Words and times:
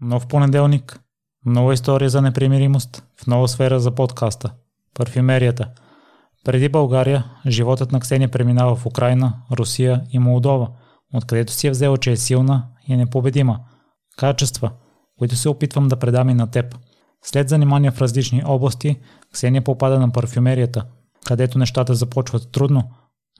Нов 0.00 0.26
понеделник. 0.26 1.00
Нова 1.46 1.74
история 1.74 2.10
за 2.10 2.22
непримиримост 2.22 3.02
в 3.16 3.26
нова 3.26 3.48
сфера 3.48 3.80
за 3.80 3.90
подкаста. 3.90 4.52
Парфюмерията. 4.94 5.70
Преди 6.44 6.68
България, 6.68 7.24
животът 7.46 7.92
на 7.92 8.00
Ксения 8.00 8.30
преминава 8.30 8.76
в 8.76 8.86
Украина, 8.86 9.34
Русия 9.52 10.02
и 10.10 10.18
Молдова, 10.18 10.68
откъдето 11.14 11.52
си 11.52 11.66
е 11.66 11.70
взела, 11.70 11.98
че 11.98 12.12
е 12.12 12.16
силна 12.16 12.66
и 12.88 12.96
непобедима. 12.96 13.60
Качества, 14.16 14.70
които 15.18 15.36
се 15.36 15.48
опитвам 15.48 15.88
да 15.88 15.96
предам 15.96 16.28
и 16.28 16.34
на 16.34 16.50
теб. 16.50 16.78
След 17.24 17.48
занимания 17.48 17.92
в 17.92 18.00
различни 18.00 18.42
области, 18.46 19.00
Ксения 19.32 19.64
попада 19.64 20.00
на 20.00 20.12
парфюмерията, 20.12 20.84
където 21.26 21.58
нещата 21.58 21.94
започват 21.94 22.52
трудно, 22.52 22.90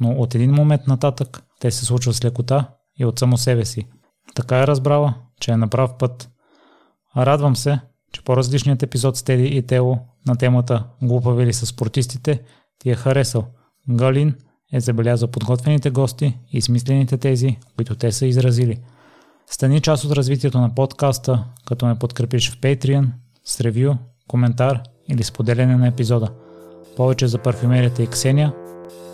но 0.01 0.11
от 0.11 0.35
един 0.35 0.55
момент 0.55 0.87
нататък 0.87 1.43
те 1.61 1.71
се 1.71 1.85
случват 1.85 2.17
с 2.17 2.25
лекота 2.25 2.69
и 2.99 3.05
от 3.05 3.19
само 3.19 3.37
себе 3.37 3.65
си. 3.65 3.87
Така 4.35 4.59
е 4.59 4.67
разбрала, 4.67 5.15
че 5.41 5.51
е 5.51 5.57
на 5.57 5.69
прав 5.69 5.99
път– 5.99 6.31
Радвам 7.19 7.57
се, 7.57 7.81
че 8.13 8.25
по-различният 8.25 8.83
епизод 8.83 9.17
с 9.17 9.23
Теди 9.23 9.47
и 9.47 9.63
Тело 9.63 9.99
на 10.27 10.37
темата 10.37 10.85
Глупави 11.03 11.47
ли 11.47 11.53
са 11.53 11.67
спортистите 11.67 12.43
ти 12.79 12.91
е 12.91 12.95
харесал. 12.95 13.45
Галин 13.91 14.35
е 14.73 14.81
забелязал 14.81 15.29
подготвените 15.29 15.91
гости 15.91 16.39
и 16.53 16.63
смислените 16.63 17.17
тези, 17.17 17.59
които 17.77 17.95
те 17.95 18.13
са 18.13 18.27
изразили. 18.27 18.81
Стани 19.47 19.81
част 19.81 20.05
от 20.05 20.13
развитието 20.13 20.61
на 20.61 20.75
подкаста, 20.75 21.45
като 21.67 21.87
ме 21.87 21.99
подкрепиш 21.99 22.51
в 22.51 22.61
Patreon, 22.61 23.09
с 23.45 23.61
ревю, 23.61 23.95
коментар 24.29 24.83
или 25.09 25.25
споделяне 25.25 25.77
на 25.77 25.89
епизода. 25.89 26.29
Повече 26.97 27.27
за 27.27 27.39
парфюмерията 27.39 28.03
и 28.03 28.07
Ксения 28.07 28.53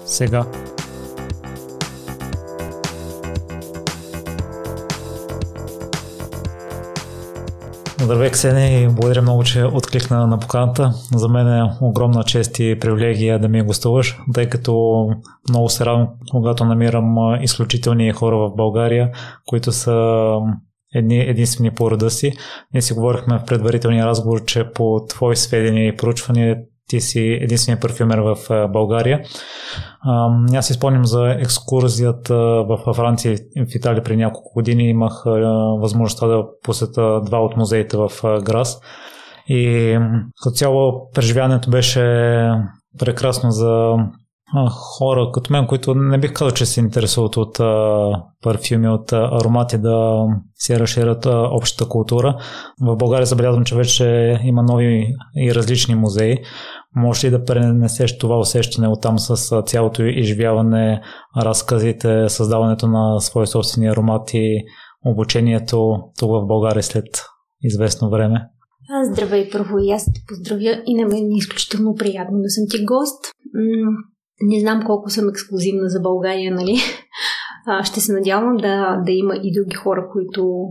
сега. 0.07 0.47
Здравей, 8.05 8.31
Ксения, 8.31 8.83
и 8.83 8.89
благодаря 8.89 9.23
много, 9.23 9.45
че 9.45 9.65
откликна 9.65 10.27
на 10.27 10.39
поканата. 10.39 10.93
За 11.17 11.29
мен 11.29 11.49
е 11.49 11.71
огромна 11.81 12.25
чест 12.25 12.59
и 12.59 12.79
привилегия 12.81 13.39
да 13.39 13.49
ми 13.49 13.63
гостуваш, 13.63 14.19
тъй 14.35 14.49
като 14.49 15.07
много 15.49 15.69
се 15.69 15.87
радвам, 15.87 16.09
когато 16.31 16.65
намирам 16.65 17.17
изключителни 17.43 18.13
хора 18.13 18.37
в 18.37 18.57
България, 18.57 19.11
които 19.47 19.73
са 19.73 20.27
едни, 20.95 21.21
единствени 21.21 21.71
по 21.71 21.91
рода 21.91 22.11
си. 22.11 22.33
Ние 22.73 22.83
си 22.83 22.95
говорихме 22.95 23.39
в 23.39 23.45
предварителния 23.45 24.07
разговор, 24.07 24.45
че 24.45 24.71
по 24.75 25.05
твои 25.09 25.37
сведения 25.37 25.89
и 25.89 25.97
проучвания 25.97 26.57
ти 26.89 27.01
си 27.01 27.39
единственият 27.41 27.83
парфюмер 27.83 28.19
в 28.19 28.37
България. 28.69 29.21
Аз 30.55 30.67
си 30.67 30.73
спомням 30.73 31.05
за 31.05 31.37
екскурзията 31.41 32.35
в 32.69 32.95
Франция 32.95 33.33
и 33.57 33.65
в 33.65 33.75
Италия 33.75 34.03
при 34.03 34.17
няколко 34.17 34.53
години. 34.55 34.89
Имах 34.89 35.23
възможността 35.81 36.27
да 36.27 36.45
посета 36.63 37.21
два 37.21 37.39
от 37.39 37.57
музеите 37.57 37.97
в 37.97 38.11
Грас. 38.43 38.81
И 39.49 39.99
като 40.43 40.55
цяло 40.55 41.11
преживяването 41.15 41.71
беше 41.71 42.51
прекрасно 42.99 43.51
за 43.51 43.97
хора 44.71 45.31
като 45.33 45.53
мен, 45.53 45.67
които 45.67 45.95
не 45.95 46.19
бих 46.19 46.33
казал, 46.33 46.51
че 46.51 46.67
се 46.67 46.81
интересуват 46.81 47.37
от 47.37 47.61
а, 47.61 48.23
парфюми, 48.43 48.89
от 48.89 49.13
а, 49.13 49.29
аромати 49.33 49.79
да 49.79 50.27
се 50.55 50.79
разширят 50.79 51.27
а, 51.27 51.49
общата 51.53 51.89
култура. 51.89 52.37
В 52.81 52.97
България 52.97 53.27
забелязвам, 53.27 53.65
че 53.65 53.77
вече 53.77 54.39
има 54.45 54.63
нови 54.63 55.15
и 55.37 55.55
различни 55.55 55.95
музеи. 55.95 56.37
Може 56.97 57.27
ли 57.27 57.31
да 57.31 57.45
пренесеш 57.45 58.19
това 58.19 58.39
усещане 58.39 58.89
от 58.89 59.03
там 59.03 59.19
с 59.19 59.63
цялото 59.63 60.03
изживяване, 60.03 61.03
разказите, 61.37 62.29
създаването 62.29 62.87
на 62.87 63.21
свои 63.21 63.47
собствени 63.47 63.89
аромати, 63.89 64.57
обучението 65.07 65.97
тук 66.19 66.31
в 66.31 66.47
България 66.47 66.83
след 66.83 67.07
известно 67.63 68.11
време? 68.11 68.49
Здравей, 69.13 69.51
първо 69.51 69.79
и 69.79 69.91
аз 69.91 70.05
те 70.05 70.21
поздравя 70.29 70.83
и 70.87 70.95
на 70.95 71.09
мен 71.09 71.25
е 71.25 71.37
изключително 71.37 71.95
приятно 71.95 72.39
да 72.39 72.51
съм 72.51 72.65
ти 72.71 72.85
гост. 72.85 73.25
Не 74.41 74.61
знам 74.61 74.83
колко 74.87 75.11
съм 75.11 75.29
ексклюзивна 75.29 75.89
за 75.89 76.01
България, 76.01 76.55
нали? 76.55 76.77
Ще 77.85 78.01
се 78.01 78.13
надявам 78.13 78.57
да, 78.57 79.03
да 79.07 79.13
има 79.13 79.35
и 79.43 79.53
други 79.53 79.75
хора, 79.75 80.09
които 80.13 80.69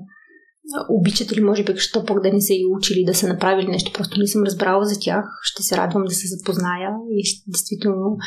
обичат 0.89 1.31
или 1.31 1.41
може 1.41 1.63
би 1.63 1.77
що 1.77 2.05
пък 2.05 2.23
да 2.23 2.33
не 2.33 2.41
са 2.41 2.53
и 2.53 2.65
учили 2.77 3.03
да 3.05 3.13
са 3.13 3.27
направили 3.27 3.67
нещо, 3.67 3.91
просто 3.93 4.19
не 4.19 4.27
съм 4.27 4.43
разбрала 4.43 4.85
за 4.85 4.99
тях. 4.99 5.25
Ще 5.41 5.63
се 5.63 5.77
радвам 5.77 6.03
да 6.03 6.15
се 6.15 6.27
запозная 6.27 6.89
и 7.11 7.23
ще, 7.23 7.43
действително 7.47 8.17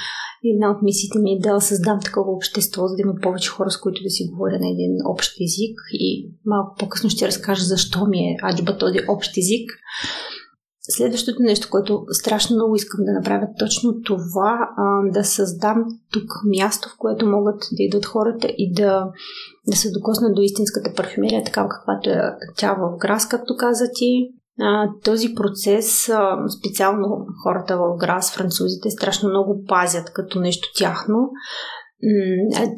една 0.55 0.71
от 0.71 0.83
мисиите 0.83 1.19
ми 1.19 1.33
е 1.33 1.39
да 1.39 1.61
създам 1.61 1.99
такова 2.05 2.33
общество, 2.33 2.87
за 2.87 2.97
да 2.97 3.03
има 3.03 3.15
повече 3.23 3.51
хора, 3.51 3.71
с 3.71 3.81
които 3.81 4.03
да 4.03 4.11
си 4.11 4.29
говоря 4.31 4.59
на 4.61 4.69
един 4.69 4.93
общ 5.07 5.33
език 5.41 5.79
и 5.93 6.31
малко 6.45 6.77
по-късно 6.79 7.11
ще 7.11 7.27
разкажа 7.27 7.65
защо 7.65 8.07
ми 8.07 8.19
е 8.19 8.37
аджба 8.43 8.79
този 8.79 8.99
общ 9.09 9.37
език. 9.37 9.71
Следващото 10.89 11.43
нещо, 11.43 11.69
което 11.71 12.05
страшно 12.11 12.57
много 12.57 12.77
искам 12.77 13.05
да 13.05 13.13
направя, 13.13 13.49
точно 13.59 14.03
това, 14.03 14.71
а, 14.77 15.11
да 15.13 15.25
създам 15.25 15.85
тук 16.13 16.31
място, 16.45 16.89
в 16.89 16.99
което 16.99 17.27
могат 17.27 17.61
да 17.73 17.83
идват 17.83 18.07
хората 18.07 18.49
и 18.59 18.73
да, 18.73 19.11
да 19.69 19.77
се 19.77 19.91
докоснат 19.91 20.35
до 20.35 20.43
истинската 20.43 20.95
парфюмерия, 20.97 21.45
такава 21.45 21.69
каквато 21.69 22.11
е 22.11 22.23
тя 22.57 22.75
в 22.75 22.97
Грас, 22.99 23.29
както 23.29 23.57
каза 23.57 23.85
ти. 23.95 24.29
А, 24.61 24.89
този 25.05 25.35
процес, 25.35 26.09
а, 26.09 26.37
специално 26.59 27.27
хората 27.43 27.77
в 27.77 27.97
Грас, 27.97 28.35
французите, 28.35 28.91
страшно 28.91 29.29
много 29.29 29.65
пазят 29.69 30.13
като 30.13 30.41
нещо 30.41 30.69
тяхно 30.77 31.31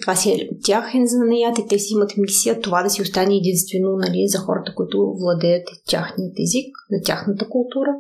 това 0.01 0.15
си 0.15 0.31
е 0.31 0.49
тяхен 0.65 1.06
занаят 1.06 1.59
и 1.59 1.67
те 1.69 1.79
си 1.79 1.95
имат 1.95 2.17
мисия 2.17 2.61
това 2.61 2.83
да 2.83 2.91
си 2.91 3.03
остане 3.03 3.37
единствено 3.37 3.97
нали, 3.97 4.25
за 4.29 4.39
хората, 4.39 4.75
които 4.75 5.15
владеят 5.21 5.69
тяхният 5.87 6.33
език, 6.41 6.77
на 6.91 7.01
тяхната 7.05 7.49
култура. 7.49 7.91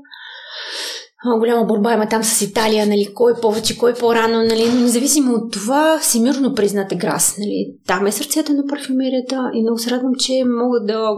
Голяма 1.38 1.64
борба 1.64 1.94
има 1.94 2.08
там 2.08 2.24
с 2.24 2.42
Италия, 2.42 2.86
нали, 2.86 3.08
кой 3.14 3.32
повече, 3.42 3.78
кой 3.78 3.94
по-рано, 3.94 4.42
нали, 4.44 4.64
но 4.74 4.80
независимо 4.80 5.34
от 5.34 5.52
това, 5.52 5.98
всемирно 6.02 6.54
признат 6.54 6.92
е 6.92 6.96
Грас. 6.96 7.38
Нали. 7.38 7.74
Там 7.86 8.06
е 8.06 8.12
сърцето 8.12 8.52
на 8.52 8.66
парфюмерията 8.66 9.50
и 9.54 9.62
много 9.62 9.78
се 9.78 9.90
радвам, 9.90 10.14
че 10.18 10.44
мога 10.46 10.80
да, 10.80 11.10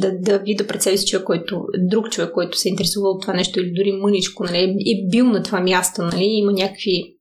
да, 0.00 0.18
да 0.18 0.38
видя 0.38 0.66
пред 0.66 0.82
себе 0.82 0.96
си 0.96 1.06
човек, 1.06 1.26
който, 1.26 1.64
друг 1.78 2.10
човек, 2.10 2.30
който 2.34 2.58
се 2.58 2.68
е 2.68 2.70
интересувал 2.70 3.12
от 3.12 3.22
това 3.22 3.34
нещо 3.34 3.60
или 3.60 3.72
дори 3.72 3.92
мъничко, 3.92 4.44
нали, 4.44 4.76
е 4.86 5.08
бил 5.10 5.26
на 5.26 5.42
това 5.42 5.60
място, 5.60 6.02
нали, 6.02 6.24
има 6.24 6.52
някакви 6.52 7.16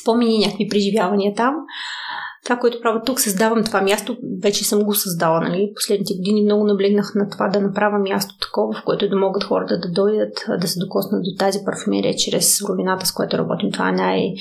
спомени, 0.00 0.38
някакви 0.38 0.68
преживявания 0.68 1.34
там. 1.34 1.54
Това, 2.44 2.56
което 2.56 2.80
правя 2.80 3.02
тук, 3.06 3.20
създавам 3.20 3.64
това 3.64 3.80
място, 3.80 4.16
вече 4.42 4.64
съм 4.64 4.82
го 4.82 4.94
създала. 4.94 5.40
Нали? 5.40 5.72
Последните 5.74 6.14
години 6.14 6.42
много 6.42 6.66
наблегнах 6.66 7.14
на 7.14 7.28
това 7.28 7.48
да 7.48 7.60
направя 7.60 7.98
място 7.98 8.34
такова, 8.40 8.72
в 8.72 8.84
което 8.84 9.08
да 9.08 9.16
могат 9.16 9.44
хората 9.44 9.78
да 9.78 9.88
дойдат, 9.88 10.44
да 10.60 10.68
се 10.68 10.78
докоснат 10.78 11.22
до 11.22 11.30
тази 11.38 11.58
парфюмерия 11.64 12.14
чрез 12.16 12.58
суровината, 12.58 13.06
с 13.06 13.12
която 13.12 13.38
работим. 13.38 13.72
Това 13.72 13.88
е 13.88 13.92
най- 13.92 14.34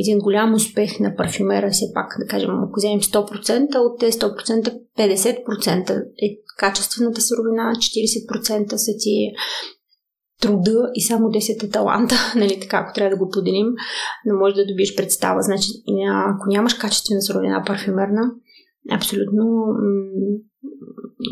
един 0.00 0.18
голям 0.18 0.54
успех 0.54 1.00
на 1.00 1.16
парфюмера, 1.16 1.70
все 1.70 1.84
пак, 1.94 2.16
да 2.18 2.26
кажем, 2.26 2.50
ако 2.50 2.72
вземем 2.76 3.00
100%, 3.00 3.76
от 3.76 4.00
тези 4.00 4.18
100% 4.18 4.74
50% 4.98 6.02
е 6.22 6.36
качествената 6.58 7.20
суровина, 7.20 7.72
40% 7.74 8.76
са 8.76 8.92
ти 8.98 9.32
труда 10.40 10.90
и 10.94 11.02
само 11.02 11.28
10 11.28 11.64
е 11.64 11.70
таланта, 11.70 12.14
нали, 12.36 12.60
така, 12.60 12.76
ако 12.76 12.94
трябва 12.94 13.16
да 13.16 13.24
го 13.24 13.30
поделим, 13.30 13.66
но 14.26 14.38
може 14.38 14.54
да 14.54 14.66
добиеш 14.66 14.96
представа. 14.96 15.42
Значи, 15.42 15.68
ако 16.06 16.48
нямаш 16.48 16.74
качествена 16.74 17.22
суровина 17.22 17.62
парфюмерна, 17.66 18.30
абсолютно 18.92 19.44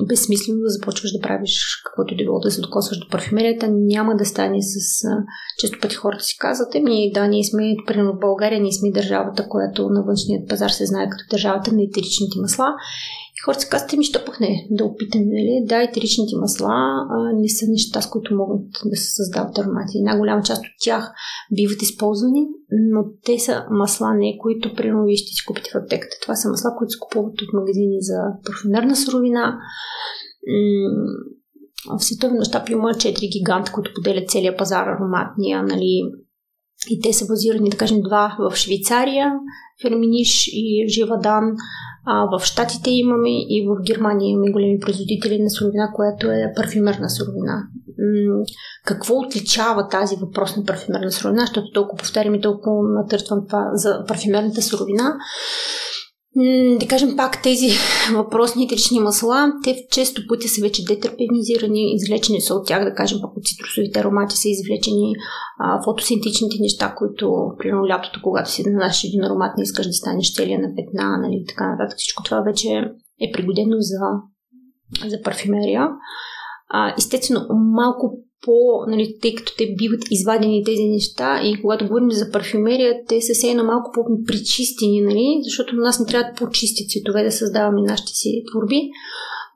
безсмислено 0.09 0.61
да 0.61 0.69
започваш 0.69 1.13
да 1.13 1.21
правиш 1.21 1.83
каквото 1.87 2.17
да 2.17 2.25
било, 2.25 2.39
да 2.39 2.51
се 2.51 2.61
докосваш 2.61 2.99
до 2.99 3.09
парфюмерията, 3.09 3.69
няма 3.71 4.17
да 4.17 4.25
стане 4.25 4.59
с... 4.61 5.05
Често 5.59 5.79
пъти 5.83 5.95
хората 5.95 6.25
си 6.25 6.37
казват, 6.39 6.75
еми 6.75 7.13
да, 7.15 7.27
ние 7.27 7.45
сме, 7.45 7.77
примерно 7.87 8.13
в 8.13 8.21
България, 8.21 8.61
ние 8.61 8.73
сме 8.73 8.91
държавата, 8.91 9.49
която 9.49 9.89
на 9.89 10.03
външният 10.03 10.49
пазар 10.49 10.69
се 10.69 10.87
знае 10.87 11.09
като 11.11 11.25
държавата 11.31 11.73
на 11.73 11.83
етеричните 11.83 12.41
масла 12.41 12.67
и 13.28 13.28
хората 13.45 13.61
си 13.61 13.69
казват, 13.69 13.93
ми 13.93 14.05
що 14.05 14.25
пък 14.25 14.41
не, 14.41 14.67
да 14.71 14.85
опитаме, 14.85 15.25
нали? 15.25 15.65
Да, 15.67 15.83
етеричните 15.83 16.37
масла 16.37 16.75
а, 17.11 17.33
не 17.35 17.49
са 17.49 17.65
неща, 17.69 18.03
с 18.03 18.11
които 18.11 18.35
могат 18.35 18.67
да 18.85 18.97
се 18.97 19.11
създават 19.11 19.59
аромати. 19.59 19.99
Една 19.99 20.19
голяма 20.19 20.43
част 20.43 20.61
от 20.61 20.73
тях 20.81 21.13
биват 21.57 21.83
използвани, 21.83 22.47
но 22.71 23.05
те 23.25 23.39
са 23.39 23.65
масла, 23.71 24.15
не 24.15 24.39
които, 24.39 24.75
примерно, 24.75 25.05
вие 25.05 25.17
ще 25.17 25.33
си 25.35 25.45
купите 25.47 25.71
в 25.71 25.79
аптеката. 25.83 26.17
Това 26.23 26.35
са 26.37 26.49
масла, 26.49 26.71
които 26.79 26.91
се 26.91 26.99
купуват 26.99 27.43
от 27.43 27.53
магазини 27.53 27.97
за 28.01 28.19
парфюмерна 28.47 28.97
суровина. 28.97 29.59
В 31.99 32.05
световен 32.05 32.37
мащаб 32.37 32.69
има 32.69 32.89
4 32.89 33.33
гиганта, 33.33 33.73
които 33.73 33.91
поделят 33.95 34.31
целия 34.31 34.57
пазар 34.57 34.87
ароматния, 34.87 35.63
нали, 35.63 36.03
и 36.91 37.01
те 37.01 37.13
са 37.13 37.27
базирани, 37.27 37.71
да 37.71 37.77
кажем, 37.77 38.01
два 38.01 38.37
в 38.39 38.57
Швейцария, 38.57 39.33
Ферминиш 39.83 40.49
и 40.53 40.87
Живадан. 40.89 41.45
А 42.11 42.39
в 42.39 42.45
Штатите 42.45 42.91
имаме 42.91 43.31
и 43.31 43.67
в 43.69 43.83
Германия 43.87 44.31
имаме 44.31 44.51
големи 44.51 44.81
производители 44.81 45.43
на 45.43 45.51
суровина, 45.51 45.93
която 45.95 46.31
е 46.31 46.53
парфюмерна 46.57 47.11
суровина. 47.11 47.63
Какво 48.85 49.15
отличава 49.15 49.89
тази 49.89 50.17
въпросна 50.17 50.65
парфюмерна 50.65 51.13
суровина, 51.13 51.41
защото 51.41 51.73
толкова 51.73 51.99
повтарям 51.99 52.35
и 52.35 52.41
толкова 52.41 52.83
натъртвам 52.83 53.47
това 53.47 53.71
за 53.73 54.05
парфюмерната 54.09 54.63
суровина? 54.63 55.17
Да 56.81 56.87
кажем 56.89 57.17
пак 57.17 57.43
тези 57.43 57.69
въпросни 58.15 58.65
етерични 58.65 59.01
масла, 59.01 59.53
те 59.65 59.87
често 59.91 60.23
пъти 60.29 60.49
са 60.49 60.61
вече 60.63 60.85
детерпенизирани, 60.85 61.95
извлечени 61.95 62.41
са 62.41 62.55
от 62.55 62.67
тях, 62.67 62.85
да 62.85 62.95
кажем 62.95 63.19
пак 63.23 63.37
от 63.37 63.47
цитрусовите 63.47 64.01
аромати 64.01 64.37
са 64.37 64.49
извлечени 64.49 65.15
а, 65.59 65.83
фотосинтетичните 65.85 66.57
неща, 66.61 66.95
които 66.97 67.53
примерно 67.59 67.89
лятото, 67.89 68.21
когато 68.23 68.51
си 68.51 68.71
нанасяш 68.71 69.05
един 69.05 69.25
аромат, 69.25 69.57
не 69.57 69.63
искаш 69.63 69.87
да 69.87 69.93
станеш 69.93 70.35
целия 70.35 70.59
на 70.59 70.69
петна, 70.77 71.19
нали, 71.19 71.45
така 71.49 71.71
нататък. 71.71 71.99
Всичко 71.99 72.23
това 72.23 72.41
вече 72.41 72.69
е 73.21 73.33
пригодено 73.33 73.77
за, 73.79 73.99
за 75.09 75.23
парфюмерия. 75.23 75.89
А, 76.69 76.95
естествено, 76.99 77.47
малко 77.51 78.19
по, 78.43 78.53
нали, 78.89 79.17
тъй 79.23 79.35
като 79.35 79.57
те 79.59 79.75
биват 79.79 80.01
извадени 80.11 80.65
тези 80.65 80.85
неща 80.85 81.41
и 81.45 81.61
когато 81.61 81.87
говорим 81.87 82.11
за 82.11 82.31
парфюмерия, 82.31 82.95
те 83.09 83.21
са 83.21 83.33
все 83.35 83.51
едно 83.51 83.65
малко 83.65 83.91
по-причистени, 83.95 85.01
нали, 85.01 85.41
защото 85.45 85.77
на 85.77 85.83
нас 85.83 86.01
не 86.01 86.07
трябва 86.07 86.33
по-чисти 86.39 86.89
цветове 86.89 87.25
да 87.25 87.33
създаваме 87.33 87.83
нашите 87.83 88.13
си 88.13 88.43
творби. 88.51 88.91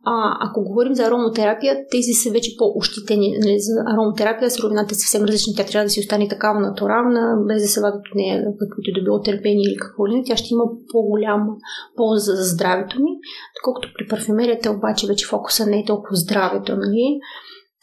А, 0.05 0.37
ако 0.40 0.64
говорим 0.64 0.94
за 0.94 1.05
ароматерапия, 1.05 1.76
тези 1.90 2.12
са 2.12 2.31
вече 2.31 2.56
по-ощетени. 2.58 3.38
Нали, 3.40 3.56
за 3.58 3.73
ароматерапия 3.94 4.50
суровината 4.50 4.94
е 4.94 4.94
съвсем 4.94 5.25
различна. 5.25 5.52
Тя 5.56 5.64
трябва 5.64 5.87
да 5.87 5.90
си 5.90 6.00
остане 6.00 6.29
такава 6.29 6.61
натурална, 6.61 7.37
без 7.49 7.62
да 7.62 7.69
се 7.69 7.81
вадат 7.81 8.00
от 8.11 8.14
нея 8.14 8.44
каквито 8.44 9.00
да 9.00 9.05
било 9.05 9.23
търпение 9.23 9.64
или 9.69 9.76
какво 9.76 10.08
ли. 10.08 10.23
Тя 10.26 10.37
ще 10.37 10.55
има 10.55 10.64
по-голяма 10.93 11.46
полза 11.96 12.32
за 12.32 12.44
здравето 12.44 12.96
ни, 13.02 13.12
доколкото 13.58 13.88
при 13.99 14.06
парфюмерията 14.08 14.70
обаче 14.70 15.06
вече 15.06 15.26
фокуса 15.26 15.67
не 15.67 15.79
е 15.79 15.84
толкова 15.84 16.17
здравето. 16.17 16.76
Нали? 16.76 17.20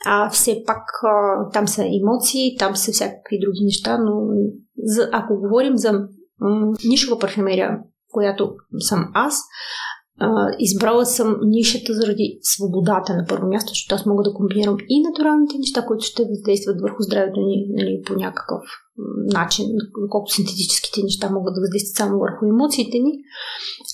А 0.06 0.30
все 0.30 0.64
пак 0.66 0.84
а, 1.04 1.50
там 1.50 1.68
са 1.68 1.84
емоции, 1.84 2.58
там 2.60 2.76
са 2.76 2.92
всякакви 2.92 3.40
други 3.40 3.64
неща, 3.64 3.98
но 3.98 4.12
за, 4.84 5.10
ако 5.12 5.40
говорим 5.40 5.78
за 5.78 5.94
м- 6.40 6.74
нишова 6.86 7.20
парфюмерия, 7.20 7.80
която 8.12 8.56
съм 8.80 9.12
аз, 9.14 9.42
а, 10.20 10.48
избрала 10.60 11.06
съм 11.06 11.36
нишата 11.42 11.94
заради 11.94 12.40
свободата 12.42 13.14
на 13.14 13.26
първо 13.30 13.48
място, 13.48 13.70
защото 13.70 13.96
аз 13.96 14.06
мога 14.06 14.24
да 14.24 14.34
комбинирам 14.34 14.78
и 14.90 15.04
натуралните 15.04 15.58
неща, 15.58 15.86
които 15.86 16.06
ще 16.06 16.26
въздействат 16.26 16.82
върху 16.82 17.02
здравето 17.04 17.40
ни 17.40 17.68
нали, 17.70 18.02
по 18.08 18.14
някакъв 18.14 18.62
начин, 19.34 19.66
колкото 20.10 20.34
синтетическите 20.34 21.04
неща 21.04 21.30
могат 21.30 21.54
да 21.56 21.62
въздействат 21.62 21.96
само 21.96 22.20
върху 22.20 22.46
емоциите 22.46 23.00
ни. 23.00 23.12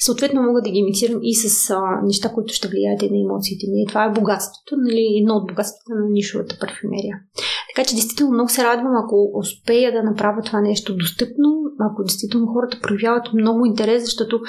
Съответно, 0.01 0.41
мога 0.41 0.61
да 0.61 0.69
ги 0.69 0.77
имитирам 0.77 1.19
и 1.23 1.35
с 1.35 1.69
а, 1.69 1.81
неща, 2.03 2.29
които 2.29 2.53
ще 2.53 2.67
влияят 2.67 3.01
и 3.01 3.09
на 3.09 3.19
емоциите 3.21 3.67
ни. 3.67 3.85
Това 3.87 4.05
е 4.05 4.11
богатството, 4.11 4.75
нали, 4.77 5.17
едно 5.21 5.33
от 5.33 5.47
богатствата 5.47 5.91
на 5.99 6.09
нишовата 6.09 6.57
парфюмерия. 6.59 7.15
Така 7.75 7.87
че, 7.87 7.95
действително, 7.95 8.33
много 8.33 8.49
се 8.49 8.63
радвам, 8.63 8.93
ако 9.05 9.31
успея 9.33 9.91
да 9.91 10.03
направя 10.03 10.41
това 10.41 10.61
нещо 10.61 10.95
достъпно, 10.95 11.47
ако 11.79 12.03
действително 12.03 12.47
хората 12.47 12.79
проявяват 12.81 13.33
много 13.33 13.65
интерес, 13.65 14.03
защото 14.03 14.39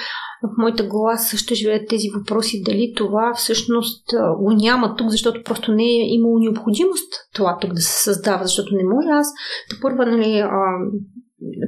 в 0.43 0.50
моята 0.58 0.84
глава 0.84 1.17
също 1.17 1.55
живеят 1.55 1.88
тези 1.88 2.08
въпроси, 2.19 2.62
дали 2.67 2.93
това 2.96 3.32
всъщност 3.37 4.05
го 4.38 4.52
няма 4.52 4.96
тук, 4.96 5.08
защото 5.11 5.43
просто 5.44 5.73
не 5.73 5.84
е 5.84 6.14
имало 6.14 6.38
необходимост 6.38 7.12
това 7.34 7.58
тук 7.61 7.73
да 7.73 7.81
се 7.81 8.02
създава, 8.05 8.44
защото 8.44 8.75
не 8.75 8.84
може 8.84 9.08
аз 9.08 9.26
да 9.70 9.81
първа, 9.81 10.06
нали, 10.06 10.44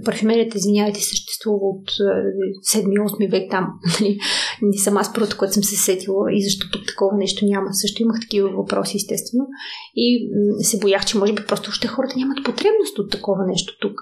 парфюмерията, 0.05 0.59
извинявайте, 0.59 1.01
съществува 1.01 1.59
от 1.63 1.91
7-8 2.73 3.31
век 3.31 3.51
там. 3.51 3.67
Нали? 4.01 4.19
Не 4.63 4.79
съм 4.79 4.97
аз 4.97 5.15
първото, 5.15 5.37
което 5.39 5.55
съм 5.55 5.63
се 5.63 5.77
сетила 5.77 6.25
и 6.33 6.45
защо 6.45 6.71
тук 6.73 6.87
такова 6.87 7.17
нещо 7.17 7.47
няма. 7.47 7.67
Също 7.73 8.03
имах 8.03 8.21
такива 8.21 8.49
въпроси, 8.51 8.97
естествено. 8.97 9.47
И 9.95 10.31
се 10.61 10.79
боях, 10.79 11.07
че 11.07 11.19
може 11.19 11.33
би 11.33 11.43
просто 11.49 11.71
още 11.71 11.89
хората 11.89 12.15
нямат 12.19 12.45
потребност 12.45 12.99
от 12.99 13.11
такова 13.11 13.47
нещо 13.47 13.79
тук. 13.81 14.01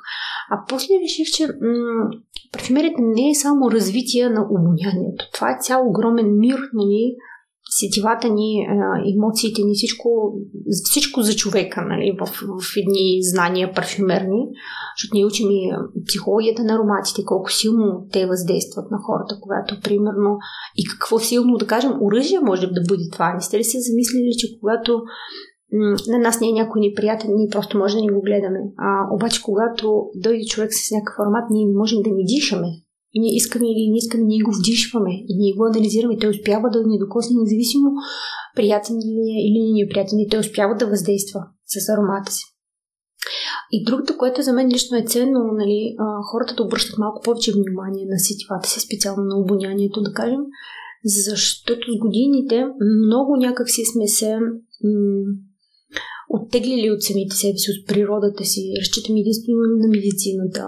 А 0.51 0.57
после 0.69 0.95
реших, 1.05 1.27
че 1.37 1.47
м- 1.47 2.11
парфюмерията 2.53 3.01
не 3.03 3.31
е 3.31 3.35
само 3.35 3.71
развитие 3.71 4.29
на 4.29 4.47
обонянието. 4.51 5.25
Това 5.35 5.51
е 5.51 5.59
цял 5.61 5.89
огромен 5.89 6.39
мир, 6.39 6.59
нали, 6.75 7.17
сетивата 7.81 8.29
ни, 8.29 8.67
емоциите 9.15 9.63
ни, 9.63 9.75
всичко, 9.75 10.09
всичко 10.85 11.23
за 11.23 11.37
човека 11.37 11.83
нали, 11.83 12.17
в, 12.21 12.27
в 12.63 12.77
едни 12.77 13.19
знания 13.23 13.73
парфюмерни, 13.75 14.43
защото 14.97 15.15
ние 15.15 15.27
учим 15.27 15.51
и 15.51 15.73
психологията 16.09 16.65
на 16.65 16.75
ароматите, 16.75 17.25
колко 17.25 17.53
силно 17.53 18.07
те 18.13 18.27
въздействат 18.27 18.91
на 18.91 18.99
хората, 19.07 19.35
когато, 19.41 19.81
примерно, 19.81 20.39
и 20.77 20.85
какво 20.91 21.19
силно, 21.19 21.57
да 21.57 21.67
кажем, 21.67 21.93
оръжие 22.03 22.41
може 22.41 22.67
да 22.67 22.81
бъде 22.89 23.05
това. 23.13 23.35
Не 23.35 23.41
сте 23.41 23.59
ли 23.59 23.65
се 23.65 23.79
замислили, 23.81 24.39
че 24.39 24.47
когато 24.61 25.03
на 26.09 26.19
нас 26.19 26.41
не 26.41 26.49
е 26.49 26.53
някой 26.53 26.81
неприятен, 26.81 27.31
ние 27.35 27.49
просто 27.51 27.79
може 27.79 27.95
да 27.95 28.01
ни 28.01 28.09
го 28.09 28.21
гледаме. 28.21 28.61
А, 28.79 29.15
обаче, 29.15 29.43
когато 29.43 30.03
дойде 30.15 30.45
човек 30.45 30.71
с 30.73 30.91
някакъв 30.91 31.17
аромат, 31.19 31.51
ние 31.51 31.77
можем 31.77 32.03
да 32.03 32.11
ни 32.11 32.25
дишаме. 32.25 32.69
И 33.15 33.21
ние 33.21 33.37
искаме 33.37 33.67
или 33.73 33.91
не 33.91 33.97
искаме, 33.97 34.25
ние 34.25 34.47
го 34.47 34.53
вдишваме 34.59 35.13
и 35.31 35.33
ние 35.41 35.57
го 35.57 35.67
анализираме. 35.67 36.19
Той 36.19 36.31
успява 36.31 36.71
да 36.71 36.79
ни 36.87 36.99
докосне 36.99 37.41
независимо 37.43 37.89
приятен 38.57 38.97
или, 38.97 39.25
или 39.49 39.83
неприятен 39.83 40.19
и 40.19 40.29
той 40.29 40.41
успява 40.41 40.75
да 40.75 40.87
въздейства 40.87 41.41
с 41.67 41.89
аромата 41.89 42.33
си. 42.33 42.45
И 43.73 43.85
другото, 43.85 44.17
което 44.19 44.43
за 44.43 44.53
мен 44.53 44.69
лично 44.69 44.97
е 44.97 45.07
ценно, 45.07 45.41
нали, 45.53 45.97
хората 46.31 46.55
да 46.55 46.63
обръщат 46.63 46.99
малко 46.99 47.21
повече 47.25 47.53
внимание 47.53 48.07
на 48.07 48.19
сетивата 48.19 48.69
си, 48.69 48.81
специално 48.81 49.25
на 49.25 49.39
обонянието, 49.39 50.03
да 50.03 50.13
кажем, 50.13 50.41
защото 51.05 51.87
с 51.93 51.99
годините 52.01 52.67
много 53.07 53.37
някакси 53.37 53.83
сме 53.93 54.09
се 54.09 54.35
м- 54.35 54.51
оттеглили 56.39 56.89
от 56.95 57.03
самите 57.03 57.37
себе 57.37 57.59
си, 57.63 57.69
от 57.75 57.81
природата 57.89 58.45
си, 58.53 58.61
разчитаме 58.81 59.21
единствено 59.21 59.59
на 59.83 59.89
медицината, 59.97 60.65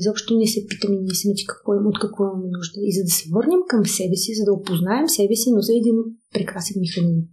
изобщо 0.00 0.30
не 0.42 0.46
се 0.52 0.60
питаме, 0.70 0.96
не 1.10 1.14
се 1.14 1.28
какво 1.52 1.70
от 1.90 1.98
какво 2.02 2.20
имаме 2.24 2.48
нужда. 2.56 2.78
И 2.88 2.90
за 2.96 3.02
да 3.06 3.12
се 3.18 3.24
върнем 3.34 3.62
към 3.72 3.82
себе 3.98 4.16
си, 4.22 4.30
за 4.38 4.44
да 4.44 4.56
опознаем 4.58 5.06
себе 5.18 5.34
си, 5.40 5.48
но 5.54 5.60
за 5.68 5.72
един 5.80 5.96
прекрасен 6.34 6.76
механизъм. 6.84 7.24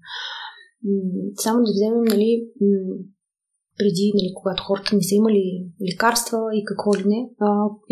Само 1.44 1.58
да 1.66 1.72
вземем, 1.76 2.06
нали, 2.14 2.32
преди, 3.80 4.06
нали, 4.18 4.30
когато 4.40 4.64
хората 4.68 4.96
не 4.96 5.04
са 5.04 5.16
имали 5.16 5.44
лекарства 5.90 6.40
и 6.60 6.66
какво 6.70 6.90
ли 6.98 7.04
не, 7.14 7.20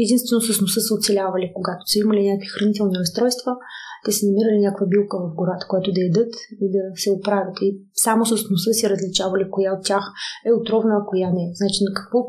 единствено 0.06 0.42
с 0.42 0.62
носа 0.62 0.82
са 0.82 0.94
оцелявали, 0.94 1.52
когато 1.58 1.84
са 1.92 2.00
имали 2.00 2.28
някакви 2.28 2.54
хранителни 2.56 3.00
разстройства, 3.02 3.52
те 4.06 4.12
са 4.12 4.26
намирали 4.26 4.60
някаква 4.60 4.86
билка 4.94 5.16
в 5.18 5.36
гората, 5.40 5.66
която 5.70 5.92
да 5.92 6.02
ядат 6.02 6.34
и 6.64 6.66
да 6.76 6.82
се 6.96 7.12
оправят. 7.12 7.58
И 7.62 7.70
само 7.94 8.26
с 8.26 8.32
носа 8.52 8.74
си 8.74 8.90
различавали 8.90 9.52
коя 9.52 9.74
от 9.74 9.84
тях 9.86 10.04
е 10.48 10.54
отровна, 10.60 10.94
а 11.00 11.06
коя 11.10 11.30
не. 11.38 11.46
Значи 11.60 11.80
на 11.88 11.92
какво 12.00 12.20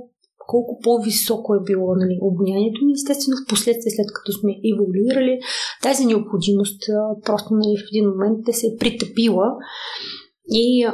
колко 0.47 0.81
по-високо 0.85 1.55
е 1.55 1.65
било 1.69 1.95
нали, 1.95 2.19
обонянието 2.21 2.85
ни, 2.85 2.93
естествено 2.93 3.37
в 3.37 3.49
последствие, 3.49 3.93
след 3.97 4.11
като 4.17 4.33
сме 4.33 4.53
еволюирали, 4.73 5.41
тази 5.83 6.07
необходимост 6.07 6.81
просто 7.27 7.49
нали, 7.55 7.75
в 7.81 7.89
един 7.93 8.05
момент 8.11 8.39
да 8.49 8.53
се 8.53 8.67
е 8.67 8.77
притъпила 8.81 9.47
и 10.49 10.85
а, 10.85 10.93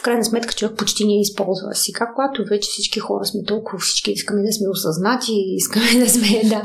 в 0.00 0.02
крайна 0.02 0.24
сметка 0.24 0.54
човек 0.54 0.78
почти 0.78 1.06
не 1.06 1.20
използва. 1.20 1.74
Сега, 1.74 2.12
когато 2.14 2.44
вече 2.44 2.68
всички 2.70 3.00
хора 3.00 3.24
сме 3.24 3.44
толкова, 3.44 3.78
всички 3.78 4.10
искаме 4.10 4.42
да 4.42 4.52
сме 4.52 4.68
осъзнати, 4.68 5.32
искаме 5.56 6.04
да 6.04 6.10
сме, 6.10 6.48
да, 6.48 6.62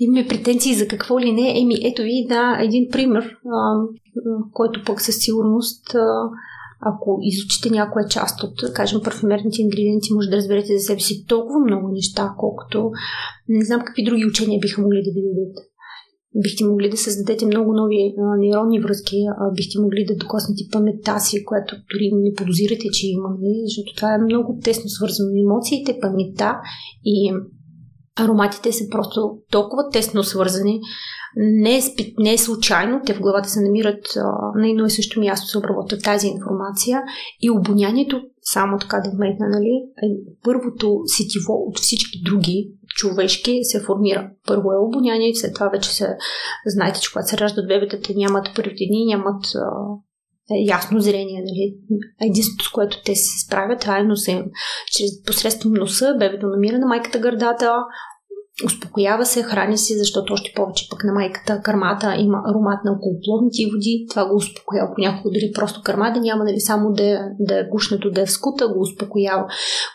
имаме 0.00 0.28
претенции 0.28 0.74
за 0.74 0.88
какво 0.88 1.20
ли 1.20 1.32
не, 1.32 1.60
еми 1.60 1.74
ето 1.84 2.02
ви 2.02 2.26
да, 2.28 2.58
един 2.60 2.88
пример, 2.92 3.24
а, 3.24 3.74
който 4.52 4.84
пък 4.86 5.00
със 5.00 5.16
сигурност 5.18 5.94
а, 5.94 6.28
ако 6.80 7.18
изучите 7.22 7.70
някоя 7.70 8.06
част 8.06 8.42
от, 8.42 8.72
кажем, 8.74 9.00
парфюмерните 9.04 9.62
ингредиенти, 9.62 10.14
може 10.14 10.28
да 10.28 10.36
разберете 10.36 10.78
за 10.78 10.84
себе 10.84 11.00
си 11.00 11.24
толкова 11.26 11.58
много 11.60 11.88
неща, 11.88 12.34
колкото 12.38 12.90
не 13.48 13.64
знам 13.64 13.80
какви 13.84 14.04
други 14.04 14.26
учения 14.26 14.60
биха 14.60 14.82
могли 14.82 15.02
да 15.02 15.10
ви 15.10 15.22
дадат 15.22 15.69
бихте 16.34 16.64
могли 16.64 16.90
да 16.90 16.96
създадете 16.96 17.46
много 17.46 17.72
нови 17.72 18.14
а, 18.18 18.36
нейронни 18.36 18.80
връзки, 18.80 19.16
бихте 19.56 19.80
могли 19.80 20.04
да 20.04 20.16
докоснете 20.16 20.62
паметта 20.72 21.20
си, 21.20 21.44
която 21.44 21.76
дори 21.92 22.10
не 22.12 22.34
подозирате, 22.34 22.86
че 22.92 23.06
има, 23.06 23.28
нали? 23.28 23.62
защото 23.66 23.96
това 23.96 24.14
е 24.14 24.24
много 24.24 24.58
тесно 24.64 24.88
свързано. 24.88 25.30
Емоциите, 25.44 25.98
паметта 26.02 26.56
и 27.04 27.32
ароматите 28.16 28.72
са 28.72 28.84
просто 28.90 29.38
толкова 29.50 29.82
тесно 29.92 30.22
свързани. 30.22 30.80
Не 31.36 31.76
е, 31.76 31.82
спи, 31.82 32.14
не 32.18 32.32
е 32.32 32.38
случайно, 32.38 33.00
те 33.06 33.14
в 33.14 33.20
главата 33.20 33.48
се 33.48 33.60
намират 33.60 34.06
а, 34.16 34.22
на 34.54 34.70
едно 34.70 34.86
и 34.86 34.90
също 34.90 35.20
място 35.20 35.46
се 35.46 35.58
обработват 35.58 36.02
тази 36.02 36.26
информация 36.26 37.02
и 37.40 37.50
обонянието, 37.50 38.22
само 38.42 38.78
така 38.78 39.00
да 39.04 39.10
вметна, 39.10 39.48
нали, 39.48 39.70
е 40.02 40.06
първото 40.44 41.00
сетиво 41.06 41.52
от 41.68 41.78
всички 41.78 42.22
други 42.22 42.70
човешки 42.96 43.58
се 43.62 43.80
формира. 43.80 44.30
Първо 44.46 44.72
е 44.72 44.86
обоняние, 44.86 45.34
след 45.34 45.54
това 45.54 45.68
вече 45.68 45.94
се 45.94 46.16
знаете, 46.66 47.00
че 47.00 47.12
когато 47.12 47.28
се 47.28 47.38
раждат 47.38 47.68
бебета, 47.68 48.00
те 48.00 48.14
нямат 48.14 48.48
първите 48.56 48.84
дни, 48.88 49.06
нямат 49.06 49.44
а, 49.54 49.60
е, 50.50 50.64
ясно 50.64 51.00
зрение. 51.00 51.40
Нали? 51.40 51.74
Единството, 52.30 52.64
с 52.64 52.68
което 52.68 53.02
те 53.04 53.14
се 53.14 53.46
справят, 53.46 53.80
това 53.80 53.98
е 53.98 54.02
носа 54.02 54.44
Чрез 54.92 55.22
посредством 55.26 55.72
носа 55.72 56.16
бебето 56.18 56.46
намира 56.46 56.78
на 56.78 56.86
майката 56.86 57.18
гърдата, 57.18 57.72
успокоява 58.64 59.26
се, 59.26 59.42
храни 59.42 59.78
се, 59.78 59.98
защото 59.98 60.32
още 60.32 60.52
повече 60.56 60.88
пък 60.90 61.04
на 61.04 61.12
майката 61.12 61.60
кърмата 61.64 62.16
има 62.18 62.38
аромат 62.50 62.84
на 62.84 62.92
около 62.92 63.14
плодните 63.24 63.70
води, 63.72 64.06
това 64.10 64.28
го 64.28 64.36
успокоява. 64.36 64.94
Понякога 64.94 65.30
дори 65.30 65.52
просто 65.54 65.80
кърма 65.84 66.10
да 66.14 66.20
няма, 66.20 66.44
нали, 66.44 66.60
само 66.60 66.92
да, 66.92 67.20
да 67.40 67.60
е 67.60 67.68
гушнато, 67.72 68.10
да 68.10 68.20
е 68.20 68.26
в 68.26 68.30
скута, 68.30 68.68
го 68.68 68.80
успокоява. 68.80 69.44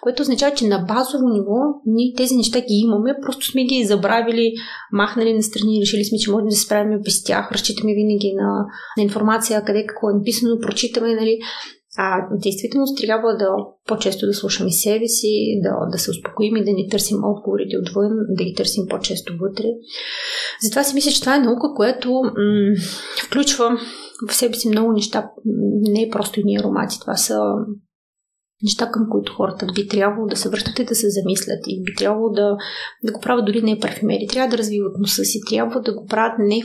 Което 0.01 0.21
означава, 0.21 0.55
че 0.55 0.67
на 0.67 0.79
базово 0.79 1.27
ниво 1.29 1.57
ние 1.85 2.13
тези 2.17 2.35
неща 2.35 2.59
ги 2.59 2.75
имаме, 2.85 3.15
просто 3.25 3.45
сме 3.45 3.63
ги 3.63 3.85
забравили, 3.85 4.53
махнали 4.91 5.33
на 5.33 5.43
страни, 5.43 5.81
решили 5.81 6.05
сме, 6.05 6.17
че 6.17 6.31
можем 6.31 6.47
да 6.47 6.55
се 6.55 6.65
справим 6.65 6.99
без 7.05 7.23
тях, 7.23 7.51
разчитаме 7.51 7.93
винаги 7.93 8.33
на, 8.35 8.65
на 8.97 9.03
информация, 9.03 9.63
къде 9.63 9.85
какво 9.85 10.09
е 10.09 10.13
написано, 10.13 10.59
прочитаме, 10.61 11.15
нали, 11.15 11.39
а 11.97 12.27
действително 12.31 12.85
трябва 13.01 13.37
да 13.37 13.47
по-често 13.87 14.25
да 14.25 14.33
слушаме 14.33 14.71
себе 14.71 15.07
си, 15.07 15.59
да, 15.63 15.91
да 15.91 15.97
се 15.97 16.11
успокоим 16.11 16.55
и 16.55 16.63
да 16.65 16.71
не 16.71 16.87
търсим 16.91 17.17
отговорите 17.23 17.77
отвън, 17.77 18.11
да 18.29 18.43
ги 18.43 18.53
търсим 18.53 18.83
по-често 18.89 19.33
вътре. 19.39 19.65
Затова 20.63 20.83
си 20.83 20.95
мисля, 20.95 21.11
че 21.11 21.21
това 21.21 21.35
е 21.35 21.39
наука, 21.39 21.67
която 21.75 22.21
м- 22.23 22.31
включва 23.25 23.77
в 24.29 24.33
себе 24.33 24.53
си 24.53 24.69
много 24.69 24.91
неща. 24.91 25.29
Не 25.81 26.01
е 26.01 26.09
просто 26.09 26.39
и 26.45 26.57
аромати. 26.59 26.99
Това 26.99 27.15
са 27.15 27.39
неща, 28.63 28.91
към 28.91 29.07
които 29.09 29.33
хората 29.33 29.67
би 29.75 29.87
трябвало 29.87 30.27
да 30.27 30.35
се 30.35 30.49
връщат 30.49 30.79
и 30.79 30.85
да 30.85 30.95
се 30.95 31.09
замислят 31.09 31.59
и 31.67 31.83
би 31.83 31.95
трябвало 31.95 32.29
да, 32.29 32.57
да 33.03 33.11
го 33.11 33.19
правят 33.19 33.45
дори 33.45 33.61
не 33.61 33.79
парфюмери. 33.79 34.27
Трябва 34.29 34.49
да 34.49 34.57
развиват 34.57 34.99
носа 34.99 35.23
си, 35.25 35.39
трябва 35.49 35.81
да 35.81 35.93
го 35.93 36.05
правят 36.05 36.39
не, 36.39 36.63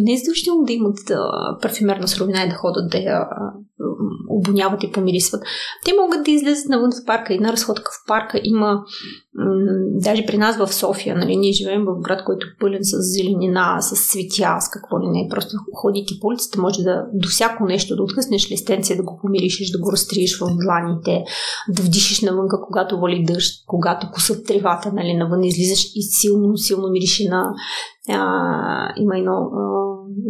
не 0.00 0.16
задължително 0.16 0.64
да 0.64 0.72
имат 0.72 0.96
да, 1.06 1.30
парфюмерна 1.62 2.08
суровина 2.08 2.42
и 2.42 2.48
да 2.48 2.54
ходят 2.54 2.90
да 2.90 2.98
я 2.98 3.28
обоняват 4.28 4.82
и 4.82 4.92
помирисват. 4.92 5.42
Те 5.84 5.92
могат 6.00 6.24
да 6.24 6.30
излезат 6.30 6.68
навън 6.68 6.90
в 6.90 7.06
парка. 7.06 7.34
Една 7.34 7.52
разходка 7.52 7.90
в 7.92 8.06
парка 8.06 8.40
има 8.44 8.84
даже 9.94 10.26
при 10.26 10.38
нас 10.38 10.56
в 10.56 10.74
София, 10.74 11.16
нали, 11.16 11.36
ние 11.36 11.52
живеем 11.52 11.84
в 11.84 12.00
град, 12.00 12.24
който 12.24 12.46
е 12.46 12.56
пълен 12.60 12.80
с 12.82 12.96
зеленина, 13.00 13.80
с 13.80 14.10
цветя, 14.10 14.56
с 14.60 14.70
какво 14.70 15.00
ли 15.00 15.08
не. 15.08 15.28
Просто 15.30 15.56
ходики 15.74 16.20
по 16.20 16.26
улицата 16.26 16.60
може 16.60 16.82
да 16.82 17.06
до 17.14 17.28
всяко 17.28 17.64
нещо 17.64 17.96
да 17.96 18.02
откъснеш 18.02 18.50
листенция, 18.50 18.96
да 18.96 19.02
го 19.02 19.18
помиришиш, 19.22 19.70
да 19.70 19.78
го 19.78 19.92
разтриеш 19.92 20.38
в 20.38 20.46
дланите, 20.64 21.24
да 21.68 21.82
вдишиш 21.82 22.22
навънка, 22.22 22.60
когато 22.66 23.00
вали 23.00 23.24
дъжд, 23.24 23.64
когато 23.66 24.10
кусат 24.12 24.46
тревата, 24.46 24.92
нали, 24.92 25.16
навън 25.16 25.44
излизаш 25.44 25.84
и 25.94 26.02
силно, 26.02 26.56
силно 26.56 26.90
мириши 26.90 27.28
на 27.28 27.54
а, 28.08 28.92
има 28.96 29.18
едно 29.18 29.32
а, 29.32 29.80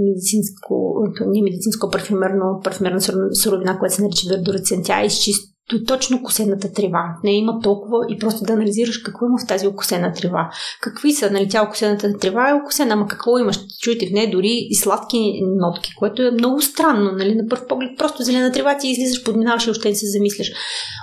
медицинско, 0.07 0.95
не 1.27 1.43
медицинско, 1.43 1.91
парфюмерно, 1.91 2.61
парфюмерна 2.65 3.01
суровина, 3.35 3.79
която 3.79 3.95
се 3.95 4.03
нарича 4.03 4.29
вердорецен. 4.29 4.83
Тя 4.85 5.03
изчист, 5.73 5.87
точно 5.87 6.23
косената 6.23 6.73
трева. 6.73 7.17
Не 7.25 7.33
има 7.33 7.61
толкова 7.61 7.99
и 8.09 8.19
просто 8.19 8.45
да 8.45 8.53
анализираш 8.53 8.99
какво 8.99 9.27
има 9.27 9.39
в 9.45 9.49
тази 9.49 9.67
окосена 9.67 10.13
трева. 10.13 10.51
Какви 10.81 11.13
са, 11.13 11.31
нали, 11.31 11.49
тя 11.49 11.63
окосената 11.63 12.19
трева 12.19 12.51
е 12.51 12.55
окосена, 12.55 12.93
ама 12.95 13.07
какво 13.07 13.39
имаш? 13.39 13.59
Чуете 13.81 14.07
в 14.07 14.13
нея 14.13 14.31
дори 14.31 14.67
и 14.71 14.75
сладки 14.75 15.41
нотки, 15.61 15.95
което 15.99 16.23
е 16.23 16.31
много 16.31 16.63
странно, 16.63 17.13
нали, 17.13 17.35
на 17.35 17.49
първ 17.49 17.67
поглед 17.69 17.91
просто 17.99 18.23
зелена 18.23 18.53
трева 18.53 18.79
ти 18.79 18.89
излизаш, 18.89 19.25
подминаваш 19.25 19.67
и 19.67 19.71
още 19.71 19.89
не 19.89 19.95
се 19.95 20.07
замисляш. 20.07 20.53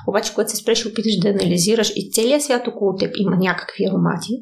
Обаче, 0.08 0.34
когато 0.34 0.52
се 0.52 0.58
спреш 0.58 0.86
и 0.86 0.88
опиташ 0.88 1.14
да 1.22 1.30
анализираш 1.30 1.94
и 1.96 2.12
целият 2.12 2.44
свят 2.44 2.68
около 2.68 2.96
теб 2.96 3.12
има 3.18 3.38
някакви 3.38 3.86
аромати, 3.86 4.34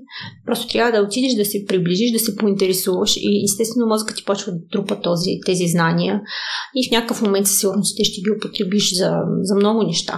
просто 0.46 0.68
трябва 0.68 0.92
да 0.92 1.08
отидеш 1.08 1.34
да 1.34 1.46
се 1.46 1.66
приближиш, 1.66 2.12
да 2.12 2.20
се 2.20 2.36
поинтересуваш 2.36 3.18
и 3.18 3.44
естествено 3.44 3.88
мозъкът 3.88 4.18
ти 4.18 4.26
почва 4.26 4.52
да 4.52 4.58
трупа 4.72 5.02
този, 5.02 5.30
тези 5.46 5.68
знания 5.68 6.22
и 6.76 6.88
в 6.88 6.92
някакъв 6.92 7.22
момент 7.22 7.48
със 7.48 7.60
сигурност 7.60 7.96
ще 8.04 8.22
ги 8.22 8.32
употребиш 8.38 8.98
за, 8.98 9.12
за 9.42 9.56
много 9.56 9.84
неща. 9.84 10.15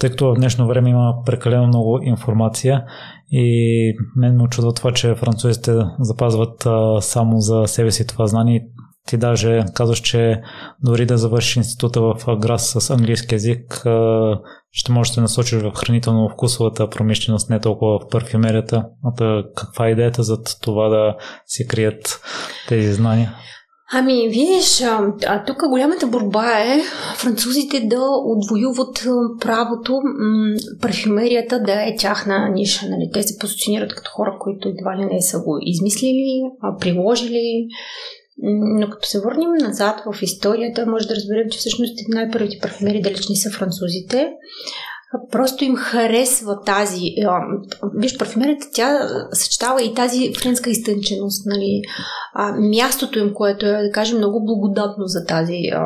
Тъй 0.00 0.10
като 0.10 0.32
в 0.32 0.34
днешно 0.34 0.66
време 0.66 0.90
има 0.90 1.14
прекалено 1.26 1.66
много 1.66 1.98
информация 2.02 2.84
и 3.30 3.94
мен 4.16 4.36
ме 4.36 4.42
очудва 4.42 4.74
това, 4.74 4.92
че 4.92 5.14
французите 5.14 5.72
запазват 6.00 6.66
а, 6.66 7.00
само 7.00 7.40
за 7.40 7.62
себе 7.66 7.90
си 7.90 8.06
това 8.06 8.26
знание. 8.26 8.66
Ти 9.06 9.16
даже 9.16 9.64
казваш, 9.74 10.00
че 10.00 10.40
дори 10.84 11.06
да 11.06 11.18
завършиш 11.18 11.56
института 11.56 12.00
в 12.00 12.36
ГРАС 12.36 12.76
с 12.78 12.90
английски 12.90 13.34
язик, 13.34 13.86
а, 13.86 14.38
ще 14.72 14.92
можеш 14.92 15.14
да 15.14 15.20
насочиш 15.20 15.62
в 15.62 15.72
хранително-вкусовата 15.72 16.90
промишленост, 16.90 17.50
не 17.50 17.60
толкова 17.60 17.98
в 17.98 18.08
парфюмерията. 18.10 18.84
Каква 19.56 19.86
е 19.86 19.90
идеята 19.90 20.22
за 20.22 20.42
това 20.62 20.88
да 20.88 21.16
си 21.46 21.66
крият 21.66 22.20
тези 22.68 22.92
знания? 22.92 23.34
Ами, 23.92 24.28
виж, 24.28 24.82
а, 25.26 25.44
тук 25.44 25.68
голямата 25.68 26.06
борба 26.06 26.60
е 26.60 26.80
французите 27.16 27.80
да 27.80 28.00
отвоюват 28.24 29.06
правото 29.40 29.92
м- 29.92 30.56
парфюмерията 30.80 31.60
да 31.60 31.72
е 31.72 31.96
тяхна 31.98 32.48
ниша. 32.48 32.86
Нали? 32.88 33.10
Те 33.12 33.22
се 33.22 33.38
позиционират 33.38 33.94
като 33.94 34.10
хора, 34.10 34.36
които 34.40 34.68
едва 34.68 34.96
ли 34.96 35.14
не 35.14 35.22
са 35.22 35.38
го 35.38 35.58
измислили, 35.60 36.42
а, 36.62 36.76
приложили. 36.76 37.66
Но 38.78 38.90
като 38.90 39.08
се 39.08 39.20
върнем 39.20 39.54
назад 39.60 40.02
в 40.06 40.22
историята, 40.22 40.86
може 40.86 41.08
да 41.08 41.14
разберем, 41.14 41.46
че 41.50 41.58
всъщност 41.58 41.94
най-първите 42.08 42.58
парфюмери 42.62 43.00
далеч 43.00 43.28
не 43.28 43.36
са 43.36 43.50
французите. 43.50 44.32
Просто 45.32 45.64
им 45.64 45.76
харесва 45.76 46.60
тази. 46.60 47.00
Виж, 47.94 48.18
парфюмерията, 48.18 48.66
тя 48.74 49.08
съчетава 49.32 49.82
и 49.82 49.94
тази 49.94 50.34
френска 50.34 50.70
изтънченост, 50.70 51.46
нали? 51.46 51.82
А, 52.34 52.52
мястото 52.52 53.18
им, 53.18 53.34
което 53.34 53.66
е, 53.66 53.82
да 53.82 53.90
кажем, 53.92 54.18
много 54.18 54.44
благодатно 54.44 55.04
за 55.06 55.24
тази, 55.24 55.60
а, 55.72 55.84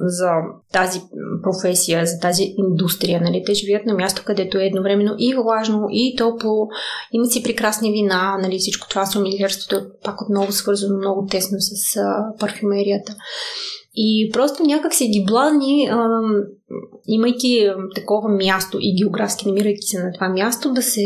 за 0.00 0.30
тази 0.72 1.00
професия, 1.42 2.06
за 2.06 2.20
тази 2.20 2.54
индустрия, 2.58 3.20
нали? 3.20 3.42
Те 3.46 3.54
живеят 3.54 3.86
на 3.86 3.94
място, 3.94 4.22
където 4.26 4.58
е 4.58 4.64
едновременно 4.64 5.14
и 5.18 5.34
влажно, 5.34 5.86
и 5.90 6.16
топло, 6.16 6.68
имат 7.12 7.32
си 7.32 7.42
прекрасни 7.42 7.92
вина, 7.92 8.38
нали? 8.42 8.58
Всичко 8.58 8.88
това 8.88 9.06
сомилиерството 9.06 9.76
е 9.76 9.88
пак 10.04 10.22
отново 10.22 10.52
свързано 10.52 10.98
много 10.98 11.26
тесно 11.26 11.56
с 11.60 11.96
а, 11.96 12.24
парфюмерията. 12.40 13.14
И 13.94 14.30
просто 14.32 14.62
някак 14.62 14.94
се 14.94 15.04
ги 15.04 15.24
блазни, 15.26 15.90
имайки 17.08 17.70
такова 17.94 18.28
място 18.28 18.78
и 18.80 19.04
географски 19.04 19.48
намирайки 19.48 19.82
се 19.82 20.04
на 20.04 20.12
това 20.12 20.28
място, 20.28 20.72
да, 20.72 20.82
се, 20.82 21.00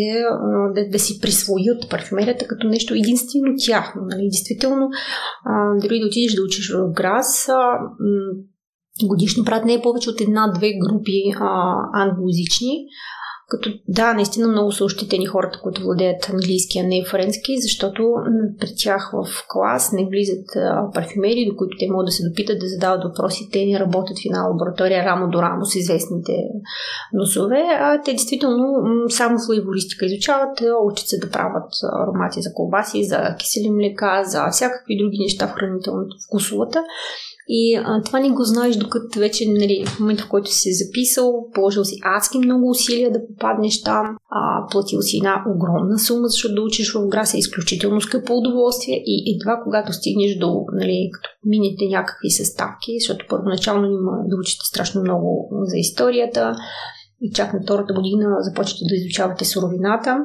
да, 0.75 0.89
да 0.89 0.99
си 0.99 1.21
присвоят 1.21 1.91
парфюмерията 1.91 2.47
като 2.47 2.67
нещо 2.67 2.95
единствено 2.95 3.55
тяхно. 3.67 4.03
Нали? 4.11 4.23
Действително, 4.23 4.89
а, 5.45 5.81
дори 5.83 6.01
да 6.01 6.07
отидеш 6.07 6.35
да 6.35 6.43
учиш 6.43 6.73
в 6.73 6.93
Грас, 6.93 7.49
а, 7.49 7.79
годишно 9.07 9.45
правят 9.45 9.65
не 9.65 9.75
е 9.75 9.83
повече 9.83 10.11
от 10.11 10.21
една-две 10.21 10.73
групи 10.73 11.23
а, 11.41 11.75
англоязични, 11.93 12.87
като 13.53 13.71
да, 13.89 14.15
наистина 14.15 14.49
много 14.49 14.73
са 14.73 14.85
ощетени 14.85 15.27
хората, 15.27 15.61
които 15.63 15.83
владеят 15.83 16.29
английски, 16.29 16.79
а 16.79 16.83
не 16.83 17.05
френски, 17.05 17.61
защото 17.61 18.15
при 18.61 18.69
тях 18.77 19.11
в 19.13 19.45
клас 19.49 19.93
не 19.93 20.07
влизат 20.07 20.47
парфюмери, 20.95 21.47
до 21.51 21.57
които 21.57 21.77
те 21.81 21.87
могат 21.91 22.07
да 22.07 22.13
се 22.13 22.29
допитат, 22.29 22.59
да 22.59 22.69
задават 22.69 23.05
въпроси. 23.05 23.49
Те 23.53 23.67
не 23.67 23.81
работят 23.81 24.17
в 24.19 24.27
една 24.27 24.43
лаборатория 24.43 25.05
рамо 25.05 25.31
до 25.31 25.43
рамо 25.43 25.65
с 25.65 25.75
известните 25.75 26.33
носове, 27.13 27.63
а 27.81 28.03
те 28.03 28.11
действително 28.11 28.65
само 29.09 29.39
флейвористика 29.47 30.07
изучават, 30.07 30.63
учат 30.85 31.09
се 31.09 31.19
да 31.19 31.31
правят 31.31 31.71
аромати 32.03 32.43
за 32.43 32.53
колбаси, 32.55 33.05
за 33.05 33.37
кисели 33.39 33.71
млека, 33.71 34.23
за 34.25 34.51
всякакви 34.51 34.99
други 34.99 35.19
неща 35.19 35.47
в 35.47 35.53
хранителното, 35.53 36.17
вкусовата. 36.27 36.85
И 37.55 37.75
а, 37.85 38.03
това 38.03 38.21
не 38.21 38.31
го 38.31 38.45
знаеш, 38.45 38.77
докато 38.77 39.19
вече, 39.19 39.45
нали, 39.49 39.85
в 39.87 40.01
момента, 40.01 40.23
в 40.23 40.29
който 40.29 40.51
си 40.51 40.59
се 40.59 40.85
записал, 40.85 41.51
положил 41.55 41.85
си 41.85 41.97
адски 42.17 42.39
много 42.39 42.71
усилия 42.71 43.13
да 43.13 43.27
попаднеш 43.27 43.83
там, 43.83 44.17
а, 44.31 44.67
платил 44.71 45.01
си 45.03 45.17
една 45.17 45.45
огромна 45.57 45.99
сума, 45.99 46.29
защото 46.29 46.55
да 46.55 46.63
учиш 46.63 46.95
в 46.95 47.09
град 47.09 47.35
е 47.35 47.39
изключително 47.39 48.01
скъпо 48.01 48.35
удоволствие. 48.35 49.03
И 49.07 49.37
едва 49.37 49.61
когато 49.65 49.93
стигнеш 49.93 50.37
до, 50.37 50.65
нали, 50.73 51.11
като 51.13 51.29
минете 51.47 51.85
някакви 51.91 52.31
съставки, 52.31 52.93
защото 53.01 53.27
първоначално 53.29 53.87
има 53.87 54.13
да 54.27 54.37
учите 54.37 54.67
страшно 54.67 55.03
много 55.03 55.49
за 55.65 55.77
историята 55.77 56.55
и 57.23 57.31
чак 57.31 57.55
на 57.55 57.61
втората 57.63 57.95
година 57.95 58.37
започвате 58.41 58.85
да 58.89 58.97
изучавате 58.97 59.45
суровината 59.45 60.19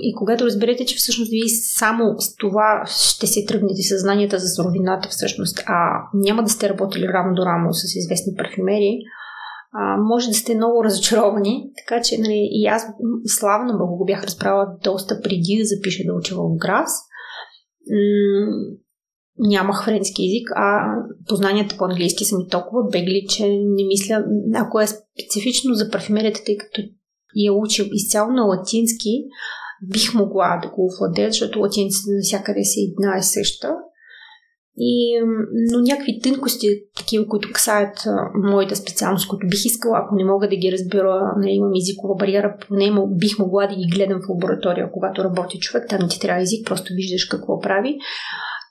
и 0.00 0.14
когато 0.14 0.44
разберете, 0.44 0.84
че 0.84 0.96
всъщност 0.96 1.30
вие 1.30 1.48
само 1.78 2.14
с 2.18 2.36
това 2.36 2.84
ще 2.86 3.26
си 3.26 3.46
тръгнете 3.46 3.82
съзнанията 3.82 4.38
за 4.38 4.48
суровината 4.48 5.08
всъщност, 5.08 5.58
а 5.66 6.08
няма 6.14 6.42
да 6.42 6.48
сте 6.48 6.68
работили 6.68 7.08
рамо 7.08 7.34
до 7.34 7.46
рамо 7.46 7.72
с 7.72 7.96
известни 7.96 8.34
парфюмери, 8.36 8.98
а, 9.72 9.96
може 9.96 10.28
да 10.28 10.34
сте 10.34 10.54
много 10.54 10.84
разочаровани. 10.84 11.70
Така 11.78 12.02
че 12.02 12.18
нали, 12.18 12.48
и 12.50 12.66
аз, 12.66 12.86
Бога, 13.78 13.96
го 13.96 14.04
бях 14.04 14.24
разправила 14.24 14.66
доста 14.84 15.20
преди 15.22 15.58
да 15.58 15.64
запиша 15.64 16.02
да 16.06 16.14
уча 16.14 16.34
в 16.34 16.56
Грас. 16.56 16.90
Нямах 19.38 19.84
френски 19.84 20.22
язик, 20.22 20.48
а 20.54 20.94
познанията 21.28 21.76
по 21.78 21.84
английски 21.84 22.24
са 22.24 22.36
ми 22.36 22.48
толкова 22.48 22.82
бегли, 22.92 23.26
че 23.28 23.48
не 23.48 23.84
мисля, 23.86 24.24
ако 24.54 24.80
е 24.80 24.86
специфично 24.86 25.74
за 25.74 25.90
парфюмерията, 25.90 26.40
тъй 26.46 26.56
като 26.56 26.80
и 27.36 27.46
е 27.46 27.50
учил 27.50 27.84
изцяло 27.92 28.32
на 28.32 28.42
латински, 28.42 29.10
бих 29.82 30.14
могла 30.14 30.60
да 30.62 30.68
го 30.68 30.90
владея, 30.98 31.30
защото 31.30 31.60
латинците 31.60 32.10
навсякъде 32.10 32.64
са 32.64 32.80
една 32.88 33.18
и 33.18 33.22
съща. 33.22 33.68
И, 34.78 35.20
но 35.72 35.80
някакви 35.80 36.20
тънкости, 36.22 36.66
такива, 36.96 37.28
които 37.28 37.52
касаят 37.52 37.98
моята 38.34 38.76
специалност, 38.76 39.28
които 39.28 39.46
бих 39.46 39.64
искала, 39.64 39.98
ако 39.98 40.14
не 40.14 40.24
мога 40.24 40.48
да 40.48 40.56
ги 40.56 40.72
разбера, 40.72 41.32
не 41.38 41.54
имам 41.54 41.72
езикова 41.76 42.14
бариера, 42.14 42.56
поне 42.68 42.90
бих 43.16 43.38
могла 43.38 43.66
да 43.66 43.76
ги 43.76 43.90
гледам 43.94 44.20
в 44.22 44.28
лаборатория, 44.28 44.90
когато 44.92 45.24
работи 45.24 45.58
човек, 45.58 45.86
там 45.88 46.08
ти 46.08 46.20
трябва 46.20 46.42
език, 46.42 46.66
просто 46.66 46.94
виждаш 46.94 47.24
какво 47.24 47.60
прави. 47.60 47.98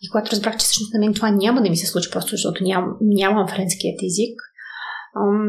И 0.01 0.10
когато 0.10 0.31
разбрах, 0.31 0.57
че 0.57 0.63
всъщност 0.63 0.93
на 0.93 1.00
мен 1.00 1.13
това 1.13 1.31
няма 1.31 1.62
да 1.62 1.69
ми 1.69 1.77
се 1.77 1.88
случи, 1.88 2.12
просто 2.12 2.29
защото 2.29 2.63
ням, 2.63 2.86
нямам 3.01 3.48
френският 3.48 4.03
език, 4.03 4.39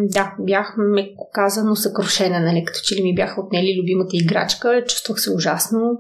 да, 0.02 0.34
бях 0.40 0.74
меко 0.78 1.30
казано 1.32 1.76
съкрушена, 1.76 2.40
нали, 2.40 2.64
като 2.64 2.78
че 2.84 2.94
ли 2.96 3.02
ми 3.02 3.14
бяха 3.14 3.40
отнели 3.40 3.80
любимата 3.80 4.10
играчка, 4.12 4.84
чувствах 4.88 5.20
се 5.20 5.32
ужасно, 5.32 5.98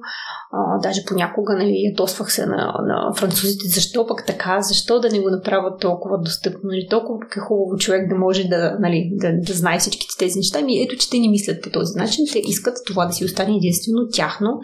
а, 0.52 0.78
даже 0.82 1.04
понякога 1.04 1.54
нали, 1.54 1.72
ядосвах 1.90 2.32
се 2.32 2.46
на, 2.46 2.74
на 2.86 3.14
французите, 3.16 3.68
защо 3.68 4.06
пък 4.06 4.26
така, 4.26 4.60
защо 4.60 5.00
да 5.00 5.08
не 5.08 5.20
го 5.20 5.30
направят 5.30 5.80
толкова 5.80 6.18
достъпно, 6.18 6.60
нали, 6.64 6.86
толкова 6.90 7.18
е 7.36 7.40
хубаво 7.40 7.76
човек 7.78 8.08
да 8.08 8.14
може 8.14 8.44
да, 8.44 8.76
нали, 8.80 9.10
да, 9.12 9.32
да 9.32 9.52
знае 9.52 9.78
всичките 9.78 10.14
тези 10.18 10.38
неща. 10.38 10.62
Ми 10.62 10.82
ето, 10.82 10.96
че 10.96 11.10
те 11.10 11.18
не 11.18 11.28
мислят 11.28 11.62
по 11.62 11.70
този 11.70 11.98
начин, 11.98 12.24
те 12.32 12.38
искат 12.38 12.76
това 12.86 13.06
да 13.06 13.12
си 13.12 13.24
остане 13.24 13.56
единствено 13.56 14.08
тяхно 14.12 14.60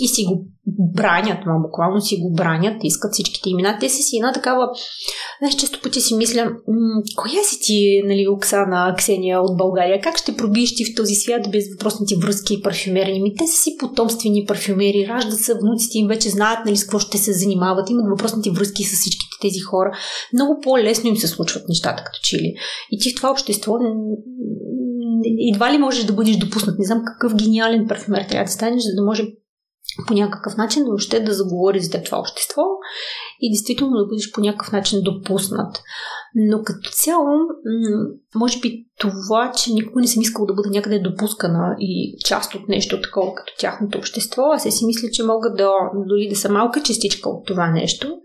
и 0.00 0.08
си 0.08 0.24
го 0.24 0.46
бранят, 0.94 1.38
ма 1.46 1.52
буквално 1.62 2.00
си 2.00 2.16
го 2.16 2.32
бранят, 2.32 2.84
искат 2.84 3.12
всичките 3.12 3.50
имена. 3.50 3.76
Те 3.80 3.88
си 3.88 4.02
си 4.02 4.16
една 4.16 4.32
такава, 4.32 4.68
знаеш, 5.38 5.54
често 5.54 5.80
пъти 5.82 6.00
си 6.00 6.14
мисля, 6.14 6.50
коя 7.16 7.42
си 7.42 7.60
ти, 7.60 8.02
нали, 8.04 8.28
Оксана, 8.28 8.94
Ксения 8.98 9.40
от 9.40 9.56
България, 9.56 10.00
как 10.00 10.18
ще 10.18 10.36
пробиеш 10.36 10.74
ти 10.74 10.84
в 10.84 10.94
този 10.96 11.14
свят 11.14 11.50
без 11.52 11.64
въпросните 11.72 12.14
връзки 12.22 12.54
и 12.54 12.62
парфюмерни? 12.62 13.22
Ми, 13.22 13.34
те 13.34 13.46
са 13.46 13.62
си 13.62 13.76
потомствени 13.78 14.44
парфюмери, 14.48 15.06
раждат 15.08 15.40
се, 15.40 15.54
внуците 15.54 15.98
им 15.98 16.08
вече 16.08 16.30
знаят, 16.30 16.58
нали, 16.66 16.76
с 16.76 16.84
какво 16.84 16.98
ще 16.98 17.18
се 17.18 17.32
занимават, 17.32 17.90
имат 17.90 18.06
въпросните 18.10 18.50
връзки 18.50 18.84
с 18.84 19.00
всичките 19.00 19.36
тези 19.42 19.60
хора. 19.60 19.92
Много 20.32 20.60
по-лесно 20.62 21.10
им 21.10 21.16
се 21.16 21.28
случват 21.28 21.68
нещата, 21.68 22.04
като 22.06 22.18
чили. 22.22 22.54
И 22.90 22.98
ти 22.98 23.10
в 23.10 23.14
това 23.14 23.30
общество 23.30 23.72
едва 25.52 25.72
ли 25.72 25.78
можеш 25.78 26.04
да 26.04 26.12
бъдеш 26.12 26.36
допуснат. 26.36 26.78
Не 26.78 26.84
знам 26.84 27.02
какъв 27.06 27.34
гениален 27.36 27.86
парфюмер 27.88 28.26
трябва 28.28 28.44
да 28.44 28.50
станеш, 28.50 28.82
за 28.82 28.94
да 28.96 29.04
може 29.04 29.24
по 30.06 30.14
някакъв 30.14 30.56
начин 30.56 30.84
въобще 30.84 31.20
да 31.20 31.32
заговори 31.32 31.80
за 31.80 32.02
това 32.02 32.18
общество 32.18 32.62
и 33.40 33.50
действително 33.50 33.96
да 33.96 34.06
бъдеш 34.06 34.32
по 34.32 34.40
някакъв 34.40 34.72
начин 34.72 35.02
допуснат. 35.02 35.82
Но 36.34 36.62
като 36.62 36.90
цяло, 36.90 37.26
може 38.34 38.60
би 38.60 38.86
това, 38.98 39.52
че 39.56 39.72
никога 39.72 40.00
не 40.00 40.06
съм 40.06 40.22
искала 40.22 40.46
да 40.46 40.54
бъда 40.54 40.70
някъде 40.70 40.98
допускана 40.98 41.76
и 41.80 42.18
част 42.24 42.54
от 42.54 42.68
нещо 42.68 43.00
такова 43.00 43.34
като 43.34 43.52
тяхното 43.58 43.98
общество, 43.98 44.42
аз 44.42 44.62
си 44.62 44.86
мисля, 44.86 45.08
че 45.12 45.24
мога 45.24 45.52
да 45.52 45.70
дори 46.06 46.28
да 46.28 46.36
съм 46.36 46.52
малка 46.52 46.82
частичка 46.82 47.28
от 47.28 47.46
това 47.46 47.70
нещо. 47.70 48.16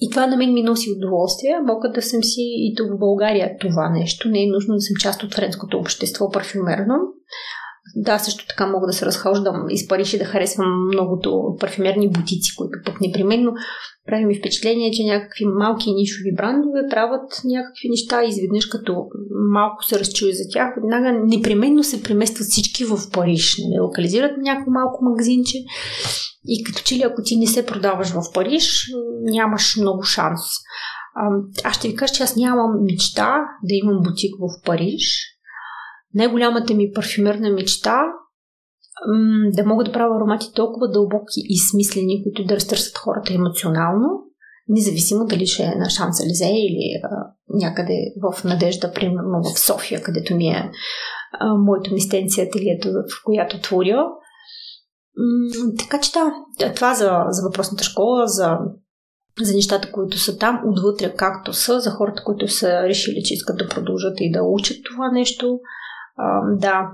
И 0.00 0.10
това 0.10 0.26
на 0.26 0.36
мен 0.36 0.52
ми 0.52 0.62
носи 0.62 0.92
удоволствие. 0.96 1.60
Мога 1.66 1.90
да 1.90 2.02
съм 2.02 2.22
си 2.22 2.42
и 2.42 2.74
тук 2.76 2.86
в 2.86 2.98
България 2.98 3.56
това 3.60 3.90
нещо. 3.90 4.28
Не 4.28 4.42
е 4.42 4.46
нужно 4.46 4.74
да 4.74 4.80
съм 4.80 4.96
част 5.00 5.22
от 5.22 5.34
френското 5.34 5.78
общество 5.78 6.30
парфюмерно. 6.30 6.94
Да, 7.96 8.18
също 8.18 8.46
така 8.46 8.66
мога 8.66 8.86
да 8.86 8.92
се 8.92 9.06
разхождам 9.06 9.66
из 9.70 9.88
Париж 9.88 10.14
и 10.14 10.18
да 10.18 10.24
харесвам 10.24 10.86
многото 10.86 11.56
парфюмерни 11.60 12.08
бутици, 12.08 12.56
които 12.56 12.78
пък 12.84 13.00
непременно 13.00 13.52
прави 14.06 14.24
ми 14.24 14.38
впечатление, 14.38 14.90
че 14.90 15.04
някакви 15.04 15.44
малки 15.44 15.92
нишови 15.92 16.34
брандове 16.36 16.80
правят 16.90 17.42
някакви 17.44 17.88
неща 17.90 18.24
и 18.24 18.28
изведнъж 18.28 18.66
като 18.66 19.06
малко 19.52 19.84
се 19.84 19.98
разчуи 19.98 20.32
за 20.32 20.44
тях, 20.52 20.74
веднага 20.76 21.20
непременно 21.26 21.82
се 21.84 22.02
преместват 22.02 22.48
всички 22.48 22.84
в 22.84 22.98
Париж. 23.12 23.56
Не 23.58 23.64
нали? 23.68 23.80
локализират 23.80 24.32
някакво 24.38 24.70
малко 24.70 25.04
магазинче 25.04 25.58
и 26.44 26.64
като 26.64 26.82
че 26.82 26.94
ли 26.94 27.02
ако 27.02 27.22
ти 27.22 27.36
не 27.36 27.46
се 27.46 27.66
продаваш 27.66 28.08
в 28.08 28.22
Париж, 28.34 28.86
нямаш 29.22 29.76
много 29.76 30.02
шанс. 30.02 30.40
Аз 31.64 31.76
ще 31.76 31.88
ви 31.88 31.94
кажа, 31.94 32.14
че 32.14 32.22
аз 32.22 32.36
нямам 32.36 32.70
мечта 32.82 33.44
да 33.64 33.74
имам 33.74 34.02
бутик 34.02 34.34
в 34.40 34.64
Париж, 34.66 35.29
най-голямата 36.14 36.74
ми 36.74 36.92
парфюмерна 36.94 37.50
мечта 37.50 38.02
да 39.52 39.64
мога 39.66 39.84
да 39.84 39.92
правя 39.92 40.16
аромати 40.16 40.52
толкова 40.54 40.90
дълбоки 40.90 41.40
и 41.48 41.58
смислени, 41.70 42.22
които 42.22 42.44
да 42.44 42.54
разтърсят 42.54 42.98
хората 42.98 43.34
емоционално, 43.34 44.08
независимо 44.68 45.26
дали 45.26 45.46
ще 45.46 45.62
е 45.62 45.74
на 45.78 45.90
Шанс 45.90 46.20
Елизе 46.20 46.44
или 46.44 47.00
а, 47.04 47.08
някъде 47.48 47.94
в 48.22 48.44
Надежда, 48.44 48.92
примерно 48.92 49.42
в 49.42 49.58
София, 49.58 50.02
където 50.02 50.36
ми 50.36 50.48
е 50.48 50.70
а, 51.32 51.54
моето 51.54 51.94
местенция, 51.94 52.46
ателието, 52.46 52.88
в 52.88 53.24
която 53.24 53.60
творя. 53.60 54.04
М- 55.16 55.72
така 55.78 56.00
че 56.00 56.12
да, 56.58 56.74
това 56.74 56.94
за, 56.94 57.24
за 57.28 57.42
въпросната 57.42 57.84
школа, 57.84 58.26
за, 58.26 58.58
за 59.40 59.54
нещата, 59.54 59.92
които 59.92 60.18
са 60.18 60.38
там, 60.38 60.60
отвътре 60.66 61.14
както 61.16 61.52
са, 61.52 61.80
за 61.80 61.90
хората, 61.90 62.22
които 62.24 62.48
са 62.48 62.82
решили, 62.82 63.22
че 63.24 63.34
искат 63.34 63.58
да 63.58 63.68
продължат 63.68 64.14
и 64.20 64.32
да 64.32 64.42
учат 64.42 64.76
това 64.84 65.12
нещо– 65.12 65.60
да, 66.58 66.90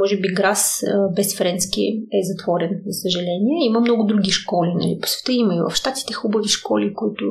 може 0.00 0.20
би 0.20 0.34
Грас 0.34 0.84
без 1.16 1.38
френски 1.38 1.80
е 2.12 2.20
затворен, 2.22 2.70
за 2.86 3.00
съжаление. 3.00 3.66
Има 3.66 3.80
много 3.80 4.04
други 4.04 4.30
школи 4.30 4.74
нали, 4.74 4.98
по 5.02 5.08
света. 5.08 5.32
Има 5.32 5.54
и 5.54 5.60
в 5.70 5.74
Штатите 5.74 6.12
хубави 6.12 6.48
школи, 6.48 6.94
които 6.94 7.24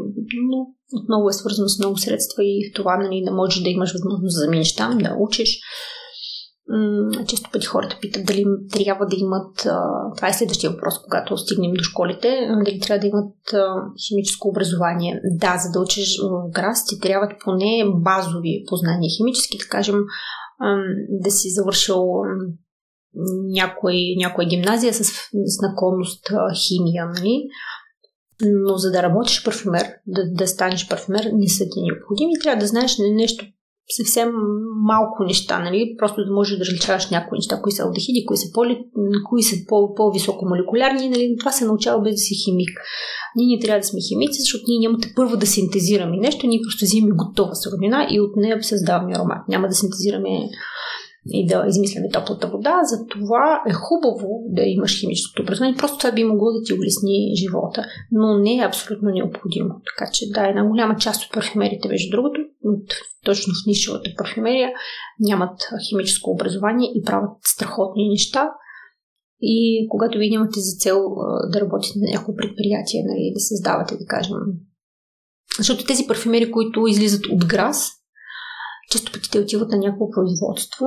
но, 0.49 0.67
отново 1.01 1.29
е 1.29 1.33
свързано 1.33 1.67
с 1.67 1.79
много 1.79 1.97
средства 1.97 2.43
и 2.43 2.71
това 2.75 2.97
нали, 2.97 3.23
да 3.25 3.31
можеш 3.31 3.63
да 3.63 3.69
имаш 3.69 3.93
възможност 3.93 4.35
да 4.35 4.45
заминеш 4.45 4.75
там, 4.75 4.97
да 4.97 5.15
учиш. 5.19 5.59
Често 7.27 7.49
пъти 7.51 7.65
хората 7.65 7.97
питат 8.01 8.25
дали 8.25 8.45
трябва 8.73 9.05
да 9.05 9.15
имат. 9.15 9.67
Това 10.17 10.27
е 10.27 10.33
следващия 10.33 10.71
въпрос, 10.71 10.93
когато 11.03 11.37
стигнем 11.37 11.73
до 11.73 11.83
школите. 11.83 12.49
Дали 12.65 12.79
трябва 12.79 12.99
да 13.01 13.07
имат 13.07 13.35
химическо 14.07 14.49
образование. 14.49 15.21
Да, 15.23 15.57
за 15.57 15.71
да 15.71 15.79
учиш 15.79 16.19
в 16.23 16.51
ГРАС 16.51 16.85
ти 16.85 16.99
трябват 16.99 17.31
поне 17.43 17.83
базови 17.95 18.63
познания 18.69 19.09
химически, 19.17 19.57
да 19.57 19.65
кажем 19.69 19.95
да 21.09 21.31
си 21.31 21.49
завършил 21.49 22.05
някой, 23.43 23.95
някоя 24.17 24.47
гимназия 24.47 24.93
с, 24.93 25.03
с 25.45 25.61
наклонност 25.61 26.27
химия, 26.67 27.05
нали? 27.05 27.47
Но 28.41 28.77
за 28.77 28.91
да 28.91 29.03
работиш 29.03 29.43
парфюмер, 29.43 29.87
да, 30.07 30.21
да 30.31 30.47
станеш 30.47 30.89
парфюмер, 30.89 31.29
не 31.33 31.49
са 31.49 31.63
ти 31.63 31.81
необходими. 31.81 32.39
Трябва 32.43 32.59
да 32.59 32.67
знаеш 32.67 32.97
нещо 33.15 33.45
съвсем 33.97 34.29
малко 34.83 35.23
неща, 35.23 35.59
нали? 35.59 35.95
Просто 35.97 36.25
да 36.25 36.31
можеш 36.31 36.57
да 36.57 36.65
различаваш 36.65 37.09
някои 37.09 37.37
неща, 37.37 37.61
кои 37.61 37.71
са 37.71 37.83
алдехиди, 37.83 38.25
кои 38.25 38.37
са, 38.37 38.51
поли, 38.53 38.83
кои 39.29 39.43
са 39.43 39.55
по, 39.67 39.95
по-високо 39.95 40.45
нали? 41.09 41.35
Това 41.39 41.51
се 41.51 41.65
научава 41.65 42.01
без 42.01 42.13
да 42.13 42.17
си 42.17 42.35
химик. 42.45 42.69
Ние 43.35 43.55
не 43.55 43.61
трябва 43.61 43.79
да 43.79 43.87
сме 43.87 43.99
химици, 44.09 44.41
защото 44.41 44.63
ние 44.67 44.79
нямате 44.79 45.13
първо 45.15 45.37
да 45.37 45.47
синтезираме 45.47 46.17
нещо, 46.17 46.47
ние 46.47 46.61
просто 46.61 46.85
взимаме 46.85 47.15
готова 47.15 47.55
суровина 47.55 48.07
и 48.11 48.19
от 48.19 48.35
нея 48.35 48.63
създаваме 48.63 49.15
аромат. 49.15 49.47
Няма 49.47 49.67
да 49.67 49.75
синтезираме 49.75 50.29
и 51.29 51.45
да 51.45 51.65
измисляме 51.67 52.09
топлата 52.09 52.47
вода. 52.47 52.79
Затова 52.83 53.61
е 53.69 53.73
хубаво 53.73 54.27
да 54.49 54.61
имаш 54.61 54.99
химическото 54.99 55.41
образование. 55.41 55.77
Просто 55.77 55.97
това 55.97 56.11
би 56.11 56.23
могло 56.23 56.51
да 56.51 56.63
ти 56.63 56.73
улесни 56.73 57.35
живота, 57.35 57.85
но 58.11 58.37
не 58.37 58.55
е 58.55 58.65
абсолютно 58.65 59.09
необходимо. 59.09 59.69
Така 59.69 60.11
че 60.11 60.29
да, 60.29 60.47
една 60.47 60.67
голяма 60.67 60.95
част 60.95 61.23
от 61.23 61.31
парфюмерите, 61.31 61.87
между 61.87 62.11
другото, 62.11 62.41
точно 63.25 63.53
в 63.53 63.67
нишевата 63.67 64.09
парфюмерия, 64.17 64.69
нямат 65.19 65.59
химическо 65.89 66.31
образование 66.31 66.89
и 66.95 67.01
правят 67.01 67.37
страхотни 67.43 68.09
неща. 68.09 68.51
И 69.41 69.87
когато 69.89 70.17
вие 70.17 70.29
нямате 70.29 70.59
за 70.59 70.77
цел 70.79 70.99
да 71.51 71.61
работите 71.61 71.99
на 71.99 72.11
някакво 72.11 72.35
предприятие, 72.35 73.03
нали, 73.05 73.31
да 73.33 73.39
създавате, 73.39 73.97
да 73.97 74.05
кажем. 74.05 74.37
Защото 75.57 75.85
тези 75.85 76.07
парфюмери, 76.07 76.51
които 76.51 76.87
излизат 76.87 77.25
от 77.25 77.45
грас, 77.45 77.91
често 78.91 79.11
пъти 79.11 79.31
те 79.31 79.39
отиват 79.39 79.69
на 79.69 79.77
някакво 79.77 80.09
производство 80.09 80.85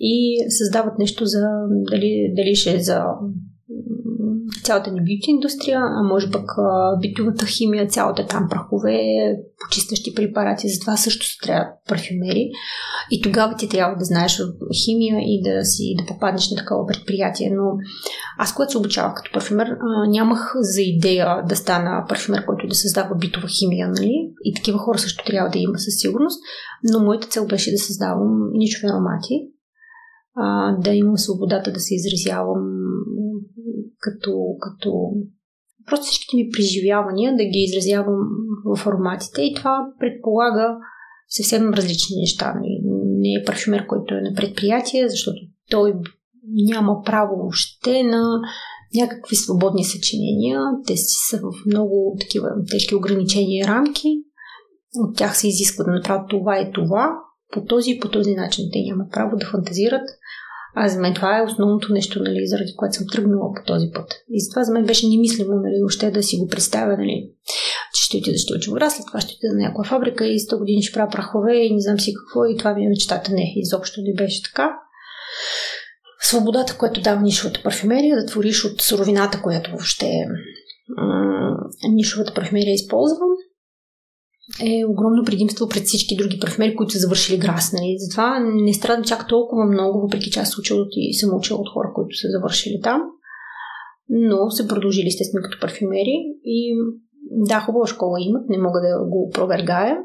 и 0.00 0.44
създават 0.48 0.98
нещо 0.98 1.26
за 1.26 1.40
дали, 1.70 2.32
дали 2.36 2.54
ще 2.54 2.74
е 2.74 2.80
за 2.80 3.04
цялата 4.64 4.90
ни 4.90 5.00
бюти 5.00 5.30
индустрия, 5.30 5.80
а 5.80 6.02
може 6.02 6.30
пък 6.30 6.50
битовата 7.00 7.46
химия, 7.46 7.88
цялата 7.88 8.26
там 8.26 8.46
прахове, 8.50 9.00
почистващи 9.60 10.14
препарати, 10.14 10.68
затова 10.68 10.96
също 10.96 11.26
се 11.26 11.38
трябва 11.42 11.66
парфюмери. 11.88 12.50
И 13.10 13.22
тогава 13.22 13.56
ти 13.56 13.68
трябва 13.68 13.96
да 13.96 14.04
знаеш 14.04 14.42
химия 14.84 15.18
и 15.20 15.42
да 15.42 15.64
си 15.64 15.94
да 15.98 16.06
попаднеш 16.06 16.50
на 16.50 16.56
такова 16.56 16.86
предприятие. 16.86 17.50
Но 17.50 17.76
аз, 18.38 18.54
когато 18.54 18.72
се 18.72 18.78
обучавах 18.78 19.14
като 19.14 19.32
парфюмер, 19.32 19.76
нямах 20.08 20.52
за 20.56 20.82
идея 20.82 21.42
да 21.48 21.56
стана 21.56 22.04
парфюмер, 22.08 22.44
който 22.46 22.66
да 22.66 22.74
създава 22.74 23.14
битова 23.14 23.48
химия, 23.48 23.88
нали? 23.88 24.30
И 24.44 24.54
такива 24.54 24.78
хора 24.78 24.98
също 24.98 25.24
трябва 25.24 25.50
да 25.50 25.58
има 25.58 25.78
със 25.78 25.94
сигурност. 26.00 26.40
Но 26.92 27.04
моята 27.04 27.28
цел 27.28 27.46
беше 27.46 27.70
да 27.70 27.78
създавам 27.78 28.50
ничови 28.52 28.86
аромати, 28.86 29.48
да 30.78 30.90
имам 30.90 31.18
свободата 31.18 31.72
да 31.72 31.80
се 31.80 31.94
изразявам 31.94 32.62
като, 34.02 34.56
като 34.60 34.90
просто 35.86 36.06
всичките 36.06 36.36
ми 36.36 36.50
преживявания 36.56 37.36
да 37.36 37.44
ги 37.44 37.58
изразявам 37.58 38.20
в 38.64 38.76
форматите 38.76 39.42
и 39.42 39.54
това 39.54 39.86
предполага 40.00 40.76
съвсем 41.28 41.74
различни 41.74 42.16
неща. 42.16 42.54
Не 43.20 43.32
е 43.40 43.44
парфюмер, 43.46 43.86
който 43.86 44.14
е 44.14 44.20
на 44.20 44.34
предприятие, 44.34 45.08
защото 45.08 45.38
той 45.70 45.94
няма 46.48 47.02
право 47.04 47.46
още 47.48 48.02
на 48.02 48.40
някакви 48.94 49.36
свободни 49.36 49.84
съчинения. 49.84 50.60
Те 50.86 50.94
са 50.96 51.38
в 51.38 51.66
много 51.66 52.16
такива 52.20 52.48
тежки 52.70 52.94
ограничения 52.94 53.64
и 53.64 53.68
рамки. 53.68 54.08
От 54.94 55.16
тях 55.16 55.36
се 55.36 55.48
изисква 55.48 55.84
да 55.84 55.90
направят 55.90 56.30
това 56.30 56.60
и 56.60 56.72
това. 56.72 57.10
По 57.52 57.64
този 57.64 57.90
и 57.90 58.00
по 58.00 58.10
този 58.10 58.34
начин 58.34 58.64
те 58.72 58.78
нямат 58.88 59.12
право 59.12 59.36
да 59.36 59.46
фантазират. 59.46 60.08
А 60.74 60.88
за 60.88 61.00
мен 61.00 61.14
това 61.14 61.38
е 61.38 61.42
основното 61.42 61.92
нещо, 61.92 62.22
нали, 62.22 62.46
заради 62.46 62.74
което 62.76 62.94
съм 62.96 63.06
тръгнала 63.12 63.52
по 63.54 63.62
този 63.66 63.90
път. 63.94 64.14
И 64.30 64.40
затова 64.40 64.64
за 64.64 64.72
мен 64.72 64.84
беше 64.84 65.08
немислимо, 65.08 65.54
нали, 65.54 65.84
още 65.86 66.10
да 66.10 66.22
си 66.22 66.36
го 66.36 66.48
представя, 66.48 66.96
нали, 66.96 67.30
че 67.94 68.02
ще 68.02 68.16
отида, 68.16 68.38
ще 68.38 68.54
уча 68.54 68.70
гора, 68.70 68.90
след 68.90 69.06
това 69.06 69.20
ще 69.20 69.34
отида 69.34 69.54
на 69.54 69.60
някаква 69.60 69.84
фабрика 69.84 70.26
и 70.26 70.38
100 70.38 70.58
години 70.58 70.82
ще 70.82 70.94
правя 70.94 71.10
прахове 71.10 71.54
и 71.54 71.74
не 71.74 71.80
знам 71.80 72.00
си 72.00 72.14
какво 72.14 72.44
и 72.44 72.56
това 72.56 72.74
ми 72.74 72.84
е 72.84 72.88
мечтата. 72.88 73.32
Не, 73.32 73.52
изобщо 73.56 74.00
не 74.00 74.14
беше 74.14 74.42
така. 74.42 74.70
Свободата, 76.20 76.76
която 76.78 77.00
дава 77.00 77.20
нишовата 77.20 77.62
парфюмерия, 77.62 78.16
да 78.16 78.26
твориш 78.26 78.64
от 78.64 78.80
суровината, 78.80 79.42
която 79.42 79.70
въобще 79.70 80.10
м- 80.96 81.56
нишовата 81.92 82.34
парфюмерия 82.34 82.74
използва, 82.74 83.24
е 84.60 84.84
огромно 84.88 85.24
предимство 85.24 85.68
пред 85.68 85.84
всички 85.84 86.16
други 86.16 86.38
парфюмери, 86.40 86.76
които 86.76 86.92
са 86.92 86.98
завършили 86.98 87.38
грас. 87.38 87.72
Нали? 87.72 87.96
Затова 87.98 88.40
не 88.40 88.74
страдам 88.74 89.04
чак 89.04 89.28
толкова 89.28 89.64
много, 89.64 90.00
въпреки 90.00 90.30
че 90.30 90.40
аз 90.40 90.58
учил 90.58 90.76
и 90.90 91.14
съм 91.14 91.36
учила 91.36 91.60
от 91.60 91.68
хора, 91.68 91.92
които 91.94 92.16
са 92.16 92.28
завършили 92.30 92.80
там. 92.82 93.02
Но 94.08 94.50
са 94.50 94.68
продължили 94.68 95.06
естествено 95.06 95.42
като 95.42 95.60
парфюмери 95.60 96.16
и 96.44 96.76
да, 97.30 97.60
хубава 97.60 97.86
школа 97.86 98.18
имат, 98.20 98.48
не 98.48 98.58
мога 98.58 98.80
да 98.80 99.04
го 99.04 99.22
опровергая. 99.22 99.96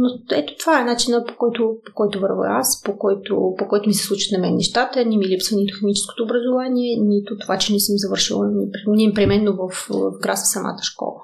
но 0.00 0.08
ето 0.32 0.56
това 0.58 0.80
е 0.80 0.84
начинът 0.84 1.28
по 1.28 1.36
който, 1.36 1.76
по 1.86 1.92
който 1.94 2.20
върва 2.20 2.46
аз, 2.48 2.82
по 2.82 2.98
който, 2.98 3.54
по 3.58 3.68
който 3.68 3.88
ми 3.88 3.94
се 3.94 4.06
случат 4.06 4.32
на 4.32 4.38
мен 4.38 4.54
нещата. 4.54 5.04
Не 5.04 5.16
ми 5.16 5.28
липсва 5.28 5.56
нито 5.56 5.78
химическото 5.78 6.22
образование, 6.22 6.98
нито 7.00 7.38
това, 7.38 7.58
че 7.58 7.72
не 7.72 7.80
съм 7.80 7.94
завършила 7.98 8.50
непременно 8.86 9.56
в, 9.56 9.88
в 9.90 10.18
Граса 10.22 10.46
самата 10.46 10.82
школа. 10.82 11.20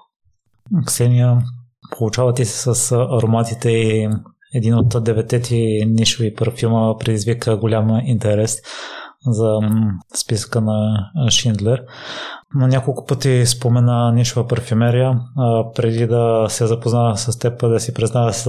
Ксения, 0.87 1.39
получавате 1.99 2.45
се 2.45 2.75
с 2.75 2.93
ароматите 2.93 3.71
и 3.71 4.09
един 4.55 4.75
от 4.75 5.05
деветте 5.05 5.43
нишови 5.87 6.35
парфюма 6.35 6.97
предизвика 6.99 7.57
голям 7.57 8.01
интерес 8.05 8.63
за 9.27 9.59
списъка 10.17 10.61
на 10.61 11.11
Шиндлер. 11.31 11.83
На 12.55 12.69
няколко 12.69 13.07
пъти 13.07 13.47
спомена 13.47 14.13
нишова 14.13 14.49
парфюмерия. 14.49 15.21
Преди 15.75 16.07
да 16.07 16.47
се 16.49 16.67
запознава 16.67 17.17
с 17.17 17.39
теб, 17.39 17.61
да 17.61 17.81
си 17.81 17.95
признава, 17.95 18.33
с, 18.33 18.47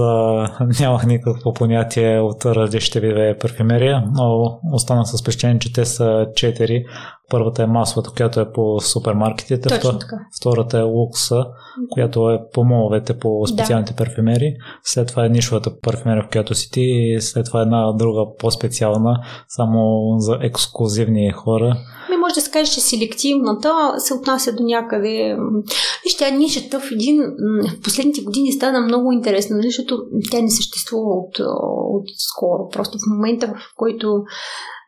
нямах 0.80 1.06
никакво 1.06 1.52
понятие 1.52 2.20
от 2.20 2.46
различните 2.46 3.00
видове 3.00 3.38
парфюмерия, 3.38 4.04
но 4.12 4.58
останах 4.72 5.06
с 5.06 5.22
впечатление, 5.22 5.58
че 5.58 5.72
те 5.72 5.84
са 5.84 6.26
четири. 6.36 6.84
Първата 7.30 7.62
е 7.62 7.66
масовата, 7.66 8.10
която 8.16 8.40
е 8.40 8.52
по 8.52 8.80
супермаркетите. 8.80 9.68
Точно 9.68 9.98
така. 9.98 10.16
Втората 10.40 10.78
е 10.78 10.82
лукса, 10.82 11.44
която 11.90 12.30
е 12.30 12.40
по 12.52 12.64
моловете, 12.64 13.18
по 13.18 13.46
специалните 13.46 13.92
да. 13.92 13.96
парфюмери. 13.96 14.56
След 14.82 15.08
това 15.08 15.26
е 15.26 15.28
нишовата 15.28 15.80
парфюмерия, 15.80 16.22
в 16.22 16.28
която 16.32 16.54
си 16.54 16.70
ти. 16.70 16.80
И 16.80 17.20
след 17.20 17.46
това 17.46 17.60
е 17.60 17.62
една 17.62 17.92
друга 17.92 18.22
по-специална, 18.38 19.20
само 19.48 20.14
за 20.18 20.38
ексклюзивни 20.42 21.32
хора 21.32 21.76
може 22.24 22.34
да 22.34 22.40
се 22.40 22.50
каже, 22.50 22.72
че 22.72 22.80
селективната 22.80 23.94
се 23.98 24.14
отнася 24.14 24.52
до 24.52 24.62
някъде. 24.62 25.36
Вижте, 26.04 26.30
нишата 26.30 26.80
в 26.80 26.92
един 26.92 27.22
в 27.76 27.80
последните 27.82 28.20
години 28.22 28.52
стана 28.52 28.80
много 28.80 29.12
интересна, 29.12 29.62
защото 29.62 30.02
тя 30.30 30.40
не 30.40 30.50
съществува 30.50 31.14
от, 31.14 31.38
от 31.96 32.06
скоро. 32.18 32.68
Просто 32.72 32.98
в 32.98 33.14
момента, 33.14 33.46
в 33.46 33.74
който 33.76 34.24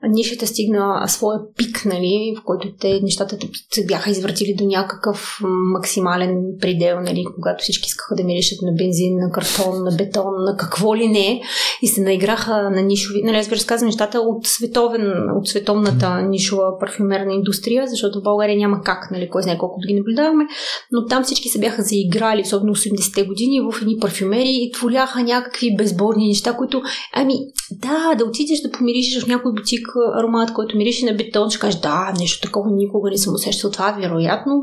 нишата 0.08 0.46
стигна 0.46 1.04
своя 1.08 1.38
пик, 1.56 1.84
нали, 1.84 2.34
в 2.40 2.44
който 2.44 2.68
те 2.80 3.00
нещата 3.02 3.38
се 3.74 3.86
бяха 3.86 4.10
извъртили 4.10 4.54
до 4.54 4.64
някакъв 4.64 5.40
максимален 5.72 6.44
предел, 6.60 7.00
нали, 7.00 7.24
когато 7.34 7.62
всички 7.62 7.86
искаха 7.86 8.14
да 8.14 8.24
миришат 8.24 8.62
на 8.62 8.72
бензин, 8.72 9.16
на 9.16 9.30
картон, 9.30 9.84
на 9.84 9.96
бетон, 9.96 10.34
на 10.44 10.56
какво 10.56 10.96
ли 10.96 11.08
не 11.08 11.42
и 11.82 11.88
се 11.88 12.00
наиграха 12.00 12.70
на 12.70 12.82
нишови. 12.82 13.22
Нали, 13.22 13.36
аз 13.36 13.48
ви 13.48 13.56
разказвам 13.56 13.86
нещата 13.86 14.20
от, 14.20 14.46
световен, 14.46 15.12
от 15.38 15.48
световната 15.48 16.22
нишова 16.22 16.78
парфюмерна 16.80 17.32
индустрия, 17.32 17.86
защото 17.86 18.20
в 18.20 18.22
България 18.22 18.56
няма 18.56 18.82
как, 18.82 19.10
нали, 19.10 19.28
кой 19.30 19.42
знае 19.42 19.58
колко 19.58 19.80
да 19.80 19.86
ги 19.86 19.94
наблюдаваме, 19.94 20.44
но 20.92 21.06
там 21.06 21.24
всички 21.24 21.48
се 21.48 21.60
бяха 21.60 21.82
заиграли, 21.82 22.42
особено 22.42 22.74
80-те 22.74 23.22
години, 23.22 23.60
в 23.60 23.82
едни 23.82 23.96
парфюмери 24.00 24.48
и 24.48 24.72
творяха 24.72 25.22
някакви 25.22 25.76
безборни 25.76 26.28
неща, 26.28 26.52
които, 26.52 26.82
ами, 27.12 27.34
да, 27.70 28.14
да 28.14 28.24
отидеш 28.24 28.60
да 28.60 28.70
помиришеш 28.70 29.22
в 29.22 29.28
някой 29.28 29.52
бутик 29.52 29.88
аромат, 30.18 30.52
който 30.52 30.76
мирише 30.76 31.04
на 31.04 31.12
бетон, 31.12 31.50
ще 31.50 31.58
кажеш, 31.58 31.80
да, 31.80 32.12
нещо 32.18 32.40
такова 32.40 32.70
никога 32.70 33.10
не 33.10 33.18
съм 33.18 33.34
усещал. 33.34 33.70
Това 33.70 33.96
вероятно 34.00 34.62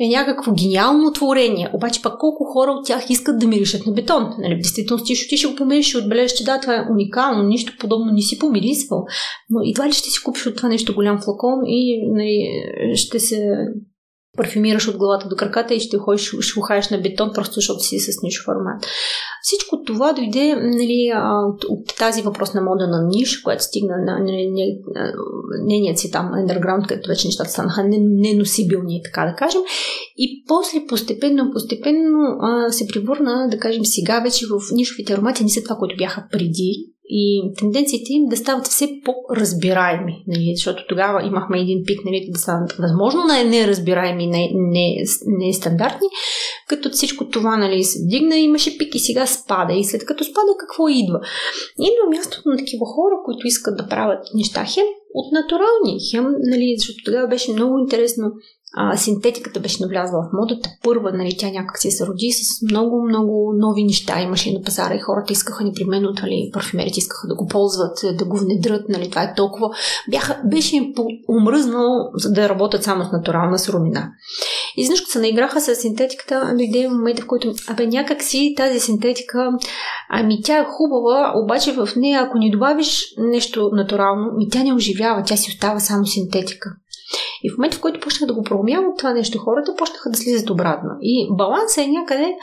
е 0.00 0.08
някакво 0.08 0.52
гениално 0.52 1.12
творение. 1.12 1.70
Обаче 1.74 2.02
пък 2.02 2.18
колко 2.18 2.44
хора 2.44 2.70
от 2.70 2.86
тях 2.86 3.10
искат 3.10 3.38
да 3.38 3.46
миришат 3.46 3.86
на 3.86 3.92
бетон. 3.92 4.34
Нали, 4.38 4.60
ти 5.04 5.14
ще, 5.14 5.28
ти 5.28 5.36
ще 5.36 5.46
го 5.46 5.54
помириш 5.54 5.94
и 5.94 5.96
отбележиш, 5.96 6.27
че 6.36 6.44
да, 6.44 6.60
това 6.60 6.76
е 6.76 6.86
уникално, 6.90 7.42
нищо 7.42 7.72
подобно 7.80 8.12
не 8.12 8.22
си 8.22 8.38
помирисвал. 8.38 9.04
Но 9.50 9.60
едва 9.70 9.88
ли 9.88 9.92
ще 9.92 10.10
си 10.10 10.22
купиш 10.24 10.46
от 10.46 10.56
това 10.56 10.68
нещо 10.68 10.94
голям 10.94 11.20
флакон 11.22 11.58
и 11.66 12.10
нали, 12.12 12.48
ще 12.94 13.20
се 13.20 13.54
парфюмираш 14.38 14.88
от 14.88 14.96
главата 14.96 15.28
до 15.28 15.36
краката 15.36 15.74
и 15.74 15.80
ще 15.80 15.98
ходиш, 15.98 16.34
ще 16.40 16.58
ухаеш 16.58 16.90
на 16.90 16.98
бетон, 16.98 17.30
просто 17.34 17.54
защото 17.54 17.80
си 17.80 17.98
с 17.98 18.22
нищо 18.22 18.44
формат. 18.44 18.86
Всичко 19.42 19.82
това 19.86 20.12
дойде 20.12 20.54
нали, 20.56 21.12
от, 21.48 21.64
от 21.64 21.96
тази 21.98 22.22
въпрос 22.22 22.54
на 22.54 22.60
мода 22.60 22.86
на 22.86 23.08
ниш, 23.08 23.40
която 23.40 23.62
стигна 23.62 23.96
на 23.98 24.18
нейният 25.66 25.98
си 25.98 26.10
там 26.10 26.30
underground, 26.34 26.88
където 26.88 27.08
вече 27.08 27.28
нещата 27.28 27.50
станаха 27.50 27.84
неносибилни, 28.00 29.00
така 29.04 29.26
да 29.26 29.34
кажем. 29.34 29.60
И 30.16 30.44
после 30.48 30.86
постепенно, 30.88 31.50
постепенно 31.52 32.18
а, 32.40 32.72
се 32.72 32.86
превърна, 32.86 33.48
да 33.50 33.58
кажем 33.58 33.84
сега 33.84 34.20
вече 34.20 34.46
в 34.46 34.72
нишовите 34.72 35.12
аромати, 35.12 35.42
не 35.42 35.50
са 35.50 35.62
това, 35.62 35.76
което 35.76 35.96
бяха 35.96 36.26
преди, 36.32 36.86
и 37.08 37.52
тенденциите 37.58 38.12
им 38.12 38.26
да 38.28 38.36
стават 38.36 38.66
все 38.66 39.00
по-разбираеми, 39.04 40.24
нали? 40.26 40.52
защото 40.54 40.82
тогава 40.88 41.26
имахме 41.26 41.60
един 41.60 41.82
пик, 41.86 42.04
нали, 42.04 42.28
да 42.30 42.38
станат 42.38 42.72
възможно 42.72 43.24
най-неразбираеми, 43.24 44.26
не, 44.26 44.50
не, 44.54 44.96
не 45.26 45.52
стандартни, 45.52 46.08
като 46.68 46.90
всичко 46.90 47.28
това 47.28 47.56
нали, 47.56 47.84
се 47.84 47.98
дигна, 48.06 48.36
имаше 48.36 48.78
пик 48.78 48.94
и 48.94 48.98
сега 48.98 49.26
спада. 49.26 49.72
И 49.74 49.84
след 49.84 50.06
като 50.06 50.24
спада, 50.24 50.52
какво 50.58 50.88
идва? 50.88 51.20
Идва 51.78 52.16
мястото 52.16 52.48
на 52.48 52.56
такива 52.56 52.86
хора, 52.86 53.14
които 53.24 53.46
искат 53.46 53.76
да 53.76 53.88
правят 53.88 54.24
неща 54.34 54.64
хем 54.64 54.86
от 55.14 55.32
натурални, 55.32 55.98
хем, 56.10 56.34
нали, 56.38 56.74
защото 56.78 56.98
тогава 57.04 57.28
беше 57.28 57.52
много 57.52 57.78
интересно 57.78 58.32
а, 58.76 58.96
синтетиката 58.96 59.60
беше 59.60 59.82
навлязла 59.82 60.22
в 60.22 60.32
модата. 60.32 60.70
Първа, 60.82 61.12
нали, 61.12 61.36
тя 61.38 61.50
някак 61.50 61.78
си 61.78 61.90
се 61.90 62.06
роди 62.06 62.32
с 62.32 62.62
много, 62.62 63.02
много 63.08 63.52
нови 63.56 63.84
неща. 63.84 64.20
Имаше 64.20 64.52
на 64.52 64.62
пазара 64.62 64.94
и 64.94 65.00
хората 65.00 65.32
искаха 65.32 65.64
непременно, 65.64 66.12
нали, 66.22 66.50
парфюмерите 66.52 66.98
искаха 66.98 67.28
да 67.28 67.34
го 67.34 67.46
ползват, 67.46 67.98
да 68.18 68.24
го 68.24 68.36
внедрят, 68.36 68.88
нали, 68.88 69.10
това 69.10 69.22
е 69.22 69.34
толкова. 69.34 69.70
Бяха, 70.10 70.42
беше 70.44 70.76
им 70.76 70.94
омръзнало 71.28 72.10
да 72.26 72.48
работят 72.48 72.82
само 72.82 73.04
с 73.04 73.12
натурална 73.12 73.58
суровина. 73.58 74.10
И 74.76 74.86
знаеш, 74.86 75.02
се 75.06 75.20
наиграха 75.20 75.60
с 75.60 75.74
синтетиката, 75.74 76.54
дойде 76.56 76.88
момента, 76.88 77.22
в 77.22 77.26
който, 77.26 77.54
абе, 77.68 77.86
някак 77.86 78.22
си 78.22 78.54
тази 78.56 78.80
синтетика, 78.80 79.50
ами 80.10 80.42
тя 80.42 80.58
е 80.58 80.66
хубава, 80.70 81.32
обаче 81.44 81.72
в 81.72 81.88
нея, 81.96 82.20
ако 82.22 82.38
не 82.38 82.50
добавиш 82.50 83.14
нещо 83.18 83.70
натурално, 83.72 84.32
ми 84.36 84.48
тя 84.48 84.62
не 84.62 84.74
оживява, 84.74 85.22
тя 85.26 85.36
си 85.36 85.50
остава 85.50 85.80
само 85.80 86.06
синтетика. 86.06 86.70
И 87.44 87.50
в 87.50 87.58
момента, 87.58 87.76
в 87.76 87.80
който 87.80 88.00
почнаха 88.00 88.26
да 88.26 88.34
го 88.34 88.42
проумяват 88.42 88.98
това 88.98 89.12
нещо, 89.12 89.38
хората 89.38 89.74
почнаха 89.78 90.10
да 90.10 90.18
слизат 90.18 90.50
обратно. 90.50 90.90
И 91.02 91.28
балансът 91.30 91.84
е 91.84 91.88
някъде, 91.88 92.34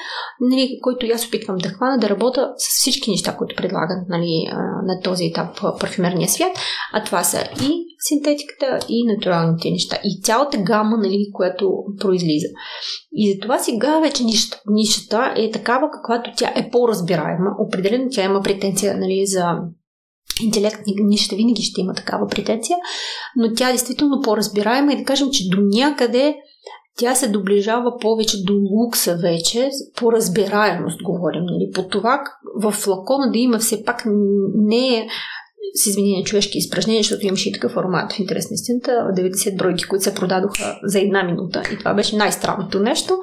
нали, 0.42 0.80
който 0.82 1.08
аз 1.14 1.28
опитвам 1.28 1.58
да 1.58 1.70
хвана, 1.70 1.98
да 1.98 2.10
работя 2.10 2.54
с 2.58 2.80
всички 2.82 3.12
неща, 3.12 3.36
които 3.38 3.56
предлагат 3.56 4.10
нали, 4.10 4.50
на 4.86 5.00
този 5.04 5.26
етап 5.26 5.62
парфюмерния 5.80 6.30
свят. 6.30 6.58
А 6.94 7.04
това 7.04 7.24
са 7.24 7.40
и 7.64 7.86
синтетиката, 8.00 8.80
и 8.90 9.08
натуралните 9.08 9.72
неща. 9.72 9.98
И 10.04 10.22
цялата 10.22 10.58
гама, 10.58 10.98
нали, 10.98 11.30
която 11.34 11.72
произлиза. 12.00 12.48
И 13.12 13.34
затова 13.34 13.60
сега 13.60 14.00
вече 14.00 14.24
нишата, 14.24 14.62
нишата 14.70 15.34
е 15.38 15.52
такава, 15.52 15.90
каквато 15.92 16.32
тя 16.38 16.54
е 16.56 16.70
по-разбираема. 16.72 17.50
Определено 17.68 18.08
тя 18.12 18.24
има 18.24 18.42
претенция 18.42 18.98
нали, 18.98 19.26
за 19.26 19.58
интелект 20.44 20.82
нища 21.04 21.36
винаги 21.36 21.62
ще 21.62 21.82
има 21.82 21.94
такава 21.94 22.28
претенция, 22.28 22.78
но 23.36 23.54
тя 23.54 23.70
е 23.70 23.72
действително 23.72 24.22
по-разбираема 24.24 24.94
и 24.94 24.98
да 24.98 25.04
кажем, 25.04 25.30
че 25.32 25.50
до 25.50 25.62
някъде 25.62 26.36
тя 26.98 27.16
се 27.16 27.28
доближава 27.28 27.98
повече 28.02 28.44
до 28.44 28.54
лукса 28.54 29.16
вече, 29.16 29.70
по 29.96 30.12
разбираемост 30.12 31.04
говорим, 31.04 31.44
нали? 31.44 31.72
по 31.74 31.84
това 31.84 32.20
в 32.56 32.72
флакона 32.72 33.32
да 33.32 33.40
има 33.40 33.60
все 33.60 33.84
пак 33.84 34.04
не 34.56 34.98
е 34.98 35.08
с 35.76 35.86
извинение 35.86 36.24
човешки 36.24 36.58
изпражнения, 36.58 37.04
защото 37.04 37.26
имаше 37.26 37.50
и 37.50 37.52
такъв 37.52 37.72
формат 37.72 38.14
в 38.14 38.20
интерес 38.20 38.50
на 38.50 38.54
истината, 38.54 38.92
90 38.92 39.58
бройки, 39.58 39.84
които 39.84 40.04
се 40.04 40.16
продадоха 40.16 40.80
за 40.84 41.00
една 41.00 41.24
минута 41.24 41.64
и 41.74 41.78
това 41.78 41.94
беше 41.94 42.16
най-странното 42.16 42.80
нещо. 42.80 43.18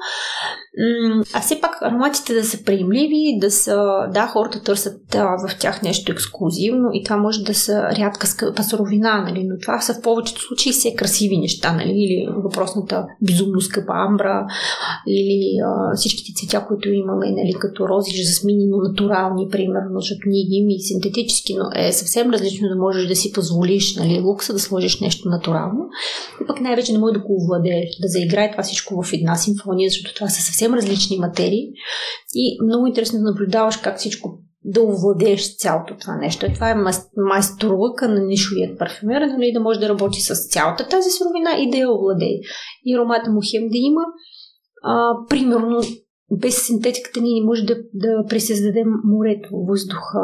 А 1.33 1.41
все 1.41 1.61
пак 1.61 1.81
ароматите 1.81 2.33
да 2.33 2.43
са 2.43 2.63
приемливи, 2.63 3.37
да 3.41 3.51
са, 3.51 3.77
да, 4.13 4.27
хората 4.27 4.63
търсят 4.63 5.01
да, 5.11 5.25
в 5.47 5.59
тях 5.59 5.81
нещо 5.81 6.11
ексклюзивно 6.11 6.89
и 6.93 7.03
това 7.03 7.17
може 7.17 7.43
да 7.43 7.53
са 7.53 7.81
рядка 7.81 8.27
скъпа 8.27 8.63
суровина, 8.63 9.21
нали, 9.21 9.43
но 9.43 9.55
това 9.61 9.81
са 9.81 9.93
в 9.93 10.01
повечето 10.01 10.41
случаи 10.41 10.71
все 10.71 10.95
красиви 10.95 11.37
неща, 11.37 11.73
нали, 11.73 11.91
или 11.91 12.27
въпросната 12.43 13.05
безумно 13.21 13.61
скъпа 13.61 13.93
амбра, 13.95 14.47
или 15.07 15.59
а, 15.65 15.95
всичките 15.95 16.31
цветя, 16.35 16.65
които 16.67 16.89
имаме, 16.89 17.31
нали, 17.31 17.53
като 17.59 17.87
рози, 17.87 18.23
жасмини, 18.23 18.67
но 18.67 18.77
натурални, 18.77 19.47
примерно, 19.51 19.99
защото 19.99 20.21
ние 20.25 20.43
ги 20.43 20.65
и 20.69 20.81
синтетически, 20.81 21.53
но 21.53 21.81
е 21.81 21.91
съвсем 21.91 22.31
различно 22.31 22.69
да 22.69 22.75
можеш 22.75 23.07
да 23.07 23.15
си 23.15 23.31
позволиш, 23.31 23.95
нали, 23.95 24.19
лукса 24.19 24.53
да 24.53 24.59
сложиш 24.59 24.99
нещо 24.99 25.29
натурално. 25.29 25.89
И 26.43 26.47
пък 26.47 26.61
най-вече 26.61 26.93
не 26.93 26.99
може 26.99 27.13
да 27.13 27.19
го 27.19 27.43
овладееш, 27.43 27.97
да 28.01 28.07
заиграе 28.07 28.51
това 28.51 28.63
всичко 28.63 29.03
в 29.03 29.13
една 29.13 29.35
симфония, 29.35 29.89
защото 29.89 30.13
това 30.15 30.29
са 30.29 30.41
съвсем 30.41 30.62
различни 30.71 31.17
материи. 31.17 31.71
И 32.33 32.57
много 32.63 32.87
интересно 32.87 33.19
да 33.19 33.25
наблюдаваш 33.25 33.77
как 33.77 33.97
всичко 33.97 34.39
да 34.65 34.81
овладееш 34.81 35.57
цялото 35.57 35.97
това 35.97 36.15
нещо. 36.15 36.45
И 36.45 36.53
това 36.53 36.69
е 36.69 36.83
майсторлъка 37.17 38.07
на 38.07 38.25
нишовият 38.25 38.79
парфюмер, 38.79 39.21
нали, 39.21 39.51
да 39.53 39.59
може 39.59 39.79
да 39.79 39.89
работи 39.89 40.21
с 40.21 40.49
цялата 40.49 40.87
тази 40.87 41.09
суровина 41.09 41.49
и 41.59 41.69
да 41.69 41.77
я 41.77 41.91
овладее. 41.91 42.39
И 42.85 42.95
аромата 42.95 43.31
му 43.31 43.39
хем 43.51 43.69
да 43.69 43.77
има 43.77 44.01
а, 44.83 45.11
примерно 45.29 45.81
без 46.31 46.65
синтетиката 46.65 47.21
ние 47.21 47.41
не 47.41 47.45
може 47.45 47.63
да, 47.63 47.75
да 47.93 48.25
пресъздадем 48.29 48.87
морето, 49.03 49.49
въздуха, 49.69 50.19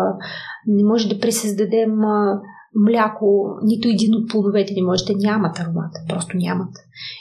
не 0.67 0.83
може 0.83 1.09
да 1.09 1.19
пресъздадем 1.19 2.03
а, 2.03 2.41
мляко, 2.75 3.57
нито 3.63 3.87
един 3.87 4.15
от 4.15 4.29
плодовете 4.29 4.73
не 4.73 4.83
може 4.83 5.05
да 5.05 5.13
нямат 5.17 5.59
аромата, 5.59 5.99
просто 6.09 6.37
нямат. 6.37 6.75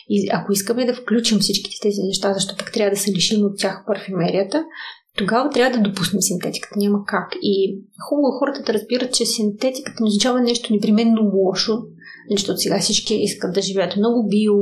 И 0.09 0.29
ако 0.33 0.53
искаме 0.53 0.87
да 0.87 0.95
включим 0.95 1.39
всичките 1.39 1.77
тези 1.83 2.03
неща, 2.03 2.35
защото 2.35 2.59
пък 2.59 2.73
трябва 2.73 2.91
да 2.91 3.01
се 3.01 3.13
лишим 3.13 3.45
от 3.45 3.59
тях 3.59 3.85
парфюмерията, 3.87 4.65
тогава 5.17 5.51
трябва 5.51 5.79
да 5.79 5.91
допуснем 5.91 6.23
синтетиката. 6.23 6.79
Няма 6.79 6.99
как. 7.07 7.29
И 7.43 7.81
хубаво 8.09 8.39
хората 8.39 8.63
да 8.63 8.75
разбират, 8.75 9.15
че 9.15 9.27
синтетиката 9.27 9.97
не 10.01 10.07
означава 10.07 10.41
нещо 10.41 10.73
непременно 10.73 11.31
лошо, 11.35 11.73
защото 12.31 12.59
сега 12.59 12.79
всички 12.79 13.15
искат 13.15 13.55
да 13.55 13.63
живеят 13.63 13.97
много 13.97 14.29
био, 14.29 14.57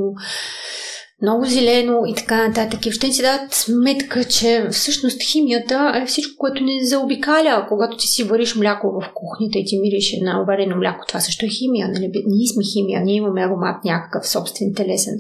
много 1.23 1.45
зелено 1.45 2.03
и 2.07 2.15
така 2.15 2.49
нататък. 2.49 2.87
И 2.87 2.89
въобще 2.89 3.13
си 3.13 3.23
дадат 3.23 3.53
сметка, 3.53 4.25
че 4.25 4.69
всъщност 4.71 5.23
химията 5.23 5.93
е 6.03 6.07
всичко, 6.07 6.35
което 6.39 6.65
ни 6.65 6.87
заобикаля. 6.87 7.67
Когато 7.69 7.97
ти 7.97 8.07
си 8.07 8.25
вариш 8.25 8.57
мляко 8.57 8.87
в 8.87 9.11
кухнята 9.15 9.59
и 9.59 9.65
ти 9.65 9.79
мириш 9.79 10.17
на 10.21 10.45
варено 10.45 10.77
мляко, 10.77 11.05
това 11.09 11.21
също 11.21 11.47
е 11.47 11.49
химия. 11.49 11.89
Нали? 11.89 12.11
Ние 12.27 12.47
сме 12.55 12.65
химия, 12.73 13.01
ние 13.01 13.17
имаме 13.17 13.45
аромат 13.45 13.85
някакъв 13.85 14.29
собствен 14.29 14.75
телесен. 14.75 15.15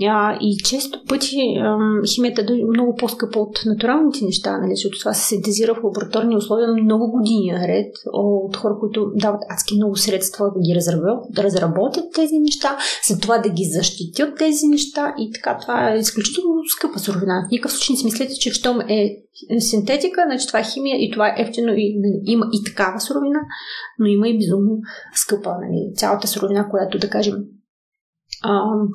А, 0.00 0.38
и 0.40 0.56
често 0.64 1.04
пъти 1.08 1.36
ам, 1.58 2.02
химията 2.14 2.42
е 2.42 2.64
много 2.76 2.94
по-скъпа 2.94 3.38
от 3.38 3.58
натуралните 3.66 4.24
неща, 4.24 4.58
нали? 4.58 4.70
защото 4.74 4.98
това 4.98 5.12
се 5.12 5.26
синтезира 5.28 5.74
в 5.74 5.84
лабораторни 5.84 6.36
условия 6.36 6.68
много 6.68 7.10
години 7.10 7.50
наред 7.52 7.94
от 8.12 8.56
хора, 8.56 8.74
които 8.80 9.12
дават 9.14 9.40
адски 9.50 9.74
много 9.74 9.96
средства 9.96 10.44
да 10.44 10.60
ги 10.60 10.74
разработят, 11.38 12.04
тези 12.14 12.38
неща, 12.38 12.76
за 13.08 13.20
това 13.20 13.38
да 13.38 13.48
ги 13.48 13.64
защитят 13.64 14.38
тези 14.38 14.66
неща 14.66 15.14
и 15.18 15.30
така. 15.32 15.58
Това 15.62 15.90
е 15.90 15.98
изключително 15.98 16.54
скъпа 16.76 16.98
суровина. 16.98 17.44
В 17.48 17.50
никакъв 17.50 17.72
случай 17.72 17.94
не 17.94 17.98
си 17.98 18.04
мислете, 18.04 18.34
че 18.34 18.50
щом 18.50 18.80
е 18.80 19.16
синтетика, 19.58 20.22
значи 20.26 20.46
това 20.46 20.58
е 20.58 20.64
химия 20.64 20.96
и 20.96 21.10
това 21.10 21.28
е 21.28 21.34
ефтино 21.38 21.72
и 21.76 21.98
нали, 21.98 22.20
има 22.24 22.46
и 22.52 22.64
такава 22.64 23.00
суровина, 23.00 23.40
но 23.98 24.06
има 24.06 24.28
и 24.28 24.38
безумно 24.38 24.78
скъпа. 25.14 25.50
Нали? 25.50 25.94
Цялата 25.96 26.28
суровина, 26.28 26.68
която 26.70 26.98
да 26.98 27.10
кажем 27.10 27.34
ам, 28.44 28.88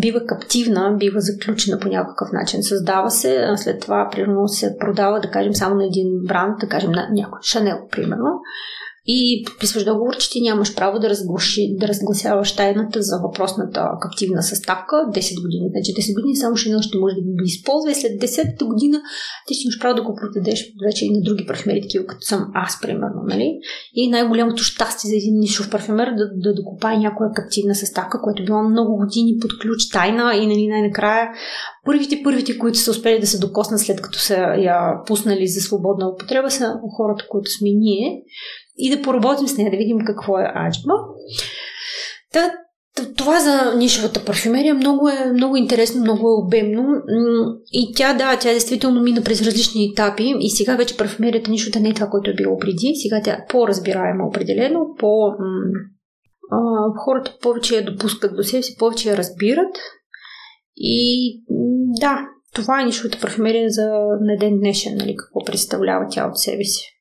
бива 0.00 0.26
каптивна, 0.26 0.96
бива 0.98 1.20
заключена 1.20 1.78
по 1.78 1.88
някакъв 1.88 2.28
начин. 2.32 2.62
Създава 2.62 3.10
се, 3.10 3.36
а 3.36 3.56
след 3.56 3.80
това 3.80 4.08
примерно 4.12 4.48
се 4.48 4.76
продава, 4.78 5.20
да 5.20 5.30
кажем, 5.30 5.54
само 5.54 5.74
на 5.74 5.84
един 5.84 6.08
бранд, 6.24 6.58
да 6.60 6.68
кажем 6.68 6.90
на 6.90 7.08
някой 7.12 7.38
Шанел, 7.42 7.78
примерно 7.90 8.40
и 9.10 9.44
подписваш 9.46 9.84
договор, 9.84 10.16
че 10.16 10.30
ти 10.30 10.40
нямаш 10.40 10.74
право 10.74 10.98
да, 10.98 11.10
разглаши, 11.10 11.76
да 11.80 11.88
разгласяваш 11.88 12.56
тайната 12.56 13.02
за 13.02 13.16
въпросната 13.26 13.88
активна 14.08 14.42
съставка 14.42 14.96
10 14.96 15.42
години. 15.42 15.70
Значи 15.74 16.12
10 16.12 16.14
години 16.14 16.36
само 16.36 16.56
ще 16.56 16.98
може 16.98 17.14
да 17.14 17.20
го 17.20 17.44
използва 17.44 17.90
и 17.90 17.94
след 17.94 18.12
10-та 18.22 18.64
година 18.66 19.00
ти 19.46 19.54
ще 19.54 19.66
имаш 19.66 19.78
право 19.80 19.94
да 19.96 20.02
го 20.02 20.14
продадеш 20.20 20.72
вече 20.86 21.06
и 21.06 21.10
на 21.10 21.20
други 21.20 21.46
парфюмери, 21.46 21.80
такива 21.82 22.06
като 22.06 22.20
съм 22.20 22.50
аз, 22.54 22.80
примерно. 22.80 23.20
Нали? 23.28 23.58
И 23.94 24.10
най-голямото 24.10 24.62
щастие 24.62 25.10
за 25.10 25.16
един 25.16 25.38
нишов 25.38 25.70
парфюмер 25.70 26.08
да, 26.16 26.24
да 26.34 26.54
докопае 26.54 26.98
някоя 26.98 27.30
активна 27.38 27.74
съставка, 27.74 28.22
която 28.22 28.44
била 28.44 28.62
много 28.62 28.96
години 28.96 29.38
под 29.40 29.50
ключ 29.60 29.88
тайна 29.92 30.34
и 30.36 30.46
нали, 30.46 30.66
най-накрая 30.68 31.28
първите, 31.88 32.20
първите, 32.24 32.58
които 32.58 32.78
са 32.78 32.90
успели 32.90 33.20
да 33.20 33.26
се 33.26 33.38
докоснат 33.38 33.80
след 33.80 34.00
като 34.00 34.18
са 34.18 34.34
я 34.58 34.78
пуснали 35.06 35.46
за 35.46 35.60
свободна 35.60 36.08
употреба, 36.08 36.50
са 36.50 36.74
хората, 36.96 37.24
които 37.28 37.50
сме 37.50 37.68
ние 37.74 38.22
и 38.78 38.96
да 38.96 39.02
поработим 39.02 39.48
с 39.48 39.56
нея, 39.56 39.70
да 39.70 39.76
видим 39.76 39.98
какво 40.06 40.38
е 40.38 40.52
аджба. 40.54 40.92
Та, 42.32 42.52
това 43.16 43.40
за 43.40 43.74
нишевата 43.78 44.24
парфюмерия 44.24 44.74
много 44.74 45.08
е 45.08 45.32
много 45.32 45.56
интересно, 45.56 46.00
много 46.00 46.28
е 46.28 46.44
обемно 46.46 46.84
и 47.72 47.92
тя, 47.96 48.14
да, 48.14 48.38
тя 48.40 48.50
действително 48.50 49.02
мина 49.02 49.22
през 49.22 49.42
различни 49.42 49.84
етапи 49.92 50.34
и 50.40 50.50
сега 50.50 50.76
вече 50.76 50.96
парфюмерията 50.96 51.50
нишата 51.50 51.80
не 51.80 51.88
е 51.88 51.94
това, 51.94 52.06
което 52.06 52.30
е 52.30 52.34
било 52.34 52.58
преди, 52.58 52.92
сега 52.94 53.20
тя 53.24 53.32
е 53.32 53.46
по-разбираема 53.48 54.26
определено, 54.26 54.80
по... 54.98 55.32
Хората 57.04 57.36
повече 57.42 57.76
я 57.76 57.84
допускат 57.84 58.36
до 58.36 58.42
себе 58.42 58.62
си, 58.62 58.76
повече 58.78 59.08
я 59.10 59.16
разбират 59.16 59.76
и 60.76 61.32
да, 62.00 62.18
това 62.54 62.82
е 62.82 62.84
нишовата 62.84 63.20
парфюмерия 63.20 63.70
за 63.70 63.88
на 64.20 64.36
ден 64.40 64.58
днешен, 64.58 64.96
нали, 64.96 65.16
какво 65.16 65.44
представлява 65.44 66.06
тя 66.10 66.26
от 66.26 66.38
себе 66.38 66.64
си. 66.64 66.97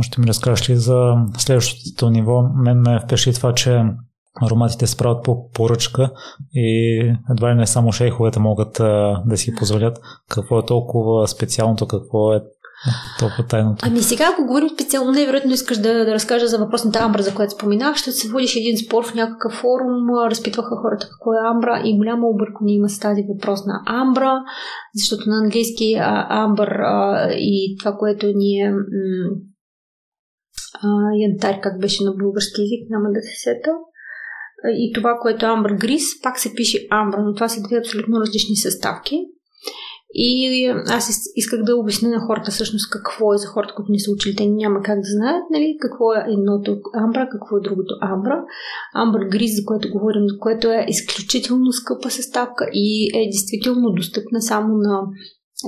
Ще 0.00 0.20
ми 0.20 0.26
разкажеш 0.26 0.70
ли 0.70 0.76
за 0.76 1.14
следващото 1.38 2.10
ниво? 2.10 2.42
Мен 2.42 2.80
ме 2.80 3.00
впечатли 3.04 3.34
това, 3.34 3.54
че 3.54 3.82
ароматите 4.42 4.86
се 4.86 4.96
правят 4.96 5.24
по 5.24 5.50
поръчка 5.50 6.10
и 6.54 6.98
едва 7.30 7.50
ли 7.50 7.54
не 7.54 7.66
само 7.66 7.92
шейховете 7.92 8.40
могат 8.40 8.72
да 9.26 9.36
си 9.36 9.54
позволят. 9.54 9.98
Какво 10.28 10.58
е 10.58 10.66
толкова 10.66 11.28
специалното, 11.28 11.86
какво 11.86 12.34
е 12.34 12.40
толкова 13.18 13.46
тайното? 13.46 13.84
Ами 13.88 13.98
сега, 13.98 14.24
ако 14.32 14.46
говорим 14.46 14.68
специално, 14.68 15.12
невероятно 15.12 15.52
искаш 15.52 15.78
да, 15.78 16.04
да 16.04 16.14
разкажа 16.14 16.46
за 16.46 16.58
въпросната 16.58 16.98
амбра, 16.98 17.22
за 17.22 17.34
която 17.34 17.54
споменах, 17.54 17.96
ще 17.96 18.12
се 18.12 18.28
водиш 18.28 18.56
един 18.56 18.78
спор 18.78 19.04
в 19.04 19.14
някакъв 19.14 19.52
форум, 19.52 20.28
разпитваха 20.30 20.76
хората 20.82 21.06
какво 21.10 21.32
е 21.32 21.50
амбра 21.54 21.82
и 21.84 21.96
голямо 21.96 22.28
объркване 22.28 22.72
има 22.72 22.88
с 22.88 22.98
тази 22.98 23.22
въпросна 23.34 23.82
амбра, 23.86 24.42
защото 24.94 25.30
на 25.30 25.38
английски 25.38 25.94
а, 26.00 26.26
амбър 26.30 26.68
а, 26.68 27.28
и 27.32 27.76
това, 27.78 27.92
което 27.92 28.26
ние 28.34 28.70
м- 28.70 28.78
янтар, 31.14 31.60
как 31.60 31.80
беше 31.80 32.04
на 32.04 32.12
български 32.12 32.60
язик, 32.60 32.90
няма 32.90 33.08
да 33.12 33.22
се 33.22 33.34
сета. 33.42 33.72
И 34.64 34.92
това, 34.94 35.18
което 35.22 35.46
е 35.46 35.48
Амбър 35.48 35.72
Грис, 35.72 36.22
пак 36.22 36.38
се 36.38 36.54
пише 36.54 36.86
Амбър, 36.90 37.18
но 37.18 37.34
това 37.34 37.48
са 37.48 37.62
две 37.62 37.76
абсолютно 37.76 38.20
различни 38.20 38.56
съставки. 38.56 39.16
И 40.14 40.66
аз 40.88 41.10
исках 41.36 41.62
да 41.62 41.76
обясня 41.76 42.08
на 42.08 42.20
хората 42.20 42.50
всъщност 42.50 42.90
какво 42.90 43.34
е 43.34 43.38
за 43.38 43.46
хората, 43.46 43.74
които 43.74 43.92
не 43.92 43.98
са 43.98 44.10
учили. 44.10 44.36
Те 44.36 44.46
няма 44.46 44.82
как 44.82 44.98
да 44.98 45.08
знаят 45.16 45.44
нали, 45.50 45.76
какво 45.80 46.12
е 46.12 46.24
едното 46.28 46.76
амбра, 46.94 47.28
какво 47.32 47.56
е 47.56 47.60
другото 47.60 47.94
амбра. 48.00 48.44
Амбър 48.94 49.28
гриз, 49.28 49.56
за 49.56 49.64
което 49.64 49.90
говорим, 49.90 50.22
за 50.28 50.38
което 50.38 50.68
е 50.68 50.86
изключително 50.88 51.72
скъпа 51.72 52.10
съставка 52.10 52.68
и 52.72 53.10
е 53.14 53.30
действително 53.30 53.92
достъпна 53.92 54.42
само 54.42 54.74
на 54.76 55.02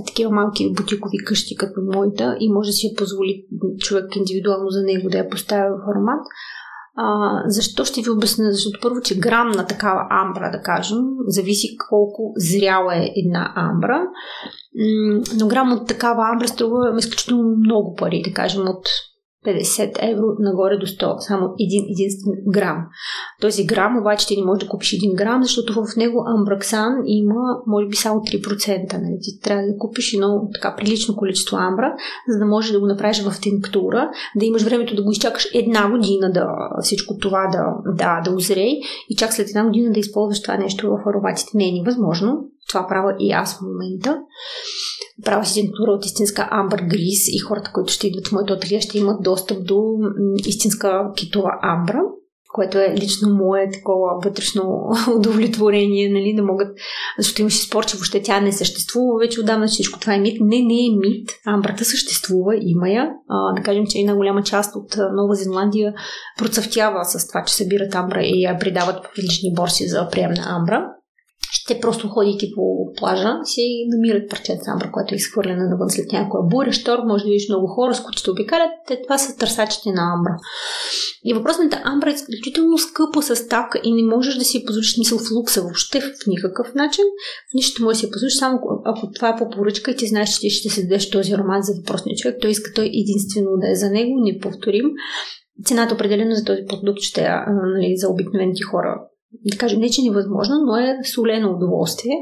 такива 0.07 0.30
малки 0.30 0.72
бутикови 0.72 1.16
къщи 1.26 1.57
като 1.57 1.80
моята 1.94 2.37
и 2.40 2.52
може 2.52 2.68
да 2.68 2.72
си 2.72 2.87
я 2.87 2.96
позволи 2.96 3.44
човек 3.78 4.16
индивидуално 4.16 4.70
за 4.70 4.83
него 4.83 5.09
да 5.09 5.18
я 5.18 5.28
поставя 5.28 5.68
в 5.70 5.85
формат. 5.85 6.26
А, 6.96 7.40
защо 7.46 7.85
ще 7.85 8.02
ви 8.02 8.11
обясня? 8.11 8.52
Защото 8.52 8.78
първо, 8.83 9.00
че 9.00 9.18
грам 9.18 9.50
на 9.50 9.66
такава 9.66 10.00
амбра, 10.11 10.50
да 10.50 10.62
кажем, 10.62 10.98
зависи 11.26 11.76
колко 11.88 12.33
зряла 12.37 12.96
е 12.96 13.11
една 13.16 13.52
амбра. 13.54 14.07
Но 15.38 15.48
грам 15.48 15.72
от 15.72 15.88
такава 15.88 16.22
амбра 16.33 16.48
струва 16.48 16.94
изключително 16.98 17.57
много 17.57 17.94
пари, 17.94 18.22
да 18.24 18.33
кажем 18.33 18.62
от 18.62 18.88
50 19.44 20.12
евро 20.12 20.26
нагоре 20.38 20.76
до 20.76 20.87
100, 20.87 21.18
само 21.18 21.54
един 21.61 21.85
единствен 21.90 22.35
грам. 22.46 22.87
Този 23.40 23.66
грам 23.66 23.98
обаче 23.98 24.26
ти 24.26 24.37
не 24.37 24.46
можеш 24.46 24.64
да 24.64 24.70
купиш 24.70 24.92
един 24.92 25.14
грам, 25.14 25.42
защото 25.42 25.72
в 25.72 25.96
него 25.96 26.24
амбраксан 26.26 26.92
има 27.07 27.40
може 27.66 27.87
би 27.87 27.96
само 27.96 28.20
3%. 28.20 28.92
Нали? 28.92 29.18
Ти 29.22 29.40
трябва 29.40 29.62
да 29.62 29.78
купиш 29.78 30.12
едно 30.12 30.48
така 30.54 30.76
прилично 30.76 31.16
количество 31.16 31.57
амбра, 31.57 31.94
за 32.28 32.38
да 32.38 32.46
можеш 32.46 32.72
да 32.72 32.80
го 32.80 32.87
направиш 32.87 33.22
в 33.22 33.40
тинктура, 33.40 34.11
да 34.37 34.44
имаш 34.44 34.62
времето 34.62 34.94
да 34.94 35.02
го 35.02 35.11
изчакаш 35.11 35.48
една 35.54 35.90
година 35.90 36.33
да 36.33 36.46
всичко 36.80 37.18
това 37.18 37.48
да, 37.52 37.92
да, 37.96 38.20
да 38.24 38.37
озрее 38.37 38.72
и 39.11 39.16
чак 39.16 39.33
след 39.33 39.48
една 39.48 39.64
година 39.64 39.92
да 39.92 40.00
използваш 40.00 40.42
това 40.42 40.57
нещо 40.57 40.90
в 40.90 41.09
ароматите. 41.09 41.50
Не 41.54 41.68
е 41.68 41.72
невъзможно. 41.72 42.44
Това 42.68 42.87
правя 42.87 43.16
и 43.18 43.33
аз 43.33 43.59
в 43.59 43.61
момента 43.62 44.18
правя 45.24 45.44
си 45.44 45.72
тура 45.77 45.90
от 45.90 46.05
истинска 46.05 46.48
амбър 46.50 46.83
грис 46.83 47.29
и 47.29 47.38
хората, 47.38 47.70
които 47.74 47.92
ще 47.92 48.07
идват 48.07 48.29
в 48.29 48.33
моето 48.33 48.53
ателие, 48.53 48.81
ще 48.81 48.98
имат 48.98 49.22
достъп 49.22 49.66
до 49.66 49.83
истинска 50.46 51.12
китова 51.16 51.50
амбра, 51.62 52.00
което 52.55 52.79
е 52.79 52.94
лично 52.96 53.35
мое 53.35 53.68
такова 53.72 54.09
вътрешно 54.24 54.62
удовлетворение, 55.16 56.09
нали, 56.09 56.35
да 56.37 56.42
могат, 56.42 56.68
защото 57.18 57.40
имаше 57.40 57.62
спор, 57.62 57.87
че 57.87 57.96
въобще 57.96 58.22
тя 58.22 58.40
не 58.40 58.53
съществува, 58.53 59.18
вече 59.20 59.40
отдавна 59.40 59.66
всичко 59.66 60.00
това 60.00 60.14
е 60.14 60.18
мит. 60.18 60.37
Не, 60.40 60.62
не 60.62 60.87
е 60.87 60.96
мит. 61.00 61.31
Амбрата 61.46 61.85
съществува, 61.85 62.55
има 62.61 62.88
я. 62.88 63.09
А, 63.29 63.55
да 63.55 63.62
кажем, 63.62 63.85
че 63.87 63.98
една 63.98 64.16
голяма 64.16 64.42
част 64.42 64.77
от 64.77 64.96
Нова 65.14 65.35
Зеландия 65.35 65.94
процъфтява 66.38 67.05
с 67.05 67.29
това, 67.29 67.44
че 67.44 67.55
събират 67.55 67.94
амбра 67.94 68.20
и 68.22 68.42
я 68.42 68.59
придават 68.59 69.05
в 69.05 69.18
различни 69.18 69.55
борси 69.55 69.88
за 69.88 70.09
прием 70.09 70.31
на 70.31 70.57
амбра 70.57 70.93
те 71.68 71.81
просто 71.81 72.09
ходейки 72.09 72.53
по 72.55 72.92
плажа 72.96 73.33
си 73.44 73.87
намират 73.88 74.31
парчета 74.31 74.62
амбра, 74.66 74.90
което 74.92 75.14
е 75.14 75.16
изхвърлена 75.16 75.68
навън 75.68 75.90
след 75.90 76.12
някоя 76.12 76.42
буря, 76.42 76.72
шторм, 76.72 77.03
може 77.07 77.24
да 77.24 77.31
видиш 77.31 77.48
много 77.48 77.66
хора, 77.66 77.94
с 77.94 78.03
които 78.03 78.18
ще 78.18 78.31
обикалят. 78.31 78.70
Те, 78.87 79.03
това 79.03 79.18
са 79.18 79.37
търсачите 79.37 79.92
на 79.92 80.14
амбра. 80.14 80.37
И 81.24 81.35
въпросната 81.35 81.83
амбра 81.85 82.11
е 82.11 82.14
изключително 82.14 82.79
скъпа 82.79 83.22
съставка 83.22 83.81
и 83.85 83.92
не 83.92 84.14
можеш 84.16 84.35
да 84.35 84.44
си 84.44 84.64
позволиш 84.64 84.94
смисъл 84.94 85.18
в 85.18 85.31
лукса 85.37 85.62
въобще 85.62 86.00
в 86.00 86.27
никакъв 86.27 86.74
начин. 86.74 87.05
Нищо 87.55 87.83
може 87.83 87.94
да 87.94 88.00
си 88.00 88.11
позволиш, 88.11 88.37
само 88.38 88.59
ако 88.85 89.12
това 89.14 89.29
е 89.29 89.37
по 89.37 89.50
поръчка 89.50 89.90
и 89.90 89.96
ти 89.96 90.07
знаеш, 90.07 90.31
че 90.31 90.40
ти 90.40 90.50
ще 90.50 90.68
се 90.68 90.83
дадеш 90.83 91.11
този 91.11 91.37
роман 91.37 91.62
за 91.62 91.72
въпросния 91.74 92.16
човек. 92.16 92.37
Той 92.40 92.50
иска 92.50 92.72
той 92.74 92.85
единствено 92.85 93.50
да 93.61 93.70
е 93.70 93.74
за 93.74 93.90
него, 93.90 94.20
не 94.20 94.38
повторим. 94.38 94.87
Цената 95.64 95.94
определено 95.94 96.35
за 96.35 96.44
този 96.44 96.62
продукт 96.68 97.00
ще 97.00 97.20
е 97.20 97.29
нали, 97.74 97.96
за 97.96 98.09
обикновените 98.09 98.62
хора 98.62 99.00
да 99.44 99.59
кажем, 99.59 99.81
не 99.81 99.90
че 99.90 100.03
невъзможно, 100.03 100.55
но 100.66 100.77
е 100.77 100.99
солено 101.14 101.51
удоволствие. 101.51 102.12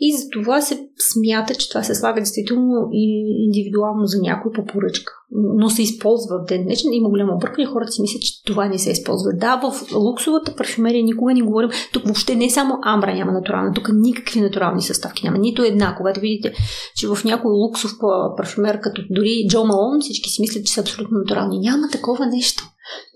И 0.00 0.16
за 0.16 0.28
това 0.32 0.60
се 0.60 0.88
смята, 1.12 1.54
че 1.54 1.68
това 1.68 1.82
се 1.82 1.94
слага 1.94 2.20
действително 2.20 2.88
и 2.92 3.34
индивидуално 3.46 4.06
за 4.06 4.20
някой 4.20 4.52
по 4.52 4.64
поръчка. 4.64 5.12
Но 5.56 5.70
се 5.70 5.82
използва 5.82 6.38
в 6.38 6.44
ден 6.48 6.64
днешен. 6.64 6.92
Има 6.92 7.08
голямо 7.08 7.34
объркване. 7.34 7.66
Хората 7.66 7.92
си 7.92 8.02
мислят, 8.02 8.22
че 8.22 8.44
това 8.44 8.68
не 8.68 8.78
се 8.78 8.90
използва. 8.90 9.32
Да, 9.32 9.56
в 9.56 9.92
луксовата 9.94 10.56
парфюмерия 10.56 11.04
никога 11.04 11.34
не 11.34 11.42
говорим. 11.42 11.70
Тук 11.92 12.04
въобще 12.04 12.34
не 12.34 12.50
само 12.50 12.78
амбра 12.82 13.14
няма 13.14 13.32
натурална. 13.32 13.72
Тук 13.74 13.90
никакви 13.92 14.40
натурални 14.40 14.82
съставки 14.82 15.24
няма. 15.24 15.38
Нито 15.38 15.62
една. 15.62 15.94
Когато 15.96 16.20
видите, 16.20 16.52
че 16.96 17.08
в 17.08 17.24
някой 17.24 17.50
луксов 17.50 17.90
парфюмер, 18.36 18.80
като 18.80 19.02
дори 19.10 19.46
Джо 19.48 19.64
Малон, 19.64 20.00
всички 20.00 20.30
си 20.30 20.40
мислят, 20.40 20.66
че 20.66 20.72
са 20.72 20.80
абсолютно 20.80 21.18
натурални. 21.18 21.58
Няма 21.58 21.88
такова 21.92 22.26
нещо. 22.26 22.64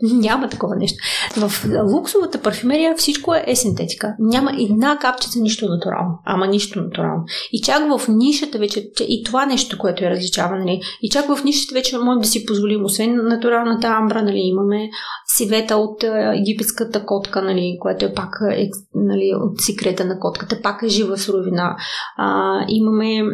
Няма 0.02 0.48
такова 0.48 0.76
нещо. 0.76 0.98
В 1.36 1.64
луксовата 1.92 2.42
парфюмерия 2.42 2.94
всичко 2.96 3.34
е 3.46 3.56
синтетика. 3.56 4.14
Няма 4.18 4.52
една 4.58 4.98
капчица 4.98 5.40
нищо 5.40 5.68
натурално. 5.68 6.18
Ама 6.24 6.46
нищо 6.46 6.80
натурално. 6.82 7.24
И 7.52 7.60
чак 7.60 7.98
в 7.98 8.08
нишата 8.08 8.58
вече, 8.58 8.90
и 9.08 9.22
това 9.24 9.46
нещо, 9.46 9.78
което 9.78 10.04
е 10.04 10.10
различава, 10.10 10.58
нали? 10.58 10.80
И 11.02 11.10
чак 11.10 11.26
в 11.26 11.44
нишата 11.44 11.74
вече 11.74 11.98
можем 11.98 12.20
да 12.20 12.28
си 12.28 12.46
позволим, 12.46 12.84
освен 12.84 13.16
натуралната 13.28 13.86
амбра, 13.86 14.22
нали, 14.22 14.38
имаме 14.38 14.90
сивета 15.36 15.76
от 15.76 16.04
египетската 16.34 17.06
котка, 17.06 17.42
нали, 17.42 17.76
което 17.80 18.04
е 18.04 18.14
пак 18.14 18.40
е, 18.52 18.68
нали, 18.94 19.32
от 19.34 19.60
секрета 19.60 20.04
на 20.04 20.18
котката, 20.20 20.62
пак 20.62 20.82
е 20.82 20.88
жива 20.88 21.18
суровина. 21.18 21.76
А, 22.16 22.58
имаме 22.68 23.22
м- 23.22 23.30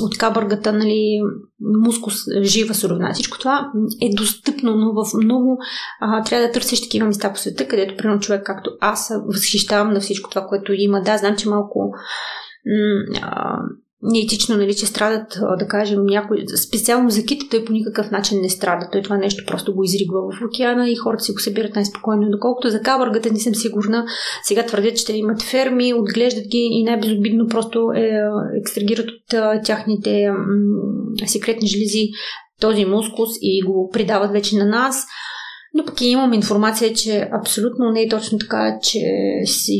от 0.00 0.18
кабъргата, 0.18 0.72
нали, 0.72 1.20
мускус, 1.62 2.14
жива 2.42 2.74
суровина. 2.74 3.10
Всичко 3.14 3.38
това 3.38 3.72
е 4.02 4.14
достъпно, 4.14 4.74
но 4.76 4.92
в 4.92 5.14
много 5.14 5.58
а, 6.00 6.24
трябва 6.24 6.46
да 6.46 6.52
търсиш 6.52 6.80
такива 6.80 7.06
места 7.06 7.32
по 7.32 7.38
света, 7.38 7.68
където, 7.68 7.96
примерно, 7.96 8.20
човек, 8.20 8.42
както 8.44 8.70
аз, 8.80 9.12
възхищавам 9.26 9.92
на 9.92 10.00
всичко 10.00 10.30
това, 10.30 10.46
което 10.46 10.72
има. 10.72 11.02
Да, 11.02 11.18
знам, 11.18 11.36
че 11.36 11.48
малко 11.48 11.92
м- 12.66 13.20
а, 13.22 13.58
неетично, 14.02 14.56
нали, 14.56 14.74
че 14.74 14.86
страдат, 14.86 15.38
да 15.58 15.66
кажем, 15.68 16.04
някой, 16.04 16.44
специално 16.56 17.10
за 17.10 17.24
кита, 17.24 17.46
той 17.50 17.64
по 17.64 17.72
никакъв 17.72 18.10
начин 18.10 18.40
не 18.40 18.48
страда. 18.48 18.88
Той 18.92 19.02
това 19.02 19.16
нещо 19.16 19.44
просто 19.46 19.74
го 19.74 19.84
изригва 19.84 20.20
в 20.20 20.44
океана 20.48 20.90
и 20.90 20.96
хората 20.96 21.24
си 21.24 21.32
го 21.32 21.40
събират 21.40 21.74
най-спокойно. 21.74 22.30
Доколкото 22.30 22.68
за 22.68 22.80
кабъргата 22.80 23.32
не 23.32 23.40
съм 23.40 23.54
сигурна. 23.54 24.04
Сега 24.42 24.66
твърдят, 24.66 24.96
че 24.96 25.06
те 25.06 25.12
имат 25.12 25.42
ферми, 25.42 25.94
отглеждат 25.94 26.44
ги 26.44 26.68
и 26.70 26.84
най-безобидно 26.84 27.46
просто 27.46 27.90
е, 27.96 28.10
екстрагират 28.60 29.06
от 29.08 29.64
тяхните 29.64 30.28
м- 30.30 31.26
секретни 31.26 31.68
желези 31.68 32.08
този 32.60 32.84
мускус 32.84 33.30
и 33.42 33.62
го 33.62 33.90
придават 33.92 34.32
вече 34.32 34.56
на 34.56 34.64
нас. 34.64 35.06
Но 35.74 35.84
пък 35.84 36.00
и 36.00 36.06
имам 36.06 36.32
информация, 36.32 36.92
че 36.92 37.28
абсолютно 37.40 37.90
не 37.90 38.02
е 38.02 38.08
точно 38.08 38.38
така, 38.38 38.78
че 38.82 39.00
си 39.44 39.78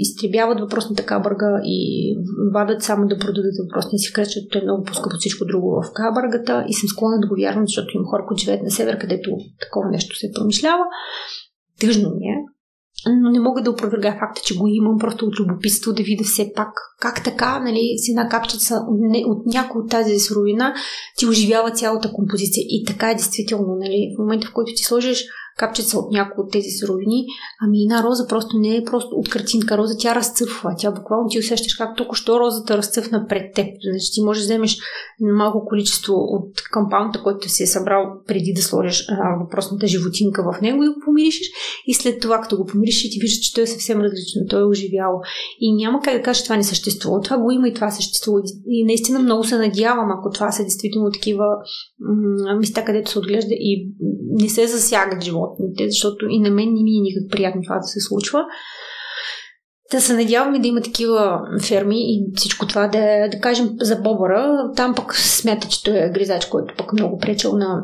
изтребяват 0.00 0.60
въпросната 0.60 1.06
кабърга 1.06 1.60
и 1.64 1.78
вадат 2.54 2.82
само 2.82 3.06
да 3.06 3.18
продадат 3.18 3.54
въпросния 3.62 3.98
си 3.98 4.12
кръст, 4.12 4.28
защото 4.28 4.58
е 4.58 4.62
много 4.62 4.84
по-скъпо 4.84 5.16
всичко 5.18 5.44
друго 5.44 5.82
в 5.82 5.92
кабъргата 5.92 6.64
и 6.68 6.74
съм 6.74 6.88
склонна 6.88 7.20
да 7.20 7.28
го 7.28 7.34
вярвам, 7.40 7.66
защото 7.66 7.96
има 7.96 8.04
хора, 8.04 8.24
които 8.28 8.40
живеят 8.40 8.62
на 8.62 8.70
север, 8.70 8.98
където 8.98 9.30
такова 9.60 9.90
нещо 9.90 10.16
се 10.16 10.32
промишлява. 10.34 10.84
Тъжно 11.80 12.10
ми 12.10 12.26
е, 12.26 12.36
но 13.06 13.30
не 13.30 13.40
мога 13.40 13.62
да 13.62 13.70
опровергая 13.70 14.12
факта, 14.12 14.40
че 14.44 14.56
го 14.56 14.66
имам 14.68 14.98
просто 14.98 15.26
от 15.26 15.40
любопитство 15.40 15.92
да 15.92 16.02
видя 16.02 16.24
все 16.24 16.52
пак 16.56 16.68
как 17.00 17.24
така, 17.24 17.60
нали, 17.60 17.94
с 17.96 18.08
една 18.08 18.28
капчица 18.28 18.74
от, 18.88 19.00
от 19.26 19.46
някой 19.46 19.82
от 19.82 19.90
тази 19.90 20.18
суровина 20.18 20.74
ти 21.16 21.26
оживява 21.26 21.70
цялата 21.70 22.12
композиция. 22.12 22.64
И 22.68 22.84
така 22.86 23.10
е 23.10 23.14
действително, 23.14 23.76
нали, 23.78 24.14
в 24.14 24.18
момента 24.18 24.46
в 24.46 24.52
който 24.52 24.72
ти 24.76 24.84
сложиш 24.84 25.24
капчица 25.56 25.98
от 25.98 26.12
някои 26.12 26.44
от 26.44 26.52
тези 26.52 26.68
суровини, 26.80 27.26
ами 27.62 27.82
една 27.82 28.02
роза 28.02 28.26
просто 28.28 28.58
не 28.58 28.76
е 28.76 28.84
просто 28.84 29.16
от 29.16 29.28
картинка 29.28 29.78
роза, 29.78 29.94
тя 29.98 30.14
разцъфва. 30.14 30.74
Тя 30.78 30.90
буквално 30.90 31.28
ти 31.28 31.38
усещаш 31.38 31.74
как 31.74 31.96
току-що 31.96 32.40
розата 32.40 32.76
разцъфна 32.76 33.26
пред 33.28 33.54
теб. 33.54 33.66
Значи 33.90 34.12
ти 34.14 34.22
можеш 34.22 34.42
да 34.42 34.46
вземеш 34.46 34.78
малко 35.20 35.64
количество 35.66 36.14
от 36.14 36.62
кампаунта, 36.72 37.22
който 37.22 37.48
си 37.48 37.62
е 37.62 37.66
събрал 37.66 38.04
преди 38.26 38.52
да 38.56 38.62
сложиш 38.62 39.06
а, 39.08 39.14
въпросната 39.42 39.86
животинка 39.86 40.42
в 40.52 40.60
него 40.60 40.84
и 40.84 40.88
го 40.88 40.94
помиришеш 41.04 41.46
и 41.86 41.94
след 41.94 42.20
това, 42.20 42.40
като 42.40 42.56
го 42.56 42.66
помиришеш, 42.66 43.10
ти 43.10 43.18
виждаш, 43.20 43.38
че 43.38 43.54
той 43.54 43.64
е 43.64 43.66
съвсем 43.66 44.00
различно, 44.00 44.42
той 44.50 44.60
е 44.60 44.64
оживял. 44.64 45.20
И 45.60 45.74
няма 45.76 46.00
как 46.04 46.16
да 46.16 46.22
кажеш, 46.22 46.42
това 46.42 46.56
не 46.56 46.64
съществува. 46.64 47.20
Това 47.20 47.38
го 47.38 47.50
има 47.50 47.68
и 47.68 47.74
това 47.74 47.90
съществува. 47.90 48.40
И 48.66 48.84
наистина 48.84 49.18
много 49.18 49.44
се 49.44 49.58
надявам, 49.58 50.10
ако 50.18 50.30
това 50.30 50.52
са 50.52 50.62
действително 50.62 51.10
такива 51.10 51.44
м- 52.00 52.56
места, 52.56 52.84
където 52.84 53.10
се 53.10 53.18
отглежда 53.18 53.54
и 53.54 53.92
не 54.30 54.48
се 54.48 54.66
засягат 54.66 55.24
живота 55.24 55.43
животните, 55.44 55.90
защото 55.90 56.26
и 56.28 56.38
на 56.40 56.50
мен 56.50 56.68
не 56.72 56.82
ми 56.82 56.90
е 56.90 57.02
никак 57.02 57.30
приятно 57.30 57.62
това 57.62 57.76
да 57.76 57.86
се 57.86 58.00
случва. 58.00 58.44
Да 59.92 60.00
се 60.00 60.14
надяваме 60.14 60.58
да 60.58 60.68
има 60.68 60.80
такива 60.80 61.40
ферми 61.62 61.96
и 61.98 62.24
всичко 62.34 62.66
това 62.66 62.88
да 62.88 62.98
е, 62.98 63.28
да 63.28 63.40
кажем, 63.40 63.68
за 63.80 63.96
бобъра. 63.96 64.70
Там 64.76 64.94
пък 64.94 65.14
смята, 65.14 65.68
че 65.68 65.84
той 65.84 65.96
е 65.96 66.10
гризач, 66.10 66.46
който 66.46 66.74
пък 66.78 66.92
много 66.92 67.18
пречел 67.18 67.52
на 67.52 67.82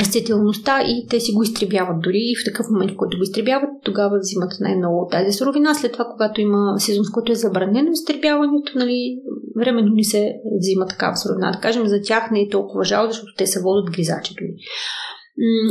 растителността 0.00 0.82
и 0.82 1.06
те 1.10 1.20
си 1.20 1.32
го 1.32 1.42
изтребяват 1.42 2.00
дори 2.00 2.18
и 2.18 2.36
в 2.36 2.44
такъв 2.44 2.66
момент, 2.70 2.90
в 2.90 2.96
който 2.96 3.16
го 3.16 3.22
изтребяват, 3.22 3.70
тогава 3.84 4.18
взимат 4.18 4.52
най-много 4.60 5.02
от 5.02 5.10
тази 5.10 5.32
суровина. 5.32 5.74
След 5.74 5.92
това, 5.92 6.04
когато 6.04 6.40
има 6.40 6.74
сезон, 6.78 7.04
в 7.04 7.14
който 7.14 7.32
е 7.32 7.34
забранено 7.34 7.90
изтребяването, 7.92 8.72
нали, 8.78 9.16
временно 9.58 9.94
ни 9.94 10.04
се 10.04 10.34
взима 10.60 10.86
такава 10.86 11.16
суровина. 11.16 11.52
Да 11.52 11.60
кажем, 11.60 11.86
за 11.86 12.00
тях 12.02 12.30
не 12.30 12.40
е 12.40 12.48
толкова 12.48 12.84
жал, 12.84 13.06
защото 13.06 13.32
те 13.38 13.46
се 13.46 13.60
водят 13.60 13.94
гризачи 13.94 14.34
дори. 14.34 14.54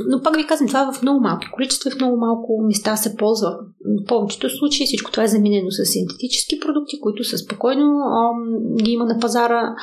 Но 0.08 0.22
пак 0.22 0.36
ви 0.36 0.48
казвам, 0.48 0.68
това 0.68 0.82
е 0.82 0.94
в 0.94 1.02
много 1.02 1.22
малки 1.22 1.48
количества, 1.52 1.92
в 1.92 1.96
много 1.96 2.18
малко 2.18 2.62
места 2.68 2.96
се 2.96 3.16
ползва. 3.16 3.50
В 4.02 4.06
повечето 4.08 4.50
случаи 4.50 4.86
всичко 4.86 5.12
това 5.12 5.24
е 5.24 5.28
заменено 5.28 5.72
с 5.72 5.86
синтетически 5.86 6.60
продукти, 6.60 7.00
които 7.02 7.24
са 7.24 7.38
спокойно 7.38 7.86
а, 8.00 8.30
ги 8.84 8.92
има 8.92 9.06
на 9.06 9.20
пазара. 9.20 9.76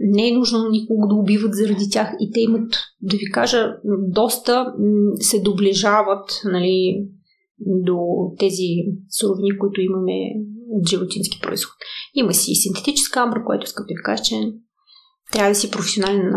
Не 0.00 0.28
е 0.28 0.32
нужно 0.32 0.68
никого 0.70 1.06
да 1.06 1.14
убиват 1.14 1.54
заради 1.54 1.90
тях 1.90 2.08
и 2.20 2.30
те 2.32 2.40
имат, 2.40 2.72
да 3.02 3.16
ви 3.16 3.30
кажа, 3.32 3.76
доста 4.08 4.72
се 5.20 5.40
доближават 5.40 6.40
нали, 6.44 7.06
до 7.60 7.98
тези 8.38 8.66
суровини, 9.20 9.58
които 9.58 9.80
имаме 9.80 10.12
от 10.70 10.88
животински 10.88 11.40
происход. 11.42 11.76
Има 12.14 12.34
си 12.34 12.52
и 12.52 12.56
синтетическа 12.56 13.20
амбра, 13.20 13.44
което 13.44 13.64
искам 13.64 13.84
ви 13.88 13.94
кажа, 14.04 14.22
че 14.22 14.34
трябва 15.32 15.50
да 15.50 15.54
си 15.54 15.70
професионален 15.70 16.32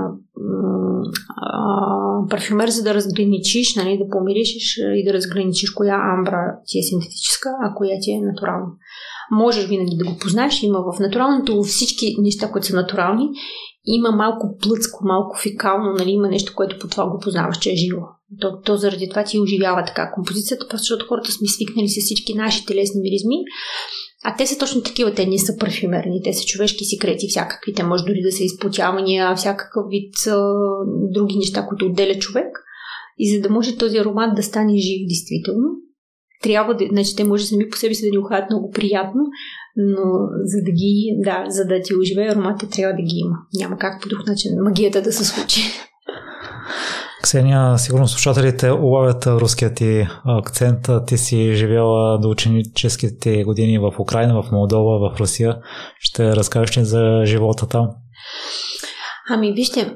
а, 1.37 2.29
парфюмер, 2.29 2.69
за 2.69 2.83
да 2.83 2.93
разграничиш, 2.93 3.75
нали, 3.75 3.97
да 3.97 4.09
помириш 4.09 4.77
и 4.95 5.03
да 5.05 5.13
разграничиш 5.13 5.69
коя 5.69 5.95
амбра 5.95 6.55
ти 6.67 6.79
е 6.79 6.83
синтетическа, 6.83 7.49
а 7.61 7.73
коя 7.75 7.99
ти 8.01 8.11
е 8.11 8.21
натурална. 8.21 8.65
Можеш 9.31 9.65
винаги 9.65 9.95
да 9.95 10.05
го 10.05 10.17
познаеш. 10.17 10.63
Има 10.63 10.79
в 10.79 10.99
натуралното 10.99 11.63
всички 11.63 12.15
неща, 12.19 12.51
които 12.51 12.67
са 12.67 12.75
натурални. 12.75 13.29
Има 13.85 14.11
малко 14.11 14.57
плъцко, 14.61 14.99
малко 15.03 15.37
фикално, 15.37 15.93
нали, 15.93 16.11
има 16.11 16.27
нещо, 16.27 16.53
което 16.55 16.79
по 16.79 16.87
това 16.87 17.09
го 17.09 17.19
познаваш, 17.19 17.57
че 17.57 17.71
е 17.71 17.75
живо. 17.75 18.01
То, 18.41 18.61
то 18.61 18.77
заради 18.77 19.09
това 19.09 19.23
ти 19.23 19.39
оживява 19.39 19.83
така 19.87 20.11
композицията, 20.11 20.77
защото 20.77 21.05
хората 21.07 21.31
сме 21.31 21.47
свикнали 21.47 21.89
с 21.89 22.05
всички 22.05 22.33
наши 22.33 22.65
телесни 22.65 23.01
миризми. 23.01 23.35
А 24.23 24.35
те 24.37 24.47
са 24.47 24.57
точно 24.57 24.83
такива, 24.83 25.13
те 25.13 25.25
не 25.25 25.39
са 25.39 25.57
парфюмерни, 25.57 26.21
те 26.23 26.33
са 26.33 26.45
човешки 26.45 26.85
секрети, 26.85 27.27
всякакви. 27.29 27.73
Те 27.73 27.83
може 27.83 28.03
дори 28.03 28.21
да 28.21 28.31
са 28.31 28.43
изпотявания, 28.43 29.35
всякакъв 29.35 29.85
вид 29.89 30.13
а, 30.27 30.53
други 31.11 31.35
неща, 31.37 31.65
които 31.67 31.85
отделя 31.85 32.19
човек. 32.19 32.57
И 33.17 33.35
за 33.35 33.41
да 33.41 33.49
може 33.49 33.77
този 33.77 33.97
аромат 33.97 34.35
да 34.35 34.43
стане 34.43 34.77
жив 34.77 35.07
действително, 35.07 35.69
трябва 36.43 36.73
да, 36.75 36.87
значи 36.91 37.15
те 37.15 37.23
може 37.23 37.45
сами 37.45 37.69
по 37.69 37.77
себе 37.77 37.93
си 37.93 38.05
да 38.05 38.11
ни 38.11 38.17
ухаят 38.17 38.49
много 38.49 38.71
приятно, 38.71 39.21
но 39.77 40.03
за 40.43 40.57
да 40.65 40.71
ги, 40.71 41.17
да, 41.23 41.45
за 41.47 41.65
да 41.65 41.81
ти 41.81 41.95
оживее 41.95 42.29
аромата, 42.29 42.69
трябва 42.69 42.93
да 42.93 43.01
ги 43.01 43.15
има. 43.15 43.37
Няма 43.53 43.77
как 43.77 44.01
по 44.01 44.09
друг 44.09 44.27
начин 44.27 44.51
магията 44.63 45.01
да 45.01 45.11
се 45.11 45.25
случи. 45.25 45.61
Ксения, 47.21 47.77
сигурно 47.77 48.07
слушателите 48.07 48.71
улавят 48.71 49.27
руският 49.27 49.75
ти 49.75 50.07
акцент. 50.25 50.89
Ти 51.07 51.17
си 51.17 51.53
живяла 51.53 52.19
до 52.19 52.29
ученическите 52.29 53.43
години 53.43 53.79
в 53.79 53.93
Украина, 53.99 54.43
в 54.43 54.51
Молдова, 54.51 55.09
в 55.09 55.19
Русия. 55.19 55.57
Ще 55.99 56.35
разкажеш 56.35 56.77
ли 56.77 56.85
за 56.85 57.21
живота 57.25 57.67
там? 57.67 57.89
Ами, 59.29 59.53
вижте, 59.53 59.93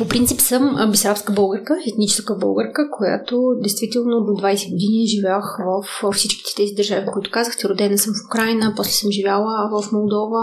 по 0.00 0.08
принцип 0.08 0.40
съм 0.40 0.90
бисарабска 0.90 1.32
българка, 1.32 1.76
етническа 1.92 2.34
българка, 2.34 2.90
която 2.90 3.42
действително 3.62 4.20
до 4.20 4.32
20 4.32 4.70
години 4.70 5.06
живях 5.06 5.58
в 5.66 6.12
всичките 6.12 6.54
тези 6.56 6.74
държави, 6.74 7.06
които 7.12 7.30
казахте. 7.30 7.68
Родена 7.68 7.98
съм 7.98 8.14
в 8.14 8.26
Украина, 8.30 8.72
после 8.76 8.90
съм 8.90 9.10
живяла 9.10 9.70
в 9.72 9.92
Молдова. 9.92 10.42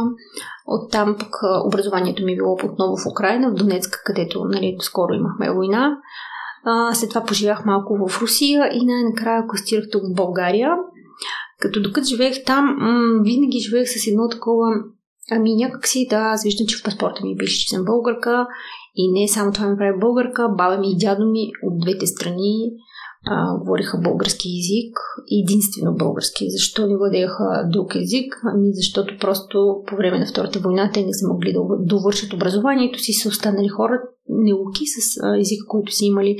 Оттам 0.67 1.15
пък 1.19 1.35
образованието 1.65 2.25
ми 2.25 2.33
е 2.33 2.35
било 2.35 2.53
отново 2.53 2.97
в 2.97 3.11
Украина, 3.11 3.51
в 3.51 3.53
Донецка, 3.53 3.99
където 4.05 4.45
нали, 4.45 4.77
скоро 4.81 5.13
имахме 5.13 5.53
война. 5.53 5.97
А, 6.65 6.93
след 6.95 7.09
това 7.09 7.23
поживях 7.23 7.65
малко 7.65 7.97
в 8.07 8.21
Русия 8.21 8.69
и 8.73 8.85
най-накрая 8.85 9.47
кластирах 9.47 9.85
тук 9.91 10.01
в 10.03 10.15
България. 10.15 10.69
Като 11.59 11.81
докато 11.81 12.07
живеех 12.07 12.43
там, 12.45 12.65
м- 12.65 13.23
винаги 13.23 13.59
живеех 13.59 13.87
с 13.89 14.07
едно 14.07 14.29
такова 14.29 14.67
Ами 15.31 15.55
някак 15.55 15.87
си, 15.87 16.07
да, 16.09 16.17
аз 16.17 16.43
виждам, 16.43 16.67
че 16.67 16.77
в 16.77 16.83
паспорта 16.83 17.21
ми 17.23 17.37
пише, 17.37 17.59
че 17.59 17.75
съм 17.75 17.85
българка 17.85 18.47
и 18.97 19.11
не 19.11 19.27
само 19.27 19.51
това 19.51 19.67
ми 19.69 19.77
прави 19.77 19.99
българка, 19.99 20.49
баба 20.57 20.77
ми 20.77 20.91
и 20.91 20.97
дядо 20.97 21.25
ми 21.25 21.51
от 21.63 21.79
двете 21.79 22.07
страни 22.07 22.71
а, 23.29 23.57
говориха 23.59 23.97
български 23.97 24.47
язик, 24.49 24.97
единствено 25.43 25.95
български. 25.95 26.45
Защо 26.49 26.87
не 26.87 26.97
владееха 26.97 27.69
друг 27.73 27.95
език? 27.95 28.41
Ами 28.43 28.67
защото 28.73 29.17
просто 29.19 29.83
по 29.87 29.95
време 29.95 30.19
на 30.19 30.25
Втората 30.25 30.59
война 30.59 30.91
те 30.93 31.05
не 31.05 31.13
са 31.13 31.27
могли 31.27 31.53
да 31.53 31.59
довършат 31.79 32.33
образованието 32.33 32.99
си, 32.99 33.13
са 33.13 33.29
останали 33.29 33.67
хора 33.67 34.01
неуки 34.29 34.83
с 34.85 35.19
езика, 35.39 35.65
който 35.67 35.91
са 35.91 36.05
имали 36.05 36.37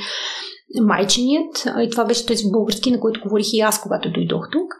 майченият. 0.81 1.67
И 1.81 1.89
това 1.89 2.05
беше 2.05 2.25
този 2.25 2.43
български, 2.51 2.91
на 2.91 2.99
който 2.99 3.21
говорих 3.23 3.53
и 3.53 3.59
аз, 3.59 3.81
когато 3.81 4.11
дойдох 4.11 4.49
тук. 4.51 4.73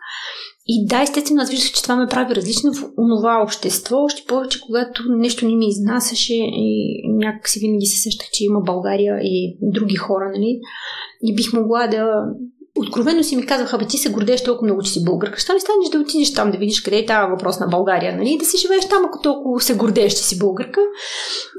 И 0.67 0.85
да, 0.85 1.01
естествено, 1.01 1.41
аз 1.41 1.49
виждах, 1.49 1.71
че 1.71 1.83
това 1.83 1.95
ме 1.95 2.07
прави 2.07 2.35
различно 2.35 2.73
в 2.73 2.85
онова 2.97 3.43
общество, 3.43 3.97
още 3.97 4.27
повече, 4.27 4.61
когато 4.61 5.03
нещо 5.09 5.47
не 5.47 5.55
ми 5.55 5.67
изнасяше 5.67 6.33
и 6.35 7.01
някак 7.07 7.49
си 7.49 7.59
винаги 7.59 7.85
се 7.85 8.01
сещах, 8.01 8.27
че 8.33 8.45
има 8.45 8.59
България 8.61 9.19
и 9.23 9.57
други 9.61 9.95
хора, 9.95 10.31
нали? 10.33 10.59
И 11.23 11.35
бих 11.35 11.53
могла 11.53 11.87
да 11.87 12.23
откровено 12.79 13.23
си 13.23 13.35
ми 13.35 13.45
казаха, 13.45 13.77
бе, 13.77 13.85
ти 13.85 13.97
се 13.97 14.11
гордееш 14.11 14.43
толкова 14.43 14.65
много, 14.65 14.81
че 14.81 14.91
си 14.91 15.03
българка. 15.03 15.39
Що 15.39 15.53
не 15.53 15.59
станеш 15.59 15.89
да 15.91 15.99
отидеш 15.99 16.33
там, 16.33 16.51
да 16.51 16.57
видиш 16.57 16.81
къде 16.81 16.97
е 16.97 17.05
тази 17.05 17.31
въпрос 17.31 17.59
на 17.59 17.67
България, 17.67 18.17
нали? 18.17 18.37
Да 18.39 18.45
си 18.45 18.57
живееш 18.57 18.89
там, 18.89 19.05
ако 19.05 19.21
толкова 19.21 19.61
се 19.61 19.75
гордееш, 19.75 20.13
че 20.13 20.23
си 20.23 20.39
българка. 20.39 20.81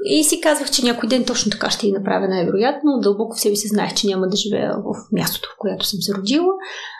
И 0.05 0.23
си 0.23 0.41
казвах, 0.41 0.71
че 0.71 0.85
някой 0.85 1.09
ден 1.09 1.25
точно 1.25 1.51
така 1.51 1.69
ще 1.69 1.87
и 1.87 1.91
направя 1.91 2.27
най-вероятно. 2.27 2.99
Дълбоко 3.01 3.35
в 3.35 3.39
себе 3.39 3.55
си 3.55 3.67
знаех, 3.67 3.93
че 3.93 4.07
няма 4.07 4.27
да 4.27 4.37
живея 4.37 4.75
в 4.77 5.11
мястото, 5.11 5.49
в 5.49 5.57
което 5.57 5.85
съм 5.85 6.01
се 6.01 6.13
родила, 6.13 6.53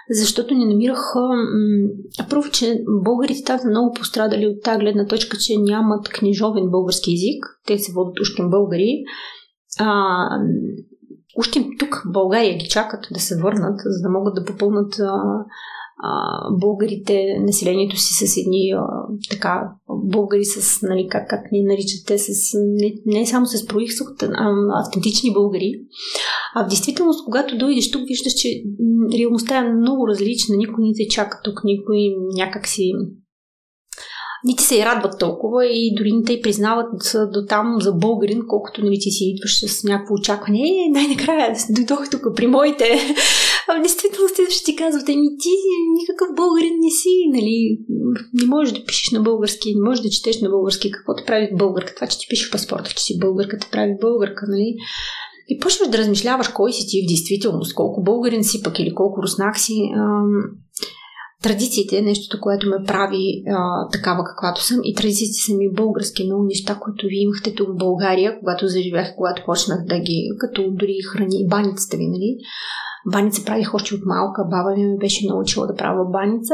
защото 0.09 0.55
не 0.55 0.65
намирах. 0.65 1.13
М- 1.15 2.25
първо, 2.29 2.49
че 2.51 2.81
българите 3.03 3.43
там 3.43 3.59
са 3.59 3.67
много 3.69 3.93
пострадали 3.93 4.47
от 4.47 4.63
тази 4.63 4.79
гледна 4.79 5.05
точка, 5.05 5.37
че 5.37 5.53
нямат 5.57 6.09
книжовен 6.09 6.69
български 6.69 7.11
язик. 7.11 7.45
Те 7.67 7.77
се 7.77 7.91
водят 7.91 8.19
ушким 8.19 8.49
българи. 8.49 9.03
А, 9.79 10.15
още 11.37 11.67
тук 11.79 11.95
в 11.95 12.11
България 12.11 12.57
ги 12.57 12.67
чакат 12.67 13.07
да 13.13 13.19
се 13.19 13.41
върнат, 13.41 13.79
за 13.85 14.01
да 14.01 14.09
могат 14.09 14.35
да 14.35 14.45
попълнат 14.45 14.99
а, 14.99 15.45
а, 16.03 16.41
българите, 16.51 17.37
населението 17.39 17.97
си 17.97 18.27
с 18.27 18.37
едни 18.37 18.71
а, 18.71 18.83
така, 19.29 19.71
българи 19.87 20.45
с, 20.45 20.81
нали, 20.81 21.07
как, 21.11 21.29
как 21.29 21.51
ни 21.51 21.63
наричате, 21.63 22.17
с, 22.17 22.29
не, 22.53 22.93
не 23.05 23.25
само 23.25 23.45
с 23.45 23.65
происход, 23.65 24.23
а 24.23 24.53
автентични 24.85 25.33
българи. 25.33 25.73
А 26.55 26.65
в 26.65 26.67
действителност, 26.67 27.25
когато 27.25 27.57
дойдеш 27.57 27.91
тук, 27.91 28.01
виждаш, 28.07 28.33
че 28.33 28.63
реалността 29.19 29.57
е 29.57 29.73
много 29.73 30.07
различна. 30.07 30.57
Никой 30.57 30.83
не 30.83 30.93
те 30.93 31.07
чака 31.07 31.39
тук, 31.43 31.61
никой 31.63 31.97
някак 32.35 32.67
си 32.67 32.91
ни 34.45 34.55
ти 34.55 34.63
се 34.63 34.77
и 34.77 34.85
радват 34.85 35.19
толкова 35.19 35.65
и 35.65 35.95
дори 35.97 36.11
не 36.11 36.23
те 36.23 36.41
признават 36.41 37.15
до 37.33 37.45
там 37.45 37.77
за 37.81 37.93
българин, 37.93 38.41
колкото 38.47 38.83
нали, 38.83 38.99
ти 38.99 39.11
си 39.11 39.23
идваш 39.25 39.59
с 39.65 39.83
някакво 39.83 40.13
очакване. 40.13 40.59
Е, 40.59 40.91
най-накрая 40.91 41.55
дойдох 41.69 42.09
тук 42.09 42.21
при 42.35 42.47
моите. 42.47 42.99
А 43.69 43.79
в 43.79 43.81
действителност 43.81 44.35
те 44.35 44.41
ще 44.49 44.65
ти 44.65 44.75
казват, 44.75 45.09
еми 45.09 45.27
ти 45.39 45.49
никакъв 45.99 46.35
българин 46.35 46.73
не 46.81 46.89
си, 46.89 47.13
нали, 47.33 47.79
не 48.33 48.45
можеш 48.47 48.73
да 48.73 48.85
пишеш 48.85 49.11
на 49.11 49.19
български, 49.19 49.75
не 49.75 49.89
можеш 49.89 50.03
да 50.03 50.09
четеш 50.09 50.41
на 50.41 50.49
български, 50.49 50.91
какво 50.91 51.15
те 51.15 51.23
прави 51.25 51.49
българка. 51.53 51.95
Това, 51.95 52.07
че 52.07 52.19
ти 52.19 52.27
пишеш 52.29 52.47
в 52.47 52.51
паспорта, 52.51 52.89
че 52.89 53.03
си 53.03 53.19
българка, 53.19 53.57
те 53.57 53.67
прави 53.71 53.93
българка, 54.01 54.45
нали. 54.49 54.75
И 55.47 55.59
почваш 55.59 55.89
да 55.89 55.97
размишляваш 55.97 56.47
кой 56.47 56.73
си 56.73 56.87
ти 56.87 57.01
в 57.01 57.09
действителност, 57.09 57.75
колко 57.75 58.03
българин 58.03 58.43
си 58.43 58.63
пък 58.63 58.79
или 58.79 58.95
колко 58.95 59.23
руснак 59.23 59.59
си. 59.59 59.73
Ам 59.95 60.41
традициите 61.43 61.97
е 61.97 62.01
нещото, 62.01 62.41
което 62.41 62.69
ме 62.69 62.83
прави 62.87 63.43
а, 63.47 63.87
такава 63.89 64.23
каквато 64.23 64.63
съм 64.63 64.77
и 64.83 64.95
традициите 64.95 65.33
са 65.33 65.53
ми 65.53 65.73
български, 65.73 66.25
много 66.25 66.43
неща, 66.43 66.79
които 66.81 67.07
вие 67.07 67.21
имахте 67.21 67.55
тук 67.55 67.69
в 67.69 67.77
България, 67.77 68.39
когато 68.39 68.67
заживях, 68.67 69.15
когато 69.17 69.43
почнах 69.45 69.85
да 69.85 69.99
ги, 69.99 70.31
като 70.39 70.71
дори 70.71 70.97
храни 71.11 71.47
баницата 71.47 71.97
ви, 71.97 72.07
нали? 72.07 72.37
Баница 73.11 73.45
правих 73.45 73.73
още 73.73 73.95
от 73.95 74.01
малка, 74.05 74.45
баба 74.49 74.75
ми 74.77 74.87
ме 74.87 74.97
беше 74.97 75.27
научила 75.27 75.67
да 75.67 75.75
правя 75.75 76.05
баница 76.05 76.53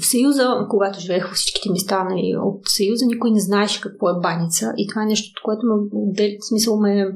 в 0.00 0.04
Съюза, 0.04 0.66
когато 0.70 1.00
живеех 1.00 1.28
във 1.28 1.36
всичките 1.36 1.70
места 1.70 2.04
нали, 2.04 2.36
от 2.42 2.60
Съюза, 2.66 3.06
никой 3.06 3.30
не 3.30 3.40
знаеше 3.40 3.80
какво 3.80 4.08
е 4.08 4.20
баница. 4.22 4.72
И 4.76 4.88
това 4.88 5.02
е 5.02 5.06
нещо, 5.06 5.40
което 5.44 5.66
ме, 5.66 5.74
в 6.40 6.44
смисъл 6.48 6.80
ме 6.80 7.06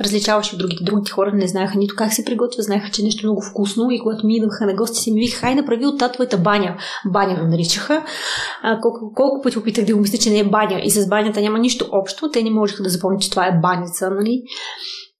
различаваше 0.00 0.54
от 0.54 0.58
другите. 0.58 0.84
Другите 0.84 1.10
хора 1.10 1.32
не 1.34 1.48
знаеха 1.48 1.78
нито 1.78 1.94
как 1.98 2.12
се 2.12 2.24
приготвя, 2.24 2.62
знаеха, 2.62 2.90
че 2.90 3.02
е 3.02 3.04
нещо 3.04 3.26
много 3.26 3.42
вкусно. 3.42 3.90
И 3.90 4.00
когато 4.00 4.26
ми 4.26 4.36
идваха 4.36 4.66
на 4.66 4.74
гости, 4.74 4.98
си 4.98 5.12
ми 5.12 5.20
викаха, 5.20 5.40
хай 5.40 5.54
направи 5.54 5.86
от 5.86 5.98
татовата 5.98 6.38
баня. 6.38 6.76
Баня 7.12 7.40
го 7.40 7.46
наричаха. 7.46 8.04
А, 8.62 8.80
колко, 8.80 9.12
колко 9.14 9.42
пъти 9.42 9.58
опитах 9.58 9.84
да 9.84 9.94
го 9.94 10.00
мисля, 10.00 10.18
че 10.18 10.30
не 10.30 10.38
е 10.38 10.50
баня. 10.50 10.80
И 10.84 10.90
с 10.90 11.08
банята 11.08 11.40
няма 11.40 11.58
нищо 11.58 11.88
общо. 11.92 12.30
Те 12.30 12.42
не 12.42 12.50
можеха 12.50 12.82
да 12.82 12.90
запомнят, 12.90 13.22
че 13.22 13.30
това 13.30 13.46
е 13.46 13.60
баница. 13.62 14.10
Нали? 14.10 14.42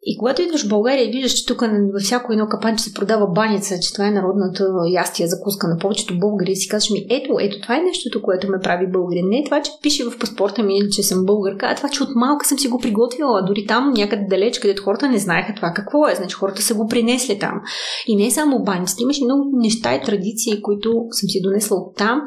И 0.09 0.17
когато 0.19 0.43
идваш 0.43 0.67
в 0.67 0.69
България 0.69 1.05
и 1.05 1.11
виждаш, 1.11 1.33
че 1.33 1.47
тук 1.47 1.61
във 1.95 2.03
всяко 2.03 2.33
едно 2.33 2.47
капанче 2.47 2.85
се 2.85 2.95
продава 2.95 3.27
баница, 3.27 3.75
че 3.83 3.93
това 3.93 4.07
е 4.07 4.11
народната 4.11 4.67
ястия 4.93 5.29
закуска 5.29 5.69
на 5.69 5.79
повечето 5.79 6.19
българи, 6.19 6.57
си 6.57 6.69
казваш 6.69 6.91
ми, 6.91 7.07
ето, 7.11 7.37
ето, 7.41 7.61
това 7.61 7.77
е 7.77 7.81
нещото, 7.81 8.23
което 8.23 8.51
ме 8.51 8.59
прави 8.63 8.87
българин. 8.87 9.29
Не 9.29 9.45
това, 9.45 9.63
че 9.63 9.71
пише 9.83 10.05
в 10.05 10.19
паспорта 10.19 10.63
ми, 10.63 10.91
че 10.91 11.03
съм 11.03 11.27
българка, 11.27 11.67
а 11.67 11.75
това, 11.75 11.89
че 11.89 12.03
от 12.03 12.09
малка 12.15 12.47
съм 12.47 12.59
си 12.59 12.69
го 12.69 12.79
приготвила. 12.79 13.45
Дори 13.47 13.67
там, 13.67 13.93
някъде 13.93 14.27
далеч, 14.31 14.59
където 14.59 14.83
хората 14.83 15.09
не 15.09 15.19
знаеха 15.19 15.53
това 15.57 15.73
какво 15.77 16.09
е. 16.09 16.15
Значи 16.15 16.35
хората 16.35 16.63
са 16.63 16.75
го 16.75 16.89
принесли 16.89 17.39
там. 17.39 17.61
И 18.07 18.17
не 18.17 18.27
е 18.27 18.31
само 18.31 18.63
баницата. 18.63 19.03
Имаше 19.03 19.25
много 19.25 19.51
неща 19.53 19.95
и 19.95 20.03
традиции, 20.03 20.63
които 20.63 20.89
съм 21.11 21.29
си 21.29 21.41
донесла 21.43 21.77
от 21.77 21.97
там 21.97 22.21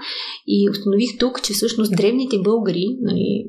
и 0.48 0.70
установих 0.70 1.18
тук, 1.20 1.42
че 1.42 1.54
всъщност 1.54 1.96
древните 1.96 2.38
българи 2.44 2.86
нали, 3.02 3.46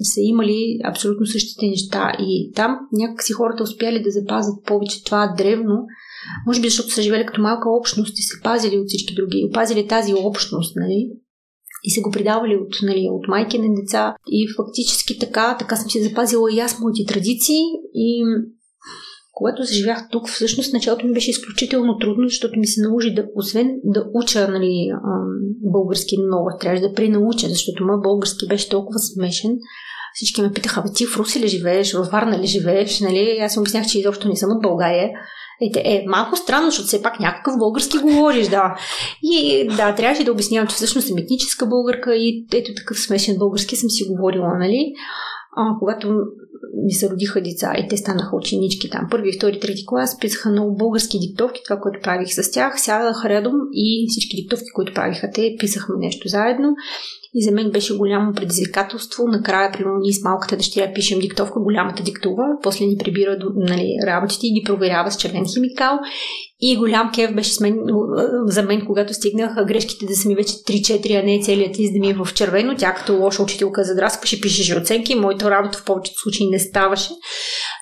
са 0.00 0.20
имали 0.20 0.78
абсолютно 0.84 1.26
същите 1.26 1.66
неща. 1.66 2.12
И 2.18 2.52
там 2.54 2.78
някакси 2.92 3.32
хората 3.32 3.62
успяли 3.62 4.02
да 4.02 4.10
запазят 4.10 4.64
повече 4.66 5.04
това 5.04 5.34
древно, 5.38 5.86
може 6.46 6.60
би 6.60 6.68
защото 6.68 6.90
са 6.90 7.02
живели 7.02 7.26
като 7.26 7.42
малка 7.42 7.70
общност 7.70 8.18
и 8.18 8.22
се 8.22 8.40
пазили 8.42 8.78
от 8.78 8.88
всички 8.88 9.14
други, 9.14 9.44
опазили 9.50 9.86
тази 9.86 10.14
общност, 10.14 10.76
нали? 10.76 11.10
И 11.84 11.90
са 11.90 12.00
го 12.00 12.10
придавали 12.10 12.56
от, 12.56 12.76
нали, 12.82 13.08
от 13.10 13.28
майки 13.28 13.58
на 13.58 13.74
деца. 13.74 14.16
И 14.26 14.48
фактически 14.56 15.18
така, 15.18 15.56
така 15.58 15.76
съм 15.76 15.90
си 15.90 16.02
запазила 16.02 16.52
и 16.52 16.60
аз 16.60 16.80
моите 16.80 17.04
традиции 17.12 17.62
и 17.94 18.24
когато 19.34 19.62
заживях 19.62 20.08
тук, 20.10 20.28
всъщност 20.28 20.72
началото 20.72 21.06
ми 21.06 21.12
беше 21.12 21.30
изключително 21.30 21.98
трудно, 21.98 22.28
защото 22.28 22.58
ми 22.58 22.66
се 22.66 22.80
наложи 22.80 23.14
да, 23.14 23.24
освен 23.34 23.80
да 23.84 24.04
уча 24.14 24.48
нали, 24.48 24.90
български 25.72 26.16
много, 26.18 26.50
трябваше 26.60 26.82
да 26.82 26.92
пренауча, 26.92 27.48
защото 27.48 27.84
моят 27.84 28.02
български 28.02 28.46
беше 28.48 28.68
толкова 28.68 28.98
смешен, 28.98 29.58
всички 30.14 30.42
ме 30.42 30.52
питаха, 30.52 30.82
бе, 30.82 30.88
ти 30.94 31.06
в 31.06 31.16
Руси 31.16 31.40
ли 31.40 31.48
живееш, 31.48 31.92
във 31.92 32.06
Варна 32.06 32.38
ли 32.38 32.46
живееш, 32.46 33.00
нали? 33.00 33.38
Аз 33.40 33.56
им 33.56 33.60
обяснях, 33.62 33.86
че 33.86 33.98
изобщо 33.98 34.28
не 34.28 34.36
съм 34.36 34.50
от 34.50 34.62
България. 34.62 35.10
Ете, 35.60 35.82
е, 35.84 36.04
малко 36.08 36.36
странно, 36.36 36.66
защото 36.66 36.86
все 36.86 37.02
пак 37.02 37.20
някакъв 37.20 37.58
български 37.58 37.98
говориш, 37.98 38.48
да. 38.48 38.76
И 39.22 39.66
да, 39.76 39.94
трябваше 39.94 40.24
да 40.24 40.32
обяснявам, 40.32 40.68
че 40.68 40.74
всъщност 40.74 41.06
съм 41.06 41.18
етническа 41.18 41.66
българка 41.66 42.16
и 42.16 42.46
ето 42.54 42.74
такъв 42.76 42.98
смешен 42.98 43.38
български 43.38 43.76
съм 43.76 43.90
си 43.90 44.04
говорила, 44.10 44.58
нали? 44.58 44.92
А, 45.56 45.78
когато 45.78 46.08
ми 46.84 46.92
се 46.92 47.10
родиха 47.10 47.42
деца 47.42 47.74
и 47.78 47.88
те 47.88 47.96
станаха 47.96 48.36
ученички 48.36 48.90
там. 48.90 49.06
Първи, 49.10 49.32
втори, 49.32 49.60
трети 49.60 49.86
клас 49.86 50.18
писаха 50.20 50.50
много 50.50 50.76
български 50.76 51.18
диктовки, 51.18 51.60
това, 51.64 51.80
което 51.80 52.02
правих 52.02 52.34
с 52.34 52.50
тях. 52.50 52.80
Сядаха 52.80 53.28
рядом 53.28 53.54
и 53.72 54.06
всички 54.08 54.36
диктовки, 54.36 54.70
които 54.74 54.94
правиха 54.94 55.30
те, 55.34 55.56
писахме 55.58 55.94
нещо 55.98 56.28
заедно. 56.28 56.74
И 57.34 57.44
за 57.44 57.50
мен 57.50 57.70
беше 57.70 57.96
голямо 57.96 58.32
предизвикателство. 58.32 59.24
Накрая, 59.26 59.72
примерно, 59.72 59.98
ние 60.00 60.12
с 60.12 60.24
малката 60.24 60.56
дъщеря 60.56 60.92
пишем 60.94 61.18
диктовка, 61.18 61.60
голямата 61.60 62.02
диктува, 62.02 62.44
после 62.62 62.84
ни 62.84 62.96
прибира 62.98 63.38
нали, 63.56 63.96
работите 64.06 64.46
и 64.46 64.60
ги 64.60 64.64
проверява 64.64 65.10
с 65.10 65.16
червен 65.16 65.44
химикал. 65.54 65.98
И 66.60 66.76
голям 66.76 67.10
кев 67.14 67.34
беше 67.34 67.54
с 67.54 67.60
мен, 67.60 67.78
за 68.46 68.62
мен, 68.62 68.86
когато 68.86 69.14
стигнах 69.14 69.66
грешките 69.66 70.06
да 70.06 70.14
са 70.14 70.28
ми 70.28 70.34
вече 70.34 70.52
3-4, 70.52 71.22
а 71.22 71.26
не 71.26 71.42
целият 71.42 71.78
лист 71.78 71.92
да 71.92 71.98
ми 72.00 72.10
е 72.10 72.14
в 72.14 72.28
червено. 72.34 72.74
Тя 72.78 72.94
като 72.94 73.16
лоша 73.16 73.42
учителка 73.42 73.84
задраскваше, 73.84 74.40
пишеше 74.40 74.78
оценки. 74.78 75.14
Моята 75.14 75.50
работа 75.50 75.78
в 75.78 75.84
повечето 75.84 76.20
случаи 76.20 76.50
не 76.50 76.58
ставаше. 76.58 77.10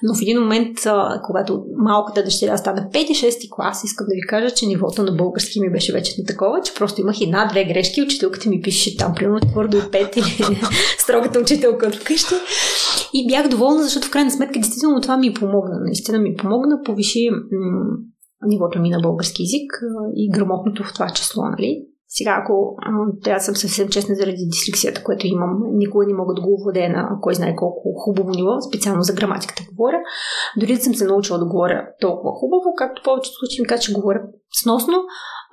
Но 0.03 0.15
в 0.15 0.23
един 0.23 0.41
момент, 0.41 0.79
когато 1.27 1.65
малката 1.77 2.25
дъщеря 2.25 2.57
стана 2.57 2.89
5-6 2.93 3.49
клас, 3.51 3.85
искам 3.85 4.07
да 4.07 4.15
ви 4.15 4.27
кажа, 4.29 4.55
че 4.55 4.67
нивото 4.67 5.03
на 5.03 5.13
български 5.13 5.61
ми 5.61 5.73
беше 5.73 5.93
вече 5.93 6.15
не 6.19 6.25
такова, 6.25 6.61
че 6.65 6.75
просто 6.75 7.01
имах 7.01 7.21
една-две 7.21 7.65
грешки. 7.65 8.03
Учителката 8.03 8.49
ми 8.49 8.61
пише 8.61 8.97
там, 8.97 9.15
примерно 9.15 9.41
твърдо 9.47 9.77
и 9.77 9.81
5 9.81 10.17
или 10.17 10.61
строгата 10.99 11.41
учителка 11.41 11.87
от 11.87 11.95
вкъщи. 11.95 12.35
И 13.15 13.27
бях 13.27 13.49
доволна, 13.49 13.83
защото 13.83 14.07
в 14.07 14.11
крайна 14.11 14.31
сметка 14.31 14.53
действително 14.53 15.01
това 15.01 15.17
ми 15.17 15.35
помогна. 15.35 15.81
Наистина 15.85 16.19
ми 16.19 16.37
помогна, 16.37 16.83
повиши 16.85 17.31
м- 17.31 17.39
нивото 18.47 18.81
ми 18.81 18.91
на 18.91 19.01
български 19.01 19.43
язик 19.43 19.73
и 20.17 20.31
грамотното 20.31 20.85
в 20.85 20.95
това 20.95 21.11
число, 21.11 21.43
нали? 21.43 21.87
Сега, 22.15 22.39
ако 22.43 22.77
трябва 23.25 23.39
да 23.39 23.45
съм 23.45 23.57
съвсем 23.57 23.89
честна 23.89 24.15
заради 24.15 24.49
дислексията, 24.51 25.05
което 25.05 25.27
имам, 25.27 25.51
никога 25.73 26.07
не 26.07 26.15
мога 26.15 26.35
да 26.35 26.43
го 26.43 26.55
овладея 26.55 26.91
на 26.91 27.19
кой 27.21 27.35
знае 27.35 27.57
колко 27.57 27.93
хубаво 27.97 28.31
ниво, 28.31 28.61
специално 28.69 29.03
за 29.03 29.15
граматиката 29.15 29.63
говоря. 29.73 30.01
Дори 30.61 30.75
да 30.75 30.83
съм 30.83 30.95
се 30.95 31.05
научила 31.05 31.39
да 31.39 31.47
говоря 31.47 31.89
толкова 32.01 32.33
хубаво, 32.33 32.75
както 32.77 33.03
повечето 33.05 33.37
случаи 33.39 33.61
ми 33.61 33.67
казват, 33.67 33.85
че 33.85 33.93
говоря 33.93 34.21
сносно, 34.63 34.95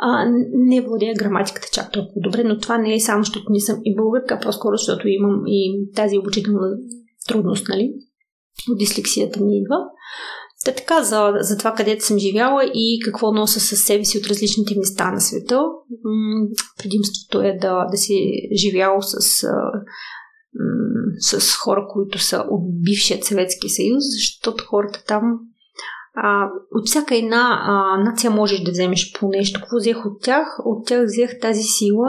а, 0.02 0.26
не 0.54 0.82
владея 0.82 1.14
граматиката 1.16 1.68
чак 1.72 1.92
толкова 1.92 2.22
добре, 2.24 2.44
но 2.44 2.60
това 2.60 2.78
не 2.78 2.94
е 2.94 3.00
само, 3.00 3.24
защото 3.24 3.46
не 3.50 3.60
съм 3.60 3.80
и 3.86 3.96
българка, 3.96 4.36
а 4.36 4.44
по-скоро, 4.44 4.78
защото 4.78 5.08
имам 5.08 5.44
и 5.48 5.90
тази 5.96 6.18
обучителна 6.18 6.78
трудност, 7.28 7.68
нали? 7.70 7.94
От 8.72 8.78
дислексията 8.78 9.44
ми 9.44 9.58
идва. 9.58 9.76
Та 10.66 10.72
така, 10.72 11.04
за, 11.04 11.34
за 11.40 11.58
това 11.58 11.74
където 11.74 12.06
съм 12.06 12.20
живяла 12.20 12.64
и 12.74 13.00
какво 13.06 13.32
нося 13.32 13.60
със 13.60 13.80
себе 13.80 14.06
си 14.06 14.18
от 14.18 14.28
различните 14.28 14.76
места 14.78 15.12
на 15.12 15.22
света. 15.22 15.62
Предимството 16.78 17.42
е 17.42 17.58
да, 17.62 17.86
да 17.92 17.98
си 17.98 18.14
живял 18.56 18.98
с, 19.02 19.46
с 21.20 21.56
хора, 21.56 21.88
които 21.94 22.20
са 22.20 22.46
от 22.50 22.62
бившият 22.84 23.24
Съветски 23.24 23.70
съюз, 23.70 24.04
защото 24.18 24.66
хората 24.68 25.04
там 25.08 25.24
а, 26.16 26.50
от 26.72 26.88
всяка 26.88 27.16
една 27.16 27.60
а, 27.64 27.98
нация 28.04 28.32
можеш 28.32 28.60
да 28.60 28.72
вземеш 28.72 29.14
по 29.20 29.28
нещо. 29.28 29.60
Какво 29.60 29.78
взех 29.78 30.06
от 30.06 30.22
тях? 30.22 30.48
От 30.66 30.88
тях 30.88 31.06
взех 31.06 31.40
тази 31.40 31.64
сила 31.64 32.08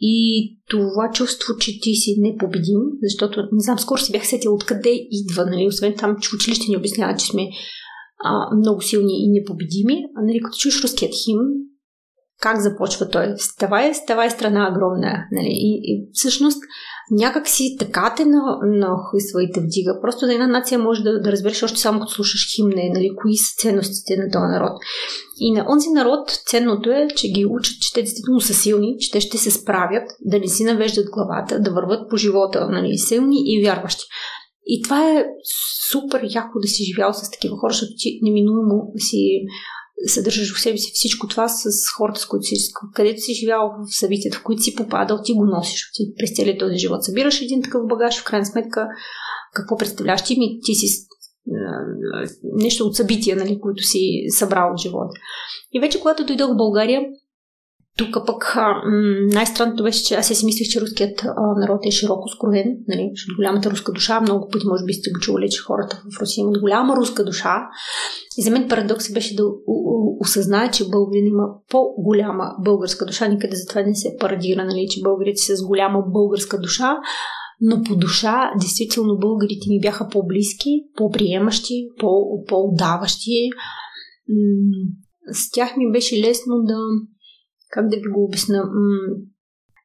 и 0.00 0.46
това 0.70 1.10
чувство, 1.14 1.56
че 1.60 1.80
ти 1.80 1.94
си 1.94 2.16
непобедим, 2.18 2.80
защото, 3.02 3.40
не 3.40 3.60
знам, 3.60 3.78
скоро 3.78 4.00
си 4.00 4.12
бях 4.12 4.26
сетила 4.26 4.54
откъде 4.54 4.90
идва, 5.10 5.46
нали, 5.46 5.66
освен 5.66 5.94
там, 5.98 6.16
че 6.20 6.36
училище 6.36 6.66
ни 6.68 6.76
обяснява, 6.76 7.16
че 7.16 7.26
сме 7.26 7.42
а, 8.24 8.56
много 8.56 8.82
силни 8.82 9.24
и 9.24 9.30
непобедими. 9.30 9.96
А, 10.16 10.22
нали, 10.22 10.40
като 10.40 10.58
чуеш 10.58 10.82
руският 10.82 11.12
хим, 11.24 11.38
как 12.40 12.60
започва 12.60 13.08
той? 13.08 13.34
Ставай, 13.36 13.94
ставай 13.94 14.30
страна 14.30 14.68
огромна. 14.70 15.24
Нали? 15.32 15.48
И, 15.50 15.80
и 15.84 16.08
всъщност 16.12 16.62
някак 17.10 17.48
си 17.48 17.76
така 17.78 18.14
те 18.16 18.24
нахлисва 18.24 19.42
и 19.42 19.52
те 19.52 19.60
вдига. 19.60 20.00
Просто 20.02 20.26
за 20.26 20.32
една 20.32 20.46
нация 20.46 20.78
може 20.78 21.02
да, 21.02 21.20
да 21.20 21.32
разбереш 21.32 21.62
още 21.62 21.80
само 21.80 22.00
като 22.00 22.12
слушаш 22.12 22.54
химне, 22.56 22.90
нали, 22.94 23.10
кои 23.16 23.36
са 23.36 23.54
ценностите 23.58 24.16
на 24.16 24.30
този 24.30 24.52
народ. 24.52 24.72
И 25.38 25.52
на 25.52 25.66
онзи 25.68 25.88
народ 25.90 26.30
ценното 26.46 26.90
е, 26.90 27.08
че 27.16 27.28
ги 27.28 27.46
учат, 27.46 27.80
че 27.80 27.92
те 27.92 28.02
действително 28.02 28.40
са 28.40 28.54
силни, 28.54 28.96
че 28.98 29.10
те 29.10 29.20
ще 29.20 29.38
се 29.38 29.50
справят, 29.50 30.10
да 30.20 30.38
не 30.38 30.48
си 30.48 30.64
навеждат 30.64 31.10
главата, 31.10 31.60
да 31.60 31.70
върват 31.70 32.10
по 32.10 32.16
живота, 32.16 32.68
нали, 32.68 32.98
силни 32.98 33.36
и 33.44 33.62
вярващи. 33.62 34.04
И 34.66 34.82
това 34.82 35.10
е 35.10 35.26
супер 35.90 36.20
яко 36.34 36.60
да 36.62 36.68
си 36.68 36.84
живял 36.84 37.12
с 37.12 37.30
такива 37.30 37.56
хора, 37.56 37.72
защото 37.72 37.92
ти 37.98 38.20
неминуемо 38.22 38.92
си 38.96 39.46
съдържаш 40.06 40.54
в 40.56 40.60
себе 40.60 40.78
си 40.78 40.90
всичко 40.94 41.28
това 41.28 41.48
с 41.48 41.64
хората, 41.96 42.20
с 42.20 42.26
които 42.26 42.42
си, 42.42 42.54
където 42.94 43.20
си 43.20 43.34
живял 43.34 43.68
в 43.68 43.98
събитията, 43.98 44.38
в 44.38 44.42
които 44.42 44.62
си 44.62 44.74
попадал, 44.74 45.22
ти 45.24 45.32
го 45.32 45.44
носиш 45.44 45.90
ти 45.94 46.12
през 46.18 46.36
целият 46.36 46.58
този 46.58 46.76
живот. 46.76 47.04
Събираш 47.04 47.40
един 47.40 47.62
такъв 47.62 47.86
багаж, 47.86 48.20
в 48.20 48.24
крайна 48.24 48.46
сметка, 48.46 48.88
какво 49.54 49.76
представляваш 49.76 50.22
ти? 50.22 50.38
Ми, 50.38 50.60
ти 50.64 50.74
си 50.74 51.06
нещо 52.42 52.84
от 52.84 52.96
събития, 52.96 53.36
нали, 53.36 53.60
които 53.60 53.82
си 53.82 54.24
събрал 54.38 54.72
в 54.72 54.82
живота. 54.82 55.20
И 55.72 55.80
вече, 55.80 56.00
когато 56.00 56.26
дойдох 56.26 56.52
в 56.52 56.56
България, 56.56 57.00
тук 57.98 58.26
пък 58.26 58.56
най-странното 59.32 59.82
беше, 59.82 60.04
че 60.04 60.14
аз 60.14 60.26
си 60.26 60.46
мислих, 60.46 60.68
че 60.68 60.80
руският 60.80 61.24
народ 61.56 61.86
е 61.86 61.90
широко 61.90 62.28
скроен, 62.28 62.76
нали, 62.88 63.10
защото 63.14 63.36
голямата 63.36 63.70
руска 63.70 63.92
душа, 63.92 64.20
много 64.20 64.48
пъти 64.48 64.66
може 64.66 64.84
би 64.84 64.92
сте 64.92 65.10
го 65.10 65.20
чували, 65.20 65.50
че 65.50 65.62
хората 65.62 66.02
в 66.16 66.20
Русия 66.20 66.42
имат 66.42 66.60
голяма 66.60 66.96
руска 66.96 67.24
душа. 67.24 67.54
И 68.38 68.42
за 68.42 68.50
мен 68.50 68.68
парадокс 68.68 69.12
беше 69.12 69.36
да 69.36 69.42
осъзная, 70.20 70.70
че 70.70 70.88
българин 70.88 71.26
има 71.26 71.44
по-голяма 71.70 72.44
българска 72.64 73.06
душа, 73.06 73.28
никъде 73.28 73.56
затова 73.56 73.82
не 73.82 73.94
се 73.94 74.16
парадира, 74.20 74.64
нали, 74.64 74.86
че 74.90 75.02
българите 75.02 75.42
са 75.42 75.56
с 75.56 75.66
голяма 75.66 76.02
българска 76.06 76.60
душа, 76.60 76.96
но 77.60 77.82
по 77.82 77.96
душа, 77.96 78.50
действително, 78.60 79.18
българите 79.18 79.66
ми 79.68 79.80
бяха 79.80 80.08
по-близки, 80.08 80.84
по-приемащи, 80.96 81.88
по-отдаващи. 82.48 83.50
С 85.32 85.50
тях 85.50 85.76
ми 85.76 85.92
беше 85.92 86.20
лесно 86.20 86.54
да 86.62 86.76
как 87.70 87.88
да 87.88 87.96
ви 87.96 88.08
го 88.08 88.24
обясна, 88.24 88.64
м- 88.64 89.16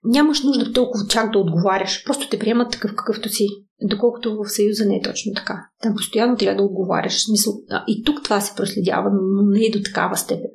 нямаш 0.04 0.44
нужда 0.44 0.74
толкова 0.74 1.08
чак 1.10 1.32
да 1.32 1.40
отговаряш. 1.40 2.04
Просто 2.06 2.30
те 2.30 2.40
приемат 2.40 2.72
такъв 2.72 2.96
какъвто 2.96 3.30
си. 3.30 3.48
Доколкото 3.82 4.38
в 4.38 4.50
Съюза 4.50 4.86
не 4.86 4.96
е 4.96 5.02
точно 5.02 5.34
така. 5.36 5.68
Там 5.82 5.96
постоянно 5.96 6.38
трябва 6.38 6.58
да 6.58 6.64
отговаряш. 6.64 7.24
Смисъл, 7.24 7.54
и 7.88 8.04
тук 8.04 8.24
това 8.24 8.42
се 8.42 8.56
проследява, 8.56 9.10
но 9.14 9.52
не 9.52 9.66
е 9.66 9.72
до 9.72 9.80
такава 9.84 10.18
степен 10.18 10.50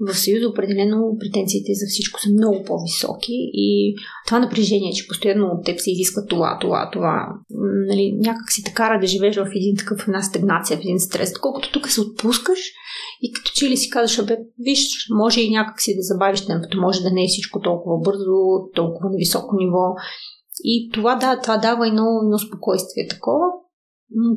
в 0.00 0.14
Съюза 0.14 0.48
определено 0.48 1.16
претенциите 1.20 1.72
за 1.74 1.86
всичко 1.88 2.20
са 2.20 2.28
много 2.30 2.64
по-високи 2.64 3.32
и 3.52 3.96
това 4.26 4.38
напрежение, 4.38 4.92
че 4.92 5.08
постоянно 5.08 5.46
от 5.46 5.64
теб 5.64 5.80
се 5.80 5.90
изисква 5.90 6.26
това, 6.26 6.58
това, 6.60 6.90
това, 6.92 7.28
нали, 7.88 8.12
някак 8.18 8.52
си 8.52 8.64
те 8.64 8.72
кара 8.72 9.00
да 9.00 9.06
живееш 9.06 9.36
в 9.36 9.48
един 9.54 9.76
такъв, 9.76 10.08
една 10.08 10.22
стагнация, 10.22 10.76
в 10.76 10.80
един 10.80 11.00
стрес, 11.00 11.32
колкото 11.38 11.72
тук 11.72 11.88
се 11.88 12.00
отпускаш 12.00 12.58
и 13.22 13.32
като 13.32 13.50
че 13.54 13.70
ли 13.70 13.76
си 13.76 13.90
казваш, 13.90 14.18
абе, 14.18 14.38
виж, 14.58 15.08
може 15.10 15.40
и 15.40 15.50
някак 15.50 15.80
си 15.80 15.96
да 15.96 16.02
забавиш 16.02 16.46
темпото, 16.46 16.80
може 16.80 17.02
да 17.02 17.10
не 17.10 17.24
е 17.24 17.28
всичко 17.28 17.60
толкова 17.60 17.98
бързо, 17.98 18.34
толкова 18.74 19.10
на 19.10 19.16
високо 19.16 19.56
ниво. 19.56 19.94
И 20.64 20.90
това, 20.94 21.14
да, 21.14 21.40
това 21.40 21.56
дава 21.56 21.88
едно, 21.88 22.04
едно 22.22 22.38
спокойствие 22.38 23.08
такова. 23.10 23.46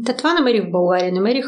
Та 0.06 0.14
това 0.14 0.34
намерих 0.34 0.68
в 0.68 0.72
България. 0.72 1.14
Намерих 1.14 1.46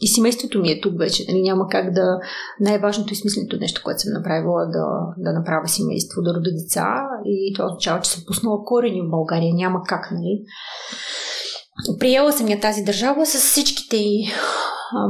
и 0.00 0.08
семейството 0.08 0.60
ми 0.60 0.70
е 0.70 0.80
тук 0.80 0.98
вече. 0.98 1.24
Нали, 1.28 1.42
няма 1.42 1.68
как 1.70 1.92
да... 1.92 2.18
Най-важното 2.60 3.12
и 3.12 3.16
смисленото 3.16 3.56
нещо, 3.56 3.80
което 3.84 4.00
съм 4.00 4.12
направила 4.12 4.66
да, 4.66 4.86
да 5.18 5.32
направя 5.32 5.68
семейство, 5.68 6.22
да 6.22 6.34
рода 6.34 6.50
деца. 6.52 6.86
И 7.24 7.52
това 7.54 7.66
означава, 7.66 8.00
че 8.00 8.10
съм 8.10 8.22
пуснала 8.26 8.64
корени 8.64 9.02
в 9.02 9.10
България. 9.10 9.54
Няма 9.54 9.82
как, 9.88 10.10
нали? 10.12 10.42
Приела 11.98 12.32
съм 12.32 12.48
я 12.48 12.60
тази 12.60 12.82
държава 12.82 13.26
с 13.26 13.38
всичките 13.38 13.96
й 13.96 14.26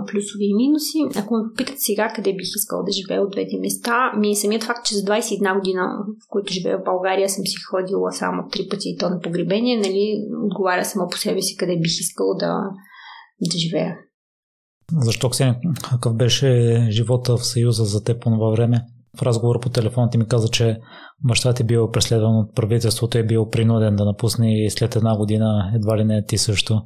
плюсови 0.06 0.44
и 0.44 0.54
минуси. 0.54 0.98
Ако 1.16 1.34
ме 1.34 1.48
попитат 1.48 1.74
сега 1.78 2.12
къде 2.16 2.32
бих 2.32 2.48
искала 2.56 2.84
да 2.84 2.92
живея 2.92 3.22
от 3.22 3.30
двете 3.30 3.56
места, 3.60 4.12
ми 4.18 4.30
е 4.30 4.34
самият 4.34 4.64
факт, 4.64 4.86
че 4.86 4.94
за 4.94 5.02
21 5.02 5.58
година, 5.58 5.82
в 6.24 6.28
които 6.28 6.52
живея 6.52 6.78
в 6.78 6.84
България, 6.84 7.28
съм 7.28 7.46
си 7.46 7.56
ходила 7.70 8.12
само 8.12 8.48
три 8.52 8.66
пъти 8.70 8.88
и 8.88 8.96
то 8.96 9.10
на 9.10 9.20
погребение, 9.20 9.76
нали, 9.76 10.26
отговаря 10.44 10.84
само 10.84 11.08
по 11.08 11.18
себе 11.18 11.42
си 11.42 11.56
къде 11.56 11.76
бих 11.76 12.00
искала 12.00 12.34
да, 12.34 12.54
да 13.52 13.58
живея. 13.58 13.96
Защо, 14.92 15.30
Ксения, 15.30 15.56
какъв 15.90 16.14
беше 16.14 16.86
живота 16.90 17.36
в 17.36 17.46
Съюза 17.46 17.84
за 17.84 18.04
теб 18.04 18.22
по 18.22 18.30
това 18.30 18.50
време? 18.50 18.80
В 19.18 19.22
разговор 19.22 19.60
по 19.60 19.68
телефона 19.68 20.10
ти 20.10 20.18
ми 20.18 20.28
каза, 20.28 20.48
че 20.48 20.78
баща 21.28 21.54
ти 21.54 21.62
е 21.62 21.66
бил 21.66 21.90
преследван 21.90 22.38
от 22.38 22.54
правителството 22.54 23.18
е 23.18 23.22
бил 23.22 23.48
принуден 23.48 23.96
да 23.96 24.04
напусне 24.04 24.64
и 24.64 24.70
след 24.70 24.96
една 24.96 25.16
година 25.16 25.72
едва 25.74 25.98
ли 25.98 26.04
не 26.04 26.24
ти 26.24 26.38
също. 26.38 26.82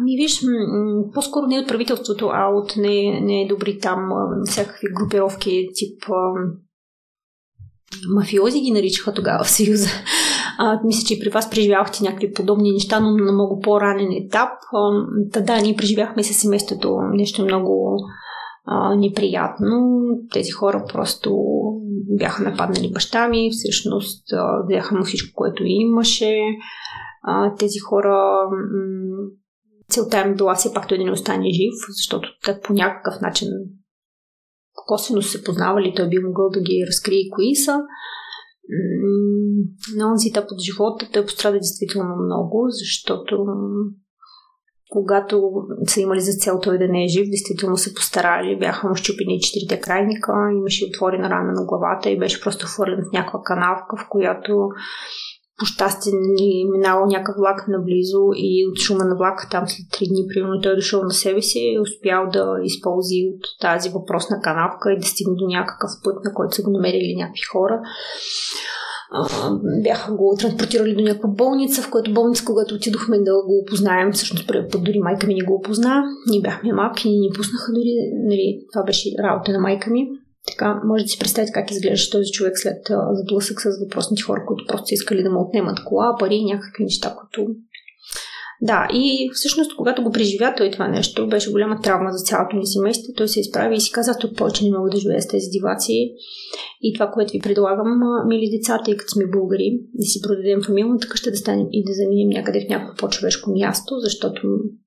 Ами 0.00 0.16
виж, 0.16 0.40
по-скоро 1.14 1.46
не 1.46 1.58
от 1.58 1.68
правителството, 1.68 2.30
а 2.32 2.48
от 2.48 2.76
не, 2.76 3.20
не 3.20 3.46
добри 3.48 3.78
там 3.78 3.98
всякакви 4.44 4.86
групировки, 4.94 5.68
тип 5.74 6.02
мафиози 8.14 8.60
ги 8.60 8.70
наричаха 8.70 9.14
тогава 9.14 9.44
в 9.44 9.50
Съюза. 9.50 9.88
А, 10.58 10.80
мисля, 10.84 11.06
че 11.06 11.14
и 11.14 11.20
при 11.20 11.30
вас 11.30 11.50
преживявахте 11.50 12.04
някакви 12.04 12.32
подобни 12.32 12.72
неща, 12.72 13.00
но 13.00 13.10
на 13.10 13.32
много 13.32 13.60
по-ранен 13.60 14.12
етап. 14.26 14.48
А, 15.34 15.40
да, 15.42 15.60
ние 15.60 15.76
преживяхме 15.76 16.22
със 16.22 16.36
семейството 16.36 16.98
нещо 17.12 17.44
много 17.44 17.98
а, 18.72 18.94
неприятно. 18.96 20.00
Тези 20.32 20.50
хора 20.50 20.84
просто 20.92 21.38
бяха 22.18 22.42
нападнали 22.42 22.90
баща 22.92 23.28
ми, 23.28 23.50
всъщност 23.52 24.24
взеха 24.64 24.96
му 24.96 25.04
всичко, 25.04 25.34
което 25.34 25.62
имаше. 25.66 26.38
А, 27.22 27.54
тези 27.54 27.78
хора 27.78 28.16
м- 28.50 29.28
целта 29.88 30.20
им 30.26 30.34
била 30.34 30.54
все 30.54 30.74
пак 30.74 30.88
той 30.88 30.98
да 30.98 31.04
не 31.04 31.10
остане 31.10 31.50
жив, 31.50 31.74
защото 31.88 32.28
те 32.44 32.60
по 32.60 32.72
някакъв 32.72 33.20
начин 33.20 33.48
косвено 34.86 35.22
се 35.22 35.44
познавали, 35.44 35.92
той 35.96 36.08
би 36.08 36.18
могъл 36.18 36.48
да 36.50 36.60
ги 36.60 36.84
разкрие 36.88 37.30
кои 37.30 37.56
са. 37.56 37.80
на 39.96 40.10
онзи 40.10 40.28
етап 40.28 40.44
от 40.50 40.60
живота 40.60 41.08
той 41.12 41.24
пострада 41.24 41.58
действително 41.58 42.16
много, 42.24 42.66
защото 42.68 43.46
когато 44.90 45.52
са 45.86 46.00
имали 46.00 46.20
за 46.20 46.32
цел 46.32 46.58
той 46.62 46.78
да 46.78 46.88
не 46.88 47.04
е 47.04 47.08
жив, 47.08 47.30
действително 47.30 47.76
се 47.76 47.94
постарали, 47.94 48.58
бяха 48.58 48.88
му 48.88 48.94
щупени 48.94 49.40
четирите 49.40 49.80
крайника, 49.80 50.32
имаше 50.58 50.84
отворена 50.84 51.30
рана 51.30 51.52
на 51.52 51.64
главата 51.64 52.10
и 52.10 52.18
беше 52.18 52.40
просто 52.40 52.66
хвърлен 52.66 53.04
в 53.08 53.12
някаква 53.12 53.40
канавка, 53.44 53.96
в 53.96 54.08
която 54.08 54.68
по 55.58 55.66
щастие 55.66 56.12
ни 56.14 56.64
минало 56.72 57.06
някакъв 57.06 57.36
влак 57.38 57.68
наблизо 57.68 58.20
и 58.36 58.66
от 58.70 58.78
шума 58.78 59.04
на 59.04 59.16
влака 59.16 59.48
там 59.50 59.68
след 59.68 59.86
три 59.92 60.06
дни, 60.08 60.26
примерно 60.34 60.60
той 60.60 60.72
е 60.72 60.76
дошъл 60.76 61.02
на 61.02 61.10
себе 61.10 61.42
си 61.42 61.58
и 61.58 61.74
е 61.74 61.80
успял 61.80 62.30
да 62.32 62.56
използи 62.62 63.28
от 63.34 63.42
тази 63.60 63.88
въпросна 63.88 64.40
канавка 64.42 64.92
и 64.92 64.98
да 64.98 65.06
стигне 65.06 65.34
до 65.36 65.46
някакъв 65.46 65.90
път, 66.04 66.24
на 66.24 66.34
който 66.34 66.54
са 66.54 66.62
го 66.62 66.70
намерили 66.70 67.16
някакви 67.16 67.42
хора 67.52 67.80
бяха 69.82 70.14
го 70.14 70.36
транспортирали 70.38 70.94
до 70.94 71.02
някаква 71.02 71.28
болница, 71.28 71.82
в 71.82 71.90
която 71.90 72.14
болница, 72.14 72.44
когато 72.46 72.74
отидохме 72.74 73.18
да 73.18 73.32
го 73.46 73.58
опознаем, 73.58 74.12
всъщност 74.12 74.46
първи 74.46 74.68
път 74.68 74.84
дори 74.84 74.98
майка 74.98 75.26
ми 75.26 75.34
не 75.34 75.44
го 75.44 75.54
опозна, 75.54 76.02
ние 76.30 76.40
бяхме 76.40 76.72
малки, 76.72 77.08
ни 77.08 77.18
ни 77.18 77.30
пуснаха 77.36 77.72
дори, 77.72 77.94
нали, 78.26 78.60
това 78.72 78.84
беше 78.84 79.10
работа 79.22 79.52
на 79.52 79.58
майка 79.58 79.90
ми. 79.90 80.08
Така, 80.46 80.80
може 80.84 81.04
да 81.04 81.08
си 81.08 81.18
представите 81.18 81.52
как 81.52 81.70
изглеждаше 81.70 82.10
този 82.10 82.32
човек 82.32 82.58
след 82.58 82.76
заблъсък 83.12 83.60
с 83.60 83.84
въпросните 83.84 84.22
хора, 84.22 84.44
които 84.46 84.64
просто 84.68 84.94
искали 84.94 85.22
да 85.22 85.30
му 85.30 85.40
отнемат 85.40 85.84
кола, 85.84 86.16
пари 86.18 86.34
и 86.34 86.52
някакви 86.52 86.84
неща, 86.84 87.14
които 87.18 87.50
да, 88.62 88.88
и 88.92 89.30
всъщност, 89.34 89.76
когато 89.76 90.02
го 90.02 90.10
преживя 90.10 90.54
той 90.56 90.70
това 90.70 90.88
нещо, 90.88 91.28
беше 91.28 91.52
голяма 91.52 91.80
травма 91.80 92.10
за 92.12 92.24
цялото 92.24 92.56
ми 92.56 92.66
семейство. 92.66 93.12
Той 93.16 93.28
се 93.28 93.40
изправи 93.40 93.76
и 93.76 93.80
си 93.80 93.92
каза, 93.92 94.18
тук 94.20 94.36
повече 94.36 94.64
не 94.64 94.78
мога 94.78 94.90
да 94.90 94.98
живея 94.98 95.22
с 95.22 95.28
тези 95.28 95.50
дивации. 95.50 96.10
И 96.82 96.94
това, 96.94 97.10
което 97.10 97.32
ви 97.32 97.38
предлагам, 97.38 98.00
мили 98.28 98.50
деца, 98.50 98.80
тъй 98.84 98.96
като 98.96 99.10
сме 99.10 99.24
българи, 99.26 99.80
да 99.94 100.06
си 100.06 100.20
продадем 100.22 100.62
фамилната 100.66 101.08
къща, 101.08 101.30
да 101.30 101.36
станем 101.36 101.66
и 101.72 101.84
да 101.84 101.92
заминем 101.92 102.28
някъде 102.28 102.66
в 102.66 102.68
някакво 102.68 102.96
по-човешко 102.96 103.50
място, 103.50 103.94
защото 103.98 104.42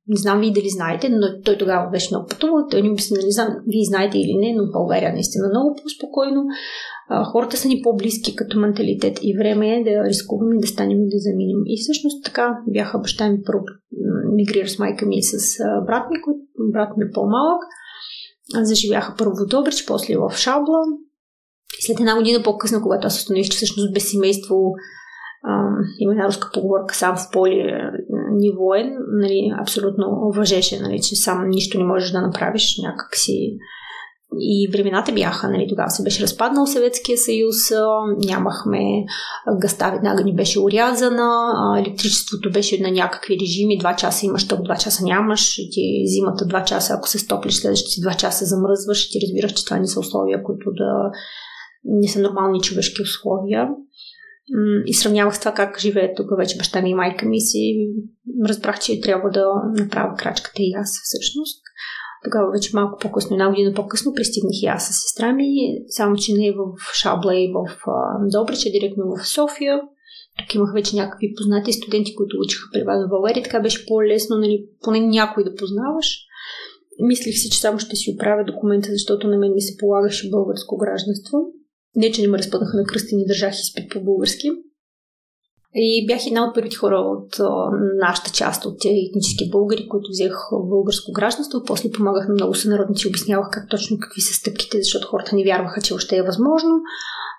не 0.07 0.17
знам 0.17 0.39
вие 0.39 0.51
дали 0.51 0.69
знаете, 0.69 1.09
но 1.09 1.41
той 1.45 1.57
тогава 1.57 1.89
беше 1.89 2.07
много 2.11 2.27
пътувал. 2.27 2.67
Той 2.71 2.81
ни 2.81 2.89
обясни, 2.89 3.17
не 3.23 3.31
знам, 3.31 3.47
вие 3.67 3.85
знаете 3.85 4.17
или 4.17 4.33
не, 4.33 4.55
но 4.55 4.71
България 4.71 5.13
наистина 5.13 5.49
много 5.49 5.75
по-спокойно 5.75 6.43
хората 7.31 7.57
са 7.57 7.67
ни 7.67 7.81
по-близки 7.83 8.35
като 8.35 8.59
менталитет 8.59 9.19
и 9.21 9.37
време 9.37 9.75
е 9.75 9.83
да 9.83 10.03
рискуваме 10.03 10.55
да 10.57 10.67
станем 10.67 10.97
и 10.97 11.09
да 11.09 11.19
заминем. 11.19 11.61
И 11.65 11.81
всъщност 11.81 12.23
така 12.23 12.57
бяха 12.67 12.99
баща 12.99 13.29
ми 13.29 13.43
първо 13.45 13.63
мигрира 14.35 14.67
с 14.67 14.79
майка 14.79 15.05
ми 15.05 15.17
и 15.17 15.23
с 15.23 15.57
брат 15.87 16.09
ми, 16.09 16.17
брат 16.73 16.97
ми 16.97 17.03
е 17.03 17.11
по-малък. 17.13 17.61
Заживяха 18.61 19.15
първо 19.17 19.31
в 19.35 19.49
Добрич, 19.49 19.85
после 19.87 20.15
в 20.17 20.37
Шабла. 20.37 20.79
След 21.79 21.99
една 21.99 22.17
година 22.17 22.43
по-късно, 22.43 22.81
когато 22.81 23.07
аз 23.07 23.17
установих, 23.17 23.49
че 23.49 23.55
всъщност 23.55 23.93
без 23.93 24.11
семейство 24.11 24.55
има 25.99 26.11
една 26.11 26.27
руска 26.27 26.49
поговорка 26.53 26.95
сам 26.95 27.15
в 27.15 27.31
поле 27.31 27.51
ни 28.31 28.51
воен, 28.59 28.97
нали, 29.21 29.53
абсолютно 29.61 30.31
въжеше, 30.35 30.79
нали, 30.79 30.99
че 31.01 31.15
сам 31.15 31.49
нищо 31.49 31.77
не 31.77 31.83
можеш 31.83 32.11
да 32.11 32.21
направиш, 32.21 32.77
някак 32.83 33.15
си 33.15 33.57
и 34.39 34.69
времената 34.71 35.11
бяха, 35.11 35.49
нали, 35.49 35.65
тогава 35.69 35.89
се 35.89 36.03
беше 36.03 36.23
разпаднал 36.23 36.67
Съветския 36.67 37.17
съюз, 37.17 37.55
нямахме 38.25 38.79
гъста 39.61 39.91
веднага 39.91 40.23
ни 40.23 40.35
беше 40.35 40.59
урязана, 40.59 41.43
електричеството 41.85 42.51
беше 42.51 42.81
на 42.81 42.91
някакви 42.91 43.37
режими, 43.41 43.77
два 43.77 43.95
часа 43.95 44.25
имаш, 44.25 44.47
ток, 44.47 44.63
два 44.63 44.75
часа 44.75 45.03
нямаш, 45.03 45.57
и 45.57 45.69
ти 45.71 46.03
зимата 46.05 46.45
два 46.45 46.63
часа, 46.63 46.93
ако 46.93 47.09
се 47.09 47.19
стоплиш, 47.19 47.55
следващите 47.55 48.01
два 48.01 48.13
часа 48.13 48.45
замръзваш 48.45 49.05
и 49.05 49.09
ти 49.11 49.25
разбираш, 49.25 49.53
че 49.53 49.65
това 49.65 49.77
не 49.77 49.87
са 49.87 49.99
условия, 49.99 50.43
които 50.43 50.71
да 50.71 51.11
не 51.83 52.07
са 52.07 52.19
нормални 52.19 52.61
човешки 52.61 53.01
условия. 53.01 53.67
И 54.85 54.93
сравнявах 54.93 55.35
с 55.35 55.39
това 55.39 55.51
как 55.51 55.79
живее 55.79 56.13
тук 56.17 56.27
вече 56.37 56.57
баща 56.57 56.81
ми 56.81 56.89
и 56.89 56.95
майка 56.95 57.25
ми 57.25 57.41
си 57.41 57.87
разбрах, 58.49 58.79
че 58.79 59.01
трябва 59.01 59.29
да 59.29 59.45
направя 59.83 60.15
крачката 60.15 60.55
и 60.59 60.73
аз 60.73 61.01
всъщност. 61.03 61.63
Тогава 62.23 62.51
вече 62.51 62.75
малко 62.75 62.99
по-късно, 62.99 63.35
една 63.35 63.49
година 63.49 63.73
по-късно, 63.73 64.13
пристигнах 64.13 64.61
и 64.61 64.65
аз 64.65 64.87
с 64.87 65.01
сестра 65.01 65.33
ми, 65.33 65.49
само 65.87 66.15
че 66.15 66.33
не 66.33 66.51
в 66.51 66.93
Шабла 66.93 67.35
и 67.35 67.53
в 67.53 67.77
Добрич, 68.31 68.65
а 68.65 68.71
директно 68.71 69.03
в 69.15 69.27
София. 69.27 69.81
Тук 70.37 70.55
имах 70.55 70.73
вече 70.73 70.95
някакви 70.95 71.33
познати 71.37 71.73
студенти, 71.73 72.15
които 72.15 72.37
учиха 72.45 72.69
при 72.73 72.83
вас 72.83 73.05
в 73.05 73.09
България. 73.09 73.43
Така 73.43 73.59
беше 73.59 73.85
по-лесно, 73.85 74.37
нали, 74.37 74.65
поне 74.83 74.99
някой 74.99 75.43
да 75.43 75.55
познаваш. 75.55 76.07
Мислих 76.99 77.35
си, 77.37 77.49
че 77.49 77.59
само 77.59 77.79
ще 77.79 77.95
си 77.95 78.13
оправя 78.15 78.43
документа, 78.47 78.87
защото 78.91 79.27
на 79.27 79.37
мен 79.37 79.53
ми 79.53 79.61
се 79.61 79.77
полагаше 79.77 80.29
българско 80.29 80.77
гражданство. 80.77 81.37
Не, 81.95 82.11
че 82.11 82.21
не 82.21 82.27
ме 82.27 82.37
разпънаха 82.37 82.77
на 82.77 82.83
кръстени, 82.83 83.25
държах 83.25 83.53
изпит 83.53 83.91
по 83.91 84.03
български. 84.03 84.49
И 85.75 86.05
бях 86.07 86.27
една 86.27 86.45
от 86.47 86.55
първите 86.55 86.75
хора 86.75 86.95
от 86.95 87.39
нашата 88.01 88.31
част, 88.31 88.65
от 88.65 88.79
тези 88.79 88.99
етнически 89.09 89.49
българи, 89.49 89.87
които 89.89 90.09
взех 90.09 90.33
българско 90.69 91.11
гражданство. 91.11 91.63
После 91.67 91.91
помагах 91.91 92.27
на 92.27 92.33
много 92.33 92.55
сънародници, 92.55 93.07
обяснявах 93.07 93.47
как 93.51 93.69
точно 93.69 93.97
какви 93.99 94.21
са 94.21 94.33
стъпките, 94.33 94.77
защото 94.81 95.07
хората 95.07 95.35
не 95.35 95.43
вярваха, 95.43 95.81
че 95.81 95.93
още 95.93 96.17
е 96.17 96.23
възможно. 96.23 96.69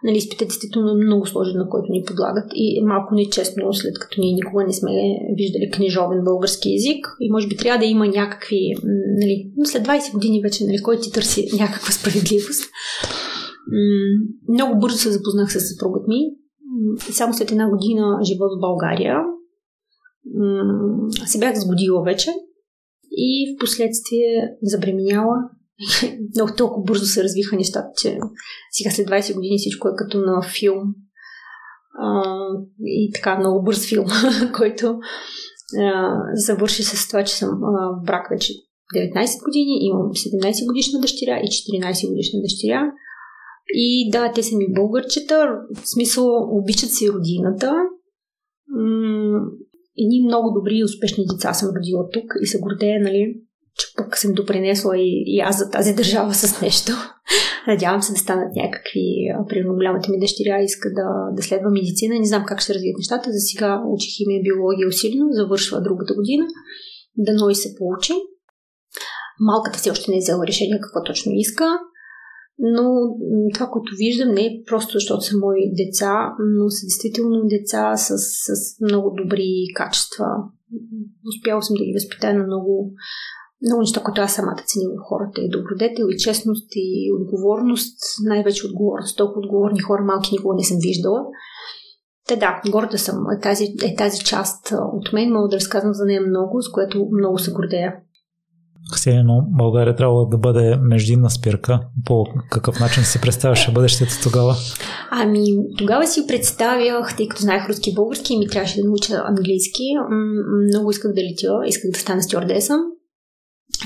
Нали, 0.04 0.16
изпитът 0.16 0.48
действително 0.48 0.90
е 0.90 1.04
много 1.04 1.26
сложен, 1.26 1.56
на 1.56 1.68
който 1.68 1.86
ни 1.90 2.04
подлагат 2.06 2.50
и 2.54 2.78
е 2.78 2.86
малко 2.86 3.14
нечестно, 3.14 3.72
след 3.72 3.98
като 3.98 4.20
ние 4.20 4.32
никога 4.32 4.64
не 4.64 4.72
сме 4.72 4.90
виждали 5.36 5.70
книжовен 5.70 6.24
български 6.24 6.72
язик 6.72 7.06
и 7.20 7.30
може 7.30 7.48
би 7.48 7.56
трябва 7.56 7.78
да 7.78 7.84
има 7.84 8.06
някакви, 8.06 8.60
нали, 9.20 9.50
след 9.64 9.86
20 9.86 10.12
години 10.12 10.42
вече, 10.42 10.64
нали, 10.64 10.82
кой 10.82 11.00
ти 11.00 11.12
търси 11.12 11.48
някаква 11.60 11.92
справедливост. 11.92 12.70
Много 14.48 14.80
бързо 14.80 14.96
се 14.96 15.10
запознах 15.10 15.52
с 15.52 15.60
съпругът 15.60 16.08
ми 16.08 16.20
само 16.98 17.34
след 17.34 17.50
една 17.50 17.70
година 17.70 18.18
живот 18.24 18.50
в 18.56 18.60
България 18.60 19.16
се 21.26 21.38
бях 21.38 21.54
сгодила 21.56 22.02
вече 22.02 22.30
и 23.10 23.54
в 23.54 23.60
последствие 23.60 24.56
забременяла. 24.62 25.36
Много 26.36 26.52
толкова 26.56 26.84
бързо 26.84 27.04
се 27.04 27.24
развиха 27.24 27.56
нещата, 27.56 27.88
че 27.96 28.18
сега 28.70 28.90
след 28.90 29.08
20 29.08 29.34
години 29.34 29.58
всичко 29.58 29.88
е 29.88 29.96
като 29.96 30.20
на 30.20 30.42
филм. 30.58 30.94
А, 31.98 32.22
и 32.84 33.10
така, 33.14 33.38
много 33.38 33.62
бърз 33.62 33.88
филм, 33.88 34.06
който 34.56 34.98
а, 35.78 36.16
завърши 36.34 36.82
с 36.82 37.08
това, 37.08 37.24
че 37.24 37.34
съм 37.34 37.48
а, 37.64 38.04
брак 38.06 38.26
вече 38.30 38.52
19 38.96 39.44
години, 39.44 39.78
имам 39.80 40.02
17 40.02 40.66
годишна 40.66 41.00
дъщеря 41.00 41.40
и 41.40 41.46
14 41.46 42.08
годишна 42.08 42.40
дъщеря. 42.42 42.92
И 43.68 44.10
да, 44.12 44.32
те 44.34 44.42
са 44.42 44.56
ми 44.56 44.72
българчета, 44.72 45.48
в 45.74 45.88
смисъл 45.88 46.26
обичат 46.50 46.90
си 46.90 47.10
родината. 47.12 47.74
Едни 49.98 50.26
много 50.26 50.50
добри 50.54 50.76
и 50.76 50.84
успешни 50.84 51.24
деца 51.30 51.52
съм 51.54 51.68
родила 51.76 52.08
тук 52.12 52.24
и 52.42 52.46
се 52.46 52.60
гордея, 52.60 53.00
нали, 53.00 53.34
че 53.78 53.86
пък 53.96 54.18
съм 54.18 54.32
допринесла 54.32 54.98
и, 54.98 55.24
и 55.26 55.40
аз 55.40 55.58
за 55.58 55.70
тази 55.70 55.94
държава 55.94 56.34
с 56.34 56.60
нещо. 56.60 56.92
Надявам 57.66 58.02
се 58.02 58.12
да 58.12 58.18
станат 58.18 58.56
някакви, 58.56 59.06
примерно 59.48 59.74
голямата 59.74 60.10
ми 60.10 60.20
дъщеря 60.20 60.62
иска 60.62 60.88
да, 60.88 61.08
да 61.36 61.42
следва 61.42 61.70
медицина. 61.70 62.18
Не 62.18 62.26
знам 62.26 62.44
как 62.46 62.60
ще 62.60 62.74
развият 62.74 62.98
нещата. 62.98 63.32
За 63.32 63.40
сега 63.40 63.82
учих 63.94 64.16
химия 64.16 64.42
биология 64.42 64.88
усилено, 64.88 65.26
завършва 65.30 65.82
другата 65.82 66.14
година. 66.14 66.46
Дано 67.16 67.48
и 67.50 67.54
се 67.54 67.74
получи. 67.78 68.12
Малката 69.40 69.78
все 69.78 69.90
още 69.90 70.10
не 70.10 70.16
е 70.16 70.24
взела 70.24 70.46
решение 70.46 70.80
какво 70.82 71.02
точно 71.02 71.32
иска 71.34 71.78
но 72.58 72.84
това, 73.54 73.66
което 73.66 73.92
виждам, 73.96 74.34
не 74.34 74.46
е 74.46 74.62
просто 74.66 74.92
защото 74.92 75.20
са 75.20 75.38
мои 75.38 75.72
деца, 75.74 76.32
но 76.38 76.70
са 76.70 76.86
действително 76.86 77.44
деца 77.44 77.96
с, 77.96 78.18
с 78.18 78.80
много 78.80 79.14
добри 79.22 79.50
качества. 79.74 80.26
Успяла 81.28 81.62
съм 81.62 81.76
да 81.76 81.84
ги 81.84 81.92
възпитая 81.92 82.38
на 82.38 82.44
много, 82.44 82.92
много 83.66 83.80
неща, 83.80 84.02
които 84.02 84.20
аз 84.20 84.34
самата 84.34 84.62
ценя 84.66 84.88
в 84.88 85.04
хората. 85.08 85.40
И 85.40 85.50
добродетел, 85.50 86.06
и 86.10 86.18
честност, 86.18 86.68
и 86.74 87.12
отговорност, 87.20 87.98
най-вече 88.24 88.66
отговорност. 88.66 89.18
Толкова 89.18 89.40
отговорни 89.40 89.80
хора 89.80 90.02
малки 90.02 90.32
никога 90.32 90.54
не 90.54 90.64
съм 90.64 90.76
виждала. 90.80 91.20
Те 92.28 92.36
да, 92.36 92.62
горда 92.70 92.98
съм. 92.98 93.16
Е 93.38 93.40
тази, 93.40 93.64
е 93.64 93.94
тази 93.96 94.24
част 94.24 94.72
от 94.92 95.12
мен. 95.12 95.32
Мога 95.32 95.48
да 95.48 95.56
разказвам 95.56 95.94
за 95.94 96.04
нея 96.04 96.20
много, 96.20 96.62
с 96.62 96.70
което 96.70 97.08
много 97.12 97.38
се 97.38 97.52
гордея. 97.52 97.94
Ксено, 98.92 99.46
България 99.48 99.96
трябва 99.96 100.26
да 100.28 100.38
бъде 100.38 100.76
междинна 100.76 101.30
спирка. 101.30 101.80
По 102.06 102.24
какъв 102.50 102.80
начин 102.80 103.04
си 103.04 103.20
представяше 103.20 103.72
бъдещето 103.72 104.12
тогава? 104.22 104.54
Ами, 105.10 105.44
тогава 105.78 106.06
си 106.06 106.26
представях, 106.28 107.16
тъй 107.16 107.28
като 107.28 107.42
знаех 107.42 107.68
руски 107.68 107.90
и 107.90 107.94
български 107.94 108.34
и 108.34 108.38
ми 108.38 108.48
трябваше 108.48 108.80
да 108.80 108.86
науча 108.86 109.22
английски. 109.26 109.82
Много 110.72 110.90
исках 110.90 111.12
да 111.12 111.20
летя, 111.20 111.60
исках 111.66 111.90
да 111.90 111.98
стана 111.98 112.22
стюардеса. 112.22 112.74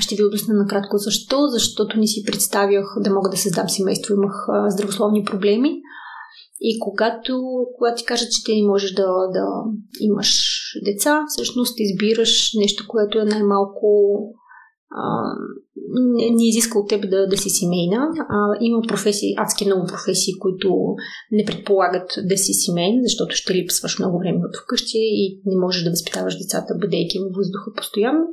Ще 0.01 0.15
ви 0.15 0.25
обясня 0.25 0.55
накратко 0.55 0.99
защо. 0.99 1.47
Защото 1.49 1.99
не 1.99 2.07
си 2.07 2.25
представях 2.27 2.85
да 3.01 3.15
мога 3.15 3.31
да 3.31 3.37
създам 3.37 3.69
семейство. 3.69 4.15
Имах 4.15 4.47
здравословни 4.69 5.25
проблеми. 5.25 5.71
И 6.61 6.79
когато, 6.81 7.43
когато 7.79 7.99
ти 7.99 8.05
кажат, 8.05 8.29
че 8.31 8.45
ти 8.45 8.61
не 8.61 8.69
можеш 8.69 8.93
да, 8.93 9.07
да 9.07 9.45
имаш 10.01 10.63
деца, 10.85 11.25
всъщност 11.29 11.75
избираш 11.79 12.51
нещо, 12.55 12.85
което 12.89 13.19
е 13.19 13.25
най-малко 13.25 13.87
не, 15.95 16.31
не 16.31 16.49
изиска 16.49 16.79
от 16.79 16.89
теб 16.89 17.11
да, 17.11 17.27
да 17.27 17.37
си 17.37 17.51
семейна. 17.51 18.09
А, 18.29 18.57
има 18.61 18.83
професии, 18.89 19.35
адски 19.37 19.67
много 19.67 19.87
професии, 19.87 20.39
които 20.39 20.95
не 21.33 21.45
предполагат 21.45 22.11
да 22.25 22.37
си 22.37 22.53
семейна, 22.53 23.01
защото 23.03 23.37
ще 23.37 23.55
липсваш 23.55 23.99
много 23.99 24.19
време 24.19 24.39
от 24.39 24.57
вкъщи 24.57 24.99
и 24.99 25.41
не 25.47 25.57
можеш 25.57 25.85
да 25.85 25.91
възпитаваш 25.91 26.39
децата, 26.39 26.75
бъдейки 26.81 27.19
във 27.19 27.33
въздуха 27.33 27.73
постоянно. 27.77 28.25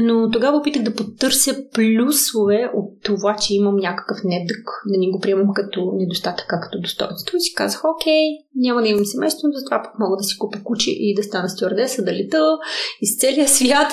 Но 0.00 0.30
тогава 0.30 0.58
опитах 0.58 0.82
да 0.82 0.94
потърся 0.94 1.56
плюсове 1.74 2.70
от 2.74 3.02
това, 3.02 3.36
че 3.36 3.54
имам 3.54 3.76
някакъв 3.76 4.18
недък, 4.24 4.68
да 4.86 4.98
не 4.98 5.10
го 5.10 5.20
приемам 5.20 5.48
като 5.54 5.92
недостатък, 5.94 6.46
а 6.52 6.60
като 6.60 6.80
достоинство. 6.80 7.36
И 7.36 7.40
си 7.40 7.54
казах, 7.54 7.82
окей, 7.96 8.24
няма 8.56 8.82
да 8.82 8.88
имам 8.88 9.04
семейство, 9.04 9.48
затова 9.54 9.82
пък 9.82 9.98
мога 9.98 10.16
да 10.16 10.24
си 10.24 10.38
купя 10.38 10.58
куче 10.64 10.90
и 10.90 11.14
да 11.14 11.22
стана 11.22 11.48
стюардеса, 11.48 12.04
да 12.04 12.12
лета 12.12 12.58
из 13.00 13.18
целия 13.18 13.48
свят, 13.48 13.92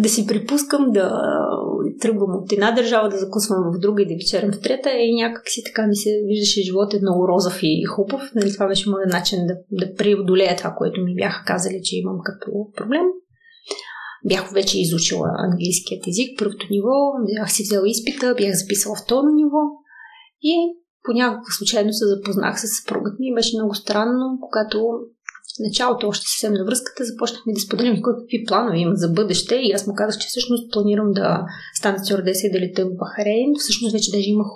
да 0.00 0.08
си 0.08 0.26
припускам 0.26 0.90
да 0.90 1.22
тръгвам 2.00 2.36
от 2.36 2.52
една 2.52 2.72
държава, 2.72 3.08
да 3.08 3.18
закусвам 3.18 3.72
в 3.74 3.78
друга 3.78 4.02
и 4.02 4.08
да 4.08 4.14
вечерам 4.14 4.52
в 4.52 4.60
трета. 4.60 4.90
И 4.90 5.14
някак 5.14 5.48
си 5.48 5.62
така 5.64 5.86
ми 5.86 5.96
се 5.96 6.10
виждаше 6.26 6.62
живот 6.62 6.94
е 6.94 7.00
много 7.02 7.28
розов 7.28 7.58
и 7.62 7.84
хубав. 7.84 8.30
Нали, 8.34 8.52
това 8.52 8.66
беше 8.66 8.90
моят 8.90 9.12
начин 9.12 9.38
да, 9.46 9.54
да 9.70 9.94
преодолея 9.94 10.56
това, 10.56 10.74
което 10.78 11.00
ми 11.00 11.14
бяха 11.14 11.44
казали, 11.44 11.80
че 11.82 11.96
имам 11.96 12.18
като 12.24 12.50
проблем. 12.76 13.02
Бях 14.24 14.52
вече 14.52 14.80
изучила 14.80 15.28
английският 15.38 16.06
език, 16.06 16.38
първото 16.38 16.66
ниво, 16.70 16.96
бях 17.26 17.52
си 17.52 17.62
взела 17.62 17.88
изпита, 17.88 18.34
бях 18.38 18.54
записала 18.54 18.96
второ 18.96 19.26
ниво 19.34 19.62
и 20.42 20.54
по 21.04 21.12
някаква 21.12 21.52
случайно 21.58 21.92
се 21.92 22.06
запознах 22.06 22.60
с 22.60 22.66
съпругът 22.76 23.18
ми. 23.18 23.34
Беше 23.34 23.56
много 23.56 23.74
странно, 23.74 24.38
когато 24.40 24.78
в 25.56 25.60
началото, 25.60 26.08
още 26.08 26.26
съвсем 26.28 26.52
на 26.52 26.64
връзката, 26.64 27.04
започнахме 27.04 27.52
да 27.52 27.60
споделим 27.60 28.02
какви 28.02 28.44
планове 28.48 28.78
има 28.78 28.94
за 28.94 29.08
бъдеще 29.08 29.54
и 29.54 29.72
аз 29.72 29.86
му 29.86 29.94
казах, 29.96 30.20
че 30.20 30.28
всъщност 30.28 30.72
планирам 30.72 31.12
да 31.12 31.44
стана 31.74 31.98
стюардеса 31.98 32.46
и 32.46 32.50
да 32.50 32.60
лета 32.60 32.86
в 32.86 32.96
Бахарейн. 32.96 33.50
Всъщност 33.58 33.92
вече 33.92 34.10
даже 34.10 34.30
имах 34.30 34.46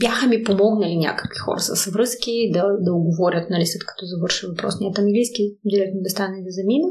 бяха 0.00 0.26
ми 0.26 0.42
помогнали 0.42 0.96
някакви 0.96 1.38
хора 1.38 1.60
с 1.60 1.90
връзки 1.90 2.50
да, 2.52 2.64
да 2.80 2.92
оговорят, 2.92 3.50
нали, 3.50 3.66
след 3.66 3.86
като 3.86 4.06
завърша 4.06 4.48
въпросният 4.48 4.98
английски, 4.98 5.42
директно 5.64 6.00
да 6.02 6.10
стане 6.10 6.42
да 6.42 6.50
замина. 6.50 6.88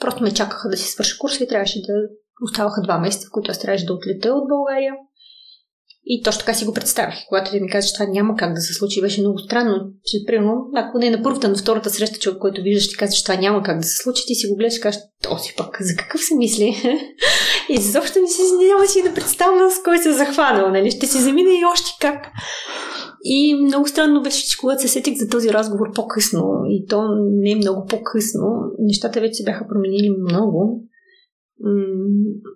Просто 0.00 0.22
ме 0.22 0.34
чакаха 0.34 0.68
да 0.68 0.76
си 0.76 0.88
свърша 0.88 1.18
курса 1.18 1.44
и 1.44 1.48
трябваше 1.48 1.78
да 1.78 1.92
оставаха 2.44 2.82
два 2.82 2.98
месеца, 2.98 3.26
в 3.26 3.30
които 3.32 3.50
аз 3.50 3.58
трябваше 3.58 3.86
да 3.86 3.94
отлета 3.94 4.28
от 4.28 4.48
България. 4.48 4.92
И 6.04 6.22
точно 6.22 6.40
така 6.40 6.54
си 6.54 6.64
го 6.64 6.74
представях. 6.74 7.14
Когато 7.28 7.50
ти 7.50 7.60
ми 7.60 7.70
каза, 7.70 7.88
че 7.88 7.94
това 7.94 8.06
няма 8.06 8.36
как 8.36 8.54
да 8.54 8.60
се 8.60 8.74
случи, 8.74 9.00
беше 9.00 9.20
много 9.20 9.38
странно. 9.38 9.92
Че, 10.04 10.18
примерно, 10.26 10.70
ако 10.76 10.98
не 10.98 11.06
е 11.06 11.10
на 11.10 11.22
първата, 11.22 11.48
на 11.48 11.56
втората 11.56 11.90
среща, 11.90 12.18
човек, 12.18 12.38
който 12.38 12.62
виждаш, 12.62 12.88
ти 12.88 12.96
казва, 12.96 13.14
че 13.14 13.24
това 13.24 13.36
няма 13.36 13.62
как 13.62 13.78
да 13.78 13.86
се 13.86 14.02
случи, 14.02 14.22
ти 14.26 14.34
си 14.34 14.48
го 14.48 14.56
гледаш 14.56 14.76
и 14.76 14.80
кажеш, 14.80 15.00
си 15.38 15.54
пък, 15.56 15.76
за 15.80 15.96
какъв 15.96 16.20
се 16.20 16.34
мисли? 16.34 16.76
и 17.68 17.80
защо 17.80 18.20
ми 18.20 18.28
си 18.28 18.42
няма 18.68 18.86
си 18.86 19.02
да 19.02 19.14
представя 19.14 19.70
с 19.70 19.82
кой 19.82 19.98
се 19.98 20.12
захванал, 20.12 20.70
нали? 20.70 20.90
Ще 20.90 21.06
си 21.06 21.18
замина 21.18 21.50
и 21.50 21.64
още 21.72 21.90
как. 22.00 22.26
И 23.24 23.54
много 23.54 23.88
странно 23.88 24.22
беше, 24.22 24.48
че 24.48 24.58
когато 24.58 24.82
се 24.82 24.88
сетих 24.88 25.18
за 25.18 25.28
този 25.28 25.52
разговор 25.52 25.92
по-късно, 25.94 26.62
и 26.68 26.86
то 26.86 27.08
не 27.18 27.50
е 27.50 27.56
много 27.56 27.86
по-късно, 27.86 28.72
нещата 28.78 29.20
вече 29.20 29.34
се 29.34 29.44
бяха 29.44 29.68
променили 29.68 30.10
много. 30.10 30.82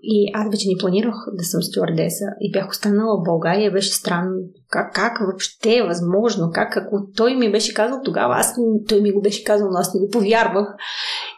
И 0.02 0.30
аз 0.34 0.50
вече 0.50 0.68
не 0.68 0.80
планирах 0.80 1.14
да 1.32 1.44
съм 1.44 1.62
стюардеса 1.62 2.24
и 2.40 2.52
бях 2.52 2.70
останала 2.70 3.20
в 3.20 3.24
България. 3.24 3.72
Беше 3.72 3.92
странно. 3.92 4.32
Как, 4.68 4.94
как 4.94 5.18
въобще 5.26 5.76
е 5.76 5.82
възможно? 5.82 6.50
Как, 6.54 6.76
ако 6.76 7.06
той 7.16 7.34
ми 7.34 7.52
беше 7.52 7.74
казал 7.74 8.00
тогава, 8.04 8.34
аз, 8.36 8.54
той 8.88 9.00
ми 9.00 9.12
го 9.12 9.22
беше 9.22 9.44
казал, 9.44 9.68
но 9.70 9.78
аз 9.78 9.94
не 9.94 10.00
го 10.00 10.08
повярвах. 10.08 10.66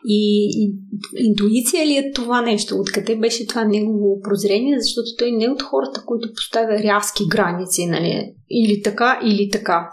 И, 0.05 0.51
и 0.63 0.75
интуиция 1.27 1.87
ли 1.87 1.97
е 1.97 2.13
това 2.13 2.43
нещо? 2.43 2.77
Откъде 2.79 3.17
беше 3.17 3.47
това 3.47 3.65
негово 3.65 4.21
прозрение? 4.21 4.81
Защото 4.81 5.07
той 5.19 5.33
не 5.33 5.45
е 5.45 5.51
от 5.51 5.63
хората, 5.63 6.03
които 6.07 6.33
поставя 6.35 6.79
рязки 6.79 7.23
граници, 7.29 7.87
нали? 7.87 8.35
Или 8.51 8.83
така, 8.83 9.21
или 9.25 9.51
така. 9.51 9.91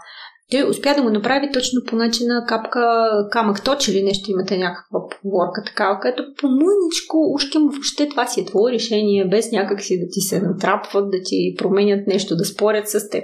Той 0.50 0.70
успя 0.70 0.94
да 0.94 1.02
го 1.02 1.10
направи 1.10 1.52
точно 1.52 1.80
по 1.86 1.96
начина 1.96 2.44
капка 2.48 3.08
камък 3.30 3.64
точ 3.64 3.88
или 3.88 4.02
нещо 4.02 4.30
имате 4.30 4.58
някаква 4.58 5.00
поговорка 5.08 5.62
такава, 5.66 6.00
където 6.00 6.24
по 6.38 6.46
мъничко 6.48 7.32
ушким 7.34 7.62
въобще 7.62 8.08
това 8.08 8.26
си 8.26 8.40
е 8.40 8.44
твое 8.44 8.72
решение, 8.72 9.28
без 9.28 9.52
някак 9.52 9.82
си 9.82 10.00
да 10.00 10.06
ти 10.12 10.20
се 10.20 10.40
натрапват, 10.40 11.10
да 11.10 11.18
ти 11.24 11.54
променят 11.58 12.06
нещо, 12.06 12.36
да 12.36 12.44
спорят 12.44 12.88
с 12.88 13.08
теб. 13.08 13.22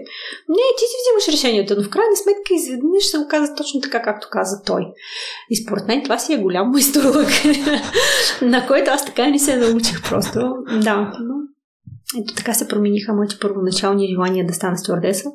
Не, 0.48 0.66
ти 0.78 0.84
си 0.86 0.96
взимаш 1.00 1.38
решението, 1.38 1.74
но 1.76 1.82
в 1.82 1.90
крайна 1.90 2.16
сметка 2.16 2.54
изведнъж 2.54 3.04
се 3.04 3.18
оказа 3.18 3.54
точно 3.54 3.80
така, 3.80 4.02
както 4.02 4.28
каза 4.30 4.62
той. 4.66 4.82
И 5.50 5.56
според 5.56 5.88
мен 5.88 6.02
това 6.02 6.18
си 6.18 6.34
е 6.34 6.38
голям 6.38 6.70
майсторлък, 6.70 7.28
на 8.42 8.66
който 8.66 8.90
аз 8.90 9.04
така 9.04 9.28
не 9.28 9.38
се 9.38 9.56
научих 9.56 10.08
просто. 10.08 10.40
Да, 10.82 11.12
но 11.20 11.34
ето 12.22 12.34
така 12.34 12.54
се 12.54 12.68
промениха 12.68 13.14
моите 13.14 13.36
първоначални 13.40 14.08
желания 14.08 14.46
да 14.46 14.54
стана 14.54 14.78
стюардеса 14.78 15.30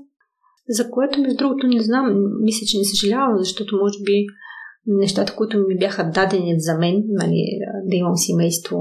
за 0.70 0.92
което, 0.92 1.22
между 1.22 1.38
другото, 1.38 1.68
не 1.68 1.82
знам, 1.82 2.06
мисля, 2.42 2.66
че 2.68 2.78
не 2.78 2.86
съжалявам, 2.86 3.38
защото 3.38 3.78
може 3.78 3.98
би 4.04 4.26
нещата, 4.88 5.36
които 5.36 5.58
ми 5.58 5.78
бяха 5.78 6.12
дадени 6.12 6.56
за 6.58 6.78
мен, 6.78 7.04
нали, 7.08 7.44
да 7.86 7.96
имам 7.96 8.16
семейство, 8.16 8.78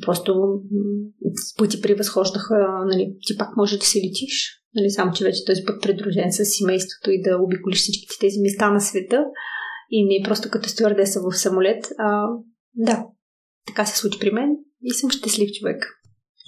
просто 0.00 0.34
в 0.34 1.58
пъти 1.58 1.80
превъзхождаха, 1.80 2.54
нали, 2.86 3.16
ти 3.26 3.36
пак 3.38 3.56
може 3.56 3.78
да 3.78 3.84
се 3.84 3.98
летиш, 3.98 4.62
нали, 4.74 4.90
само 4.90 5.12
че 5.12 5.24
вече 5.24 5.44
този 5.44 5.64
път 5.64 5.82
придружен 5.82 6.32
с 6.32 6.44
семейството 6.44 7.10
и 7.10 7.22
да 7.22 7.38
обиколиш 7.42 7.78
всичките 7.78 8.14
тези 8.20 8.40
места 8.40 8.70
на 8.70 8.80
света 8.80 9.24
и 9.90 10.04
не 10.04 10.28
просто 10.28 10.50
като 10.50 10.68
стюардеса 10.68 11.20
в 11.20 11.36
самолет. 11.36 11.84
А, 11.98 12.26
да, 12.74 13.06
така 13.66 13.84
се 13.84 13.98
случи 13.98 14.18
при 14.18 14.30
мен 14.30 14.56
и 14.82 14.94
съм 14.94 15.10
щастлив 15.10 15.50
човек. 15.60 15.84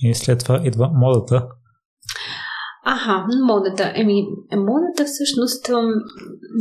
И 0.02 0.14
след 0.14 0.38
това 0.38 0.62
идва 0.64 0.90
модата. 0.94 1.48
Аха, 2.84 3.26
модата. 3.46 3.92
Еми, 3.94 4.26
модата 4.56 5.04
всъщност, 5.04 5.70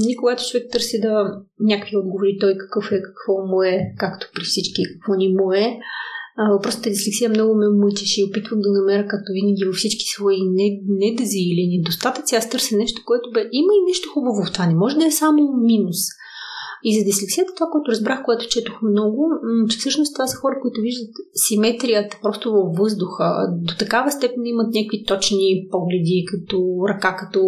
ни 0.06 0.16
когато 0.16 0.44
човек 0.44 0.68
търси 0.72 1.02
да 1.02 1.42
някакви 1.60 1.98
отговори 1.98 2.38
той 2.40 2.58
какъв 2.58 2.92
е, 2.92 3.02
какво 3.02 3.34
му 3.48 3.64
е, 3.64 3.80
както 3.98 4.30
при 4.36 4.44
всички, 4.44 4.82
какво 4.94 5.14
ни 5.14 5.28
му 5.28 5.54
е, 5.54 5.80
въпросът 6.52 6.86
е 6.86 6.90
дислексия 6.90 7.30
много 7.30 7.56
ме 7.56 7.68
мъчеше 7.70 8.22
и 8.22 8.26
опитвам 8.30 8.60
да 8.62 8.72
намеря, 8.72 9.08
както 9.08 9.34
винаги, 9.34 9.66
във 9.66 9.76
всички 9.76 10.06
свои 10.16 10.38
недъзи 10.88 11.40
или 11.52 11.78
недостатъци. 11.78 12.36
Аз 12.36 12.50
търся 12.50 12.78
нещо, 12.78 13.02
което 13.06 13.32
бе. 13.34 13.40
Има 13.40 13.72
и 13.80 13.86
нещо 13.90 14.10
хубаво 14.14 14.46
в 14.46 14.54
това. 14.54 14.66
Не 14.68 14.76
може 14.76 14.98
да 14.98 15.06
е 15.06 15.12
само 15.12 15.54
минус. 15.62 15.98
И 16.84 17.00
за 17.00 17.06
дислексията, 17.06 17.54
това, 17.56 17.68
което 17.72 17.92
разбрах, 17.92 18.26
което 18.26 18.48
четох 18.48 18.82
много, 18.82 19.32
че 19.70 19.78
всъщност 19.78 20.16
това 20.16 20.28
са 20.28 20.38
хора, 20.38 20.56
които 20.62 20.82
виждат 20.82 21.10
симетрията 21.34 22.18
просто 22.22 22.52
във 22.52 22.76
въздуха. 22.78 23.48
До 23.52 23.74
такава 23.80 24.12
степен 24.12 24.46
имат 24.46 24.74
някакви 24.74 25.04
точни 25.08 25.68
погледи, 25.72 26.26
като 26.32 26.58
ръка, 26.90 27.16
като 27.16 27.42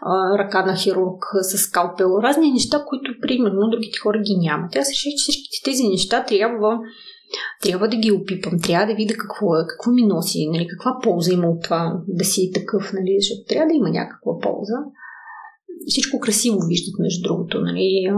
а, 0.00 0.38
ръка 0.38 0.66
на 0.66 0.76
хирург 0.76 1.22
с 1.42 1.58
скалпел. 1.58 2.08
Разни 2.22 2.52
неща, 2.52 2.84
които, 2.88 3.10
примерно, 3.22 3.70
другите 3.70 3.98
хора 3.98 4.18
ги 4.18 4.36
нямат. 4.36 4.76
Аз 4.76 4.90
реших, 4.90 5.12
че 5.12 5.22
всичките 5.22 5.64
тези 5.64 5.88
неща 5.88 6.24
трябва 6.24 6.78
трябва 7.62 7.88
да 7.88 7.96
ги 7.96 8.12
опипам, 8.12 8.60
трябва 8.62 8.86
да 8.86 8.94
видя 8.94 9.14
какво 9.14 9.46
е, 9.56 9.66
какво 9.68 9.90
ми 9.90 10.02
носи, 10.02 10.48
нали, 10.52 10.66
каква 10.68 10.98
полза 11.02 11.32
има 11.32 11.48
от 11.48 11.62
това 11.62 12.00
да 12.08 12.24
си 12.24 12.50
такъв, 12.54 12.92
нали, 12.92 13.16
защото 13.20 13.48
трябва 13.48 13.66
да 13.66 13.74
има 13.74 13.90
някаква 13.90 14.32
полза 14.42 14.78
всичко 15.86 16.20
красиво 16.20 16.58
виждат, 16.68 16.98
между 16.98 17.22
другото. 17.22 17.60
Нали? 17.60 18.12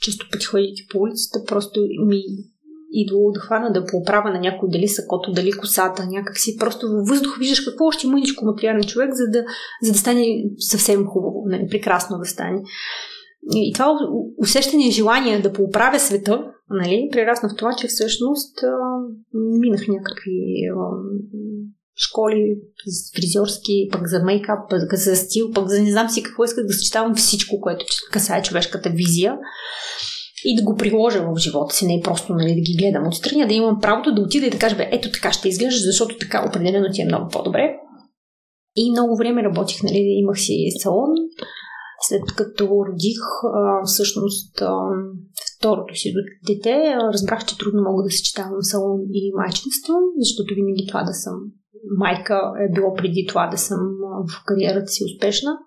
Често 0.00 0.26
пъти 0.32 0.44
ходейки 0.44 0.86
по 0.90 0.98
улицата, 0.98 1.44
просто 1.46 1.80
ми 2.06 2.22
идвало 2.92 3.32
да 3.32 3.40
хвана 3.40 3.72
да 3.72 3.84
поправя 3.84 4.30
на 4.30 4.40
някой 4.40 4.68
дали 4.72 4.88
сакото, 4.88 5.32
дали 5.32 5.52
косата, 5.52 6.06
някакси 6.06 6.56
просто 6.56 6.88
във 6.88 7.08
въздух 7.08 7.38
виждаш 7.38 7.60
какво 7.60 7.84
още 7.84 8.06
мъничко 8.06 8.44
материален 8.44 8.82
човек, 8.82 9.10
за 9.14 9.24
да, 9.30 9.44
за 9.82 9.92
да 9.92 9.98
стане 9.98 10.44
съвсем 10.58 11.06
хубаво, 11.06 11.42
нали, 11.46 11.68
прекрасно 11.70 12.18
да 12.18 12.24
стане. 12.24 12.62
И 13.54 13.72
това 13.72 13.98
усещане 14.38 14.88
и 14.88 14.92
желание 14.92 15.40
да 15.40 15.52
поправя 15.52 16.00
света, 16.00 16.44
нали, 16.70 17.08
прерасна 17.12 17.48
в 17.48 17.56
това, 17.56 17.70
че 17.78 17.86
всъщност 17.86 18.58
а, 18.62 18.68
минах 19.34 19.88
някакви 19.88 20.40
а, 20.76 20.78
школи, 21.98 22.56
фризьорски, 23.16 23.88
пък 23.92 24.08
за 24.08 24.22
мейкап, 24.24 24.58
пък 24.70 24.94
за 24.94 25.16
стил, 25.16 25.50
пък 25.50 25.68
за 25.68 25.82
не 25.82 25.90
знам 25.90 26.08
си 26.08 26.22
какво 26.22 26.44
исках 26.44 26.66
да 26.66 26.72
съчетавам 26.72 27.14
всичко, 27.14 27.60
което 27.60 27.84
касае 28.12 28.42
човешката 28.42 28.90
визия 28.90 29.38
и 30.44 30.56
да 30.56 30.62
го 30.62 30.76
приложа 30.76 31.22
в 31.22 31.38
живота 31.38 31.74
си, 31.74 31.86
не 31.86 31.94
е 31.94 32.00
просто 32.04 32.34
нали, 32.34 32.54
да 32.54 32.60
ги 32.60 32.76
гледам 32.78 33.08
отстрани, 33.08 33.42
а 33.42 33.46
да 33.46 33.54
имам 33.54 33.80
правото 33.80 34.14
да 34.14 34.22
отида 34.22 34.46
и 34.46 34.50
да 34.50 34.58
кажа, 34.58 34.76
бе, 34.76 34.88
ето 34.92 35.10
така 35.12 35.32
ще 35.32 35.48
изглеждаш, 35.48 35.84
защото 35.84 36.18
така 36.18 36.44
определено 36.48 36.88
ти 36.92 37.02
е 37.02 37.04
много 37.04 37.28
по-добре. 37.28 37.76
И 38.76 38.90
много 38.90 39.16
време 39.16 39.42
работих, 39.42 39.82
нали, 39.82 39.98
имах 39.98 40.40
си 40.40 40.54
салон. 40.82 41.10
След 42.08 42.22
като 42.36 42.64
родих 42.64 43.20
а, 43.54 43.84
всъщност 43.86 44.62
а, 44.62 44.72
второто 45.58 45.94
си 45.94 46.12
дете, 46.46 46.96
разбрах, 47.12 47.44
че 47.46 47.58
трудно 47.58 47.82
мога 47.82 48.02
да 48.02 48.10
съчетавам 48.10 48.62
салон 48.62 49.00
и 49.12 49.32
майчинство, 49.36 49.94
защото 50.18 50.54
винаги 50.54 50.86
това 50.88 51.02
да 51.02 51.14
съм 51.14 51.34
майка 51.98 52.40
е 52.68 52.72
било 52.74 52.94
преди 52.94 53.26
това 53.28 53.46
да 53.46 53.58
съм 53.58 53.78
в 54.28 54.44
кариерата 54.46 54.86
си 54.86 55.04
успешна. 55.04 55.58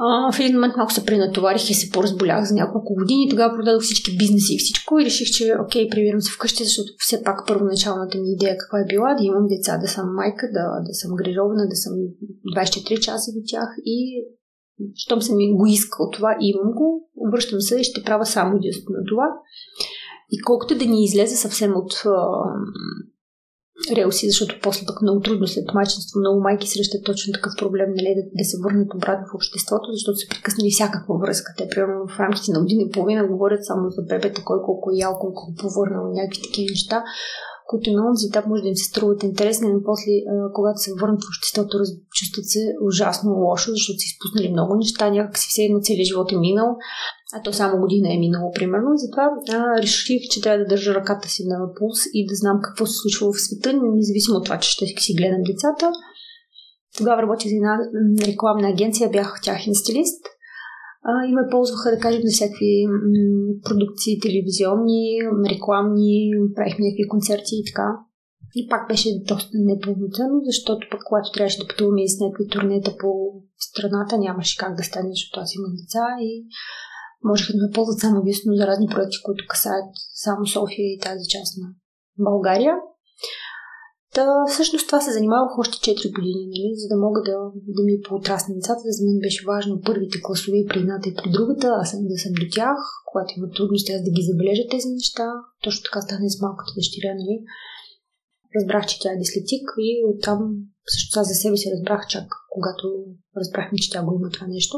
А, 0.00 0.32
в 0.32 0.40
един 0.40 0.54
момент 0.54 0.76
малко 0.76 0.92
се 0.92 1.04
пренатоварих 1.04 1.70
и 1.70 1.74
се 1.74 1.90
поразболях 1.90 2.44
за 2.44 2.54
няколко 2.54 2.94
години. 2.94 3.30
Тогава 3.30 3.56
продадох 3.56 3.82
всички 3.82 4.16
бизнеси 4.16 4.54
и 4.54 4.58
всичко 4.58 4.98
и 4.98 5.04
реших, 5.04 5.28
че 5.36 5.56
окей, 5.64 5.88
прибирам 5.88 6.20
се 6.20 6.32
вкъщи, 6.32 6.64
защото 6.64 6.88
все 6.98 7.22
пак 7.22 7.46
първоначалната 7.46 8.18
ми 8.18 8.32
идея 8.32 8.56
каква 8.58 8.78
е 8.80 8.88
била 8.92 9.14
да 9.14 9.24
имам 9.24 9.46
деца, 9.46 9.78
да 9.78 9.88
съм 9.88 10.14
майка, 10.14 10.46
да, 10.52 10.64
да 10.88 10.94
съм 10.94 11.10
грижована, 11.16 11.68
да 11.68 11.76
съм 11.76 11.92
24 12.56 13.00
часа 13.00 13.32
до 13.32 13.40
тях 13.50 13.68
и 13.84 14.24
щом 14.94 15.22
съм 15.22 15.36
го 15.36 15.66
искал 15.66 16.10
това, 16.10 16.36
имам 16.40 16.72
го, 16.72 17.10
обръщам 17.16 17.60
се 17.60 17.80
и 17.80 17.84
ще 17.84 18.02
правя 18.02 18.26
само 18.26 18.56
единствено 18.56 18.98
това. 19.08 19.26
И 20.30 20.40
колкото 20.40 20.78
да 20.78 20.86
ни 20.86 21.04
излезе 21.04 21.36
съвсем 21.36 21.72
от 21.76 22.02
релси, 23.96 24.30
защото 24.30 24.54
после 24.62 24.86
пък 24.86 25.02
много 25.02 25.20
трудно 25.20 25.46
след 25.46 25.74
майчинство 25.74 26.20
много 26.20 26.40
майки 26.40 26.68
срещат 26.68 27.04
точно 27.04 27.32
такъв 27.32 27.52
проблем, 27.58 27.90
нали, 27.96 28.14
да, 28.18 28.22
да 28.38 28.44
се 28.44 28.56
върнат 28.64 28.94
обратно 28.94 29.26
в 29.30 29.34
обществото, 29.34 29.92
защото 29.92 30.16
са 30.18 30.28
прекъснали 30.30 30.70
всякаква 30.70 31.18
връзка. 31.18 31.52
Те, 31.56 31.68
примерно, 31.68 32.08
в 32.08 32.20
рамките 32.20 32.52
на 32.52 32.60
година 32.60 32.82
и 32.82 32.90
половина 32.90 33.28
говорят 33.28 33.64
само 33.64 33.90
за 33.90 34.02
бебета, 34.02 34.44
кой 34.44 34.58
колко 34.64 34.90
е 34.90 35.00
ял, 35.06 35.18
колко 35.20 35.40
е 35.50 35.60
повърнал 35.62 36.04
някакви 36.12 36.42
такива 36.42 36.70
неща, 36.70 37.04
които 37.68 37.92
на 37.92 38.12
този 38.12 38.26
етап 38.26 38.46
може 38.46 38.62
да 38.62 38.68
им 38.68 38.76
се 38.76 38.90
струват 38.90 39.22
интересни, 39.22 39.72
но 39.72 39.80
после, 39.82 40.12
когато 40.54 40.78
се 40.78 40.90
върнат 41.00 41.22
в 41.24 41.30
обществото, 41.32 41.78
чувстват 42.18 42.46
се 42.54 42.62
ужасно 42.88 43.30
лошо, 43.30 43.70
защото 43.70 43.98
са 44.00 44.08
изпуснали 44.10 44.52
много 44.52 44.74
неща, 44.74 45.10
някак 45.10 45.38
си 45.38 45.46
все 45.50 45.62
едно 45.62 45.78
целият 45.82 46.06
живот 46.06 46.32
е 46.32 46.36
минал, 46.36 46.76
а 47.34 47.42
то 47.42 47.52
само 47.52 47.80
година 47.80 48.08
е 48.14 48.18
минало, 48.18 48.52
примерно. 48.54 48.90
Затова 48.94 49.30
а, 49.52 49.82
реших, 49.82 50.22
че 50.30 50.40
трябва 50.40 50.58
да 50.58 50.66
държа 50.66 50.94
ръката 50.94 51.28
си 51.28 51.42
на 51.46 51.74
пулс 51.78 51.98
и 52.14 52.26
да 52.26 52.34
знам 52.34 52.58
какво 52.62 52.86
се 52.86 52.96
случва 53.02 53.32
в 53.32 53.40
света, 53.40 53.72
независимо 53.72 54.36
от 54.36 54.44
това, 54.44 54.58
че 54.58 54.70
ще 54.70 54.86
си 54.86 55.14
гледам 55.14 55.42
децата. 55.46 55.92
Тогава 56.96 57.22
работих 57.22 57.50
за 57.50 57.56
една 57.56 57.78
рекламна 58.26 58.68
агенция, 58.68 59.10
бях 59.10 59.40
тяхен 59.42 59.74
стилист– 59.74 60.24
а, 61.10 61.12
и 61.28 61.32
ме 61.34 61.50
ползваха, 61.50 61.90
да 61.90 61.98
кажем, 61.98 62.22
за 62.24 62.32
всякакви 62.32 62.72
м- 62.86 63.54
продукции, 63.66 64.20
телевизионни, 64.26 65.02
рекламни, 65.52 66.30
правихме 66.56 66.84
някакви 66.84 67.12
концерти 67.14 67.54
и 67.60 67.64
така. 67.70 67.88
И 68.58 68.68
пак 68.70 68.88
беше 68.88 69.08
доста 69.32 69.54
непълноценно, 69.70 70.38
защото 70.48 70.82
пък 70.90 71.00
когато 71.08 71.32
трябваше 71.34 71.62
да 71.62 71.68
пътуваме 71.68 72.08
с 72.08 72.20
някакви 72.20 72.48
турнета 72.48 72.90
по 73.00 73.10
страната, 73.68 74.18
нямаше 74.18 74.58
как 74.62 74.72
да 74.76 74.82
стане, 74.82 75.10
защото 75.10 75.40
аз 75.40 75.54
имам 75.54 75.72
деца 75.80 76.04
и 76.20 76.30
можеха 77.24 77.52
да 77.52 77.62
ме 77.62 77.74
ползват 77.74 78.00
само 78.00 78.20
единствено 78.20 78.56
за 78.56 78.66
разни 78.66 78.86
проекти, 78.86 79.22
които 79.24 79.44
касаят 79.48 79.90
само 80.24 80.46
София 80.46 80.86
и 80.92 81.00
тази 81.02 81.24
част 81.34 81.52
на 81.58 81.68
България. 82.18 82.74
Та, 84.14 84.24
всъщност 84.52 84.86
това 84.86 85.00
се 85.00 85.16
занимавах 85.16 85.58
още 85.58 85.76
4 85.90 86.14
години, 86.16 86.44
нали, 86.52 86.68
за 86.82 86.86
да 86.92 86.96
мога 87.04 87.20
да, 87.28 87.36
да 87.76 87.82
ми 87.86 87.94
поотрасне 88.08 88.54
децата. 88.54 88.82
За 88.96 89.00
мен 89.06 89.18
беше 89.26 89.46
важно 89.52 89.84
първите 89.88 90.22
класове 90.24 90.58
при 90.68 90.78
едната 90.80 91.08
и 91.08 91.16
при 91.18 91.28
другата, 91.36 91.66
аз 91.80 91.90
съм 91.90 92.00
да 92.12 92.18
съм 92.24 92.32
до 92.40 92.46
тях, 92.56 92.78
когато 93.10 93.30
има 93.36 93.48
трудности, 93.56 93.92
аз 93.92 94.02
да 94.06 94.10
ги 94.16 94.28
забележа 94.28 94.64
тези 94.70 94.88
неща. 94.98 95.26
Точно 95.64 95.82
така 95.86 96.00
стане 96.00 96.30
с 96.30 96.40
малката 96.44 96.72
дъщеря, 96.76 97.14
нали. 97.20 97.36
Разбрах, 98.56 98.84
че 98.86 99.00
тя 99.00 99.10
е 99.12 99.22
дислетик 99.22 99.64
и 99.88 99.88
оттам 100.10 100.40
също 100.92 101.22
за 101.30 101.34
себе 101.34 101.56
си 101.56 101.72
разбрах 101.74 102.02
чак, 102.12 102.28
когато 102.54 102.84
разбрахме, 103.40 103.78
че 103.82 103.90
тя 103.92 104.04
го 104.04 104.14
има 104.14 104.28
това 104.30 104.46
нещо. 104.46 104.76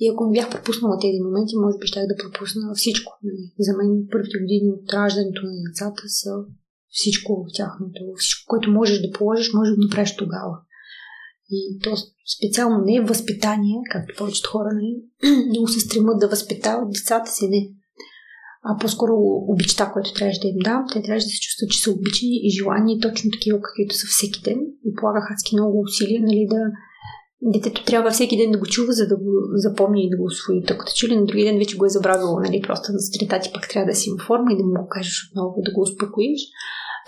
И 0.00 0.04
ако 0.08 0.26
не 0.26 0.32
бях 0.32 0.50
пропуснала 0.50 0.96
тези 1.00 1.18
моменти, 1.26 1.54
може 1.56 1.78
би 1.78 1.86
щях 1.86 2.06
да 2.06 2.20
пропусна 2.22 2.74
всичко. 2.74 3.10
Нали. 3.22 3.44
За 3.58 3.72
мен 3.78 3.90
първите 4.12 4.38
години 4.42 4.68
от 4.76 4.92
раждането 4.92 5.40
на 5.44 5.52
децата 5.66 6.02
са 6.06 6.30
всичко 6.90 7.30
в 7.44 7.52
тяхното, 7.56 8.00
всичко, 8.16 8.42
което 8.48 8.70
можеш 8.70 9.00
да 9.00 9.10
положиш, 9.10 9.52
може 9.52 9.70
да 9.70 9.76
го 9.76 9.82
направиш 9.82 10.16
тогава. 10.16 10.54
И 11.50 11.78
то 11.82 11.90
специално 12.36 12.84
не 12.84 12.94
е 12.94 13.08
възпитание, 13.12 13.76
както 13.92 14.14
повечето 14.18 14.50
хора 14.50 14.68
нали, 14.74 14.92
много 15.48 15.68
се 15.68 15.80
стремат 15.80 16.18
да 16.20 16.28
възпитават 16.28 16.90
децата 16.90 17.30
си, 17.30 17.48
не. 17.48 17.70
А 18.64 18.78
по-скоро 18.80 19.12
обичта, 19.52 19.90
което 19.92 20.14
трябваше 20.14 20.40
да 20.40 20.48
им 20.48 20.60
дам, 20.64 20.84
те 20.92 21.02
трябваше 21.02 21.26
да 21.26 21.32
се 21.32 21.40
чувстват, 21.40 21.70
че 21.70 21.82
са 21.82 21.90
обичани 21.90 22.36
и 22.46 22.50
желани 22.50 23.00
точно 23.00 23.30
такива, 23.30 23.60
каквито 23.60 23.94
са 23.94 24.06
всеки 24.06 24.40
ден. 24.42 24.58
И 24.86 24.94
полагах 24.94 25.30
адски 25.30 25.56
много 25.56 25.80
усилия, 25.80 26.20
нали, 26.22 26.46
да, 26.50 26.60
детето 27.42 27.84
трябва 27.84 28.10
всеки 28.10 28.36
ден 28.36 28.50
да 28.50 28.58
го 28.58 28.66
чува, 28.66 28.92
за 28.92 29.08
да 29.08 29.16
го 29.16 29.32
запомни 29.54 30.06
и 30.06 30.10
да 30.10 30.16
го 30.16 30.24
освои. 30.24 30.64
Като 30.64 30.92
че 30.94 31.08
ли 31.08 31.16
на 31.16 31.24
други 31.24 31.44
ден 31.44 31.58
вече 31.58 31.76
го 31.76 31.86
е 31.86 31.88
забравило, 31.96 32.40
нали, 32.40 32.62
просто 32.62 32.92
на 32.92 33.00
сутринта 33.00 33.40
ти 33.40 33.50
пък 33.54 33.68
трябва 33.68 33.90
да 33.90 33.94
си 33.94 34.10
в 34.10 34.26
форма 34.26 34.52
и 34.52 34.56
да 34.56 34.64
му 34.64 34.74
го 34.82 34.88
кажеш 34.88 35.30
отново, 35.30 35.54
да 35.64 35.72
го 35.72 35.80
успокоиш. 35.80 36.40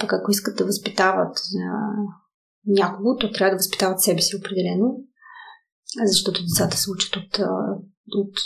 Пък 0.01 0.13
ако 0.13 0.31
искат 0.31 0.57
да 0.57 0.65
възпитават 0.65 1.37
а, 1.39 1.77
някого, 2.67 3.17
то 3.21 3.33
трябва 3.33 3.51
да 3.51 3.57
възпитават 3.57 4.01
себе 4.01 4.21
си 4.21 4.37
определено, 4.37 4.87
защото 6.05 6.43
децата 6.43 6.77
се 6.77 6.91
учат 6.91 7.17
от, 7.17 7.39
от, 7.39 7.39
от, 8.21 8.37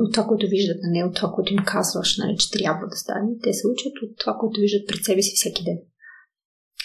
от 0.00 0.12
това, 0.14 0.26
което 0.26 0.46
виждат, 0.46 0.80
не 0.82 1.04
от 1.04 1.14
това, 1.14 1.32
което 1.34 1.52
им 1.52 1.62
казваш, 1.66 2.18
нали, 2.18 2.36
че 2.38 2.50
трябва 2.50 2.86
да 2.86 2.96
стане. 2.96 3.28
Те 3.42 3.52
се 3.52 3.66
учат 3.72 3.92
от 4.02 4.18
това, 4.20 4.36
което 4.40 4.60
виждат 4.60 4.88
пред 4.88 5.04
себе 5.04 5.22
си 5.22 5.32
всеки 5.34 5.64
ден. 5.64 5.78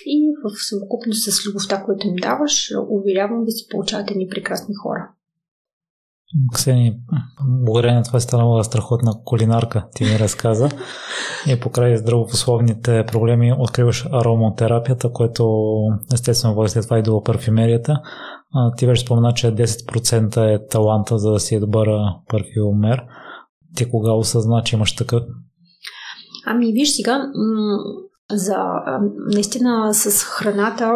И 0.06 0.34
в 0.44 0.50
съвкупност 0.70 1.32
с 1.32 1.48
любовта, 1.48 1.84
която 1.84 2.08
им 2.08 2.16
даваш, 2.16 2.72
уверявам 2.90 3.46
да 3.46 3.52
си 3.52 3.68
получават 3.72 4.12
едни 4.12 4.28
прекрасни 4.28 4.76
хора. 4.76 5.10
Ксени, 6.54 7.00
благодарение 7.48 7.98
на 7.98 8.04
това 8.04 8.20
си 8.20 8.24
станала 8.24 8.64
страхотна 8.64 9.14
кулинарка, 9.26 9.88
ти 9.96 10.04
ми 10.04 10.20
разказа. 10.20 10.70
И 11.48 11.60
покрай 11.60 11.98
здравословните 11.98 13.06
проблеми 13.12 13.54
откриваш 13.60 14.06
ароматерапията, 14.12 15.12
което 15.12 15.64
естествено 16.14 16.56
води 16.56 16.70
след 16.70 16.84
това 16.84 17.00
и 17.00 17.04
до 17.04 17.24
парфюмерията. 17.24 18.02
Ти 18.78 18.88
вече 18.88 19.06
спомена, 19.06 19.34
че 19.34 19.56
10% 19.56 20.56
е 20.56 20.68
таланта 20.68 21.18
за 21.18 21.32
да 21.32 21.40
си 21.40 21.56
е 21.56 21.60
добър 21.60 21.88
парфюмер. 22.30 23.04
Ти 23.76 23.90
кога 23.90 24.12
осъзна, 24.12 24.62
че 24.66 24.76
имаш 24.76 24.96
такъв? 24.96 25.24
Ами 26.46 26.72
виж 26.72 26.90
сега, 26.96 27.32
за 28.32 28.58
наистина 29.34 29.94
с 29.94 30.24
храната 30.24 30.92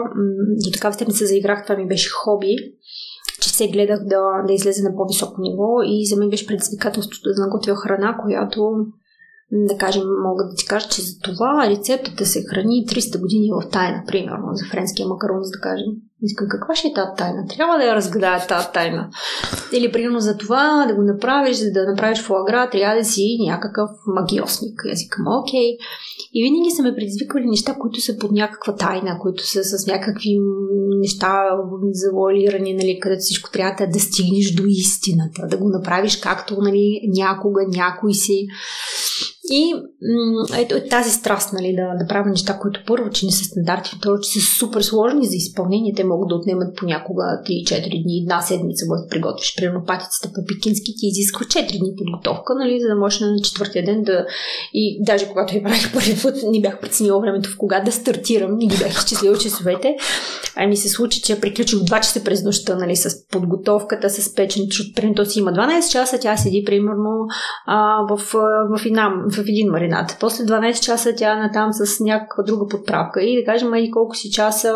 до 0.66 0.72
такава 0.74 0.94
степен 0.94 1.14
се 1.14 1.26
заиграх, 1.26 1.64
това 1.64 1.76
ми 1.76 1.88
беше 1.88 2.10
хоби 2.10 2.56
че 3.42 3.50
се 3.50 3.68
гледах 3.68 4.00
да, 4.04 4.44
да 4.48 4.54
излезе 4.54 4.84
на 4.84 4.96
по-високо 4.96 5.42
ниво 5.42 5.82
и 5.86 6.06
за 6.08 6.18
мен 6.18 6.30
беше 6.30 6.48
предизвикателството 6.48 7.30
да 7.30 7.46
наготвя 7.46 7.76
храна, 7.76 8.18
която 8.18 8.86
да 9.52 9.78
кажем, 9.78 10.04
мога 10.24 10.44
да 10.44 10.56
ти 10.56 10.66
кажа, 10.66 10.90
че 10.90 11.02
за 11.02 11.20
това 11.20 11.70
рецептата 11.70 12.26
се 12.26 12.44
храни 12.50 12.86
300 12.88 13.22
години 13.22 13.50
в 13.52 13.70
тайна, 13.70 14.04
примерно, 14.08 14.48
за 14.54 14.66
френския 14.72 15.08
макарон, 15.08 15.44
за 15.44 15.52
да 15.52 15.60
кажем. 15.60 15.92
Искам, 16.22 16.48
каква 16.50 16.76
ще 16.76 16.88
е 16.88 16.94
тази 16.94 17.12
тайна? 17.18 17.46
Трябва 17.48 17.78
да 17.78 17.84
я 17.84 17.96
разгадая 17.96 18.48
тази 18.48 18.68
тайна. 18.74 19.10
Или, 19.74 19.92
примерно, 19.92 20.20
за 20.20 20.38
това 20.38 20.86
да 20.88 20.96
го 20.96 21.02
направиш, 21.02 21.58
за 21.58 21.72
да 21.72 21.86
направиш 21.86 22.22
фуагра, 22.22 22.70
трябва 22.70 22.98
да 22.98 23.06
си 23.06 23.38
някакъв 23.48 23.90
магиосник. 24.08 24.82
И 24.86 24.92
аз 24.92 25.04
викам, 25.04 25.26
окей. 25.28 25.78
И 26.34 26.44
винаги 26.44 26.72
са 26.76 26.84
ме 26.84 26.96
предизвиквали 26.96 27.46
неща, 27.46 27.76
които 27.80 28.02
са 28.02 28.18
под 28.18 28.32
някаква 28.32 28.76
тайна, 28.76 29.20
които 29.22 29.48
са 29.48 29.64
с 29.64 29.88
някакви 29.88 30.38
неща 31.00 31.44
завуалирани, 31.92 32.74
нали, 32.74 33.00
където 33.02 33.20
всичко 33.20 33.52
трябва 33.52 33.88
да 33.88 34.00
стигнеш 34.00 34.52
до 34.52 34.64
истината, 34.66 35.48
да 35.48 35.58
го 35.58 35.70
направиш 35.70 36.18
както 36.18 36.62
нали, 36.62 37.00
някога 37.18 37.62
някой 37.68 38.14
си. 38.14 38.48
И 39.52 39.74
ето 40.58 40.76
е 40.76 40.88
тази 40.88 41.12
страст, 41.12 41.54
нали, 41.54 41.76
да, 41.76 42.04
да 42.04 42.08
правя 42.08 42.30
неща, 42.30 42.60
които 42.60 42.84
първо, 42.88 43.10
че 43.10 43.26
не 43.26 43.32
са 43.32 43.44
стандарти, 43.44 43.96
второ, 43.98 44.20
че 44.20 44.40
са 44.40 44.56
супер 44.60 44.82
сложни 44.82 45.28
за 45.28 45.36
изпълнение. 45.36 45.94
Те 45.96 46.04
могат 46.08 46.30
да 46.30 46.36
отнемат 46.36 46.76
понякога 46.76 47.24
3-4 47.24 48.04
дни, 48.04 48.20
една 48.22 48.42
седмица, 48.42 48.86
да 48.86 49.08
приготвиш. 49.10 49.56
Примерно 49.58 49.86
патицата 49.88 50.30
по 50.36 50.42
пекински 50.48 50.94
ти 50.98 51.08
изисква 51.08 51.46
4 51.46 51.80
дни 51.80 51.94
подготовка, 51.98 52.56
нали, 52.56 52.82
за 52.82 52.88
да 52.88 52.96
можеш 52.96 53.20
на 53.20 53.42
четвъртия 53.44 53.86
ден 53.86 54.04
да... 54.04 54.26
И 54.74 55.04
даже 55.04 55.28
когато 55.28 55.56
я 55.56 55.64
правих 55.64 55.94
първи 55.94 56.16
път, 56.24 56.36
не 56.52 56.62
бях 56.62 56.80
преценила 56.80 57.22
времето 57.22 57.50
в 57.50 57.58
кога 57.58 57.80
да 57.80 57.92
стартирам, 57.92 58.58
не 58.58 58.66
ги 58.66 58.78
бях 58.78 58.92
изчислила 58.92 59.38
часовете. 59.38 59.96
А 60.56 60.68
ми 60.68 60.78
се 60.78 60.90
случи, 60.90 61.22
че 61.22 61.40
приключих 61.42 61.80
2 61.80 62.00
часа 62.00 62.24
през 62.24 62.44
нощта, 62.44 62.76
нали, 62.76 62.96
с 62.96 63.28
подготовката, 63.28 64.10
с 64.10 64.36
печенето, 64.36 64.76
защото 64.76 65.26
си 65.26 65.40
има 65.40 65.52
12 65.52 65.92
часа, 65.92 66.20
тя 66.20 66.38
седи 66.38 66.64
примерно 66.66 67.28
а, 67.66 68.02
в, 68.10 68.18
в, 68.80 68.86
една, 68.86 69.14
в 69.32 69.40
един 69.40 69.72
маринад. 69.72 70.18
После 70.20 70.44
12 70.44 70.80
часа 70.86 71.14
тя 71.18 71.36
натам 71.36 71.74
с 71.74 72.00
някаква 72.00 72.44
друга 72.44 72.68
подправка 72.68 73.24
и 73.24 73.36
да 73.36 73.52
кажем 73.52 73.76
и 73.76 73.92
колко 73.92 74.16
си 74.16 74.32
часа 74.32 74.74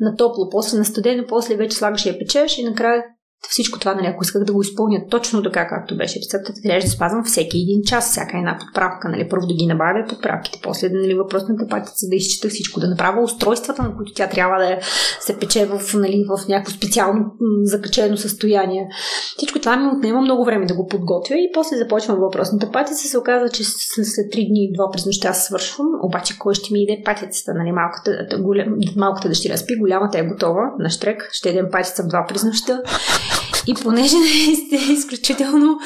на 0.00 0.16
топло, 0.16 0.50
после 0.62 0.78
на 0.78 0.84
студено, 0.84 1.24
после 1.26 1.56
вече 1.56 1.76
слагаш 1.76 2.06
я 2.06 2.12
печеш 2.12 2.58
и 2.58 2.64
накрая 2.64 3.16
всичко 3.48 3.78
това, 3.78 3.94
нали, 3.94 4.06
ако 4.06 4.24
исках 4.24 4.44
да 4.44 4.52
го 4.52 4.62
изпълня 4.62 5.00
точно 5.10 5.42
така, 5.42 5.68
както 5.68 5.96
беше 5.96 6.20
рецептата, 6.20 6.60
трябваше 6.62 6.86
да 6.86 6.92
спазвам 6.92 7.24
всеки 7.24 7.58
един 7.58 7.82
час, 7.82 8.10
всяка 8.10 8.38
една 8.38 8.58
подправка. 8.60 9.08
Нали, 9.08 9.28
първо 9.28 9.46
да 9.46 9.54
ги 9.54 9.66
набавя 9.66 10.04
подправките, 10.08 10.58
после 10.62 10.88
да 10.88 10.98
нали, 10.98 11.14
въпросната 11.14 11.66
патица 11.70 12.06
да 12.10 12.16
изчита 12.16 12.48
всичко, 12.48 12.80
да 12.80 12.88
направя 12.88 13.22
устройствата, 13.22 13.82
на 13.82 13.96
които 13.96 14.12
тя 14.12 14.28
трябва 14.28 14.58
да 14.58 14.78
се 15.20 15.38
пече 15.38 15.66
в, 15.66 15.94
нали, 15.94 16.24
в 16.28 16.48
някакво 16.48 16.72
специално 16.72 17.24
закачено 17.62 18.16
състояние. 18.16 18.88
Всичко 19.36 19.58
това 19.58 19.76
ми 19.76 19.96
отнема 19.96 20.20
много 20.20 20.44
време 20.44 20.66
да 20.66 20.74
го 20.74 20.86
подготвя 20.86 21.34
и 21.34 21.50
после 21.54 21.76
започвам 21.76 22.18
въпросната 22.18 22.70
патица. 22.70 23.08
Се 23.08 23.18
оказа, 23.18 23.48
че 23.52 23.64
след 23.64 24.26
3 24.32 24.48
дни 24.48 24.64
и 24.64 24.72
2 24.72 24.92
през 24.92 25.06
нощта 25.06 25.32
свършвам, 25.32 25.86
обаче 26.02 26.38
кой 26.38 26.54
ще 26.54 26.72
ми 26.72 26.82
иде 26.82 27.02
патицата? 27.04 27.54
Нали, 27.54 27.72
малката, 27.72 28.38
голям, 28.38 28.68
малката 28.96 29.28
дъщеря 29.28 29.56
спи, 29.56 29.78
голямата 29.78 30.18
е 30.18 30.26
готова 30.26 30.62
на 30.78 30.90
штрек, 30.90 31.28
ще 31.32 31.48
едем 31.48 31.66
патица 31.72 32.02
в 32.02 32.06
2 32.06 32.28
през 32.28 32.44
нощта. 32.44 32.82
И 33.66 33.74
понеже 33.74 34.16
сте 34.66 34.92
изключително 34.92 35.78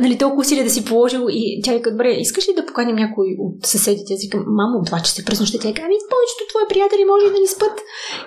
нали, 0.00 0.18
толкова 0.18 0.40
усилия 0.40 0.64
да 0.64 0.70
си 0.70 0.84
положил 0.84 1.26
и 1.30 1.60
тя 1.64 1.72
вика, 1.72 1.90
добре, 1.90 2.10
искаш 2.10 2.48
ли 2.48 2.54
да 2.54 2.66
поканим 2.66 2.96
някой 2.96 3.36
от 3.38 3.66
съседите? 3.66 4.14
Аз 4.14 4.22
викам, 4.22 4.44
мамо, 4.46 4.82
два 4.86 5.00
часа 5.00 5.24
през 5.24 5.40
нощта. 5.40 5.58
Тя 5.58 5.68
вика, 5.68 5.82
ами 5.84 5.94
повечето 6.12 6.42
твои 6.48 6.68
приятели 6.68 7.04
може 7.04 7.32
да 7.32 7.40
ни 7.40 7.46
спят. 7.46 7.76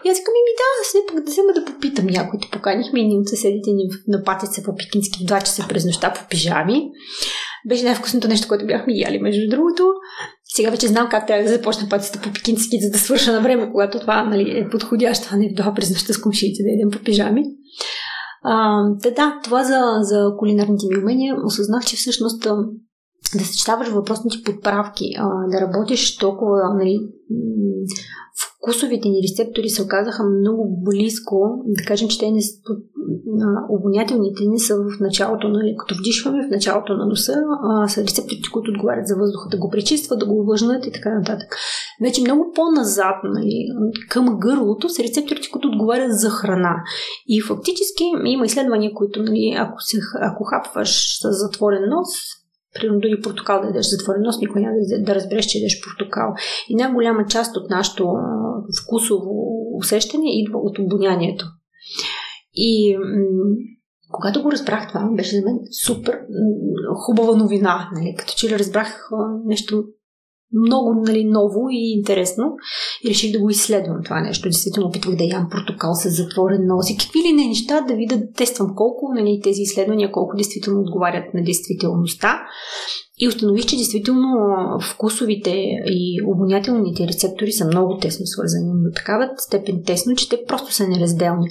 И 0.06 0.10
аз 0.10 0.18
викам, 0.18 0.34
ми 0.34 0.54
да, 0.62 0.70
все 0.84 0.98
пък 1.08 1.26
да 1.26 1.32
взема 1.32 1.54
да 1.54 1.66
попитам 1.66 2.06
някой. 2.06 2.40
Те 2.40 2.48
поканихме 2.52 3.00
и 3.02 3.18
от 3.22 3.28
съседите 3.30 3.70
ни 3.72 3.84
на 4.08 4.24
патеца 4.24 4.64
по 4.64 4.76
пикински 4.76 5.24
в 5.24 5.28
два 5.28 5.40
часа 5.42 5.66
през 5.70 5.86
нощта 5.86 6.14
по 6.14 6.22
пижами. 6.30 6.82
Беше 7.70 7.84
най-вкусното 7.84 8.28
нещо, 8.28 8.48
което 8.48 8.68
бяхме 8.68 8.94
яли, 8.96 9.20
между 9.20 9.50
другото. 9.50 9.84
Сега 10.56 10.70
вече 10.70 10.88
знам 10.88 11.08
как 11.12 11.28
трябва 11.28 11.44
да 11.44 11.50
започна 11.50 11.90
патицата 11.90 12.20
по 12.22 12.34
пекински, 12.34 12.80
за 12.82 12.92
да 12.92 12.98
свърша 12.98 13.32
на 13.32 13.42
време, 13.42 13.70
когато 13.72 14.00
това 14.00 14.24
нали, 14.24 14.60
е 14.60 14.70
подходящо, 14.70 15.28
а 15.32 15.38
не 15.38 15.54
в 15.58 15.74
през 15.76 15.90
нощта 15.90 16.14
с 16.14 16.22
комшиите 16.22 16.64
да 16.64 16.70
едем 16.70 16.92
по 16.92 17.00
пижами. 17.04 17.44
А, 18.50 18.84
да, 18.90 19.12
да, 19.12 19.40
това 19.44 19.64
за, 19.64 19.82
за 20.02 20.34
кулинарните 20.38 20.86
ми 20.90 21.04
умения. 21.04 21.36
Осъзнах, 21.46 21.86
че 21.86 21.96
всъщност 21.96 22.48
да 23.36 23.46
съчетаваш 23.46 23.88
въпросните 23.88 24.38
подправки, 24.46 25.06
а, 25.18 25.48
да 25.48 25.62
работиш 25.62 26.18
толкова 26.18 26.74
нали, 26.76 27.00
вкусовите 28.46 29.10
ни 29.10 29.22
рецептори 29.24 29.70
се 29.70 29.84
оказаха 29.84 30.24
много 30.24 30.84
близко. 30.84 31.64
Да 31.66 31.84
кажем, 31.84 32.10
че 32.10 32.20
те 32.20 32.32
не, 32.32 32.42
обонятелните 33.70 34.44
ни 34.46 34.60
са 34.60 34.76
в 34.76 35.00
началото, 35.00 35.50
нали, 35.50 35.76
като 35.78 35.96
вдишваме 36.00 36.48
в 36.48 36.52
началото 36.52 36.94
на 36.94 37.06
носа, 37.06 37.34
а, 37.64 37.88
са 37.88 38.02
рецепторите, 38.02 38.50
които 38.54 38.72
отговарят 38.72 39.08
за 39.08 39.16
въздуха, 39.16 39.50
да 39.50 39.58
го 39.58 39.70
пречистват, 39.70 40.20
да 40.20 40.26
го 40.26 40.40
увлажнат 40.40 40.86
и 40.86 40.92
така 40.92 41.10
нататък. 41.10 41.56
Вече 42.02 42.22
много 42.22 42.52
по-назад, 42.56 43.16
нали, 43.24 43.68
към 44.10 44.40
гърлото, 44.40 44.90
са 44.90 45.04
рецепторите, 45.04 45.50
които 45.52 45.68
отговарят 45.68 46.20
за 46.20 46.30
храна. 46.30 46.76
И 47.28 47.42
фактически 47.42 48.04
има 48.26 48.46
изследвания, 48.46 48.92
които, 48.94 49.24
нали, 49.24 49.56
ако, 49.58 49.76
се, 49.80 49.98
ако 50.22 50.44
хапваш 50.44 51.20
с 51.22 51.28
затворен 51.32 51.90
нос, 51.90 52.10
примерно 52.80 53.00
дори 53.00 53.22
портокал 53.22 53.62
да 53.62 53.68
ядеш 53.68 53.86
затворен 53.86 54.22
нос, 54.22 54.42
никой 54.42 54.62
няма 54.62 54.74
да, 55.00 55.16
разбереш, 55.16 55.46
че 55.46 55.58
ядеш 55.58 55.82
портокал. 55.84 56.34
И 56.70 56.76
най-голяма 56.76 57.26
част 57.26 57.58
от 57.58 57.70
нашето 57.70 58.14
вкусово 58.84 59.32
усещане 59.78 60.26
идва 60.28 60.60
от 60.60 60.80
обонянието. 60.80 61.46
И 62.54 62.98
м- 62.98 63.04
когато 64.12 64.42
го 64.44 64.52
разбрах 64.52 64.88
това, 64.88 65.10
беше 65.16 65.36
за 65.36 65.46
мен 65.46 65.60
супер 65.86 66.20
хубава 67.06 67.36
новина. 67.36 67.90
Нали? 67.96 68.16
Като 68.18 68.34
че 68.38 68.50
ли 68.50 68.60
разбрах 68.60 69.10
нещо 69.46 69.84
много 70.54 70.94
нали, 70.94 71.24
ново 71.24 71.70
и 71.72 71.94
интересно 71.98 72.44
и 73.06 73.10
реших 73.10 73.32
да 73.32 73.40
го 73.40 73.50
изследвам 73.50 74.04
това 74.04 74.22
нещо. 74.22 74.50
Действително 74.50 74.90
опитвах 74.90 75.16
да 75.16 75.24
ям 75.24 75.48
протокол 75.52 75.94
с 75.94 76.10
затворен 76.10 76.68
нос 76.68 76.90
и 76.90 76.98
какви 76.98 77.20
ли 77.20 77.34
не 77.34 77.48
неща, 77.48 77.82
да 77.82 77.96
видя, 77.96 78.18
да 78.18 78.32
тествам 78.32 78.76
колко 78.76 79.14
нали, 79.14 79.42
тези 79.44 79.62
изследвания, 79.62 80.12
колко 80.12 80.36
действително 80.36 80.82
отговарят 80.82 81.34
на 81.34 81.44
действителността. 81.44 82.40
И 83.20 83.28
установих, 83.28 83.66
че 83.66 83.76
действително 83.76 84.30
вкусовите 84.82 85.52
и 85.86 86.22
обонятелните 86.28 87.08
рецептори 87.08 87.52
са 87.52 87.66
много 87.66 87.98
тесно 87.98 88.26
свързани, 88.26 88.72
до 88.74 88.96
такава 88.96 89.30
степен 89.38 89.84
тесно, 89.86 90.16
че 90.16 90.30
те 90.30 90.38
просто 90.48 90.74
са 90.74 90.88
неразделни. 90.88 91.48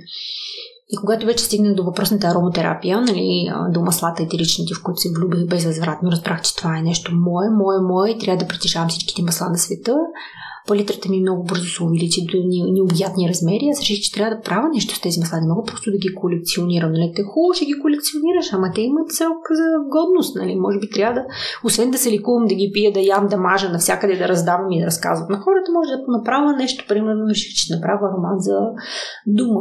И 0.89 0.97
когато 0.97 1.26
вече 1.26 1.45
стигнах 1.45 1.74
до 1.74 1.84
въпросната 1.84 2.26
аромотерапия, 2.26 3.01
нали, 3.01 3.53
до 3.70 3.80
маслата 3.80 4.22
етеричните, 4.22 4.74
в 4.74 4.82
които 4.82 5.01
се 5.01 5.09
влюбих 5.18 5.47
безвъзвратно, 5.47 6.11
разбрах, 6.11 6.43
че 6.43 6.57
това 6.57 6.78
е 6.78 6.82
нещо 6.82 7.12
мое, 7.14 7.47
мое, 7.51 7.78
мое 7.80 8.11
и 8.11 8.18
трябва 8.18 8.45
да 8.45 8.49
притежавам 8.49 8.89
всичките 8.89 9.22
масла 9.22 9.49
на 9.49 9.59
света. 9.59 9.97
Палитрата 10.66 11.09
ми 11.09 11.20
много 11.20 11.45
бързо 11.45 11.68
се 11.68 11.82
увеличи 11.82 12.26
до 12.30 12.39
необятни 12.76 13.28
размери. 13.28 13.70
Аз 13.72 13.80
реших, 13.80 14.01
че 14.01 14.12
трябва 14.12 14.37
да 14.37 14.43
правя 14.43 14.68
нещо 14.68 14.95
с 14.95 15.01
тези 15.01 15.20
масла. 15.20 15.41
Не 15.41 15.49
мога 15.49 15.62
просто 15.66 15.91
да 15.91 15.99
ги 15.99 16.14
колекционирам. 16.14 16.93
Нали? 16.93 17.12
Те 17.16 17.22
хубаво 17.22 17.55
ще 17.55 17.64
ги 17.64 17.80
колекционираш, 17.82 18.53
ама 18.53 18.68
те 18.74 18.80
имат 18.80 19.11
цел 19.11 19.30
за 19.61 19.68
годност. 19.91 20.37
Нали? 20.37 20.55
Може 20.57 20.78
би 20.78 20.91
трябва 20.91 21.14
да, 21.14 21.26
освен 21.64 21.91
да 21.91 21.99
се 21.99 22.11
ликувам, 22.11 22.47
да 22.47 22.55
ги 22.55 22.70
пия, 22.74 22.93
да 22.93 23.01
ям, 23.01 23.26
да 23.26 23.37
мажа 23.37 23.68
навсякъде, 23.68 24.16
да 24.16 24.28
раздавам 24.28 24.72
и 24.72 24.80
да 24.80 24.87
разказвам 24.87 25.28
на 25.30 25.39
хората, 25.39 25.72
може 25.72 25.91
да 25.91 26.18
направя 26.18 26.53
нещо. 26.53 26.84
Примерно 26.89 27.28
реших, 27.28 27.55
че 27.55 27.74
направя 27.74 28.07
роман 28.16 28.39
за 28.39 28.57
дума 29.26 29.61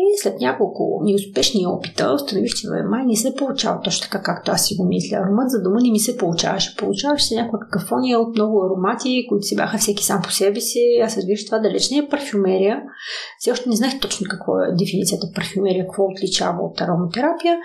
и 0.00 0.18
след 0.22 0.40
няколко 0.40 1.00
неуспешни 1.04 1.66
опита 1.66 2.12
установих, 2.14 2.54
че 2.54 2.66
май 2.90 3.04
не 3.06 3.16
се 3.16 3.34
получава 3.34 3.80
точно 3.80 4.02
така, 4.02 4.22
както 4.22 4.50
аз 4.52 4.66
си 4.66 4.74
го 4.78 4.84
мисля. 4.84 5.16
Аромат 5.16 5.50
за 5.50 5.62
дома 5.62 5.80
не 5.80 5.90
ми 5.90 5.98
се 5.98 6.16
получаваше. 6.16 6.76
Получаваше 6.76 7.24
се 7.24 7.34
някаква 7.34 7.58
какафония 7.58 8.20
от 8.20 8.34
много 8.34 8.64
аромати, 8.64 9.26
които 9.28 9.42
си 9.46 9.56
бяха 9.56 9.78
всеки 9.78 10.04
сам 10.04 10.22
по 10.22 10.30
себе 10.30 10.60
си. 10.60 10.80
Аз 11.04 11.16
разбирах, 11.16 11.38
че 11.38 11.46
това 11.46 11.58
далеч 11.58 11.90
не 11.90 11.98
е 11.98 12.08
парфюмерия. 12.08 12.82
Все 13.38 13.52
още 13.52 13.68
не 13.68 13.76
знаех 13.76 14.00
точно 14.00 14.26
какво 14.30 14.52
е 14.58 14.74
дефиницията 14.78 15.26
парфюмерия, 15.34 15.86
какво 15.86 16.02
отличава 16.04 16.58
от 16.62 16.80
ароматерапия, 16.80 17.56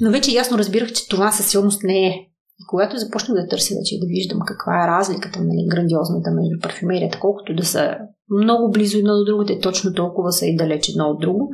но 0.00 0.10
вече 0.10 0.36
ясно 0.36 0.58
разбирах, 0.58 0.92
че 0.92 1.08
това 1.08 1.32
със 1.32 1.50
сигурност 1.50 1.82
не 1.82 2.06
е 2.06 2.28
и 2.60 2.64
когато 2.68 2.98
започнах 2.98 3.42
да 3.42 3.48
търся 3.48 3.74
вече 3.80 4.00
да 4.00 4.06
виждам 4.06 4.38
каква 4.46 4.84
е 4.84 4.88
разликата, 4.88 5.40
нали, 5.42 5.66
грандиозната 5.68 6.30
между 6.30 6.60
парфюмерията, 6.62 7.20
колкото 7.20 7.54
да 7.54 7.64
са 7.64 7.96
много 8.30 8.70
близо 8.70 8.98
едно 8.98 9.18
до 9.18 9.24
друго, 9.24 9.44
те 9.44 9.58
точно 9.58 9.94
толкова 9.94 10.32
са 10.32 10.46
и 10.46 10.56
далеч 10.56 10.88
едно 10.88 11.04
от 11.04 11.20
друго, 11.20 11.50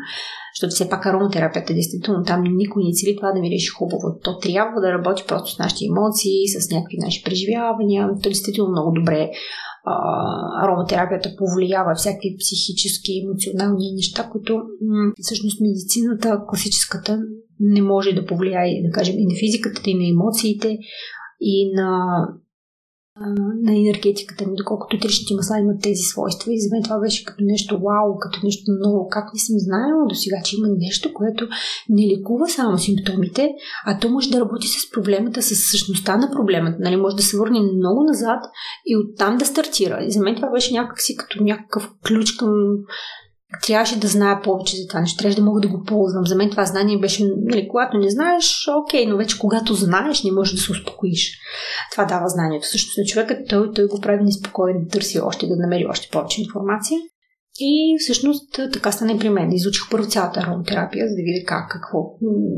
защото 0.54 0.74
все 0.74 0.88
пак 0.88 1.06
ароматерапията, 1.06 1.74
действително, 1.74 2.24
там 2.24 2.42
никой 2.42 2.84
не 2.84 2.92
цели 2.92 3.16
това 3.16 3.32
да 3.32 3.40
ми 3.40 3.50
реши 3.50 3.68
хубаво. 3.68 4.18
То 4.24 4.38
трябва 4.38 4.80
да 4.80 4.92
работи 4.92 5.24
просто 5.28 5.54
с 5.54 5.58
нашите 5.58 5.84
емоции, 5.84 6.48
с 6.48 6.70
някакви 6.70 6.96
наши 6.98 7.22
преживявания. 7.24 8.08
То 8.22 8.28
действително 8.28 8.70
много 8.70 8.92
добре 9.00 9.30
ароматерапията 10.64 11.36
повлиява 11.38 11.94
всякакви 11.94 12.36
психически, 12.38 13.22
емоционални 13.24 13.92
неща, 13.94 14.28
които 14.32 14.60
всъщност 15.20 15.60
медицината, 15.60 16.40
класическата, 16.48 17.18
не 17.60 17.82
може 17.82 18.12
да 18.12 18.26
повлияе, 18.26 18.82
да 18.82 18.90
кажем, 18.90 19.14
и 19.18 19.26
на 19.26 19.34
физиката, 19.40 19.80
и 19.86 19.94
на 19.94 20.08
емоциите, 20.08 20.78
и 21.40 21.72
на 21.74 21.88
на 23.62 23.76
енергетиката 23.76 24.46
ми, 24.46 24.56
доколкото 24.56 24.98
тришните 24.98 25.34
масла 25.34 25.58
имат 25.58 25.82
тези 25.82 26.02
свойства. 26.02 26.52
И 26.52 26.60
за 26.60 26.68
мен 26.72 26.82
това 26.82 26.98
беше 26.98 27.24
като 27.24 27.44
нещо 27.44 27.74
вау, 27.74 28.18
като 28.18 28.40
нещо 28.44 28.72
много. 28.72 29.08
Как 29.08 29.24
не 29.34 29.40
съм 29.40 29.58
знаела 29.58 30.06
до 30.08 30.14
сега, 30.14 30.36
че 30.44 30.56
има 30.56 30.68
нещо, 30.78 31.14
което 31.14 31.48
не 31.88 32.08
лекува 32.08 32.48
само 32.48 32.78
симптомите, 32.78 33.54
а 33.86 33.98
то 33.98 34.08
може 34.08 34.30
да 34.30 34.40
работи 34.40 34.66
с 34.68 34.90
проблемата, 34.90 35.42
с 35.42 35.70
същността 35.70 36.16
на 36.16 36.30
проблемата. 36.30 36.76
Нали? 36.80 36.96
Може 36.96 37.16
да 37.16 37.22
се 37.22 37.36
върне 37.36 37.60
много 37.60 38.02
назад 38.02 38.44
и 38.86 38.96
оттам 38.96 39.36
да 39.36 39.44
стартира. 39.44 40.04
И 40.04 40.10
за 40.10 40.20
мен 40.20 40.36
това 40.36 40.50
беше 40.50 40.74
някакси 40.74 41.16
като 41.16 41.44
някакъв 41.44 41.90
ключ 42.06 42.32
към 42.32 42.50
трябваше 43.62 44.00
да 44.00 44.08
зная 44.08 44.42
повече 44.42 44.76
за 44.76 44.86
това 44.86 45.00
нещо, 45.00 45.18
трябваше 45.18 45.38
да 45.40 45.44
мога 45.44 45.60
да 45.60 45.68
го 45.68 45.82
ползвам. 45.84 46.26
За 46.26 46.36
мен 46.36 46.50
това 46.50 46.64
знание 46.64 46.98
беше, 46.98 47.24
нали, 47.36 47.68
когато 47.68 47.98
не 47.98 48.10
знаеш, 48.10 48.68
окей, 48.84 49.06
но 49.06 49.16
вече 49.16 49.38
когато 49.38 49.74
знаеш, 49.74 50.22
не 50.22 50.32
можеш 50.32 50.54
да 50.54 50.60
се 50.60 50.72
успокоиш. 50.72 51.38
Това 51.92 52.04
дава 52.04 52.28
знанието. 52.28 52.68
Също 52.68 53.00
на 53.00 53.06
човека, 53.06 53.38
той, 53.48 53.72
той 53.72 53.86
го 53.86 54.00
прави 54.00 54.24
неспокоен, 54.24 54.76
да 54.84 54.88
търси 54.88 55.20
още, 55.20 55.46
да 55.46 55.56
намери 55.56 55.86
още 55.86 56.08
повече 56.12 56.42
информация. 56.42 57.00
И 57.58 57.96
всъщност 58.00 58.52
така 58.72 58.92
стана 58.92 59.12
и 59.12 59.18
при 59.18 59.30
мен. 59.30 59.52
Изучих 59.52 59.82
първо 59.90 60.06
цялата 60.06 60.40
ароматерапия, 60.40 61.08
за 61.08 61.14
да 61.14 61.22
видя 61.22 61.46
как, 61.46 61.70
какво, 61.70 61.98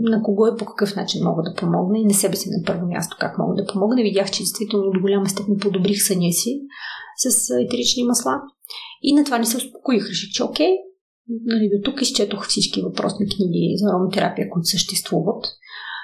на 0.03 0.23
кого 0.23 0.47
и 0.47 0.59
по 0.59 0.65
какъв 0.65 0.97
начин 0.97 1.25
мога 1.25 1.43
да 1.43 1.55
помогна 1.55 1.99
и 1.99 2.05
на 2.05 2.15
себе 2.15 2.37
си 2.37 2.49
на 2.51 2.65
първо 2.67 2.87
място 2.87 3.17
как 3.21 3.39
мога 3.39 3.55
да 3.55 3.73
помогна. 3.73 4.03
Видях, 4.03 4.31
че 4.31 4.43
действително 4.43 4.91
до 4.91 5.01
голяма 5.01 5.29
степен 5.29 5.57
подобрих 5.61 6.03
съня 6.03 6.33
си 6.33 6.61
с 7.17 7.51
етерични 7.51 8.05
масла. 8.05 8.41
И 9.03 9.15
на 9.15 9.25
това 9.25 9.39
не 9.39 9.45
се 9.45 9.57
успокоих. 9.57 10.09
Реших, 10.09 10.31
че 10.31 10.45
окей, 10.45 10.73
нали, 11.29 11.71
до 11.73 11.91
тук 11.91 12.03
изчетох 12.03 12.49
всички 12.49 12.83
въпросни 12.83 13.27
книги 13.37 13.75
за 13.77 13.91
ароматерапия, 13.91 14.51
които 14.51 14.67
съществуват. 14.67 15.45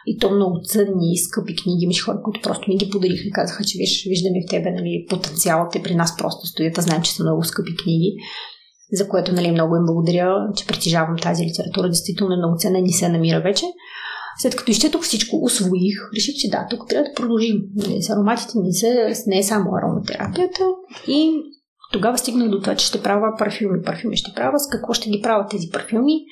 И 0.07 0.19
то 0.19 0.31
много 0.31 0.61
ценни 0.65 1.13
и 1.13 1.19
скъпи 1.19 1.57
книги. 1.57 1.85
Имаш 1.85 2.05
хора, 2.05 2.21
които 2.25 2.41
просто 2.43 2.71
ми 2.71 2.77
ги 2.77 2.91
подариха 2.91 3.29
и 3.29 3.31
казаха, 3.31 3.65
че 3.65 3.79
виж, 3.79 4.07
виждаме 4.09 4.43
в 4.47 4.51
тебе 4.51 4.71
нали, 4.71 5.07
потенциалът 5.11 5.77
е 5.77 5.83
при 5.83 5.95
нас 5.95 6.17
просто 6.19 6.47
стоят. 6.47 6.79
А 6.79 6.83
знаем, 6.83 7.03
че 7.03 7.13
са 7.13 7.23
много 7.23 7.45
скъпи 7.45 7.77
книги, 7.77 8.15
за 8.93 9.09
което 9.09 9.33
нали, 9.33 9.51
много 9.51 9.77
им 9.77 9.83
благодаря, 9.87 10.35
че 10.57 10.67
притежавам 10.67 11.17
тази 11.23 11.45
литература. 11.45 11.89
Действително 11.89 12.35
е 12.35 12.37
много 12.37 12.57
ценна 12.59 12.79
и 12.79 12.83
не 12.83 12.93
се 12.93 13.09
намира 13.09 13.41
вече. 13.41 13.65
След 14.39 14.57
като 14.57 14.71
изчетох 14.71 15.03
всичко, 15.03 15.45
освоих, 15.45 15.95
реших, 16.17 16.35
че 16.35 16.51
да, 16.51 16.67
тук 16.71 16.89
трябва 16.89 17.09
да 17.09 17.15
продължим. 17.15 17.57
Нали, 17.75 18.03
с 18.03 18.11
ароматите 18.11 18.53
не, 18.55 18.73
са, 18.73 19.23
не 19.27 19.39
е 19.39 19.43
само 19.43 19.71
ароматерапията 19.75 20.65
и 21.09 21.43
тогава 21.93 22.19
стигнах 22.19 22.49
до 22.49 22.61
това, 22.61 22.75
че 22.75 22.87
ще 22.87 23.03
правя 23.03 23.27
парфюми. 23.39 23.83
Парфюми 23.83 24.17
ще 24.17 24.33
правя. 24.37 24.59
С 24.59 24.69
какво 24.71 24.93
ще 24.93 25.11
ги 25.11 25.21
правя 25.23 25.47
тези 25.51 25.69
парфюми 25.73 26.25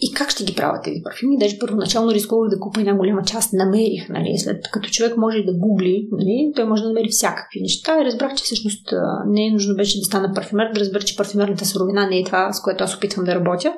и 0.00 0.14
как 0.14 0.30
ще 0.30 0.44
ги 0.44 0.54
правя 0.54 0.80
тези 0.84 1.00
парфюми. 1.04 1.38
Даже 1.38 1.58
първоначално 1.58 2.12
рискувах 2.12 2.50
да 2.50 2.60
купя 2.60 2.80
една 2.80 2.94
голяма 2.94 3.22
част. 3.22 3.52
Намерих, 3.52 4.08
нали, 4.08 4.38
след 4.38 4.70
като 4.72 4.88
човек 4.88 5.16
може 5.16 5.38
да 5.42 5.52
гугли, 5.58 6.08
нали, 6.12 6.52
той 6.56 6.64
може 6.64 6.82
да 6.82 6.88
намери 6.88 7.08
всякакви 7.10 7.60
неща 7.60 8.00
и 8.00 8.04
разбрах, 8.04 8.34
че 8.34 8.44
всъщност 8.44 8.88
не 9.26 9.46
е 9.46 9.50
нужно 9.50 9.76
беше 9.76 9.98
да 9.98 10.04
стана 10.04 10.32
парфюмер, 10.34 10.72
да 10.74 10.80
разбера, 10.80 11.02
че 11.02 11.16
парфюмерната 11.16 11.64
суровина 11.64 12.06
не 12.06 12.18
е 12.18 12.24
това, 12.24 12.52
с 12.52 12.62
което 12.62 12.84
аз 12.84 12.96
опитвам 12.96 13.24
да 13.24 13.34
работя. 13.34 13.74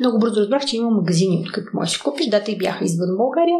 Много 0.00 0.18
бързо 0.18 0.40
разбрах, 0.40 0.64
че 0.64 0.76
има 0.76 0.90
магазини, 0.90 1.44
откъдето 1.46 1.70
можеш 1.74 1.98
да 1.98 2.04
купиш. 2.04 2.26
Да, 2.26 2.44
те 2.44 2.56
бяха 2.56 2.84
извън 2.84 3.16
България. 3.16 3.58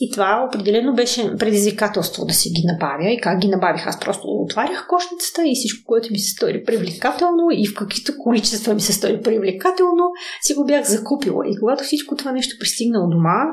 И 0.00 0.10
това 0.10 0.46
определено 0.48 0.94
беше 0.94 1.36
предизвикателство 1.36 2.24
да 2.24 2.34
си 2.34 2.50
ги 2.50 2.62
набавя. 2.66 3.10
И 3.10 3.20
как 3.20 3.38
ги 3.38 3.48
набавих? 3.48 3.86
Аз 3.86 4.00
просто 4.00 4.26
отварях 4.26 4.86
кошницата 4.88 5.42
и 5.44 5.54
всичко, 5.54 5.84
което 5.86 6.12
ми 6.12 6.18
се 6.18 6.30
стори 6.30 6.64
привлекателно 6.64 7.42
и 7.52 7.68
в 7.68 7.74
каквито 7.74 8.12
количества 8.18 8.74
ми 8.74 8.80
се 8.80 8.92
стори 8.92 9.20
привлекателно, 9.20 10.10
си 10.42 10.54
го 10.54 10.64
бях 10.64 10.84
закупила. 10.86 11.44
И 11.48 11.58
когато 11.60 11.84
всичко 11.84 12.16
това 12.16 12.32
нещо 12.32 12.56
пристигна 12.60 13.08
дома, 13.08 13.44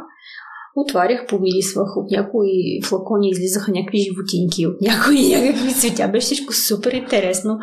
отварях, 0.75 1.25
помирисвах, 1.27 1.97
от 1.97 2.11
някои 2.11 2.81
флакони 2.85 3.29
излизаха 3.29 3.71
някакви 3.71 3.97
животинки, 3.99 4.67
от 4.67 4.81
някои 4.81 5.35
някакви 5.35 5.73
цветя. 5.73 6.07
Беше 6.07 6.25
всичко 6.25 6.53
супер 6.53 6.91
интересно. 6.91 7.57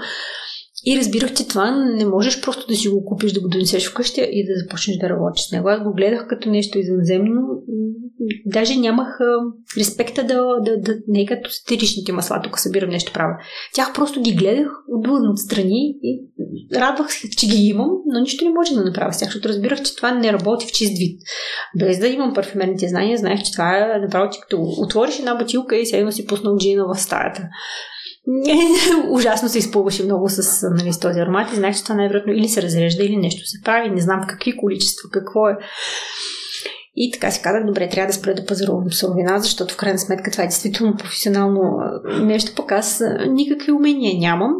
И 0.84 0.98
разбирах, 0.98 1.34
че 1.34 1.48
това 1.48 1.70
не 1.70 2.04
можеш 2.04 2.40
просто 2.40 2.66
да 2.66 2.74
си 2.74 2.88
го 2.88 3.04
купиш, 3.04 3.32
да 3.32 3.40
го 3.40 3.48
донесеш 3.48 3.90
вкъщи 3.90 4.20
и 4.32 4.46
да 4.46 4.52
започнеш 4.56 4.96
да 4.96 5.08
работиш 5.08 5.44
с 5.44 5.52
него. 5.52 5.68
Аз 5.68 5.82
го 5.82 5.92
гледах 5.92 6.26
като 6.28 6.50
нещо 6.50 6.78
извънземно. 6.78 7.40
Даже 8.46 8.76
нямах 8.76 9.18
респекта 9.78 10.24
да, 10.24 10.44
да, 10.64 10.80
да, 10.80 10.94
не 11.08 11.20
е 11.20 11.26
като 11.26 11.50
стеричните 11.50 12.12
масла, 12.12 12.40
тук 12.44 12.58
събирам 12.58 12.90
нещо 12.90 13.12
правя. 13.12 13.34
Тях 13.74 13.92
просто 13.94 14.20
ги 14.20 14.34
гледах 14.34 14.68
отблън 14.88 15.30
отстрани 15.30 15.96
и 16.02 16.20
радвах 16.74 17.12
се, 17.12 17.30
че 17.30 17.46
ги 17.46 17.66
имам, 17.66 17.90
но 18.06 18.20
нищо 18.20 18.44
не 18.44 18.50
може 18.50 18.74
да 18.74 18.84
направя 18.84 19.12
с 19.12 19.18
тях, 19.18 19.28
защото 19.28 19.48
разбирах, 19.48 19.82
че 19.82 19.96
това 19.96 20.10
не 20.14 20.32
работи 20.32 20.66
в 20.66 20.72
чист 20.72 20.98
вид. 20.98 21.20
Без 21.78 21.98
да 21.98 22.08
имам 22.08 22.34
парфюмерните 22.34 22.88
знания, 22.88 23.18
знаех, 23.18 23.42
че 23.42 23.52
това 23.52 23.76
е 23.76 24.00
направо, 24.00 24.30
че 24.30 24.40
като 24.40 24.62
отвориш 24.62 25.18
една 25.18 25.34
бутилка 25.34 25.76
и 25.76 25.86
сега 25.86 26.12
си 26.12 26.26
пуснал 26.26 26.56
джина 26.56 26.84
в 26.94 26.98
стаята. 26.98 27.42
Ужасно 29.10 29.48
се 29.48 29.58
изпълваше 29.58 30.04
много 30.04 30.28
с, 30.28 30.68
нали, 30.70 30.92
с 30.92 31.00
този 31.00 31.20
аромат 31.20 31.52
и 31.52 31.56
знаех, 31.56 31.76
че 31.76 31.82
това 31.82 31.94
най-вероятно 31.94 32.32
или 32.32 32.48
се 32.48 32.62
разрежда, 32.62 33.04
или 33.04 33.16
нещо 33.16 33.46
се 33.46 33.58
прави. 33.64 33.90
Не 33.90 34.00
знам 34.00 34.26
какви 34.28 34.56
количества, 34.56 35.10
какво 35.12 35.48
е. 35.48 35.56
И 36.96 37.10
така 37.12 37.30
си 37.30 37.42
казах, 37.42 37.64
добре, 37.66 37.88
трябва 37.88 38.06
да 38.06 38.12
спра 38.12 38.34
да 38.34 38.46
пазарувам 38.46 38.92
суровина, 38.92 39.40
защото 39.40 39.74
в 39.74 39.76
крайна 39.76 39.98
сметка 39.98 40.30
това 40.30 40.44
е 40.44 40.46
действително 40.46 40.96
професионално 40.96 41.60
нещо, 42.22 42.52
пък 42.56 42.72
аз 42.72 43.02
никакви 43.28 43.72
умения 43.72 44.18
нямам. 44.18 44.52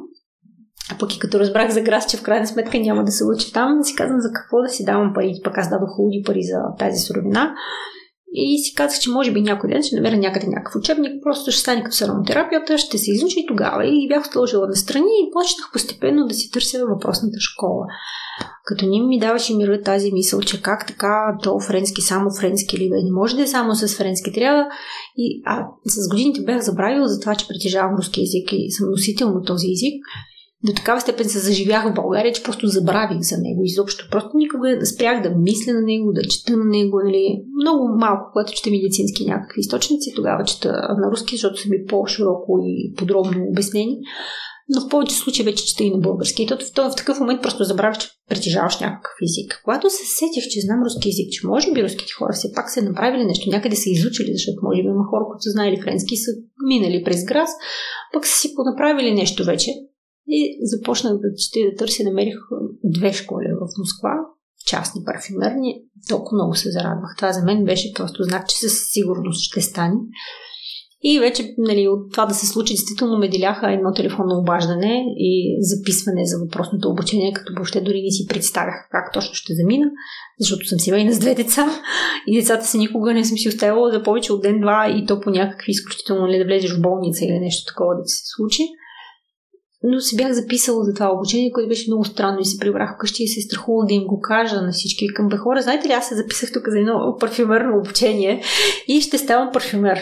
А 0.93 0.99
пък 0.99 1.17
и 1.17 1.19
като 1.19 1.41
разбрах 1.41 1.71
за 1.71 1.81
грас, 1.81 2.07
че 2.07 2.17
в 2.17 2.23
крайна 2.23 2.47
сметка 2.47 2.79
няма 2.79 3.05
да 3.05 3.13
се 3.13 3.25
учи 3.25 3.53
там, 3.53 3.79
си 3.83 3.95
казвам 3.97 4.21
за 4.21 4.29
какво 4.33 4.63
да 4.63 4.69
си 4.69 4.85
давам 4.85 5.13
пари. 5.15 5.41
Пък 5.45 5.59
аз 5.59 5.71
дадох 5.71 5.89
хубави 5.97 6.23
пари 6.27 6.43
за 6.43 6.59
тази 6.79 6.99
суровина. 6.99 7.55
И 8.33 8.59
си 8.59 8.75
казах, 8.75 9.01
че 9.01 9.11
може 9.11 9.33
би 9.33 9.41
някой 9.41 9.71
ден 9.71 9.83
ще 9.83 9.97
намеря 9.97 10.17
някъде 10.17 10.47
някакъв 10.47 10.77
учебник, 10.77 11.23
просто 11.23 11.51
ще 11.51 11.61
стане 11.61 11.85
като 11.85 11.97
с 11.97 12.03
ароматерапията, 12.03 12.79
ще 12.79 12.99
се 12.99 13.11
изучи 13.11 13.41
и 13.41 13.47
тогава. 13.47 13.87
И 13.87 14.09
бях 14.09 14.27
сложила 14.27 14.67
на 14.67 14.77
страни 14.77 15.13
и 15.23 15.31
почнах 15.33 15.71
постепенно 15.73 16.27
да 16.27 16.35
си 16.35 16.51
търся 16.51 16.87
въпросната 16.87 17.41
школа. 17.41 17.87
Като 18.65 18.87
ни 18.87 19.03
ми 19.03 19.19
даваше 19.19 19.55
мира 19.55 19.83
тази 19.83 20.13
мисъл, 20.13 20.41
че 20.41 20.63
как 20.63 20.87
така, 20.87 21.37
то 21.43 21.61
френски, 21.61 22.03
само 22.03 22.31
френски 22.41 22.79
ли 22.79 22.91
бе, 22.91 22.97
не 23.03 23.11
може 23.13 23.37
да 23.37 23.43
е 23.43 23.47
само 23.47 23.75
с 23.75 23.97
френски, 23.97 24.33
трябва. 24.33 24.67
И 25.17 25.43
а, 25.47 25.67
с 25.87 26.09
годините 26.09 26.41
бях 26.41 26.61
забравила 26.61 27.09
за 27.09 27.21
това, 27.21 27.35
че 27.35 27.49
притежавам 27.49 27.97
руски 27.97 28.21
язик 28.21 28.49
и 28.53 28.71
съм 28.71 28.91
носител 28.91 29.31
на 29.31 29.43
този 29.43 29.67
език 29.67 30.05
до 30.65 30.73
такава 30.73 31.01
степен 31.01 31.29
се 31.29 31.39
заживях 31.39 31.91
в 31.91 31.95
България, 31.95 32.33
че 32.33 32.43
просто 32.43 32.67
забравих 32.67 33.19
за 33.21 33.37
него 33.39 33.61
изобщо. 33.65 34.09
Просто 34.11 34.31
никога 34.35 34.77
не 34.77 34.87
спрях 34.87 35.23
да 35.23 35.31
мисля 35.39 35.73
на 35.73 35.83
него, 35.83 36.13
да 36.13 36.23
чета 36.23 36.57
на 36.57 36.65
него. 36.65 37.01
Нали. 37.05 37.43
Много 37.63 37.89
малко, 37.99 38.31
когато 38.33 38.53
чета 38.53 38.71
медицински 38.71 39.27
някакви 39.27 39.61
източници, 39.61 40.13
тогава 40.17 40.45
чета 40.45 40.69
на 40.73 41.11
руски, 41.11 41.37
защото 41.37 41.61
са 41.61 41.69
ми 41.69 41.85
по-широко 41.89 42.59
и 42.63 42.95
подробно 42.97 43.45
обяснени. 43.51 43.99
Но 44.75 44.81
в 44.81 44.89
повече 44.89 45.15
случаи 45.15 45.45
вече 45.45 45.67
чета 45.67 45.85
и 45.85 45.91
на 45.91 45.99
български. 45.99 46.43
И 46.43 46.47
то, 46.47 46.57
в, 46.57 46.91
в 46.91 46.97
такъв 46.97 47.21
момент 47.21 47.43
просто 47.43 47.65
забравих, 47.65 47.99
че 47.99 48.09
притежаваш 48.29 48.81
някакъв 48.81 49.13
език. 49.23 49.61
Когато 49.65 49.91
се 49.91 50.05
сетих, 50.07 50.45
че 50.51 50.61
знам 50.61 50.85
руски 50.85 51.09
език, 51.09 51.33
че 51.33 51.47
може 51.47 51.73
би 51.73 51.83
руските 51.83 52.13
хора 52.19 52.33
все 52.33 52.53
пак 52.55 52.71
са 52.71 52.83
направили 52.83 53.25
нещо, 53.25 53.51
някъде 53.51 53.77
са 53.77 53.91
изучили, 53.91 54.33
защото 54.33 54.59
може 54.63 54.83
би 54.83 54.89
има 54.89 55.05
хора, 55.11 55.25
които 55.29 55.43
са 55.43 55.51
знаели 55.51 55.81
френски, 55.81 56.17
са 56.17 56.31
минали 56.69 57.05
през 57.05 57.25
грас, 57.25 57.51
пък 58.13 58.27
са 58.27 58.41
си 58.41 58.55
понаправили 58.55 59.15
нещо 59.15 59.45
вече 59.45 59.71
и 60.29 60.59
започнах 60.63 61.13
да 61.13 61.29
чета 61.39 61.71
да 61.71 61.77
търся. 61.77 62.05
Намерих 62.05 62.35
две 62.85 63.13
школи 63.13 63.47
в 63.61 63.79
Москва, 63.79 64.15
частни 64.67 65.05
парфюмерни. 65.05 65.83
Толкова 66.09 66.37
много 66.37 66.55
се 66.55 66.71
зарадвах. 66.71 67.17
Това 67.17 67.33
за 67.33 67.45
мен 67.45 67.65
беше 67.65 67.95
просто 67.95 68.23
знак, 68.23 68.49
че 68.49 68.57
със 68.57 68.73
сигурност 68.93 69.43
ще 69.43 69.61
стане. 69.61 69.97
И 71.03 71.21
вече 71.21 71.55
нали, 71.59 71.89
от 71.89 72.13
това 72.13 72.27
да 72.27 72.35
се 72.35 72.47
случи, 72.47 72.73
действително 72.73 73.19
ме 73.19 73.29
деляха 73.29 73.73
едно 73.73 73.93
телефонно 73.93 74.39
обаждане 74.39 75.05
и 75.17 75.57
записване 75.61 76.27
за 76.27 76.39
въпросното 76.39 76.89
обучение, 76.89 77.33
като 77.33 77.53
въобще 77.53 77.81
дори 77.81 78.03
не 78.03 78.11
си 78.11 78.27
представях 78.29 78.89
как 78.91 79.13
точно 79.13 79.35
ще 79.35 79.55
замина, 79.55 79.87
защото 80.41 80.67
съм 80.67 80.79
семейна 80.79 81.13
с 81.13 81.19
две 81.19 81.35
деца 81.35 81.67
и 82.27 82.41
децата 82.41 82.67
си 82.67 82.79
никога 82.79 83.15
не 83.15 83.25
съм 83.25 83.39
си 83.39 83.49
оставила 83.49 83.91
за 83.91 84.03
повече 84.03 84.33
от 84.33 84.43
ден-два 84.43 84.89
и 84.97 85.07
то 85.07 85.21
по 85.21 85.31
някакви 85.31 85.71
изключително 85.71 86.27
ли 86.27 86.31
нали, 86.31 86.39
да 86.39 86.45
влезеш 86.45 86.77
в 86.77 86.83
болница 86.83 87.25
или 87.25 87.39
нещо 87.39 87.73
такова 87.73 87.95
да 87.95 88.03
се 88.05 88.23
случи 88.37 88.63
но 89.83 90.01
се 90.01 90.17
бях 90.17 90.33
записала 90.33 90.85
за 90.85 90.95
това 90.95 91.13
обучение, 91.13 91.53
което 91.53 91.69
беше 91.69 91.91
много 91.91 92.05
странно 92.05 92.41
и 92.41 92.45
се 92.45 92.59
прибрах 92.59 92.95
вкъщи 92.95 93.23
и 93.23 93.29
се 93.29 93.41
страхувала 93.41 93.87
да 93.87 93.95
им 93.95 94.05
го 94.05 94.21
кажа 94.21 94.63
на 94.63 94.73
всички. 94.73 95.07
Към 95.15 95.29
бе 95.29 95.37
хора, 95.37 95.63
знаете 95.63 95.89
ли, 95.89 95.93
аз 95.93 96.09
се 96.09 96.17
записах 96.17 96.53
тук 96.53 96.69
за 96.69 96.79
едно 96.79 97.17
парфюмерно 97.21 97.79
обучение 97.79 98.43
и 98.89 99.01
ще 99.01 99.19
ставам 99.19 99.51
парфюмер. 99.53 99.99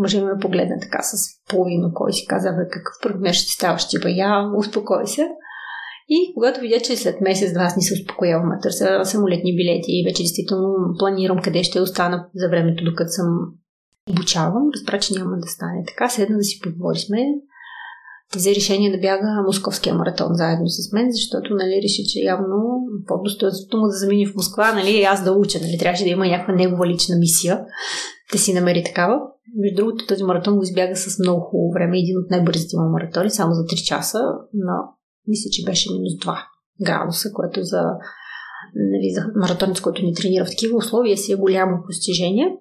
Може 0.00 0.24
ме 0.24 0.40
погледна 0.40 0.76
така 0.80 1.02
с 1.02 1.16
половина, 1.48 1.90
кой 1.94 2.12
си 2.12 2.26
каза, 2.26 2.48
бе, 2.50 2.68
какъв 2.70 2.94
парфюмер 3.02 3.32
ще 3.32 3.52
ставаш, 3.52 3.88
ти 3.88 3.98
бе, 3.98 4.10
я, 4.10 4.50
успокой 4.58 5.06
се. 5.06 5.28
И 6.08 6.32
когато 6.34 6.60
видя, 6.60 6.80
че 6.80 6.96
след 6.96 7.20
месец-два 7.20 7.62
аз 7.62 7.76
не 7.76 7.82
се 7.82 7.94
успокоявам, 7.94 8.58
търся 8.62 9.00
самолетни 9.04 9.56
билети 9.56 9.90
и 9.92 10.04
вече 10.08 10.22
действително 10.22 10.74
планирам 10.98 11.42
къде 11.42 11.62
ще 11.62 11.80
остана 11.80 12.26
за 12.34 12.48
времето, 12.48 12.84
докато 12.84 13.10
съм 13.10 13.26
обучавам, 14.10 14.70
разбра, 14.74 14.98
че 14.98 15.14
няма 15.14 15.36
да 15.36 15.48
стане 15.48 15.84
така. 15.88 16.08
Седна 16.08 16.36
да 16.36 16.44
си 16.44 16.60
поговори 16.60 16.98
с 16.98 17.08
мен 17.08 17.26
взе 18.36 18.54
решение 18.54 18.90
да 18.90 18.98
бяга 18.98 19.42
московския 19.46 19.94
маратон 19.94 20.28
заедно 20.30 20.68
с 20.68 20.92
мен, 20.92 21.08
защото 21.10 21.54
нали, 21.54 21.80
реши, 21.84 22.04
че 22.06 22.18
явно 22.18 22.56
по-достоинството 23.06 23.76
му 23.76 23.86
да 23.86 23.92
замини 23.92 24.26
в 24.26 24.34
Москва, 24.34 24.72
нали, 24.74 25.02
аз 25.02 25.24
да 25.24 25.32
уча, 25.32 25.58
нали, 25.62 25.78
трябваше 25.78 26.04
да 26.04 26.10
има 26.10 26.26
някаква 26.26 26.54
негова 26.54 26.86
лична 26.86 27.16
мисия, 27.16 27.64
да 28.32 28.38
си 28.38 28.54
намери 28.54 28.84
такава. 28.84 29.16
Между 29.56 29.76
другото, 29.76 30.06
този 30.06 30.24
маратон 30.24 30.56
го 30.56 30.62
избяга 30.62 30.96
с 30.96 31.18
много 31.18 31.40
хубаво 31.40 31.72
време, 31.72 31.98
един 31.98 32.18
от 32.18 32.30
най-бързите 32.30 32.76
му 32.76 32.90
маратони, 32.90 33.30
само 33.30 33.54
за 33.54 33.62
3 33.62 33.84
часа, 33.84 34.18
но 34.54 34.72
мисля, 35.28 35.48
че 35.52 35.64
беше 35.64 35.92
минус 35.92 36.12
2 36.12 36.36
градуса, 36.86 37.32
което 37.32 37.62
за, 37.62 37.82
нали, 38.74 39.10
за 39.14 39.26
маратонец, 39.36 39.80
който 39.80 40.02
ни 40.02 40.14
тренира 40.14 40.44
в 40.44 40.50
такива 40.50 40.76
условия, 40.76 41.16
си 41.16 41.32
е 41.32 41.36
голямо 41.36 41.82
постижение. 41.86 42.56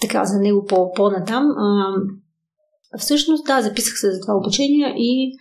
Така, 0.00 0.24
за 0.24 0.38
него 0.38 0.64
по- 0.64 0.92
по-натам. 0.92 1.44
Всъщност, 2.98 3.46
да, 3.46 3.62
записах 3.62 3.98
се 3.98 4.12
за 4.12 4.20
това 4.20 4.34
обучение 4.34 4.94
и 4.96 5.32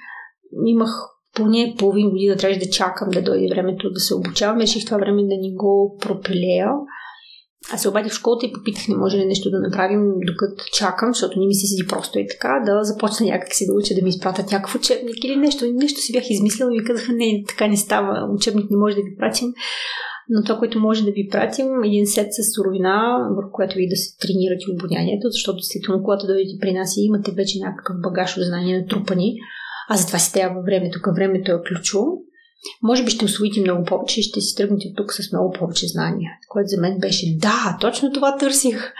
имах 0.66 0.92
поне 1.36 1.76
половин 1.80 2.10
година 2.10 2.36
трябваше 2.36 2.60
да 2.60 2.70
чакам 2.70 3.10
да 3.10 3.22
дойде 3.22 3.48
времето 3.56 3.90
да 3.90 4.00
се 4.00 4.16
обучавам. 4.16 4.60
Реших 4.60 4.86
това 4.86 4.98
време 4.98 5.22
да 5.22 5.38
ни 5.42 5.56
го 5.56 5.98
пропилея. 6.02 6.70
Аз 7.74 7.82
се 7.82 7.90
обадих 7.90 8.12
в 8.12 8.16
школата 8.16 8.46
и 8.46 8.54
попитах, 8.54 8.88
не 8.88 8.96
може 8.96 9.18
ли 9.18 9.26
нещо 9.26 9.50
да 9.50 9.60
направим 9.60 10.14
докато 10.28 10.64
чакам, 10.74 11.10
защото 11.14 11.40
не 11.40 11.46
ми 11.46 11.56
се 11.56 11.68
седи 11.68 11.88
просто 11.88 12.20
и 12.20 12.28
така, 12.28 12.64
да 12.66 12.84
започна 12.84 13.26
някак 13.26 13.54
си 13.54 13.68
да 13.68 13.74
уча, 13.74 13.96
да 13.96 14.02
ми 14.02 14.10
изпратят 14.10 14.52
някакъв 14.52 14.76
учебник 14.76 15.24
или 15.24 15.36
нещо. 15.36 15.66
Нещо 15.74 16.00
си 16.00 16.14
бях 16.14 16.30
измислила 16.30 16.74
и 16.74 16.78
ми 16.80 16.84
казаха, 16.84 17.14
не, 17.14 17.44
така 17.48 17.68
не 17.68 17.78
става, 17.78 18.30
учебник 18.36 18.72
не 18.72 18.78
може 18.78 18.96
да 18.96 19.02
ви 19.02 19.18
пратим. 19.18 19.54
Но 20.30 20.44
това, 20.44 20.60
което 20.60 20.80
може 20.80 21.06
да 21.06 21.12
ви 21.12 21.28
пратим, 21.32 21.84
един 21.84 22.08
сет 22.08 22.34
с 22.34 22.56
суровина, 22.56 23.28
върху 23.36 23.52
което 23.52 23.76
ви 23.76 23.90
да 23.90 23.96
се 23.96 24.18
тренирате 24.18 24.66
обонянието, 24.76 25.28
защото 25.32 25.56
действително, 25.56 26.04
когато 26.04 26.28
дойдете 26.28 26.60
при 26.62 26.74
нас 26.74 26.98
и 26.98 27.06
имате 27.06 27.32
вече 27.32 27.60
някакъв 27.60 27.96
багаж 28.02 28.38
от 28.38 28.44
знания 28.44 28.82
натрупани, 28.82 29.36
а 29.90 29.98
затова 29.98 30.20
си 30.20 30.34
трябва 30.34 30.62
времето, 30.62 31.00
към 31.02 31.14
времето 31.16 31.52
е 31.52 31.62
ключово, 31.68 32.12
може 32.84 33.04
би 33.04 33.12
ще 33.12 33.26
освоите 33.26 33.62
много 33.62 33.84
повече 33.84 34.20
и 34.20 34.24
ще 34.24 34.42
си 34.42 34.56
тръгнете 34.56 34.94
тук 34.98 35.14
с 35.14 35.32
много 35.32 35.52
повече 35.60 35.88
знания. 35.88 36.32
Което 36.50 36.68
за 36.68 36.82
мен 36.82 37.00
беше 37.00 37.38
да, 37.38 37.78
точно 37.82 38.12
това 38.12 38.38
търсих. 38.38 38.94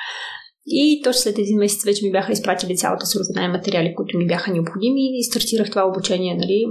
И 0.66 1.02
точно 1.04 1.22
след 1.22 1.38
един 1.40 1.58
месец 1.58 1.86
вече 1.86 2.06
ми 2.06 2.12
бяха 2.12 2.32
изпратили 2.32 2.78
цялата 2.78 3.06
суровина 3.06 3.46
и 3.46 3.48
материали, 3.48 3.96
които 3.96 4.18
ми 4.18 4.28
бяха 4.28 4.52
необходими 4.52 5.20
и 5.20 5.24
стартирах 5.24 5.70
това 5.70 5.88
обучение, 5.88 6.36
нали, 6.36 6.66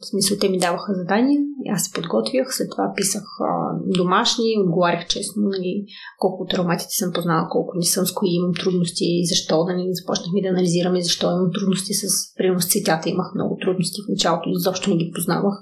в 0.00 0.06
смисъл, 0.06 0.36
те 0.40 0.48
ми 0.48 0.58
даваха 0.58 0.94
задания, 0.94 1.40
аз 1.74 1.84
се 1.84 1.92
подготвях, 1.92 2.46
след 2.50 2.70
това 2.70 2.92
писах 2.96 3.22
а, 3.40 3.50
домашни, 3.98 4.58
отговарях 4.64 5.06
честно, 5.06 5.42
нали, 5.42 5.84
колко 6.18 6.42
от 6.42 6.54
ароматите 6.54 6.94
съм 6.94 7.12
познала, 7.12 7.48
колко 7.50 7.76
не 7.76 7.84
съм, 7.84 8.06
с 8.06 8.12
кои 8.12 8.28
имам 8.30 8.54
трудности 8.54 9.26
защо, 9.28 9.64
нали, 9.64 9.84
започнахме 9.90 10.42
да 10.42 10.48
анализираме 10.48 11.02
защо 11.02 11.26
имам 11.26 11.50
трудности 11.54 11.94
с, 11.94 12.34
примерно 12.36 12.60
с 12.60 12.70
цветята 12.70 13.08
имах 13.08 13.34
много 13.34 13.58
трудности 13.62 14.02
в 14.02 14.10
началото, 14.10 14.48
изобщо 14.48 14.90
не 14.90 14.96
ги 14.96 15.12
познавах. 15.14 15.54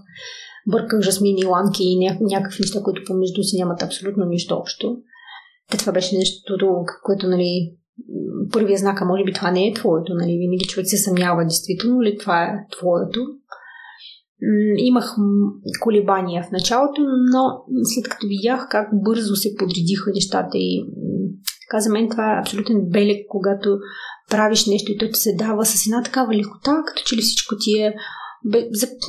Бърках 0.67 1.01
жасмини, 1.01 1.45
ланки 1.45 1.85
и 1.85 1.97
ня- 1.97 2.19
някакви 2.21 2.61
неща, 2.61 2.83
които 2.83 3.03
помежду 3.07 3.43
си 3.43 3.59
нямат 3.59 3.83
абсолютно 3.83 4.25
нищо 4.25 4.55
общо. 4.55 4.97
Те 5.71 5.77
това 5.79 5.93
беше 5.93 6.17
нещо, 6.17 6.57
което, 7.03 7.27
нали, 7.27 7.77
първия 8.53 8.79
знак, 8.79 9.03
а 9.03 9.05
може 9.05 9.25
би 9.25 9.33
това 9.33 9.51
не 9.51 9.67
е 9.67 9.75
твоето, 9.75 10.15
нали, 10.15 10.39
винаги 10.39 10.65
човек 10.65 10.87
се 10.89 10.97
съмнява, 10.97 11.45
действително 11.45 12.03
ли 12.03 12.19
това 12.19 12.45
е 12.45 12.67
твоето 12.79 13.21
Имах 14.77 15.17
колебания 15.81 16.43
в 16.43 16.53
началото, 16.53 17.01
но 17.33 17.43
след 17.85 18.09
като 18.09 18.27
видях 18.27 18.67
как 18.71 18.89
бързо 18.93 19.37
се 19.37 19.55
подредиха 19.59 20.11
нещата 20.15 20.59
и 20.59 20.85
Така 21.67 21.81
за 21.81 21.91
мен 21.91 22.09
това 22.09 22.33
е 22.33 22.41
абсолютен 22.41 22.77
белег, 22.89 23.27
когато 23.29 23.79
правиш 24.31 24.67
нещо 24.67 24.93
и 24.93 24.99
то 24.99 25.07
ти 25.07 25.21
се 25.21 25.37
дава 25.39 25.67
с 25.67 25.87
една 25.87 26.03
такава 26.03 26.35
лекота, 26.35 26.83
като 26.87 27.03
че 27.07 27.17
ли 27.17 27.21
всичко 27.21 27.55
ти 27.61 27.79
е 27.79 27.95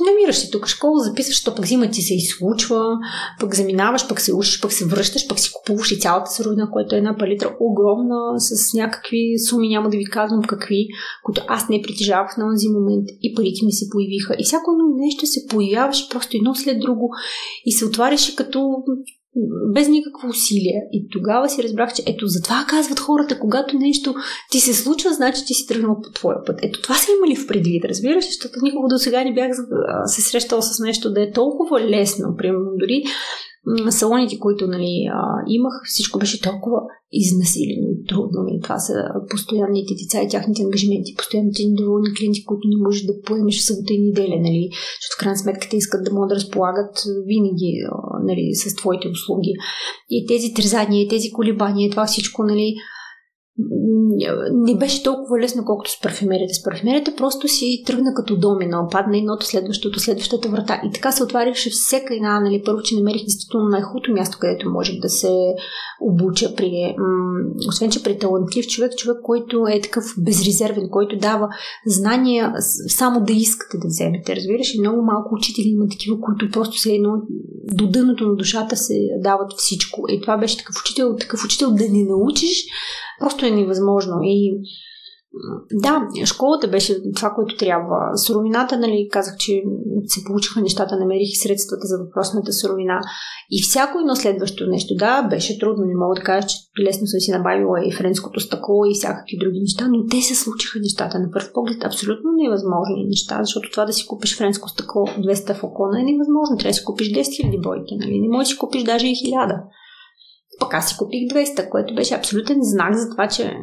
намираш 0.06 0.36
се 0.36 0.50
тук 0.50 0.66
школа, 0.66 1.04
записваш, 1.04 1.44
то 1.44 1.54
пък 1.54 1.66
зима 1.66 1.90
ти 1.90 2.02
се 2.02 2.14
изслучва, 2.14 2.98
пък 3.40 3.54
заминаваш, 3.54 4.08
пък 4.08 4.20
се 4.20 4.34
учиш, 4.34 4.60
пък 4.60 4.72
се 4.72 4.86
връщаш, 4.86 5.28
пък 5.28 5.38
си 5.38 5.50
купуваш 5.52 5.92
и 5.92 6.00
цялата 6.00 6.30
суровина, 6.30 6.70
която 6.70 6.94
е 6.94 6.98
една 6.98 7.16
палитра 7.18 7.56
огромна, 7.60 8.40
с 8.40 8.74
някакви 8.74 9.34
суми, 9.48 9.68
няма 9.68 9.90
да 9.90 9.96
ви 9.96 10.04
казвам 10.04 10.42
какви, 10.42 10.86
които 11.24 11.42
аз 11.48 11.68
не 11.68 11.82
притежавах 11.82 12.36
на 12.36 12.50
този 12.54 12.68
момент 12.68 13.08
и 13.22 13.34
парите 13.34 13.64
ми 13.64 13.72
се 13.72 13.88
появиха. 13.90 14.36
И 14.38 14.44
всяко 14.44 14.70
едно 14.70 14.84
нещо 14.96 15.26
се 15.26 15.46
появяваше 15.50 16.08
просто 16.10 16.36
едно 16.36 16.54
след 16.54 16.80
друго 16.80 17.10
и 17.64 17.72
се 17.72 17.84
отваряше 17.84 18.36
като 18.36 18.68
без 19.74 19.88
никакво 19.88 20.28
усилие. 20.28 20.88
И 20.92 21.08
тогава 21.10 21.48
си 21.48 21.62
разбрах, 21.62 21.94
че 21.94 22.02
ето 22.06 22.26
затова 22.26 22.64
казват 22.68 23.00
хората, 23.00 23.38
когато 23.38 23.78
нещо 23.78 24.14
ти 24.50 24.60
се 24.60 24.74
случва, 24.74 25.12
значи 25.12 25.44
ти 25.46 25.54
си 25.54 25.66
тръгнал 25.66 25.96
по 26.02 26.10
твоя 26.10 26.44
път. 26.46 26.58
Ето 26.62 26.82
това 26.82 26.94
са 26.94 27.10
имали 27.18 27.36
в 27.36 27.46
предвид, 27.46 27.84
разбираш, 27.84 28.26
защото 28.26 28.58
никога 28.62 28.88
до 28.88 28.98
сега 28.98 29.24
не 29.24 29.34
бях 29.34 29.50
се 30.06 30.22
срещала 30.22 30.62
с 30.62 30.80
нещо 30.80 31.12
да 31.12 31.22
е 31.22 31.32
толкова 31.32 31.80
лесно. 31.80 32.36
Примерно, 32.36 32.70
дори 32.80 33.02
салоните, 33.90 34.38
които 34.38 34.66
нали, 34.66 35.08
а, 35.12 35.20
имах, 35.48 35.72
всичко 35.84 36.18
беше 36.18 36.40
толкова 36.40 36.78
изнасилено 37.12 37.88
и 37.94 38.06
трудно. 38.08 38.40
И 38.48 38.60
това 38.60 38.78
са 38.78 38.94
постоянните 39.30 39.94
деца 39.94 40.22
и 40.22 40.28
тяхните 40.28 40.62
ангажименти, 40.62 41.14
постоянните 41.16 41.62
недоволни 41.66 42.14
клиенти, 42.14 42.44
които 42.44 42.68
не 42.68 42.82
можеш 42.84 43.02
да 43.02 43.20
поемеш 43.26 43.60
в 43.60 43.66
събота 43.66 43.92
и 43.92 43.98
неделя, 43.98 44.36
нали? 44.40 44.68
защото 45.00 45.14
в 45.16 45.20
крайна 45.20 45.38
сметка 45.38 45.68
те 45.70 45.76
искат 45.76 46.04
да 46.04 46.12
могат 46.12 46.28
да 46.28 46.34
разполагат 46.34 46.94
винаги 47.26 47.72
нали, 48.24 48.54
с 48.54 48.74
твоите 48.74 49.08
услуги. 49.08 49.52
И 50.10 50.26
тези 50.26 50.54
трезания, 50.54 51.02
и 51.02 51.08
тези 51.08 51.30
колебания, 51.30 51.90
това 51.90 52.06
всичко, 52.06 52.42
нали, 52.42 52.74
не 54.52 54.76
беше 54.76 55.02
толкова 55.02 55.38
лесно, 55.38 55.64
колкото 55.64 55.90
с 55.90 56.00
парфюмерията. 56.00 56.54
С 56.54 56.62
парфюмерията 56.62 57.16
просто 57.16 57.48
си 57.48 57.82
тръгна 57.86 58.14
като 58.14 58.36
домино, 58.36 58.88
падна 58.90 59.18
едното, 59.18 59.46
следващото, 59.46 60.00
следващата 60.00 60.48
врата. 60.48 60.80
И 60.84 60.90
така 60.92 61.12
се 61.12 61.22
отваряше 61.22 61.70
всека 61.70 62.14
една, 62.14 62.40
нали, 62.40 62.62
първо, 62.64 62.82
че 62.82 62.96
намерих 62.96 63.24
действително 63.24 63.68
най-хубавото 63.68 64.12
място, 64.12 64.38
където 64.40 64.70
можех 64.70 65.00
да 65.00 65.08
се 65.08 65.54
обуча 66.00 66.54
при, 66.56 66.96
освен, 67.68 67.90
че 67.90 68.02
при 68.02 68.18
талантлив 68.18 68.66
човек, 68.66 68.96
човек, 68.96 69.16
който 69.22 69.66
е 69.68 69.80
такъв 69.80 70.04
безрезервен, 70.18 70.88
който 70.90 71.16
дава 71.16 71.48
знания 71.86 72.52
само 72.88 73.20
да 73.20 73.32
искате 73.32 73.78
да 73.78 73.88
вземете, 73.88 74.36
разбираш? 74.36 74.74
И 74.74 74.80
много 74.80 75.02
малко 75.02 75.34
учители 75.34 75.68
има 75.68 75.88
такива, 75.88 76.20
които 76.20 76.50
просто 76.50 76.78
се 76.78 76.92
едно 76.92 77.22
до 77.72 77.86
дъното 77.86 78.28
на 78.28 78.36
душата 78.36 78.76
се 78.76 79.08
дават 79.18 79.52
всичко. 79.56 80.04
И 80.08 80.20
това 80.20 80.36
беше 80.36 80.58
такъв 80.58 80.76
учител, 80.80 81.16
такъв 81.16 81.44
учител 81.44 81.70
да 81.70 81.84
не 81.88 82.04
научиш, 82.04 82.64
просто 83.20 83.46
е 83.48 83.54
невъзможно. 83.54 84.18
И 84.22 84.60
да, 85.72 86.08
школата 86.24 86.68
беше 86.68 87.12
това, 87.16 87.30
което 87.30 87.56
трябва. 87.56 88.18
Суровината, 88.18 88.78
нали, 88.78 89.08
казах, 89.12 89.36
че 89.36 89.62
се 90.06 90.24
получиха 90.24 90.60
нещата, 90.60 90.96
намерих 90.96 91.28
средствата 91.42 91.86
за 91.86 91.98
въпросната 91.98 92.52
суровина. 92.52 93.00
И 93.50 93.62
всяко 93.62 93.98
едно 93.98 94.16
следващо 94.16 94.66
нещо, 94.66 94.94
да, 94.94 95.22
беше 95.22 95.58
трудно. 95.58 95.84
Не 95.84 95.94
мога 95.94 96.14
да 96.14 96.22
кажа, 96.22 96.46
че 96.48 96.56
лесно 96.86 97.06
съм 97.06 97.20
си 97.20 97.30
набавила 97.30 97.86
и 97.86 97.92
френското 97.92 98.40
стъкло 98.40 98.84
и 98.84 98.94
всякакви 98.94 99.36
други 99.40 99.60
неща, 99.60 99.88
но 99.88 100.06
те 100.10 100.20
се 100.22 100.34
случиха 100.34 100.78
нещата. 100.78 101.18
На 101.18 101.30
първ 101.30 101.46
поглед 101.54 101.84
абсолютно 101.84 102.30
невъзможни 102.32 103.04
неща, 103.08 103.38
защото 103.42 103.70
това 103.70 103.84
да 103.84 103.92
си 103.92 104.06
купиш 104.06 104.38
френско 104.38 104.68
стъкло 104.68 105.02
200 105.06 105.54
флакона 105.54 106.00
е 106.00 106.08
невъзможно. 106.10 106.56
Трябва 106.58 106.70
да 106.70 106.74
си 106.74 106.84
купиш 106.84 107.12
10 107.12 107.20
000 107.20 107.60
бройки, 107.62 107.96
нали? 107.96 108.20
Не 108.20 108.28
можеш 108.28 108.48
да 108.48 108.52
си 108.52 108.58
купиш 108.58 108.82
даже 108.82 109.06
и 109.06 109.14
1000. 109.14 109.60
Пък 110.58 110.74
аз 110.74 110.88
си 110.88 110.96
купих 110.98 111.28
200, 111.28 111.68
което 111.68 111.94
беше 111.94 112.14
абсолютен 112.14 112.58
знак 112.60 112.94
за 112.96 113.10
това, 113.10 113.28
че 113.28 113.56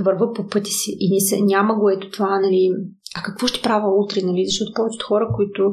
върва 0.00 0.32
по 0.32 0.46
пъти 0.46 0.70
си. 0.70 0.96
И 0.98 1.14
не 1.14 1.20
се, 1.20 1.40
няма 1.40 1.74
го 1.74 1.90
ето 1.90 2.10
това, 2.10 2.40
нали, 2.40 2.70
а 3.16 3.22
какво 3.22 3.46
ще 3.46 3.62
правя 3.62 3.88
утре, 4.04 4.20
нали, 4.22 4.46
защото 4.46 4.72
повечето 4.76 5.06
хора, 5.06 5.28
които, 5.36 5.72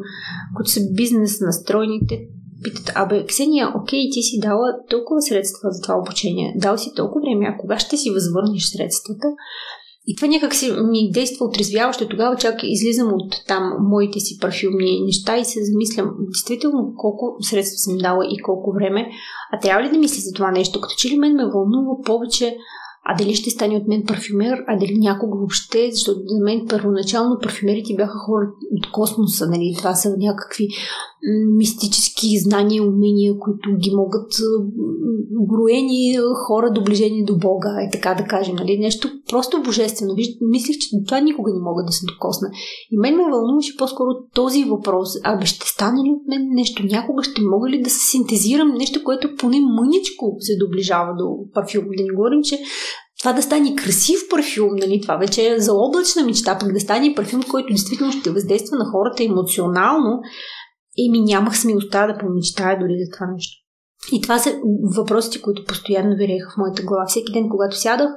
които 0.56 0.72
са 0.72 0.80
бизнес 0.94 1.42
настроени, 1.42 2.00
те 2.08 2.20
питат, 2.64 2.92
абе, 2.96 3.26
Ксения, 3.26 3.72
окей, 3.76 4.10
ти 4.12 4.22
си 4.22 4.40
дала 4.40 4.68
толкова 4.90 5.22
средства 5.22 5.72
за 5.72 5.82
това 5.82 5.96
обучение, 6.00 6.56
дал 6.58 6.78
си 6.78 6.94
толкова 6.96 7.22
време, 7.22 7.46
а 7.46 7.58
кога 7.58 7.80
ще 7.80 7.98
си 7.98 8.12
възвърнеш 8.12 8.64
средствата? 8.64 9.28
И 10.08 10.16
това 10.16 10.28
някак 10.28 10.56
си 10.56 10.72
ми 10.72 11.12
действа 11.12 11.46
отрезвяващо. 11.46 12.08
Тогава 12.08 12.36
чак 12.36 12.60
излизам 12.64 13.08
от 13.14 13.34
там 13.48 13.74
моите 13.80 14.20
си 14.20 14.38
парфюмни 14.42 15.02
неща 15.06 15.38
и 15.38 15.46
се 15.46 15.66
замислям 15.66 16.12
действително 16.20 16.94
колко 16.98 17.38
средства 17.42 17.78
съм 17.78 17.98
дала 17.98 18.26
и 18.26 18.42
колко 18.42 18.74
време. 18.74 19.08
А 19.54 19.60
трябва 19.60 19.84
ли 19.84 19.90
да 19.90 19.98
мисля 19.98 20.22
за 20.22 20.34
това 20.34 20.52
нещо? 20.52 20.82
Като 20.82 20.96
че 20.98 21.10
ли 21.10 21.18
мен 21.18 21.34
ме 21.34 21.46
вълнува 21.46 22.02
повече 22.06 22.58
а 23.08 23.16
дали 23.16 23.36
ще 23.36 23.50
стане 23.50 23.76
от 23.76 23.88
мен 23.88 24.04
парфюмер, 24.08 24.64
а 24.68 24.78
дали 24.78 24.98
някога 24.98 25.38
въобще, 25.38 25.90
защото 25.92 26.20
за 26.26 26.44
мен 26.44 26.66
първоначално 26.70 27.40
парфюмерите 27.42 27.96
бяха 27.96 28.18
хора 28.18 28.48
от 28.72 28.92
космоса, 28.92 29.48
нали? 29.50 29.76
Това 29.78 29.96
са 29.96 30.10
някакви 30.18 30.68
мистически 31.58 32.40
знания 32.40 32.78
и 32.78 32.88
умения, 32.88 33.34
които 33.40 33.70
ги 33.78 33.92
могат 33.96 34.32
броени 35.32 36.18
хора 36.48 36.72
доближени 36.72 37.26
до 37.26 37.38
Бога, 37.38 37.70
е 37.88 37.92
така 37.92 38.14
да 38.14 38.24
кажем, 38.24 38.56
нали? 38.56 38.78
Нещо 38.78 39.10
просто 39.30 39.62
божествено. 39.62 40.16
Виж, 40.16 40.28
мислих, 40.42 40.78
че 40.78 40.88
това 41.08 41.20
никога 41.20 41.52
не 41.54 41.60
мога 41.60 41.84
да 41.84 41.92
се 41.92 42.06
докосна. 42.06 42.48
И 42.92 42.98
мен 42.98 43.16
ме 43.16 43.32
вълнуваше 43.32 43.78
по-скоро 43.78 44.10
този 44.34 44.64
въпрос. 44.64 45.10
Абе, 45.24 45.46
ще 45.46 45.68
стане 45.68 46.04
ли 46.04 46.10
от 46.10 46.28
мен 46.28 46.48
нещо? 46.52 46.84
Някога 46.86 47.24
ще 47.24 47.42
мога 47.42 47.70
ли 47.70 47.82
да 47.82 47.90
се 47.90 48.12
синтезирам 48.12 48.74
нещо, 48.78 49.04
което 49.04 49.36
поне 49.38 49.60
мъничко 49.62 50.38
се 50.40 50.58
доближава 50.58 51.14
до 51.18 51.54
парфюм? 51.54 51.84
Да 51.98 52.04
не 52.04 52.16
говорим, 52.16 52.44
че 52.44 52.60
това 53.20 53.34
да 53.34 53.42
стане 53.42 53.76
красив 53.76 54.20
парфюм, 54.30 54.70
нали, 54.72 55.02
това 55.02 55.16
вече 55.16 55.50
е 55.50 55.60
за 55.60 55.74
облачна 55.74 56.24
мечта, 56.24 56.58
пък 56.60 56.74
да 56.74 56.80
стане 56.80 57.14
парфюм, 57.16 57.44
който 57.44 57.68
действително 57.68 58.12
ще 58.14 58.30
въздейства 58.30 58.78
на 58.78 58.86
хората 58.86 59.24
емоционално, 59.24 60.20
еми 61.08 61.22
нямах 61.22 61.58
смелостта 61.58 62.08
да 62.08 62.18
помечтая 62.18 62.80
дори 62.80 62.96
за 63.06 63.12
това 63.12 63.28
нещо. 63.32 63.66
И 64.12 64.22
това 64.22 64.40
са 64.40 64.56
въпросите, 64.96 65.42
които 65.42 65.66
постоянно 65.66 66.16
виреха 66.16 66.50
в 66.50 66.58
моята 66.58 66.84
глава. 66.84 67.06
Всеки 67.08 67.34
ден, 67.34 67.50
когато 67.50 67.80
сядах 67.80 68.10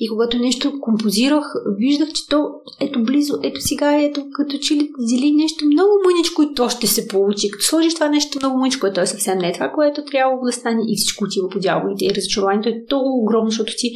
и 0.00 0.08
когато 0.08 0.38
нещо 0.38 0.72
композирах, 0.80 1.44
виждах, 1.78 2.12
че 2.12 2.26
то 2.28 2.48
ето 2.80 3.04
близо, 3.04 3.34
ето 3.42 3.60
сега, 3.60 4.02
ето 4.02 4.24
като 4.32 4.58
че 4.58 4.74
ли 4.74 4.90
зели 4.98 5.32
нещо 5.32 5.66
много 5.66 5.90
мъничко 6.06 6.42
и 6.42 6.54
то 6.54 6.68
ще 6.68 6.86
се 6.86 7.08
получи. 7.08 7.50
Като 7.50 7.64
сложиш 7.64 7.94
това 7.94 8.08
нещо 8.08 8.38
много 8.42 8.58
мъничко, 8.58 8.92
то 8.94 9.00
е 9.00 9.06
съвсем 9.06 9.38
не 9.38 9.48
е 9.48 9.52
това, 9.52 9.72
което 9.74 10.04
трябва 10.04 10.36
да 10.46 10.52
стане 10.52 10.82
и 10.88 10.96
всичко 10.96 11.24
отива 11.24 11.48
по 11.48 11.58
дяволите. 11.58 12.04
И 12.04 12.14
разочарованието 12.14 12.68
е 12.68 12.84
толкова 12.88 13.22
огромно, 13.22 13.50
защото 13.50 13.72
ти 13.78 13.92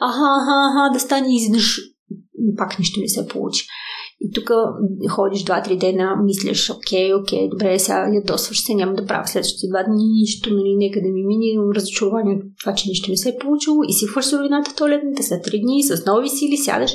аха, 0.00 0.24
аха, 0.40 0.54
аха, 0.70 0.92
да 0.92 1.00
стане 1.00 1.36
изведнъж 1.36 1.80
пак 2.56 2.78
нищо 2.78 3.00
не 3.00 3.08
се 3.08 3.28
получи. 3.28 3.66
И 4.22 4.30
тук 4.34 4.50
ходиш 5.10 5.44
два-три 5.44 5.76
дена, 5.76 6.16
мислиш, 6.24 6.70
окей, 6.70 7.14
окей, 7.14 7.48
добре, 7.48 7.78
сега 7.78 8.08
ядосваш 8.14 8.64
се, 8.64 8.74
няма 8.74 8.94
да 8.94 9.06
правя 9.06 9.26
следващите 9.26 9.66
два 9.68 9.82
дни 9.82 10.04
нищо, 10.20 10.54
нали, 10.54 10.76
нека 10.76 11.00
да 11.00 11.08
ми 11.08 11.22
мине 11.26 11.74
разочарование 11.74 12.34
от 12.34 12.42
това, 12.60 12.74
че 12.74 12.88
нищо 12.88 13.10
не 13.10 13.16
се 13.16 13.28
е 13.28 13.38
получило 13.40 13.82
и 13.88 13.92
си 13.92 14.06
суровината 14.22 14.70
в 14.70 14.76
туалетната 14.76 15.22
след 15.22 15.42
три 15.42 15.60
дни 15.60 15.82
с 15.82 16.06
нови 16.06 16.28
сили 16.28 16.56
сядаш 16.56 16.92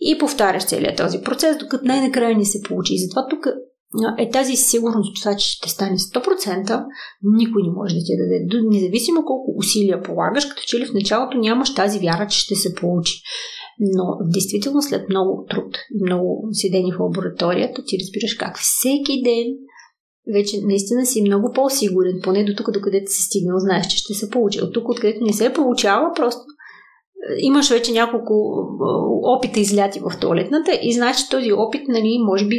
и 0.00 0.18
повтаряш 0.18 0.66
целият 0.66 0.96
този 0.96 1.18
процес, 1.20 1.58
докато 1.58 1.84
най-накрая 1.84 2.36
не 2.36 2.44
се 2.44 2.62
получи. 2.62 2.94
И 2.94 2.98
затова 2.98 3.26
тук 3.30 3.46
е 4.18 4.30
тази 4.30 4.56
сигурност, 4.56 5.22
това, 5.22 5.36
че 5.36 5.50
ще 5.50 5.68
стане 5.68 5.98
100%, 5.98 6.84
никой 7.22 7.62
не 7.62 7.70
може 7.70 7.94
да 7.94 8.00
ти 8.00 8.12
даде. 8.16 8.66
Независимо 8.70 9.24
колко 9.24 9.54
усилия 9.56 10.02
полагаш, 10.02 10.46
като 10.46 10.62
че 10.66 10.78
ли 10.78 10.86
в 10.86 10.94
началото 10.94 11.38
нямаш 11.38 11.74
тази 11.74 11.98
вяра, 11.98 12.26
че 12.26 12.38
ще 12.38 12.54
се 12.54 12.74
получи. 12.74 13.22
Но 13.80 14.04
действително 14.32 14.82
след 14.82 15.08
много 15.08 15.46
труд 15.50 15.76
много 16.04 16.48
седени 16.52 16.92
в 16.92 17.00
лабораторията, 17.00 17.82
ти 17.86 17.98
разбираш 18.00 18.34
как 18.34 18.58
всеки 18.58 19.22
ден 19.24 19.46
вече 20.34 20.56
наистина 20.62 21.06
си 21.06 21.22
много 21.22 21.52
по-сигурен, 21.54 22.20
поне 22.22 22.44
до 22.44 22.54
тук, 22.54 22.72
докъдето 22.72 23.10
си 23.10 23.22
стигнал, 23.22 23.58
знаеш, 23.58 23.86
че 23.86 23.96
ще 23.96 24.14
се 24.14 24.30
получи. 24.30 24.62
От 24.62 24.74
тук, 24.74 24.88
откъдето 24.88 25.24
не 25.24 25.32
се 25.32 25.52
получава, 25.52 26.12
просто 26.16 26.40
имаш 27.38 27.70
вече 27.70 27.92
няколко 27.92 28.34
опита 29.22 29.60
изляти 29.60 30.00
в 30.00 30.20
туалетната 30.20 30.78
и 30.82 30.92
знаеш, 30.92 31.16
че 31.16 31.28
този 31.30 31.52
опит, 31.52 31.88
нали, 31.88 32.18
може 32.26 32.46
би 32.46 32.56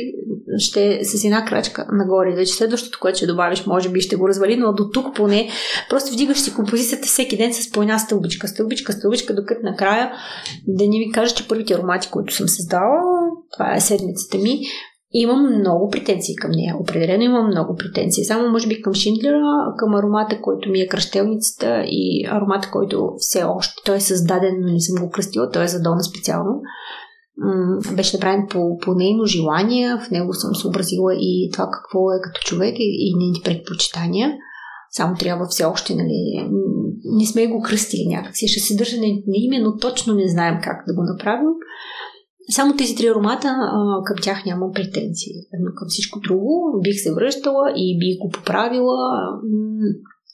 ще 0.59 0.99
с 1.03 1.25
една 1.25 1.45
крачка 1.45 1.85
нагоре. 1.91 2.35
Вече 2.35 2.53
следващото, 2.53 2.99
което 3.01 3.17
ще 3.17 3.27
добавиш, 3.27 3.65
може 3.65 3.89
би 3.89 4.01
ще 4.01 4.15
го 4.15 4.27
развали, 4.27 4.55
но 4.55 4.73
до 4.73 4.89
тук 4.89 5.15
поне 5.15 5.49
просто 5.89 6.13
вдигаш 6.13 6.39
си 6.39 6.53
композицията 6.53 7.07
всеки 7.07 7.37
ден 7.37 7.53
с 7.53 7.71
по 7.71 7.81
една 7.81 7.99
стълбичка, 7.99 8.47
стълбичка, 8.47 8.93
стълбичка, 8.93 9.35
докато 9.35 9.61
накрая 9.63 10.11
да 10.67 10.87
ни 10.87 10.99
ви 10.99 11.11
кажа, 11.11 11.35
че 11.35 11.47
първите 11.47 11.73
аромати, 11.73 12.09
които 12.11 12.33
съм 12.33 12.47
създала, 12.47 13.01
това 13.53 13.75
е 13.75 13.81
седмицата 13.81 14.37
ми, 14.37 14.59
Имам 15.11 15.59
много 15.59 15.89
претенции 15.89 16.35
към 16.35 16.51
нея. 16.51 16.75
Определено 16.79 17.23
имам 17.23 17.47
много 17.47 17.75
претенции. 17.75 18.25
Само 18.25 18.49
може 18.49 18.67
би 18.67 18.81
към 18.81 18.93
Шиндлера, 18.93 19.41
към 19.77 19.95
аромата, 19.95 20.41
който 20.41 20.69
ми 20.69 20.81
е 20.81 20.87
кръщелницата 20.87 21.83
и 21.87 22.27
аромата, 22.29 22.69
който 22.71 23.13
все 23.17 23.43
още 23.43 23.73
той 23.85 23.95
е 23.95 23.99
създаден, 23.99 24.55
но 24.61 24.73
не 24.73 24.79
съм 24.79 25.05
го 25.05 25.11
кръстила. 25.11 25.49
Той 25.51 25.63
е 25.63 25.67
за 25.67 25.81
Дона 25.81 26.03
специално. 26.03 26.61
Беше 27.95 28.17
направен 28.17 28.47
по, 28.49 28.77
по 28.77 28.93
нейно 28.93 29.25
желание. 29.25 29.95
В 29.97 30.11
него 30.11 30.33
съм 30.33 30.55
съобразила 30.55 31.15
и 31.15 31.49
това 31.53 31.69
какво 31.71 32.11
е 32.11 32.21
като 32.23 32.41
човек 32.41 32.75
и, 32.79 33.09
и 33.09 33.15
нейните 33.17 33.41
предпочитания. 33.43 34.33
Само 34.91 35.15
трябва 35.15 35.45
все 35.47 35.65
още, 35.65 35.95
нали, 35.95 36.49
не 37.05 37.25
сме 37.25 37.47
го 37.47 37.61
кръстили 37.61 38.07
някакси. 38.07 38.47
Ще 38.47 38.59
се 38.59 38.75
държа 38.75 38.97
на, 38.97 39.07
име, 39.33 39.59
но 39.59 39.77
точно 39.77 40.13
не 40.13 40.27
знаем 40.27 40.59
как 40.63 40.83
да 40.87 40.93
го 40.93 41.03
направим. 41.03 41.49
Само 42.49 42.75
тези 42.75 42.95
три 42.95 43.07
аромата, 43.07 43.55
към 44.05 44.15
тях 44.21 44.45
нямам 44.45 44.71
претенции. 44.73 45.33
Към 45.75 45.87
всичко 45.87 46.19
друго 46.19 46.81
бих 46.83 47.01
се 47.01 47.13
връщала 47.13 47.73
и 47.75 47.99
бих 47.99 48.17
го 48.19 48.29
поправила. 48.29 48.97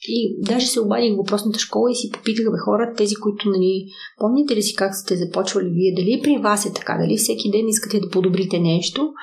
И 0.07 0.35
даже 0.39 0.67
се 0.67 0.81
обадих 0.81 1.13
в 1.13 1.17
въпросната 1.17 1.59
школа 1.59 1.91
и 1.91 1.95
си 1.95 2.11
попитах 2.13 2.45
бе 2.45 2.57
хора, 2.65 2.93
тези, 2.97 3.15
които, 3.15 3.49
нали, 3.49 3.85
помните 4.19 4.55
ли 4.55 4.61
си 4.61 4.75
как 4.75 4.95
сте 4.95 5.15
започвали 5.15 5.69
вие, 5.69 5.93
дали 5.95 6.21
при 6.23 6.38
вас 6.38 6.65
е 6.65 6.73
така, 6.73 6.97
дали 6.97 7.17
всеки 7.17 7.51
ден 7.51 7.67
искате 7.67 7.99
да 7.99 8.09
подобрите 8.09 8.59
нещо. 8.59 9.13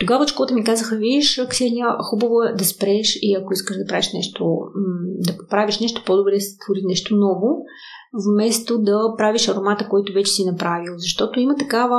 Тогава 0.00 0.28
школата 0.28 0.54
ми 0.54 0.64
казаха, 0.64 0.96
виж, 0.96 1.40
Ксения, 1.50 1.86
хубаво 2.10 2.42
е 2.42 2.54
да 2.58 2.64
спреш 2.64 3.18
и 3.22 3.34
ако 3.34 3.52
искаш 3.52 3.76
да 3.76 3.86
правиш 3.88 4.12
нещо, 4.14 4.58
да 5.18 5.36
поправиш 5.36 5.80
нещо, 5.80 6.02
по-добре 6.06 6.34
да 6.34 6.40
се 6.40 6.58
твори 6.58 6.80
нещо 6.84 7.16
ново, 7.16 7.64
вместо 8.26 8.78
да 8.78 9.14
правиш 9.18 9.48
аромата, 9.48 9.88
който 9.88 10.12
вече 10.12 10.32
си 10.32 10.44
направил. 10.44 10.92
Защото 10.96 11.40
има 11.40 11.56
такава 11.56 11.98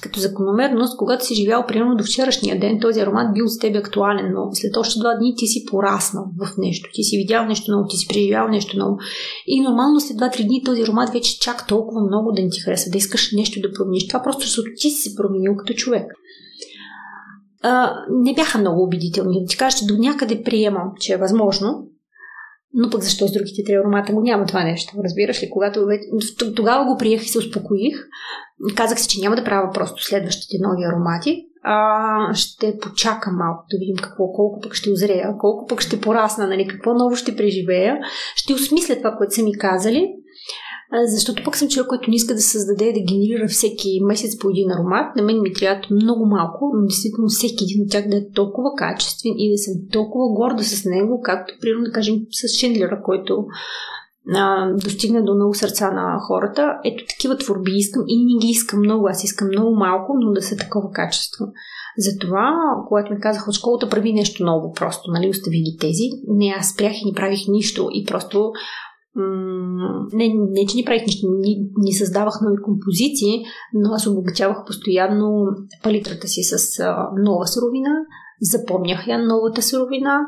като 0.00 0.20
закономерност, 0.20 0.96
когато 0.96 1.24
си 1.24 1.34
живял 1.34 1.66
примерно 1.66 1.96
до 1.96 2.04
вчерашния 2.04 2.60
ден, 2.60 2.80
този 2.80 3.00
аромат 3.00 3.34
бил 3.34 3.48
с 3.48 3.58
теб 3.58 3.76
актуален, 3.76 4.32
но 4.34 4.48
след 4.52 4.76
още 4.76 5.00
два 5.00 5.14
дни 5.14 5.34
ти 5.36 5.46
си 5.46 5.64
пораснал 5.70 6.24
в 6.38 6.48
нещо, 6.58 6.90
ти 6.92 7.02
си 7.02 7.16
видял 7.16 7.46
нещо 7.46 7.70
ново, 7.70 7.88
ти 7.88 7.96
си 7.96 8.08
преживял 8.08 8.48
нещо 8.48 8.78
ново. 8.78 8.96
И 9.46 9.60
нормално 9.60 10.00
след 10.00 10.16
2-3 10.16 10.46
дни 10.46 10.62
този 10.64 10.82
аромат 10.82 11.10
вече 11.10 11.40
чак 11.40 11.66
толкова 11.66 12.00
много 12.00 12.32
да 12.32 12.42
не 12.42 12.50
ти 12.50 12.60
хареса, 12.60 12.90
да 12.90 12.98
искаш 12.98 13.32
нещо 13.32 13.60
да 13.60 13.72
промениш. 13.72 14.06
Това 14.06 14.22
просто 14.22 14.40
защото 14.40 14.68
ти 14.76 14.90
си 14.90 15.10
се 15.10 15.16
променил 15.16 15.56
като 15.56 15.72
човек. 15.72 16.12
А, 17.62 17.96
не 18.10 18.34
бяха 18.34 18.58
много 18.58 18.82
убедителни. 18.82 19.40
Да 19.40 19.46
ти 19.46 19.56
кажа, 19.56 19.76
че 19.76 19.86
до 19.86 19.96
някъде 19.98 20.42
приемам, 20.42 20.92
че 21.00 21.12
е 21.12 21.16
възможно, 21.16 21.86
но 22.74 22.90
пък 22.90 23.02
защо 23.02 23.28
с 23.28 23.32
другите 23.32 23.64
три 23.64 23.74
аромата 23.74 24.12
го 24.12 24.20
няма 24.20 24.46
това 24.46 24.64
нещо? 24.64 24.96
Разбираш 25.04 25.42
ли? 25.42 25.50
Когато 25.50 25.86
тогава 26.56 26.84
го 26.84 26.96
приех 26.98 27.22
и 27.22 27.28
се 27.28 27.38
успокоих, 27.38 27.94
казах 28.74 29.00
си, 29.00 29.08
че 29.08 29.20
няма 29.20 29.36
да 29.36 29.44
правя 29.44 29.70
просто 29.74 30.04
следващите 30.04 30.56
нови 30.60 30.84
аромати, 30.84 31.46
а 31.62 32.34
ще 32.34 32.78
почакам 32.78 33.36
малко 33.36 33.64
да 33.70 33.78
видим 33.78 33.96
какво, 33.96 34.32
колко 34.32 34.60
пък 34.60 34.74
ще 34.74 34.90
озрея, 34.90 35.34
колко 35.38 35.66
пък 35.66 35.80
ще 35.80 36.00
порасна, 36.00 36.46
нали, 36.46 36.66
какво 36.66 36.94
ново 36.94 37.16
ще 37.16 37.36
преживея. 37.36 37.98
Ще 38.36 38.54
осмисля 38.54 38.96
това, 38.96 39.14
което 39.18 39.34
са 39.34 39.42
ми 39.42 39.58
казали 39.58 40.14
защото 41.04 41.44
пък 41.44 41.56
съм 41.56 41.68
човек, 41.68 41.88
който 41.88 42.10
не 42.10 42.16
иска 42.16 42.34
да 42.34 42.40
създаде, 42.40 42.92
да 42.92 43.00
генерира 43.00 43.48
всеки 43.48 44.00
месец 44.02 44.38
по 44.38 44.50
един 44.50 44.70
аромат. 44.70 45.16
На 45.16 45.22
мен 45.22 45.42
ми 45.42 45.52
трябва 45.52 45.82
много 45.90 46.26
малко, 46.26 46.72
но 46.74 46.86
действително 46.86 47.28
всеки 47.28 47.64
един 47.64 47.82
от 47.82 47.90
тях 47.90 48.08
да 48.08 48.16
е 48.16 48.30
толкова 48.34 48.70
качествен 48.76 49.32
и 49.36 49.52
да 49.52 49.58
съм 49.58 49.74
толкова 49.92 50.28
горда 50.28 50.64
с 50.64 50.84
него, 50.84 51.20
както, 51.22 51.54
примерно, 51.60 51.84
да 51.84 51.92
кажем, 51.92 52.16
с 52.30 52.58
Шендлера, 52.58 53.02
който 53.02 53.44
а, 54.34 54.72
достигна 54.72 55.24
до 55.24 55.34
много 55.34 55.54
сърца 55.54 55.90
на 55.90 56.18
хората. 56.18 56.74
Ето 56.84 57.04
такива 57.08 57.36
творби 57.36 57.72
искам 57.74 58.02
и 58.06 58.24
не 58.24 58.40
ги 58.40 58.48
искам 58.48 58.80
много. 58.80 59.08
Аз 59.08 59.24
искам 59.24 59.48
много 59.48 59.76
малко, 59.76 60.14
но 60.20 60.32
да 60.32 60.42
са 60.42 60.56
такова 60.56 60.90
качество. 60.90 61.44
Затова, 61.98 62.52
когато 62.88 63.12
ми 63.12 63.20
казаха 63.20 63.50
от 63.50 63.56
школата, 63.56 63.88
прави 63.88 64.12
нещо 64.12 64.44
ново, 64.44 64.72
просто, 64.72 65.10
нали, 65.10 65.30
остави 65.30 65.56
ги 65.56 65.76
тези. 65.80 66.02
Не, 66.28 66.54
аз 66.58 66.68
спрях 66.68 66.92
и 66.92 67.06
не 67.06 67.14
правих 67.14 67.40
нищо 67.48 67.88
и 67.92 68.04
просто 68.04 68.52
не, 70.12 70.28
не, 70.50 70.66
че 70.66 70.76
ни 70.76 70.84
правих 70.84 71.06
нищо, 71.06 71.26
ни, 71.40 71.70
ни 71.76 71.92
създавах 71.92 72.34
нови 72.42 72.56
композиции, 72.62 73.44
но 73.74 73.88
аз 73.92 74.06
обогатявах 74.06 74.56
постоянно 74.66 75.46
палитрата 75.82 76.28
си 76.28 76.42
с 76.42 76.80
а, 76.80 77.08
нова 77.16 77.46
суровина, 77.46 77.90
запомнях 78.42 79.06
я 79.06 79.18
новата 79.18 79.62
суровина, 79.62 80.20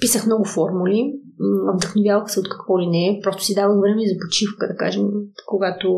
писах 0.00 0.26
много 0.26 0.44
формули, 0.44 1.12
вдъхновявах 1.74 2.30
се 2.30 2.40
от 2.40 2.48
какво 2.48 2.80
ли 2.80 2.86
не, 2.86 3.20
просто 3.22 3.44
си 3.44 3.54
давах 3.54 3.80
време 3.80 4.02
за 4.06 4.14
почивка, 4.26 4.68
да 4.68 4.76
кажем, 4.76 5.04
когато 5.46 5.88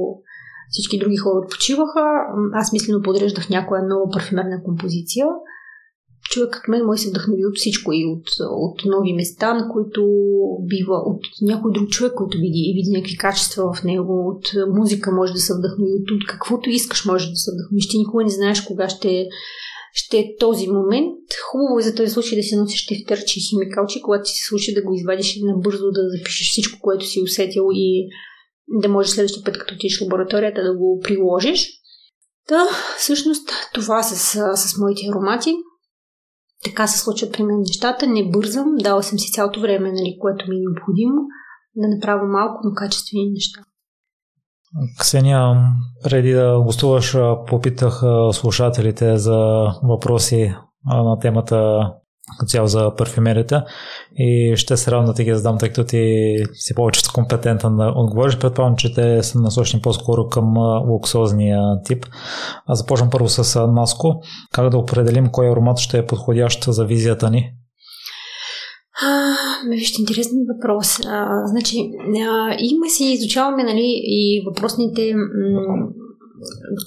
всички 0.70 0.98
други 0.98 1.16
хора 1.16 1.47
почиваха, 1.51 2.05
аз 2.53 2.73
мислено 2.73 3.03
подреждах 3.03 3.51
някоя 3.51 3.82
нова 3.82 4.11
парфюмерна 4.12 4.62
композиция– 4.65 5.27
човек 6.31 6.51
като 6.53 6.70
мен 6.70 6.85
може 6.85 7.03
се 7.03 7.11
вдъхнови 7.11 7.47
от 7.47 7.57
всичко 7.57 7.93
и 7.93 8.05
от, 8.05 8.27
от 8.40 8.85
нови 8.85 9.12
места, 9.12 9.55
на 9.55 9.69
които 9.73 10.03
бива, 10.61 10.97
от 11.07 11.23
някой 11.43 11.73
друг 11.73 11.89
човек, 11.89 12.12
който 12.15 12.39
види 12.39 12.62
и 12.70 12.74
види 12.74 12.90
някакви 12.90 13.16
качества 13.16 13.73
в 13.74 13.85
него, 13.85 14.28
от 14.28 14.53
музика 14.77 15.12
може 15.12 15.32
да 15.32 15.39
се 15.39 15.55
вдъхнови, 15.59 15.90
от, 16.01 16.11
от 16.11 16.27
каквото 16.28 16.70
искаш 16.70 17.05
може 17.05 17.31
да 17.31 17.36
се 17.36 17.51
вдъхнови. 17.55 17.81
Ще 17.81 17.97
никога 17.97 18.24
не 18.24 18.31
знаеш 18.31 18.61
кога 18.61 18.89
ще, 18.89 19.28
ще 19.93 20.19
е 20.19 20.36
този 20.40 20.69
момент. 20.69 21.16
Хубаво 21.51 21.78
е 21.78 21.82
за 21.82 21.94
този 21.94 22.11
случай 22.11 22.39
да 22.39 22.43
си 22.43 22.57
носиш 22.57 22.86
тефтерче 22.86 23.39
и 23.39 23.43
химикалче, 23.51 24.03
когато 24.03 24.24
ти 24.24 24.31
се 24.31 24.44
случи 24.48 24.74
да 24.74 24.82
го 24.82 24.94
извадиш 24.94 25.36
и 25.36 25.44
набързо 25.44 25.90
да 25.90 26.11
запишеш 26.19 26.51
всичко, 26.51 26.78
което 26.82 27.07
си 27.07 27.23
усетил 27.23 27.65
и 27.73 28.09
да 28.82 28.89
можеш 28.89 29.12
следващия 29.12 29.44
път, 29.44 29.59
като 29.59 29.74
отидеш 29.74 29.98
в 29.98 30.03
лабораторията, 30.03 30.62
да 30.62 30.74
го 30.77 31.01
приложиш. 31.05 31.69
Да, 32.48 32.69
всъщност 32.98 33.48
това 33.74 34.03
с, 34.03 34.16
с 34.57 34.78
моите 34.78 35.03
аромати 35.12 35.55
така 36.65 36.87
се 36.87 36.99
случват 36.99 37.33
при 37.33 37.43
мен 37.43 37.59
нещата. 37.59 38.07
Не 38.07 38.31
бързам, 38.31 38.74
дала 38.78 39.03
съм 39.03 39.19
си 39.19 39.33
цялото 39.33 39.61
време, 39.61 39.93
нали, 39.93 40.16
което 40.20 40.45
ми 40.49 40.57
е 40.57 40.61
необходимо, 40.61 41.16
да 41.77 41.89
направя 41.89 42.27
малко, 42.27 42.61
но 42.65 42.74
качествени 42.74 43.31
неща. 43.31 43.61
Ксения, 44.99 45.55
преди 46.03 46.33
да 46.33 46.61
гостуваш, 46.65 47.16
попитах 47.47 48.03
слушателите 48.33 49.16
за 49.16 49.66
въпроси 49.83 50.55
на 50.87 51.19
темата 51.19 51.91
цяло 52.47 52.66
за 52.66 52.94
парфюмерията 52.97 53.65
и 54.16 54.53
ще 54.57 54.77
се 54.77 54.90
радвам 54.90 55.07
да 55.07 55.15
ти 55.15 55.24
ги 55.24 55.35
задам, 55.35 55.59
тъй 55.59 55.69
като 55.69 55.85
ти 55.85 56.35
си 56.53 56.74
повече 56.74 57.03
компетентен 57.15 57.77
да 57.77 57.93
отговориш. 57.97 58.39
Предполагам, 58.39 58.77
че 58.77 58.94
те 58.94 59.23
са 59.23 59.40
насочени 59.40 59.82
по-скоро 59.82 60.28
към 60.28 60.55
луксозния 60.89 61.61
тип. 61.85 62.07
Аз 62.66 62.78
започвам 62.78 63.11
първо 63.11 63.28
с 63.28 63.66
Наско. 63.66 64.23
Как 64.53 64.70
да 64.70 64.78
определим 64.78 65.28
кой 65.32 65.51
аромат 65.51 65.78
ще 65.78 65.98
е 65.98 66.07
подходящ 66.07 66.65
за 66.65 66.85
визията 66.85 67.31
ни? 67.31 67.53
А, 69.03 69.35
вижте, 69.70 70.03
интересен 70.03 70.39
въпрос. 70.55 71.01
А, 71.07 71.47
значи, 71.47 71.77
а, 72.31 72.57
има 72.59 72.89
си, 72.89 73.05
изучаваме 73.05 73.62
нали, 73.65 74.01
и 74.03 74.43
въпросните 74.47 75.15
м- 75.15 75.89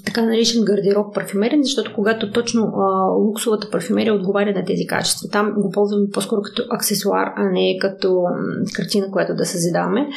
така 0.06 0.22
наречен 0.22 0.66
гардероб 0.66 1.16
парфюмерен, 1.16 1.64
защото 1.64 1.94
когато 1.96 2.32
точно 2.32 2.62
а, 2.62 3.12
луксовата 3.12 3.70
парфюмерия 3.72 4.14
отговаря 4.14 4.54
на 4.56 4.66
тези 4.66 4.86
качества, 4.88 5.30
там 5.32 5.54
го 5.58 5.72
ползваме 5.72 6.08
по-скоро 6.14 6.42
като 6.42 6.64
аксесуар, 6.70 7.28
а 7.36 7.50
не 7.50 7.78
като 7.82 8.24
картина, 8.76 9.12
която 9.12 9.34
да 9.36 9.46
съзидаваме. 9.46 10.08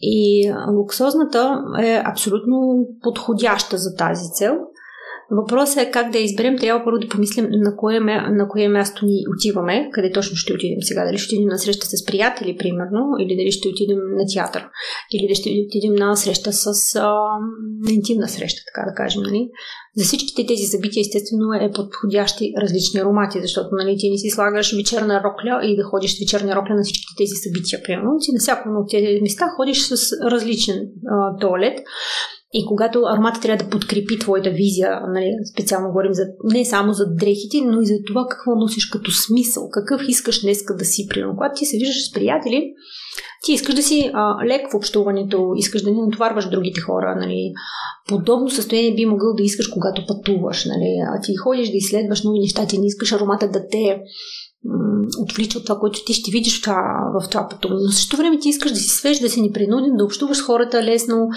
И 0.00 0.52
луксозната 0.78 1.62
е 1.82 2.02
абсолютно 2.04 2.86
подходяща 3.02 3.76
за 3.78 3.96
тази 3.96 4.24
цел– 4.38 4.54
Въпросът 5.36 5.82
е 5.82 5.90
как 5.90 6.12
да 6.12 6.18
изберем. 6.18 6.56
Трябва 6.58 6.84
първо 6.84 6.98
да 6.98 7.08
помислим 7.08 7.46
на 7.50 7.76
кое, 7.76 8.00
на 8.00 8.48
кое 8.48 8.68
място 8.68 9.06
ни 9.06 9.24
отиваме, 9.36 9.90
къде 9.92 10.12
точно 10.12 10.36
ще 10.36 10.52
отидем 10.52 10.82
сега. 10.82 11.04
Дали 11.04 11.18
ще 11.18 11.34
отидем 11.34 11.48
на 11.48 11.58
среща 11.58 11.86
с 11.86 12.04
приятели, 12.04 12.56
примерно, 12.56 13.00
или 13.20 13.36
дали 13.36 13.52
ще 13.52 13.68
отидем 13.68 13.98
на 14.18 14.24
театър, 14.34 14.64
или 15.12 15.26
дали 15.26 15.34
ще 15.34 15.50
отидем 15.68 15.94
на 15.94 16.16
среща 16.16 16.52
с 16.52 16.66
а, 16.96 17.14
на 17.86 17.92
интимна 17.92 18.28
среща, 18.28 18.60
така 18.66 18.90
да 18.90 18.94
кажем. 18.94 19.22
Нали? 19.22 19.50
За 19.96 20.04
всичките 20.04 20.46
тези 20.46 20.64
събития, 20.64 21.00
естествено, 21.00 21.46
е 21.52 21.72
подходящи 21.74 22.52
различни 22.62 23.00
аромати, 23.00 23.38
защото 23.42 23.68
нали, 23.72 23.96
ти 23.98 24.10
не 24.10 24.18
си 24.18 24.30
слагаш 24.30 24.76
вечерна 24.76 25.22
рокля 25.24 25.60
и 25.64 25.76
да 25.76 25.82
ходиш 25.82 26.16
с 26.16 26.20
вечерна 26.20 26.56
рокля 26.56 26.74
на 26.74 26.82
всичките 26.82 27.12
тези 27.18 27.36
събития. 27.44 27.82
Примерно, 27.82 28.10
ти 28.20 28.32
на 28.32 28.38
всяко 28.38 28.68
от 28.68 28.90
тези 28.90 29.20
места 29.22 29.44
ходиш 29.56 29.78
с 29.80 29.92
различен 30.32 30.78
а, 31.06 31.36
туалет. 31.40 31.78
И 32.54 32.66
когато 32.66 32.98
аромата 32.98 33.40
трябва 33.40 33.64
да 33.64 33.70
подкрепи 33.70 34.18
твоята 34.18 34.50
визия, 34.50 35.00
нали, 35.08 35.30
специално 35.52 35.88
говорим 35.88 36.14
за, 36.14 36.22
не 36.44 36.64
само 36.64 36.92
за 36.92 37.14
дрехите, 37.14 37.60
но 37.64 37.80
и 37.80 37.86
за 37.86 37.94
това 38.06 38.26
какво 38.30 38.54
носиш 38.54 38.86
като 38.86 39.10
смисъл, 39.10 39.68
какъв 39.70 40.02
искаш 40.08 40.42
днеска 40.42 40.76
да 40.76 40.84
си. 40.84 41.06
Примерно, 41.08 41.36
когато 41.36 41.58
ти 41.58 41.64
се 41.64 41.76
виждаш 41.76 42.08
с 42.08 42.12
приятели, 42.12 42.72
ти 43.44 43.52
искаш 43.52 43.74
да 43.74 43.82
си 43.82 44.10
а, 44.14 44.46
лек 44.46 44.70
в 44.72 44.74
общуването, 44.74 45.52
искаш 45.56 45.82
да 45.82 45.90
не 45.90 46.02
натоварваш 46.02 46.48
другите 46.50 46.80
хора. 46.80 47.16
Нали. 47.20 47.52
Подобно 48.08 48.50
състояние 48.50 48.94
би 48.94 49.06
могъл 49.06 49.34
да 49.34 49.42
искаш, 49.42 49.68
когато 49.68 50.06
пътуваш. 50.06 50.64
Нали. 50.64 50.96
А 51.16 51.20
ти 51.20 51.36
ходиш 51.36 51.70
да 51.70 51.76
изследваш 51.76 52.22
нови 52.22 52.38
неща, 52.38 52.66
ти 52.66 52.78
не 52.78 52.86
искаш 52.86 53.12
аромата 53.12 53.48
да 53.48 53.68
те 53.68 54.00
отвлича 55.18 55.58
от 55.58 55.64
това, 55.64 55.78
което 55.78 56.04
ти 56.04 56.14
ще 56.14 56.30
видиш 56.30 56.58
в 56.58 56.62
това, 56.62 56.82
в 57.20 57.28
това 57.28 57.48
пътуване. 57.48 57.80
Но 57.84 57.90
също 57.90 58.16
време 58.16 58.38
ти 58.38 58.48
искаш 58.48 58.72
да 58.72 58.78
си 58.78 58.88
свеж, 58.88 59.18
да 59.18 59.28
си 59.28 59.42
непринуден, 59.42 59.96
да 59.96 60.04
общуваш 60.04 60.36
с 60.36 60.42
хората 60.42 60.82
лесно. 60.82 61.28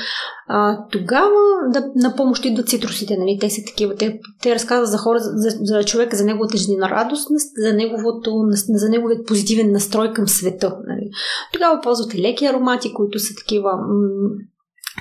А, 0.48 0.78
тогава 0.92 1.36
да, 1.74 1.84
на 1.96 2.16
помощ 2.16 2.46
идват 2.46 2.70
цитрусите, 2.70 3.18
нали? 3.18 3.38
Те 3.42 3.50
са 3.50 3.62
такива. 3.68 3.96
Те, 3.96 4.20
те 4.42 4.56
разказват 4.56 4.90
за 4.90 4.98
хора, 4.98 5.20
за, 5.20 5.50
за 5.62 5.84
човека, 5.84 6.18
за 6.18 6.26
неговата 6.26 6.58
жизнена 6.58 6.90
радост, 6.90 7.28
за, 7.58 7.74
неговото, 7.74 8.44
за 8.70 8.90
неговият 8.90 9.28
позитивен 9.28 9.72
настрой 9.72 10.14
към 10.14 10.28
света. 10.28 10.78
Нали? 10.88 11.10
Тогава 11.54 11.82
ползвате 11.82 12.18
леки 12.18 12.46
аромати, 12.46 12.94
които 12.94 13.20
са 13.20 13.36
такива 13.36 13.70
м- 13.72 14.30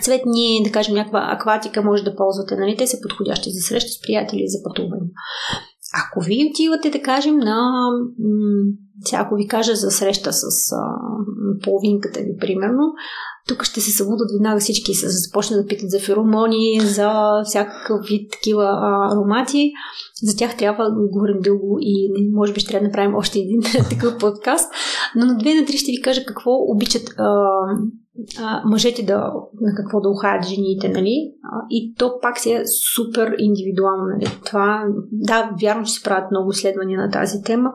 цветни, 0.02 0.62
да 0.64 0.70
кажем 0.70 0.94
някаква 0.94 1.28
акватика 1.30 1.82
може 1.82 2.04
да 2.04 2.16
ползвате. 2.16 2.56
Нали? 2.56 2.76
Те 2.76 2.86
са 2.86 3.00
подходящи 3.02 3.50
за 3.50 3.60
среща 3.60 3.90
с 3.90 4.00
приятели, 4.00 4.44
за 4.46 4.58
пътуване. 4.62 5.06
Ако 5.94 6.20
ви 6.20 6.50
отивате, 6.50 6.90
да 6.90 7.02
кажем, 7.02 7.36
на... 7.36 7.88
Сега, 9.04 9.22
ако 9.22 9.34
ви 9.34 9.48
кажа 9.48 9.74
за 9.74 9.90
среща 9.90 10.32
с 10.32 10.72
а, 10.72 10.78
половинката 11.64 12.20
ви, 12.20 12.36
примерно, 12.40 12.92
тук 13.48 13.64
ще 13.64 13.80
се 13.80 13.90
събудат 13.90 14.32
веднага 14.32 14.60
всички 14.60 14.92
и 14.92 14.94
се 14.94 15.08
започнат 15.08 15.62
да 15.62 15.66
питат 15.66 15.90
за 15.90 16.00
феромони, 16.00 16.80
за 16.80 17.10
всякакъв 17.44 18.06
вид 18.08 18.32
такива 18.32 18.64
а, 18.64 19.14
аромати. 19.14 19.72
За 20.22 20.36
тях 20.36 20.56
трябва 20.56 20.84
да 20.84 21.08
говорим 21.08 21.40
дълго 21.40 21.78
и 21.80 22.10
може 22.32 22.52
би 22.52 22.60
ще 22.60 22.68
трябва 22.70 22.84
да 22.84 22.88
направим 22.88 23.14
още 23.14 23.38
един 23.38 23.60
такъв 23.90 24.18
подкаст. 24.18 24.72
Но 25.16 25.26
на 25.26 25.38
две 25.38 25.54
на 25.54 25.66
три 25.66 25.76
ще 25.76 25.92
ви 25.92 26.02
кажа 26.02 26.24
какво 26.24 26.50
обичат 26.50 27.14
а, 27.18 27.50
а, 28.38 28.62
мъжете 28.64 29.02
да, 29.02 29.32
на 29.60 29.74
какво 29.76 30.00
да 30.00 30.08
ухаят 30.08 30.46
жените, 30.46 30.88
нали? 30.88 31.32
А, 31.52 31.66
и 31.70 31.94
то 31.98 32.18
пак 32.22 32.38
си 32.38 32.52
е 32.52 32.62
супер 32.94 33.34
индивидуално, 33.38 34.04
нали? 34.04 34.26
Това, 34.44 34.84
да, 35.12 35.50
вярно, 35.62 35.84
че 35.84 35.92
се 35.92 36.02
правят 36.02 36.30
много 36.30 36.50
изследвания 36.50 37.00
на 37.00 37.10
тази 37.10 37.42
тема, 37.42 37.70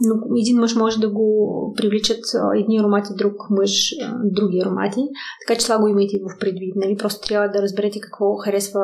но 0.00 0.14
един 0.40 0.58
мъж 0.58 0.76
може 0.76 1.00
да 1.00 1.10
го 1.10 1.28
привличат 1.76 2.20
едни 2.56 2.78
аромати, 2.78 3.08
друг 3.18 3.34
мъж, 3.50 3.94
други 4.24 4.60
аромати. 4.60 5.00
Така 5.46 5.58
че 5.60 5.66
това 5.66 5.78
го 5.78 5.88
имайте 5.88 6.16
в 6.18 6.38
предвид, 6.40 6.76
нали? 6.76 6.96
Просто 6.96 7.28
трябва 7.28 7.48
да 7.48 7.62
разберете 7.62 8.00
какво 8.00 8.34
харесва 8.34 8.80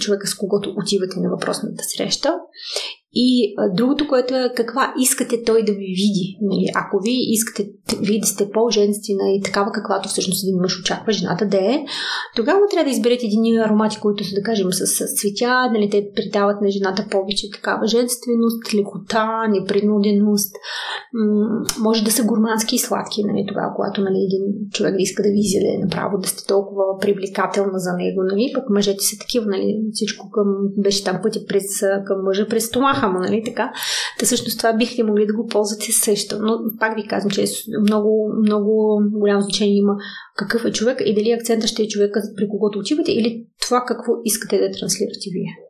човека, 0.00 0.26
с 0.26 0.34
когото 0.34 0.74
отивате 0.76 1.20
на 1.20 1.30
въпросната 1.30 1.82
среща. 1.96 2.34
И 3.18 3.54
другото, 3.74 4.08
което 4.08 4.34
е 4.34 4.52
каква 4.56 4.94
искате 5.00 5.42
той 5.42 5.64
да 5.64 5.72
ви 5.72 5.94
види. 6.02 6.38
Нали? 6.42 6.66
Ако 6.74 6.98
ви 7.02 7.14
искате 7.28 7.70
вие 8.02 8.20
да 8.20 8.26
сте 8.26 8.50
по-женствена 8.50 9.30
и 9.36 9.42
такава, 9.44 9.72
каквато 9.72 10.08
всъщност 10.08 10.44
един 10.44 10.60
мъж 10.60 10.80
очаква 10.80 11.12
жената 11.12 11.46
да 11.46 11.56
е, 11.56 11.84
тогава 12.36 12.60
трябва 12.70 12.84
да 12.84 12.90
изберете 12.90 13.26
едини 13.26 13.56
аромати, 13.56 13.98
които 14.00 14.24
са, 14.24 14.34
да 14.34 14.42
кажем, 14.42 14.72
с, 14.72 14.86
с 14.86 15.14
цветя, 15.20 15.70
нали? 15.72 15.90
те 15.90 16.08
придават 16.16 16.60
на 16.62 16.70
жената 16.70 17.06
повече 17.10 17.50
такава 17.50 17.86
женственост, 17.86 18.74
лекота, 18.74 19.48
непринуденост. 19.48 20.52
М- 21.12 21.64
може 21.80 22.04
да 22.04 22.10
са 22.10 22.24
гурмански 22.24 22.74
и 22.76 22.78
сладки, 22.78 23.24
нали? 23.24 23.44
тогава, 23.48 23.72
когато 23.76 24.00
нали, 24.00 24.18
един 24.28 24.70
човек 24.72 24.94
да 24.96 25.02
иска 25.02 25.22
да 25.22 25.28
ви 25.28 25.38
изяде 25.38 25.78
направо, 25.84 26.18
да 26.18 26.28
сте 26.28 26.46
толкова 26.46 26.84
привлекателна 27.00 27.78
за 27.78 27.92
него. 27.92 28.20
Нали? 28.22 28.52
Пък 28.54 28.64
мъжете 28.70 29.04
са 29.04 29.18
такива, 29.18 29.46
нали? 29.46 29.68
всичко 29.92 30.30
към, 30.30 30.46
беше 30.78 31.04
там 31.04 31.18
пътя 31.22 31.40
през, 31.48 31.64
към 32.06 32.18
мъжа 32.24 32.46
през 32.48 32.66
стомаха 32.66 33.05
му, 33.08 33.18
нали 33.18 33.42
така? 33.44 33.72
Та 34.18 34.26
всъщност 34.26 34.58
това 34.58 34.72
бихте 34.72 35.02
могли 35.02 35.26
да 35.26 35.34
го 35.34 35.46
ползвате 35.46 35.92
също. 35.92 36.38
Но 36.40 36.58
пак 36.80 36.96
ви 36.96 37.08
казвам, 37.08 37.30
че 37.30 37.42
е 37.42 37.46
много, 37.80 38.32
много 38.42 39.00
голямо 39.12 39.40
значение 39.40 39.76
има 39.76 39.96
какъв 40.36 40.64
е 40.64 40.72
човек 40.72 41.02
и 41.04 41.14
дали 41.14 41.32
акцента 41.32 41.66
ще 41.66 41.82
е 41.82 41.88
човека, 41.88 42.22
при 42.36 42.48
когото 42.48 42.78
отивате 42.78 43.12
или 43.12 43.46
това 43.66 43.84
какво 43.88 44.12
искате 44.24 44.58
да 44.58 44.70
транслирате 44.70 45.30
вие. 45.32 45.66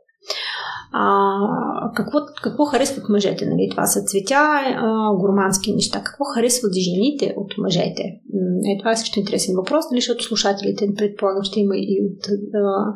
А, 0.93 1.93
какво, 1.95 2.19
какво 2.43 2.65
харесват 2.65 3.09
мъжете? 3.09 3.47
Нали? 3.47 3.69
Това 3.71 3.87
са 3.87 4.03
цветя, 4.03 4.63
а, 4.77 5.15
гурмански 5.17 5.75
неща. 5.75 6.03
Какво 6.05 6.25
харесват 6.25 6.75
жените 6.75 7.35
от 7.37 7.59
мъжете? 7.59 8.03
Е, 8.65 8.79
това 8.79 8.91
е 8.91 8.97
също 8.97 9.19
интересен 9.19 9.55
въпрос, 9.57 9.85
нали? 9.91 10.01
защото 10.01 10.25
слушателите, 10.25 10.95
предполагам, 10.97 11.43
ще 11.43 11.61
има 11.61 11.77
и 11.77 12.01
от 12.07 12.27
а, 12.55 12.93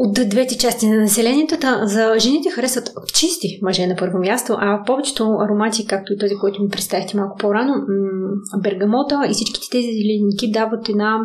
от 0.00 0.12
двете 0.12 0.58
части 0.58 0.88
на 0.88 0.96
населението. 0.96 1.54
За 1.82 2.14
жените 2.18 2.50
харесват 2.50 2.90
чисти 3.14 3.58
мъже 3.62 3.86
на 3.86 3.96
първо 3.96 4.18
място, 4.18 4.56
а 4.58 4.82
повечето 4.86 5.36
аромати, 5.40 5.86
както 5.86 6.12
и 6.12 6.18
този, 6.18 6.34
който 6.34 6.62
ми 6.62 6.68
представихте 6.68 7.16
малко 7.16 7.36
по-рано, 7.38 7.74
бергамота 8.62 9.26
и 9.30 9.32
всичките 9.32 9.66
тези 9.70 9.88
зеленики 9.88 10.52
дават 10.52 10.88
една 10.88 11.20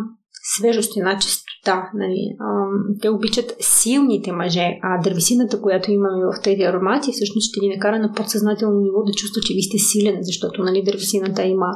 свежост, 0.57 0.97
една 0.97 1.17
да, 1.65 1.89
нали, 1.93 2.35
а, 2.39 2.65
те 3.01 3.09
обичат 3.09 3.55
силните 3.59 4.31
мъже, 4.31 4.79
а 4.81 5.01
дървесината, 5.01 5.61
която 5.61 5.91
имаме 5.91 6.25
в 6.25 6.41
тези 6.43 6.61
аромати, 6.61 7.11
всъщност 7.11 7.49
ще 7.49 7.59
ни 7.61 7.75
накара 7.75 7.99
на 7.99 8.13
подсъзнателно 8.13 8.79
ниво 8.79 9.03
да 9.03 9.11
чувства, 9.11 9.41
че 9.41 9.53
ви 9.53 9.61
сте 9.61 9.77
силен, 9.77 10.17
защото 10.21 10.63
нали, 10.63 10.83
дървесината 10.83 11.43
има 11.43 11.67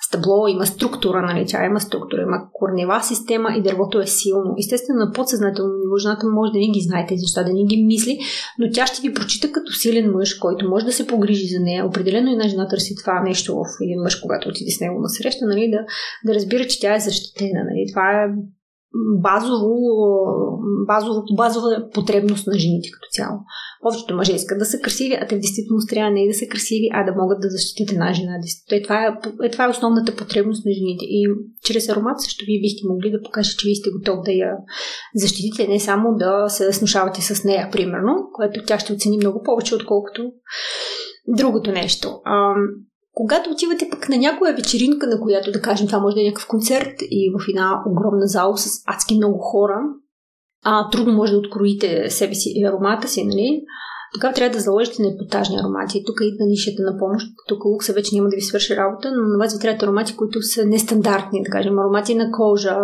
стъбло, 0.00 0.46
има 0.48 0.66
структура, 0.66 1.22
нали, 1.22 1.46
тя 1.46 1.64
има 1.64 1.80
структура, 1.80 2.22
има 2.22 2.38
корнева 2.52 3.02
система 3.02 3.48
и 3.58 3.62
дървото 3.62 4.00
е 4.00 4.06
силно. 4.06 4.54
Естествено, 4.58 4.98
на 4.98 5.12
подсъзнателно 5.12 5.72
ниво 5.78 5.96
жената 5.96 6.26
може 6.26 6.52
да 6.52 6.58
не 6.58 6.68
ги 6.68 6.80
знае 6.80 7.06
тези 7.06 7.20
неща, 7.20 7.44
да 7.44 7.52
не 7.52 7.64
ги 7.64 7.84
мисли, 7.84 8.18
но 8.58 8.70
тя 8.72 8.86
ще 8.86 9.08
ви 9.08 9.14
прочита 9.14 9.52
като 9.52 9.72
силен 9.72 10.12
мъж, 10.12 10.34
който 10.34 10.68
може 10.68 10.84
да 10.84 10.92
се 10.92 11.06
погрижи 11.06 11.46
за 11.46 11.60
нея. 11.60 11.86
Определено 11.86 12.32
една 12.32 12.48
жена 12.48 12.68
търси 12.68 12.94
това 12.96 13.22
нещо 13.22 13.54
в 13.54 13.64
един 13.82 14.00
мъж, 14.02 14.16
когато 14.16 14.48
отиде 14.48 14.70
с 14.70 14.80
него 14.80 15.00
на 15.00 15.08
среща, 15.08 15.46
нали, 15.46 15.70
да, 15.70 15.78
да 16.26 16.34
разбира, 16.34 16.66
че 16.66 16.80
тя 16.80 16.94
е 16.94 17.00
защитена. 17.00 17.64
Нали. 17.64 17.86
Това 17.92 18.24
е 18.24 18.28
базово, 19.22 19.74
базово, 20.86 21.22
базова 21.36 21.88
потребност 21.94 22.46
на 22.46 22.58
жените 22.58 22.88
като 22.90 23.08
цяло. 23.12 23.38
Повечето 23.82 24.16
мъже 24.16 24.32
искат 24.32 24.58
да 24.58 24.64
са 24.64 24.78
красиви, 24.80 25.18
а 25.20 25.26
те 25.26 25.36
в 25.36 25.38
действителност 25.38 25.88
трябва 25.88 26.10
не 26.10 26.28
да 26.28 26.34
са 26.34 26.46
красиви, 26.50 26.88
а 26.92 27.04
да 27.04 27.12
могат 27.22 27.40
да 27.40 27.50
защитят 27.50 27.92
една 27.92 28.12
жена. 28.12 28.32
Е, 28.72 28.82
това, 28.82 29.06
е, 29.06 29.46
е, 29.46 29.50
това 29.50 29.64
е 29.64 29.68
основната 29.68 30.16
потребност 30.16 30.66
на 30.66 30.72
жените. 30.72 31.04
И 31.04 31.28
чрез 31.64 31.88
аромат 31.88 32.20
също 32.20 32.44
вие 32.46 32.60
бихте 32.60 32.88
могли 32.88 33.10
да 33.10 33.22
покажете, 33.22 33.56
че 33.56 33.66
вие 33.68 33.74
сте 33.74 33.90
готов 33.90 34.24
да 34.24 34.32
я 34.32 34.50
защитите, 35.14 35.68
не 35.68 35.80
само 35.80 36.14
да 36.14 36.48
се 36.48 36.72
снушавате 36.72 37.22
с 37.22 37.44
нея, 37.44 37.68
примерно, 37.72 38.30
което 38.32 38.62
тя 38.66 38.78
ще 38.78 38.92
оцени 38.92 39.16
много 39.16 39.42
повече, 39.42 39.74
отколкото 39.74 40.32
другото 41.28 41.72
нещо. 41.72 42.20
Когато 43.16 43.50
отивате 43.50 43.88
пък 43.90 44.08
на 44.08 44.16
някоя 44.16 44.54
вечеринка, 44.54 45.06
на 45.06 45.20
която 45.20 45.52
да 45.52 45.60
кажем 45.60 45.86
това 45.86 45.98
може 45.98 46.14
да 46.14 46.20
е 46.20 46.24
някакъв 46.24 46.48
концерт 46.48 46.94
и 47.10 47.32
в 47.34 47.44
една 47.48 47.82
огромна 47.90 48.26
зала 48.26 48.58
с 48.58 48.82
адски 48.86 49.16
много 49.16 49.38
хора, 49.38 49.78
а 50.64 50.90
трудно 50.90 51.12
може 51.12 51.32
да 51.32 51.38
откроите 51.38 52.10
себе 52.10 52.34
си 52.34 52.52
и 52.54 52.64
аромата 52.64 53.08
си, 53.08 53.24
нали? 53.24 53.62
Тогава 54.14 54.34
трябва 54.34 54.56
да 54.56 54.60
заложите 54.60 55.02
на 55.02 55.08
епатажни 55.08 55.56
аромати. 55.58 56.02
Тук 56.06 56.16
идва 56.22 56.44
нишата 56.46 56.82
на 56.82 56.98
помощ. 56.98 57.26
Тук 57.48 57.64
лукса 57.64 57.92
вече 57.92 58.14
няма 58.14 58.28
да 58.28 58.36
ви 58.36 58.42
свърши 58.42 58.76
работа, 58.76 59.12
но 59.12 59.22
на 59.28 59.38
вас 59.38 59.54
ви 59.54 59.60
трябват 59.60 59.82
аромати, 59.82 60.16
които 60.16 60.42
са 60.42 60.64
нестандартни, 60.64 61.42
да 61.42 61.50
кажем, 61.50 61.78
аромати 61.78 62.14
на 62.14 62.30
кожа, 62.30 62.76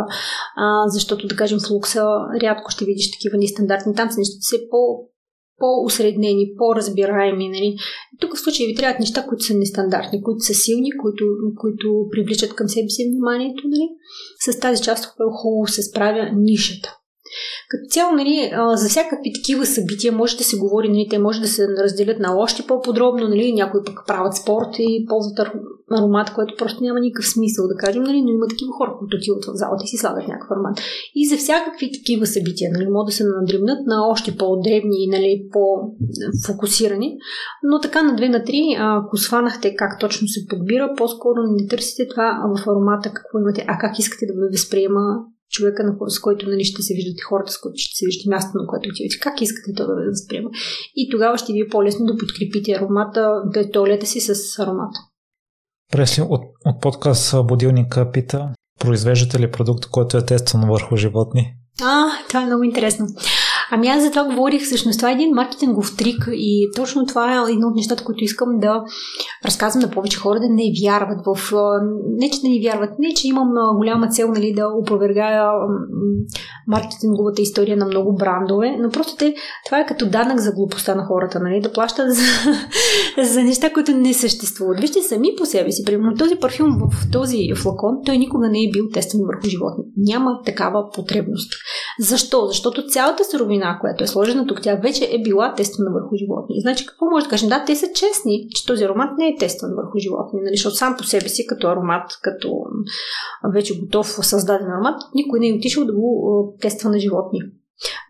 а, 0.56 0.88
защото, 0.88 1.26
да 1.26 1.36
кажем, 1.36 1.58
в 1.58 1.70
лукса 1.70 2.04
рядко 2.42 2.70
ще 2.70 2.84
видиш 2.84 3.10
такива 3.10 3.38
нестандартни. 3.38 3.94
Там 3.94 4.10
са 4.10 4.18
нещата 4.18 4.38
все 4.40 4.56
по, 4.70 4.76
по-усреднени, 5.62 6.52
по-разбираеми. 6.58 7.48
Нали? 7.48 7.76
Тук 8.20 8.36
в 8.36 8.40
случая 8.40 8.66
ви 8.66 8.74
трябват 8.74 9.00
неща, 9.00 9.26
които 9.28 9.44
са 9.44 9.54
нестандартни, 9.54 10.22
които 10.22 10.40
са 10.40 10.54
силни, 10.54 10.90
които, 11.02 11.24
които 11.56 12.06
привличат 12.10 12.54
към 12.54 12.68
себе 12.68 12.88
си 12.88 13.08
вниманието. 13.10 13.62
Нали? 13.68 13.88
С 14.40 14.60
тази 14.60 14.82
част 14.82 15.04
хубаво 15.42 15.66
се 15.66 15.82
справя 15.82 16.30
нишата. 16.36 16.98
Като 17.68 17.82
цяло, 17.90 18.12
нали, 18.12 18.52
за 18.74 18.88
всякакви 18.88 19.32
такива 19.34 19.66
събития 19.66 20.12
може 20.12 20.36
да 20.36 20.44
се 20.44 20.58
говори, 20.58 20.88
нали, 20.88 21.06
те 21.10 21.18
може 21.18 21.40
да 21.40 21.48
се 21.48 21.68
разделят 21.68 22.18
на 22.18 22.38
още 22.38 22.62
по-подробно, 22.62 23.28
нали, 23.28 23.52
някои 23.52 23.80
пък 23.86 24.00
правят 24.06 24.36
спорт 24.36 24.68
и 24.78 25.06
ползват 25.08 25.38
аромат, 25.98 26.34
което 26.34 26.54
просто 26.58 26.84
няма 26.84 27.00
никакъв 27.00 27.28
смисъл 27.28 27.68
да 27.68 27.76
кажем, 27.76 28.02
нали, 28.02 28.22
но 28.22 28.28
има 28.28 28.46
такива 28.48 28.72
хора, 28.72 28.96
които 28.98 29.16
отиват 29.16 29.44
в 29.44 29.50
залата 29.54 29.84
и 29.84 29.88
си 29.88 29.96
слагат 29.96 30.28
някакъв 30.28 30.50
аромат. 30.50 30.80
И 31.14 31.28
за 31.28 31.36
всякакви 31.36 31.92
такива 31.92 32.26
събития, 32.26 32.70
нали, 32.72 32.86
могат 32.86 33.06
да 33.06 33.12
се 33.12 33.24
надремнат 33.24 33.86
на 33.86 34.08
още 34.08 34.36
по-дребни 34.36 35.04
и 35.04 35.10
нали, 35.10 35.42
по-фокусирани, 35.52 37.16
но 37.62 37.80
така 37.80 38.02
на 38.02 38.16
две 38.16 38.28
на 38.28 38.44
три, 38.44 38.76
ако 38.78 39.16
схванахте 39.16 39.76
как 39.76 40.00
точно 40.00 40.28
се 40.28 40.46
подбира, 40.48 40.94
по-скоро 40.96 41.38
не 41.50 41.66
търсите 41.66 42.08
това 42.08 42.42
в 42.56 42.68
аромата 42.68 43.12
какво 43.14 43.38
имате, 43.38 43.64
а 43.68 43.78
как 43.78 43.98
искате 43.98 44.26
да 44.26 44.32
ви 44.32 44.48
възприема 44.52 45.02
човека, 45.52 45.94
с 46.08 46.20
който 46.20 46.48
нали, 46.48 46.64
ще 46.64 46.82
се 46.82 46.94
виждате, 46.94 47.22
хората, 47.28 47.52
с 47.52 47.60
които 47.60 47.74
ще 47.78 47.96
се 47.96 48.06
виждате, 48.06 48.28
мястото, 48.28 48.58
на 48.58 48.66
което 48.66 48.88
отивате, 48.88 49.20
как 49.20 49.40
искате 49.40 49.74
то 49.76 49.86
да 49.86 49.94
ви 49.94 50.08
възприема. 50.08 50.50
И 50.96 51.08
тогава 51.10 51.38
ще 51.38 51.52
ви 51.52 51.60
е 51.60 51.68
по-лесно 51.68 52.06
да 52.06 52.16
подкрепите 52.16 52.72
аромата, 52.72 53.42
да 53.52 53.60
е 53.60 53.70
туалета 53.70 54.06
си 54.06 54.20
с 54.20 54.58
аромата. 54.58 54.98
Пресли 55.92 56.22
от, 56.22 56.42
от 56.66 56.80
подкаст 56.82 57.34
Будилника 57.46 58.10
пита, 58.10 58.48
произвеждате 58.80 59.40
ли 59.40 59.50
продукт, 59.50 59.86
който 59.86 60.16
е 60.16 60.26
тестван 60.26 60.70
върху 60.70 60.96
животни? 60.96 61.54
А, 61.82 62.04
това 62.28 62.42
е 62.42 62.46
много 62.46 62.62
интересно. 62.62 63.06
Ами 63.74 63.88
аз 63.88 64.02
за 64.02 64.10
това 64.10 64.24
говорих, 64.24 64.62
всъщност 64.62 64.98
това 64.98 65.10
е 65.10 65.12
един 65.12 65.34
маркетингов 65.34 65.96
трик 65.96 66.28
и 66.32 66.70
точно 66.76 67.06
това 67.06 67.32
е 67.32 67.52
едно 67.52 67.68
от 67.68 67.76
нещата, 67.76 68.04
които 68.04 68.24
искам 68.24 68.48
да 68.58 68.84
разказвам 69.44 69.82
на 69.82 69.90
повече 69.90 70.18
хора, 70.18 70.40
да 70.40 70.48
не 70.48 70.72
вярват 70.82 71.18
в... 71.26 71.52
Не, 72.18 72.30
че 72.30 72.40
да 72.40 72.48
не 72.48 72.60
вярват, 72.62 72.90
не, 72.98 73.14
че 73.14 73.28
имам 73.28 73.48
голяма 73.76 74.08
цел 74.08 74.28
нали, 74.28 74.52
да 74.52 74.68
опровергая 74.68 75.50
маркетинговата 76.68 77.42
история 77.42 77.76
на 77.76 77.86
много 77.86 78.14
брандове, 78.14 78.76
но 78.80 78.90
просто 78.90 79.16
те, 79.16 79.34
това 79.66 79.80
е 79.80 79.86
като 79.86 80.06
данък 80.06 80.38
за 80.38 80.52
глупостта 80.52 80.94
на 80.94 81.04
хората, 81.04 81.40
нали, 81.40 81.60
да 81.60 81.72
плащат 81.72 82.14
за, 82.14 82.22
за 83.32 83.42
неща, 83.42 83.72
които 83.72 83.92
не 83.92 84.14
съществуват. 84.14 84.80
Вижте 84.80 85.02
сами 85.02 85.28
по 85.38 85.46
себе 85.46 85.72
си, 85.72 85.84
примерно 85.84 86.16
този 86.16 86.36
парфюм 86.36 86.78
в 86.78 87.10
този 87.12 87.54
флакон, 87.56 87.94
той 88.06 88.18
никога 88.18 88.48
не 88.48 88.58
е 88.58 88.70
бил 88.72 88.84
тестван 88.92 89.22
върху 89.26 89.48
животни. 89.48 89.84
Няма 89.96 90.40
такава 90.44 90.90
потребност. 90.94 91.52
Защо? 92.00 92.46
Защото 92.46 92.86
цялата 92.86 93.24
суровина, 93.24 93.61
която 93.80 94.04
е 94.04 94.06
сложена 94.06 94.46
тук, 94.46 94.62
тя 94.62 94.74
вече 94.74 95.08
е 95.12 95.22
била 95.22 95.54
тествана 95.54 95.90
върху 95.90 96.16
животни. 96.16 96.60
Значи 96.60 96.86
какво 96.86 97.06
може 97.06 97.24
да 97.24 97.30
кажем? 97.30 97.48
Да, 97.48 97.64
те 97.66 97.76
са 97.76 97.86
честни, 97.94 98.48
че 98.50 98.66
този 98.66 98.84
аромат 98.84 99.18
не 99.18 99.28
е 99.28 99.36
тестван 99.38 99.74
върху 99.76 99.98
животни, 99.98 100.40
нали? 100.40 100.56
защото 100.56 100.76
сам 100.76 100.96
по 100.98 101.04
себе 101.04 101.28
си 101.28 101.46
като 101.46 101.68
аромат, 101.68 102.18
като 102.22 102.64
вече 103.52 103.80
готов 103.80 104.06
създаден 104.06 104.70
аромат, 104.70 105.02
никой 105.14 105.40
не 105.40 105.48
е 105.48 105.54
отишъл 105.54 105.84
да 105.84 105.92
го 105.92 106.54
тества 106.60 106.90
на 106.90 106.98
животни. 106.98 107.40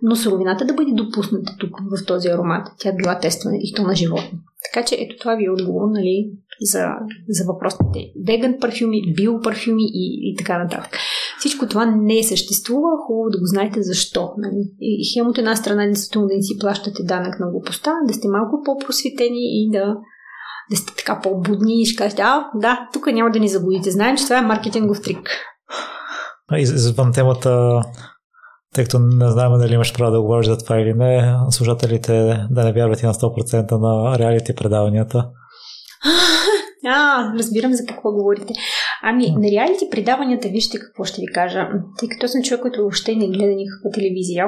Но 0.03 0.17
суровината 0.17 0.65
да 0.65 0.75
бъде 0.75 0.93
допусната 0.93 1.57
тук 1.59 1.71
в 1.81 2.07
този 2.07 2.29
аромат. 2.29 2.69
Тя 2.79 2.89
е 2.89 2.97
била 2.97 3.19
тествана 3.19 3.57
и 3.57 3.73
то 3.75 3.83
на 3.83 3.95
животни. 3.95 4.39
Така 4.65 4.87
че 4.87 4.97
ето 4.99 5.17
това 5.21 5.35
ви 5.35 5.45
е 5.45 5.51
отговор 5.51 5.89
нали, 5.91 6.31
за, 6.61 6.87
за 7.29 7.45
въпросите 7.53 8.13
веган 8.27 8.55
парфюми, 8.61 9.15
биопарфюми 9.17 9.83
и, 9.85 10.31
и 10.31 10.37
така 10.37 10.59
нататък. 10.59 10.99
Всичко 11.39 11.67
това 11.67 11.87
не 11.87 12.23
съществува, 12.23 12.89
хубаво 13.07 13.31
да 13.31 13.39
го 13.39 13.47
знаете 13.47 13.83
защо. 13.83 14.31
Нали? 14.39 14.71
И 14.81 15.13
хем 15.15 15.29
от 15.29 15.39
една 15.39 15.57
страна 15.57 15.87
действително 15.87 16.29
да 16.29 16.35
не 16.35 16.43
си 16.43 16.59
плащате 16.59 17.03
данък 17.03 17.41
на 17.41 17.51
глупостта, 17.51 17.93
да 18.09 18.15
сте 18.15 18.29
малко 18.29 18.63
по-просветени 18.65 19.63
и 19.63 19.71
да, 19.71 19.97
да 20.71 20.77
сте 20.77 20.95
така 20.97 21.21
по-будни 21.23 21.83
и 21.83 21.87
ще 21.87 21.99
кажете, 21.99 22.23
а, 22.23 22.51
да, 22.55 22.89
тук 22.93 23.07
няма 23.07 23.31
да 23.31 23.39
ни 23.39 23.49
загубите. 23.49 23.91
Знаем, 23.91 24.17
че 24.17 24.25
това 24.25 24.39
е 24.39 24.43
маркетингов 24.43 25.03
трик. 25.03 25.31
Извън 26.57 27.13
темата, 27.13 27.83
тъй 28.75 28.85
като 28.85 28.99
не 28.99 29.31
знаем 29.31 29.53
дали 29.59 29.75
имаш 29.75 29.95
право 29.95 30.13
да 30.13 30.23
говориш 30.23 30.47
за 30.47 30.59
това 30.59 30.81
или 30.81 30.95
не, 30.95 31.35
служателите 31.51 32.47
да 32.51 32.65
не 32.65 32.73
вярват 32.73 33.03
и 33.03 33.07
на 33.07 33.15
100% 33.15 33.73
на 33.73 34.19
реалити 34.19 34.55
предаванията. 34.55 35.29
А, 36.87 37.33
разбирам 37.39 37.73
за 37.73 37.87
какво 37.89 38.13
говорите. 38.13 38.55
Ами, 39.03 39.31
на 39.31 39.51
реалити 39.51 39.89
предаванията, 39.91 40.49
вижте 40.49 40.79
какво 40.79 41.05
ще 41.05 41.21
ви 41.21 41.27
кажа. 41.27 41.69
Тъй 41.99 42.09
като 42.09 42.29
съм 42.29 42.43
човек, 42.43 42.63
който 42.63 42.81
въобще 42.81 43.15
не 43.15 43.29
гледа 43.29 43.55
никаква 43.55 43.91
телевизия, 43.95 44.47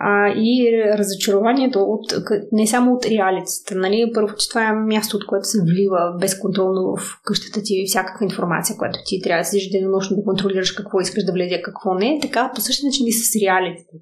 а, 0.00 0.28
и 0.28 0.82
разочарованието 0.98 1.78
от, 1.80 2.12
не 2.52 2.66
само 2.66 2.92
от 2.92 3.06
реалицата. 3.06 3.74
Нали? 3.74 4.10
Първо, 4.14 4.34
че 4.36 4.48
това 4.48 4.68
е 4.68 4.72
място, 4.72 5.16
от 5.16 5.26
което 5.26 5.44
се 5.44 5.58
влива 5.62 6.16
безконтролно 6.20 6.96
в 6.96 7.20
къщата 7.24 7.62
ти 7.62 7.84
всякаква 7.86 8.24
информация, 8.24 8.76
която 8.76 8.98
ти 9.06 9.20
трябва 9.22 9.40
да 9.40 9.44
седиш 9.44 9.70
денонощно 9.70 10.16
да 10.16 10.24
контролираш 10.24 10.72
какво 10.72 11.00
искаш 11.00 11.24
да 11.24 11.32
влезе, 11.32 11.62
какво 11.62 11.94
не. 11.94 12.18
Така, 12.22 12.52
по 12.54 12.60
същия 12.60 12.86
начин 12.86 13.06
и 13.06 13.12
с 13.12 13.36
реалитета. 13.42 13.96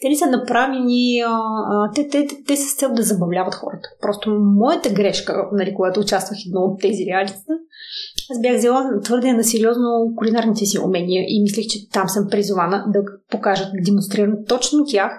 Те 0.00 0.08
не 0.08 0.16
са 0.16 0.26
направени, 0.26 1.20
а, 1.20 1.40
а, 1.70 1.90
те, 1.94 2.08
те, 2.08 2.26
те, 2.26 2.34
те 2.46 2.56
са 2.56 2.68
с 2.68 2.76
цел 2.76 2.92
да 2.92 3.02
забавляват 3.02 3.54
хората. 3.54 3.88
Просто 4.00 4.30
моята 4.40 4.90
грешка, 4.90 5.48
нали, 5.52 5.74
когато 5.74 6.00
участвах 6.00 6.38
едно 6.46 6.60
от 6.60 6.80
тези 6.80 7.04
реалитета, 7.06 7.52
аз 8.32 8.40
бях 8.40 8.56
взела 8.56 9.00
твърде 9.04 9.32
на 9.32 9.44
сериозно 9.44 10.12
кулинарните 10.16 10.64
си 10.66 10.78
умения 10.78 11.24
и 11.28 11.42
мислех, 11.42 11.66
че 11.66 11.88
там 11.88 12.08
съм 12.08 12.28
призована 12.30 12.84
да 12.92 13.00
покажа, 13.30 13.64
да 13.64 13.82
демонстрирам 13.84 14.34
точно 14.48 14.84
тях. 14.86 15.12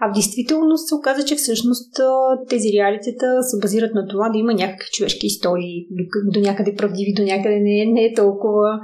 А 0.00 0.10
в 0.10 0.14
действителност 0.14 0.88
се 0.88 0.94
оказа, 0.94 1.24
че 1.24 1.36
всъщност 1.36 2.00
тези 2.48 2.68
реалитета 2.72 3.42
се 3.42 3.60
базират 3.60 3.94
на 3.94 4.08
това 4.08 4.28
да 4.28 4.38
има 4.38 4.52
някакви 4.54 4.88
човешки 4.92 5.26
истории, 5.26 5.86
до, 5.90 6.04
до 6.32 6.40
някъде 6.40 6.74
правдиви, 6.74 7.14
до 7.16 7.22
някъде 7.22 7.56
не, 7.60 7.92
не 7.92 8.04
е 8.04 8.14
толкова. 8.14 8.80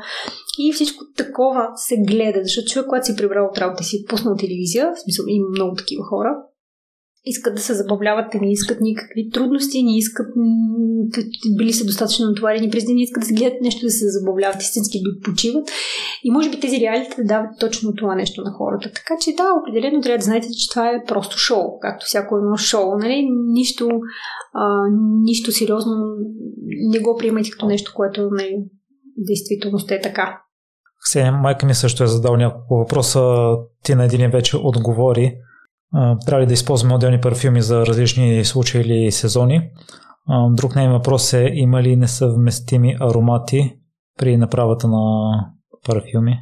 И 0.59 0.72
всичко 0.72 1.05
такова 1.16 1.68
се 1.76 1.97
гледа, 1.97 2.40
защото 2.42 2.70
човек, 2.70 2.86
когато 2.88 3.06
си 3.06 3.16
прибрал 3.16 3.47
от 3.47 3.59
работа 3.59 3.84
си, 3.84 4.05
пуснал 4.09 4.34
телевизия, 4.36 4.92
в 4.97 5.01
смисъл 5.02 5.24
има 5.28 5.48
много 5.48 5.74
такива 5.74 6.05
хора, 6.05 6.36
искат 7.24 7.55
да 7.55 7.60
се 7.60 7.74
забавляват, 7.74 8.30
те 8.32 8.38
не 8.40 8.52
искат 8.52 8.80
никакви 8.80 9.30
трудности, 9.30 9.82
не 9.82 9.98
искат, 9.98 10.26
били 11.59 11.72
са 11.72 11.84
достатъчно 11.84 12.26
натоварени 12.26 12.70
през 12.70 12.84
ден, 12.84 12.94
не 12.94 13.02
искат 13.02 13.20
да 13.20 13.26
се 13.26 13.34
гледат 13.34 13.60
нещо 13.60 13.86
да 13.86 13.90
се 13.90 14.09
забавляват, 14.09 14.62
истински 14.62 14.98
да 15.02 15.30
почиват. 15.30 15.68
И 16.24 16.30
може 16.30 16.51
би 16.51 16.60
тези 16.60 16.80
реалите 16.80 17.16
да 17.22 17.24
дават 17.24 17.51
точно 17.60 17.94
това 17.94 18.14
нещо 18.14 18.42
на 18.42 18.51
хората. 18.51 18.90
Така 18.94 19.14
че 19.20 19.34
да, 19.36 19.44
определено 19.60 20.01
трябва 20.01 20.18
да 20.18 20.24
знаете, 20.24 20.48
че 20.48 20.70
това 20.70 20.88
е 20.88 21.05
просто 21.09 21.38
шоу, 21.38 21.78
както 21.80 22.06
всяко 22.06 22.36
едно 22.36 22.56
шоу. 22.56 22.98
Нали? 22.98 23.28
Нищо, 23.52 23.88
а, 24.55 24.84
нищо 25.22 25.52
сериозно 25.52 25.92
не 26.90 26.98
го 26.98 27.16
приемайте 27.18 27.51
като 27.51 27.66
нещо, 27.66 27.92
което 27.97 28.28
нали, 28.32 28.56
действителност 29.16 29.90
е 29.90 30.01
така. 30.01 30.40
Ксения, 31.05 31.32
майка 31.32 31.66
ми 31.66 31.74
също 31.74 32.05
е 32.05 32.06
задал 32.06 32.36
няколко 32.36 32.74
въпроса. 32.74 33.22
Ти 33.84 33.94
на 33.94 34.05
един 34.05 34.30
вече 34.30 34.56
отговори 34.56 35.36
трябва 36.26 36.42
ли 36.42 36.46
да 36.46 36.52
използваме 36.52 36.94
отделни 36.94 37.20
парфюми 37.20 37.62
за 37.62 37.86
различни 37.86 38.44
случаи 38.44 38.80
или 38.80 39.12
сезони. 39.12 39.70
Друг 40.50 40.76
нейн 40.76 40.92
въпрос 40.92 41.32
е 41.32 41.50
има 41.52 41.82
ли 41.82 41.96
несъвместими 41.96 42.96
аромати 43.00 43.76
при 44.18 44.36
направата 44.36 44.88
на 44.88 45.30
парфюми? 45.86 46.38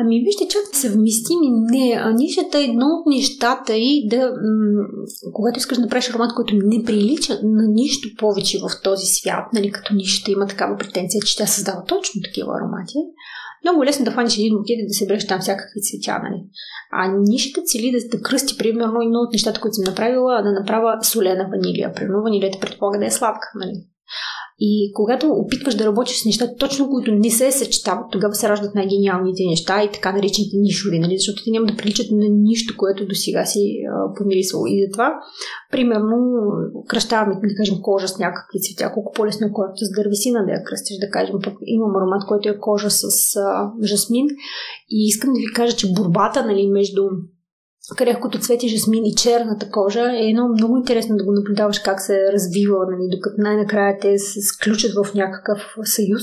Ами 0.00 0.20
вижте, 0.24 0.48
чак 0.48 0.76
съвместими 0.76 1.46
не. 1.50 1.96
А 2.00 2.12
нишата 2.12 2.58
е 2.58 2.64
едно 2.64 2.86
от 2.86 3.06
нещата 3.06 3.76
и 3.76 4.08
да, 4.10 4.16
м- 4.16 4.86
когато 5.32 5.58
искаш 5.58 5.78
да 5.78 5.82
направиш 5.82 6.10
аромат, 6.10 6.34
който 6.34 6.54
не 6.56 6.84
прилича 6.84 7.32
на 7.42 7.68
нищо 7.68 8.08
повече 8.18 8.58
в 8.58 8.82
този 8.82 9.06
свят, 9.06 9.44
нали, 9.54 9.70
като 9.70 9.94
нишата 9.94 10.30
има 10.30 10.46
такава 10.46 10.76
претенция, 10.76 11.20
че 11.22 11.36
тя 11.36 11.46
създава 11.46 11.84
точно 11.84 12.20
такива 12.24 12.52
аромати, 12.58 12.98
много 13.64 13.84
лесно 13.84 14.04
да 14.04 14.10
хванеш 14.10 14.38
един 14.38 14.56
букет 14.56 14.78
и 14.78 14.86
да 14.86 14.94
събереш 14.94 15.26
там 15.26 15.40
всякакви 15.40 15.80
цветя, 15.82 16.18
нали? 16.22 16.40
А 16.92 17.12
нишата 17.18 17.62
цели 17.62 17.90
да, 17.90 18.16
да 18.16 18.22
кръсти, 18.22 18.58
примерно, 18.58 19.02
едно 19.02 19.18
от 19.18 19.32
нещата, 19.32 19.60
които 19.60 19.74
съм 19.74 19.84
направила, 19.84 20.42
да 20.42 20.52
направя 20.52 21.04
солена 21.04 21.48
ванилия. 21.50 21.92
Примерно, 21.94 22.22
ванилията 22.22 22.60
предполага 22.60 22.98
да 22.98 23.06
е 23.06 23.10
сладка, 23.10 23.48
нали? 23.54 23.74
И 24.60 24.92
когато 24.94 25.26
опитваш 25.26 25.74
да 25.74 25.86
работиш 25.86 26.22
с 26.22 26.24
неща, 26.24 26.54
точно 26.58 26.90
които 26.90 27.12
не 27.12 27.30
се 27.30 27.52
съчетават, 27.52 28.06
тогава 28.12 28.34
се 28.34 28.48
раждат 28.48 28.74
най-гениалните 28.74 29.42
неща 29.50 29.82
и 29.82 29.90
така 29.92 30.12
наречените 30.12 30.56
нишови, 30.56 30.98
нали? 30.98 31.18
защото 31.18 31.44
те 31.44 31.50
няма 31.50 31.66
да 31.66 31.76
приличат 31.76 32.06
на 32.10 32.26
нищо, 32.28 32.74
което 32.76 33.06
до 33.06 33.14
сега 33.14 33.44
си 33.44 33.78
а, 33.92 34.14
помирисвал. 34.14 34.64
И 34.68 34.86
затова, 34.86 35.14
примерно, 35.72 36.16
кръщаваме, 36.88 37.34
да 37.34 37.54
кажем, 37.56 37.76
кожа 37.82 38.08
с 38.08 38.18
някакви 38.18 38.60
цветя, 38.60 38.92
колко 38.94 39.12
по-лесно 39.12 39.46
е 39.46 39.52
кожата 39.52 39.84
с 39.86 39.92
дървесина 39.96 40.44
да 40.46 40.52
я 40.52 40.64
кръстиш, 40.64 40.96
да 40.98 41.10
кажем, 41.10 41.36
пък 41.44 41.54
имам 41.66 41.96
аромат, 41.96 42.22
който 42.28 42.48
е 42.48 42.58
кожа 42.58 42.90
с 42.90 43.36
а, 43.36 43.70
жасмин 43.82 44.26
и 44.90 45.06
искам 45.06 45.32
да 45.32 45.38
ви 45.38 45.52
кажа, 45.54 45.76
че 45.76 45.92
борбата 45.92 46.46
нали, 46.46 46.68
между 46.68 47.02
крехкото 47.96 48.38
цвете 48.38 48.68
жасмин 48.68 49.04
и 49.04 49.14
черната 49.14 49.70
кожа 49.70 50.00
е 50.00 50.28
едно 50.28 50.48
много 50.48 50.76
интересно 50.76 51.16
да 51.16 51.24
го 51.24 51.32
наблюдаваш 51.32 51.78
как 51.78 52.00
се 52.00 52.32
развива, 52.32 52.76
нали, 52.90 53.08
докато 53.12 53.36
най-накрая 53.38 53.98
те 54.00 54.18
се 54.18 54.40
сключат 54.40 54.92
в 54.94 55.14
някакъв 55.14 55.76
съюз. 55.84 56.22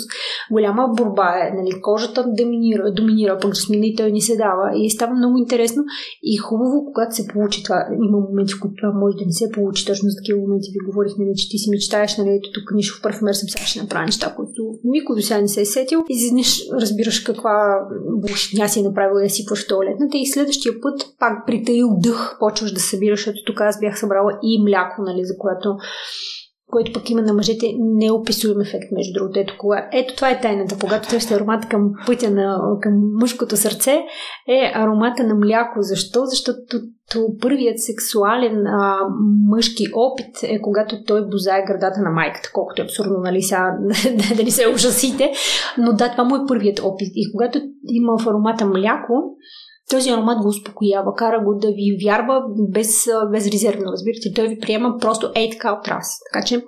Голяма 0.51 0.87
борба 0.97 1.29
е, 1.43 1.53
нали, 1.55 1.81
кожата 1.81 2.25
доминира, 2.27 2.91
доминира 2.91 3.37
пък 3.41 3.55
жасмина 3.55 3.85
и 3.85 3.95
той 3.95 4.11
ни 4.11 4.21
се 4.21 4.35
дава. 4.35 4.71
И 4.75 4.89
става 4.89 5.15
много 5.15 5.37
интересно 5.37 5.83
и 6.23 6.37
хубаво, 6.37 6.85
когато 6.85 7.15
се 7.15 7.27
получи 7.27 7.63
това. 7.63 7.87
Има 8.07 8.19
моменти, 8.19 8.53
в 8.53 8.59
които 8.61 8.75
това 8.81 8.99
може 8.99 9.17
да 9.17 9.25
не 9.25 9.31
се 9.31 9.51
получи. 9.51 9.85
Точно 9.85 10.09
за 10.09 10.17
такива 10.17 10.39
моменти 10.39 10.71
ви 10.71 10.85
говорих, 10.89 11.13
нали, 11.19 11.33
че 11.35 11.49
ти 11.49 11.57
си 11.57 11.69
мечтаеш, 11.69 12.17
нали, 12.17 12.29
ето 12.29 12.49
тук 12.51 12.71
нищо 12.75 12.99
в 12.99 13.01
парфюмер 13.01 13.33
съм 13.33 13.49
сега 13.49 13.65
ще 13.65 13.81
направя 13.81 14.05
неща, 14.05 14.33
които 14.35 14.61
никой 14.83 15.15
до 15.15 15.21
сега 15.21 15.41
не 15.41 15.47
се 15.47 15.61
е 15.61 15.65
сетил. 15.65 15.99
И 16.09 16.13
изведнъж 16.13 16.61
разбираш 16.81 17.19
каква 17.19 17.55
булшитня 18.21 18.69
си 18.69 18.79
е 18.79 18.83
направила 18.83 19.21
да 19.21 19.29
си 19.29 19.45
в 19.49 19.67
туалетната 19.67 20.17
и 20.17 20.25
следващия 20.25 20.73
път 20.81 20.97
пак 21.19 21.45
при 21.47 21.54
притаил 21.57 21.87
дъх, 21.97 22.37
почваш 22.39 22.71
да 22.71 22.79
събираш. 22.79 23.27
Ето 23.27 23.43
тук 23.45 23.61
аз 23.61 23.79
бях 23.79 23.99
събрала 23.99 24.39
и 24.43 24.63
мляко, 24.63 25.01
нали, 25.01 25.25
за 25.25 25.37
което 25.37 25.77
който 26.71 26.93
пък 26.93 27.09
има 27.09 27.21
на 27.21 27.33
мъжете 27.33 27.73
неописуем 27.79 28.61
ефект, 28.61 28.91
между 28.91 29.13
другото. 29.13 29.39
Ето, 29.39 29.53
кога... 29.57 29.89
Ето 29.93 30.15
това 30.15 30.29
е 30.29 30.41
тайната. 30.41 30.77
Когато 30.81 31.09
търсите 31.09 31.33
аромат 31.33 31.69
към 31.69 31.91
пътя 32.07 32.31
на, 32.31 32.59
към 32.81 32.93
мъжкото 33.19 33.57
сърце, 33.57 33.91
е 34.47 34.71
аромата 34.75 35.23
на 35.23 35.35
мляко. 35.35 35.81
Защо? 35.81 36.25
Защото 36.25 36.61
първият 37.41 37.79
сексуален 37.79 38.67
а, 38.67 38.97
мъжки 39.49 39.83
опит 39.93 40.43
е 40.43 40.61
когато 40.61 41.03
той 41.03 41.29
бозае 41.29 41.65
градата 41.67 42.01
на 42.01 42.09
майката, 42.09 42.49
колкото 42.53 42.81
е 42.81 42.85
абсурдно, 42.85 43.17
нали, 43.23 43.41
сега 43.41 43.77
да 44.37 44.43
не 44.43 44.51
се 44.51 44.67
ужасите. 44.67 45.31
Но 45.77 45.93
да, 45.93 46.11
това 46.11 46.23
му 46.23 46.35
е 46.35 46.47
първият 46.47 46.79
опит. 46.79 47.11
И 47.15 47.31
когато 47.31 47.59
има 47.87 48.17
в 48.17 48.27
аромата 48.27 48.65
мляко, 48.65 49.13
този 49.89 50.09
аромат 50.09 50.41
го 50.41 50.47
успокоява, 50.47 51.15
кара 51.15 51.43
го 51.43 51.55
да 51.55 51.67
ви 51.67 51.97
вярва 52.05 52.41
без, 52.69 53.07
безрезервно, 53.31 53.91
разбирате. 53.91 54.33
Той 54.35 54.47
ви 54.47 54.59
приема 54.59 54.97
просто 55.01 55.31
ей 55.35 55.49
така 55.49 55.73
от 55.73 55.87
раз. 55.87 56.07
Така 56.31 56.45
че 56.45 56.63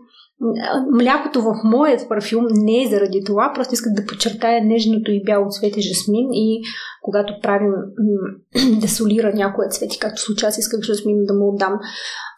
млякото 0.92 1.42
в 1.42 1.54
моят 1.64 2.10
парфюм 2.10 2.46
не 2.52 2.84
е 2.84 2.88
заради 2.88 3.24
това, 3.26 3.52
просто 3.56 3.74
исках 3.74 3.94
да 3.94 4.06
подчертая 4.06 4.66
нежното 4.66 5.12
и 5.12 5.24
бяло 5.24 5.46
цвете 5.50 5.82
жасмин 5.82 6.28
и 6.32 6.62
когато 7.02 7.34
правим 7.44 7.74
да 8.82 8.88
солира 8.88 9.34
някоя 9.34 9.70
цвети, 9.70 10.00
както 10.00 10.22
случая 10.22 10.50
аз 10.50 10.58
исках 10.58 10.82
жасмин 10.82 11.26
да 11.26 11.34
му 11.34 11.50
отдам 11.54 11.80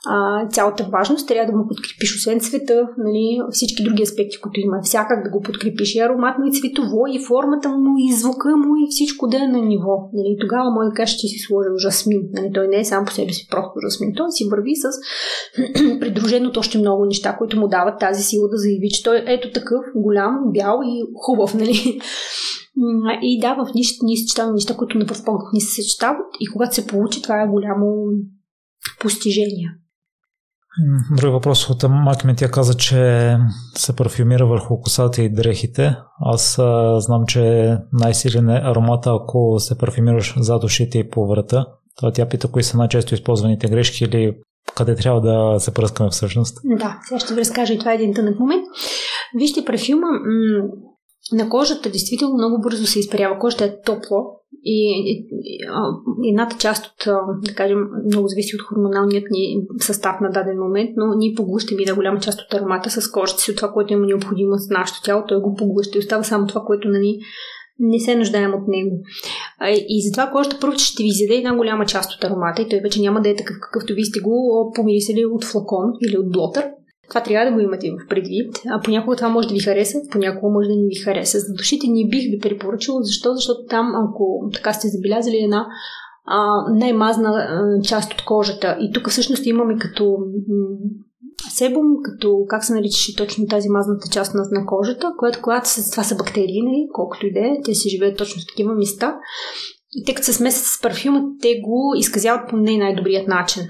а, 0.07 0.47
цялата 0.47 0.83
важност, 0.83 1.27
трябва 1.27 1.51
да 1.51 1.57
му 1.57 1.67
подкрепиш 1.67 2.15
освен 2.15 2.39
цвета, 2.39 2.87
нали, 2.97 3.41
всички 3.51 3.83
други 3.83 4.03
аспекти, 4.03 4.41
които 4.41 4.59
има. 4.59 4.79
Всякак 4.83 5.23
да 5.23 5.29
го 5.29 5.41
подкрепиш 5.41 5.95
и 5.95 5.99
ароматно, 5.99 6.45
и 6.45 6.51
цветово, 6.51 7.07
и 7.09 7.25
формата 7.27 7.69
му, 7.69 7.95
и 7.97 8.13
звука 8.13 8.57
му, 8.57 8.75
и 8.75 8.87
всичко 8.89 9.27
да 9.27 9.37
е 9.37 9.47
на 9.47 9.61
ниво. 9.61 10.09
Нали, 10.13 10.37
тогава 10.41 10.71
може 10.71 10.89
да 10.89 10.93
кажеш, 10.93 11.17
си 11.17 11.39
сложил 11.39 11.77
жасмин. 11.77 12.21
Нали, 12.33 12.51
той 12.53 12.67
не 12.67 12.79
е 12.79 12.85
сам 12.85 13.05
по 13.05 13.11
себе 13.11 13.33
си 13.33 13.47
просто 13.51 13.73
жасмин. 13.85 14.13
Той 14.17 14.27
си 14.31 14.47
върви 14.51 14.73
с 14.75 14.85
придружено 15.99 16.51
още 16.57 16.77
много 16.77 17.05
неща, 17.05 17.35
които 17.37 17.59
му 17.59 17.67
дават 17.89 17.99
тази 17.99 18.23
сила 18.23 18.49
да 18.49 18.57
заяви, 18.57 18.89
че 18.89 19.03
той 19.03 19.17
е 19.17 19.23
ето 19.27 19.51
такъв 19.51 19.81
голям, 19.95 20.33
бял 20.53 20.79
и 20.85 21.03
хубав. 21.25 21.53
Нали. 21.53 21.99
И 23.21 23.39
да, 23.41 23.53
в 23.53 23.73
нищата 23.75 24.05
ние 24.05 24.17
съчетаваме 24.17 24.53
неща, 24.53 24.77
които 24.77 24.97
на 24.97 25.05
пръв 25.05 25.25
поглед 25.25 25.53
не 25.53 25.59
се 25.59 25.81
съчетават 25.81 26.27
и 26.39 26.47
когато 26.53 26.75
се 26.75 26.87
получи, 26.87 27.21
това 27.21 27.41
е 27.41 27.47
голямо 27.47 27.95
постижение. 28.99 29.69
Друг 31.17 31.31
въпрос 31.31 31.69
от 31.69 31.83
майка 31.89 32.27
ми 32.27 32.35
тя 32.35 32.51
каза, 32.51 32.73
че 32.73 33.35
се 33.75 33.95
парфюмира 33.95 34.45
върху 34.45 34.81
косата 34.81 35.21
и 35.21 35.33
дрехите. 35.33 35.95
Аз 36.19 36.59
а, 36.59 36.99
знам, 36.99 37.25
че 37.27 37.75
най-силен 37.93 38.49
е 38.49 38.61
аромата, 38.63 39.11
ако 39.21 39.59
се 39.59 39.77
парфюмираш 39.77 40.35
зад 40.37 40.63
ушите 40.63 40.99
и 40.99 41.09
по 41.09 41.27
врата. 41.27 41.65
Тя 42.13 42.29
пита 42.29 42.47
кои 42.47 42.63
са 42.63 42.77
най-често 42.77 43.13
използваните 43.13 43.67
грешки 43.67 44.03
или 44.03 44.37
къде 44.79 44.95
трябва 44.95 45.21
да 45.21 45.59
се 45.59 45.73
пръскаме 45.73 46.09
всъщност. 46.09 46.57
Да, 46.63 46.99
сега 47.07 47.19
ще 47.19 47.33
ви 47.33 47.39
разкажа 47.39 47.73
и 47.73 47.79
това 47.79 47.91
е 47.91 47.95
един 47.95 48.13
тънък 48.13 48.39
момент. 48.39 48.63
Вижте, 49.35 49.65
парфюма 49.65 50.07
м- 50.07 50.67
на 51.31 51.49
кожата 51.49 51.89
действително 51.89 52.35
много 52.35 52.61
бързо 52.61 52.85
се 52.85 52.99
изпарява. 52.99 53.39
Кожата 53.39 53.65
е 53.65 53.81
топло 53.81 54.39
и, 54.63 55.03
и, 55.05 55.27
и 56.23 56.29
едната 56.29 56.55
част 56.59 56.85
от, 56.85 57.07
да 57.43 57.55
кажем, 57.55 57.77
много 58.05 58.27
зависи 58.27 58.55
от 58.55 58.61
хормоналният 58.61 59.23
ни 59.31 59.61
състав 59.79 60.15
на 60.21 60.29
даден 60.29 60.59
момент, 60.59 60.89
но 60.97 61.05
ние 61.17 61.33
поглъщаме 61.35 61.81
една 61.81 61.95
голяма 61.95 62.19
част 62.19 62.41
от 62.41 62.53
аромата 62.53 62.89
с 62.89 63.11
кожата 63.11 63.41
си, 63.41 63.51
от 63.51 63.57
това, 63.57 63.71
което 63.71 63.93
има 63.93 64.05
необходимо 64.05 64.57
с 64.57 64.69
нашето 64.69 65.01
тяло, 65.01 65.23
той 65.27 65.41
го 65.41 65.55
поглъща 65.55 65.97
и 65.97 65.99
остава 65.99 66.23
само 66.23 66.47
това, 66.47 66.61
което 66.61 66.87
на 66.87 66.99
ни 66.99 67.19
не 67.79 67.99
се 67.99 68.15
нуждаем 68.15 68.53
от 68.53 68.67
него. 68.67 68.99
И 69.87 70.01
затова 70.07 70.31
кожата 70.31 70.57
първо 70.61 70.77
ще 70.77 71.03
ви 71.03 71.09
изяде 71.09 71.35
една 71.35 71.55
голяма 71.55 71.85
част 71.85 72.13
от 72.13 72.23
аромата 72.23 72.61
и 72.61 72.69
той 72.69 72.79
вече 72.79 73.01
няма 73.01 73.21
да 73.21 73.29
е 73.29 73.35
такъв 73.35 73.55
какъвто 73.61 73.93
ви 73.93 74.05
сте 74.05 74.19
го 74.19 74.71
помирисали 74.75 75.25
от 75.25 75.45
флакон 75.45 75.85
или 76.07 76.17
от 76.17 76.31
блотър. 76.31 76.65
Това 77.09 77.23
трябва 77.23 77.51
да 77.51 77.55
го 77.55 77.59
имате 77.59 77.91
в 77.91 78.07
предвид. 78.09 78.55
А 78.69 78.81
понякога 78.81 79.15
това 79.15 79.29
може 79.29 79.47
да 79.47 79.53
ви 79.53 79.59
хареса, 79.59 79.97
понякога 80.11 80.53
може 80.53 80.69
да 80.69 80.75
не 80.75 80.87
ви 80.87 80.95
хареса. 80.95 81.39
За 81.39 81.53
душите 81.53 81.87
ни 81.87 82.09
бих 82.09 82.23
ви 82.23 82.39
препоръчала, 82.39 83.03
защо? 83.03 83.33
Защото 83.33 83.59
там, 83.69 83.91
ако 83.95 84.49
така 84.53 84.73
сте 84.73 84.87
забелязали 84.87 85.37
една 85.37 85.67
най-мазна 86.73 87.47
част 87.83 88.13
от 88.13 88.25
кожата. 88.25 88.77
И 88.79 88.91
тук 88.93 89.09
всъщност 89.09 89.45
имаме 89.45 89.77
като 89.77 90.17
себум, 91.55 91.85
като 92.03 92.45
как 92.47 92.63
се 92.63 92.73
наричаше 92.73 93.15
точно 93.15 93.47
тази 93.47 93.69
мазната 93.69 94.07
част 94.11 94.33
на, 94.33 94.41
на 94.51 94.65
кожата, 94.65 95.11
която 95.17 95.41
когато 95.41 95.69
се, 95.69 95.91
това 95.91 96.03
са 96.03 96.15
бактерии, 96.15 96.61
нали, 96.61 96.87
колкото 96.93 97.25
и 97.25 97.33
да 97.33 97.39
е, 97.39 97.61
те 97.65 97.73
си 97.73 97.89
живеят 97.89 98.17
точно 98.17 98.41
в 98.41 98.47
такива 98.47 98.75
места. 98.75 99.17
И 99.91 100.05
те 100.05 100.13
като 100.13 100.25
се 100.25 100.33
смесят 100.33 100.65
с 100.65 100.81
парфюма, 100.81 101.21
те 101.41 101.61
го 101.63 101.93
изказяват 101.97 102.49
по 102.49 102.57
не 102.57 102.77
най-добрият 102.77 103.27
начин. 103.27 103.63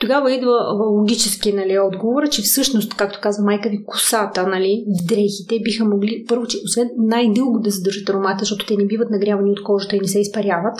Тогава 0.00 0.32
идва 0.32 0.56
логически 0.98 1.52
нали, 1.52 1.78
отговор, 1.78 2.28
че 2.28 2.42
всъщност, 2.42 2.94
както 2.94 3.18
казва 3.22 3.44
майка 3.44 3.68
ви, 3.68 3.84
косата, 3.84 4.46
нали, 4.46 4.84
дрехите 5.08 5.60
биха 5.64 5.84
могли, 5.84 6.24
първо, 6.28 6.46
че 6.46 6.58
освен 6.64 6.90
най-дълго 6.96 7.60
да 7.60 7.70
задържат 7.70 8.08
аромата, 8.08 8.38
защото 8.38 8.66
те 8.66 8.76
не 8.76 8.86
биват 8.86 9.10
нагрявани 9.10 9.50
от 9.50 9.62
кожата 9.62 9.96
и 9.96 10.00
не 10.00 10.08
се 10.08 10.20
изпаряват. 10.20 10.78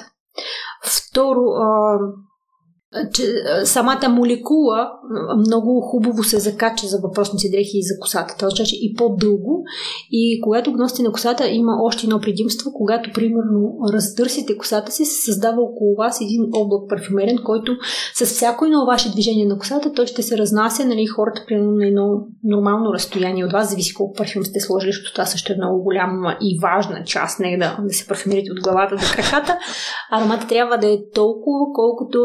Второ, 0.84 1.40
а, 1.40 1.98
че 3.12 3.22
самата 3.64 4.08
молекула 4.08 4.90
много 5.38 5.80
хубаво 5.80 6.22
се 6.24 6.38
закача 6.38 6.86
за 6.86 6.98
въпросните 6.98 7.48
дрехи 7.50 7.78
и 7.78 7.82
за 7.82 7.98
косата. 8.00 8.34
Това 8.36 8.46
означава, 8.46 8.66
че 8.66 8.76
и 8.76 8.94
по-дълго. 8.94 9.64
И 10.10 10.40
когато 10.40 10.70
носите 10.70 11.02
на 11.02 11.12
косата, 11.12 11.48
има 11.48 11.72
още 11.82 12.06
едно 12.06 12.20
предимство, 12.20 12.72
когато, 12.72 13.10
примерно, 13.14 13.78
разтърсите 13.92 14.56
косата 14.56 14.92
си, 14.92 15.04
се 15.04 15.24
създава 15.24 15.62
около 15.62 15.94
вас 15.96 16.20
един 16.20 16.42
облак 16.54 16.88
парфюмерен, 16.88 17.38
който 17.44 17.76
с 18.14 18.26
всяко 18.26 18.64
едно 18.64 18.86
ваше 18.86 19.12
движение 19.12 19.46
на 19.46 19.58
косата, 19.58 19.92
той 19.92 20.06
ще 20.06 20.22
се 20.22 20.38
разнася, 20.38 20.86
нали, 20.86 21.06
хората, 21.06 21.44
примерно, 21.46 21.72
на 21.72 21.86
едно 21.86 22.26
нормално 22.44 22.92
разстояние 22.92 23.44
от 23.44 23.52
вас, 23.52 23.70
зависи 23.70 23.94
колко 23.94 24.12
парфюм 24.12 24.44
сте 24.44 24.60
сложили, 24.60 24.92
защото 24.92 25.12
това 25.12 25.26
също 25.26 25.52
е 25.52 25.56
много 25.56 25.82
голяма 25.82 26.36
и 26.40 26.58
важна 26.62 27.04
част, 27.04 27.40
не 27.40 27.58
да, 27.58 27.78
да 27.82 27.94
се 27.94 28.06
парфюмирате 28.06 28.52
от 28.52 28.62
главата 28.62 28.94
до 28.94 29.02
краката. 29.14 29.58
Аромата 30.10 30.46
трябва 30.46 30.78
да 30.78 30.92
е 30.92 30.98
толкова, 31.14 31.66
колкото 31.74 32.18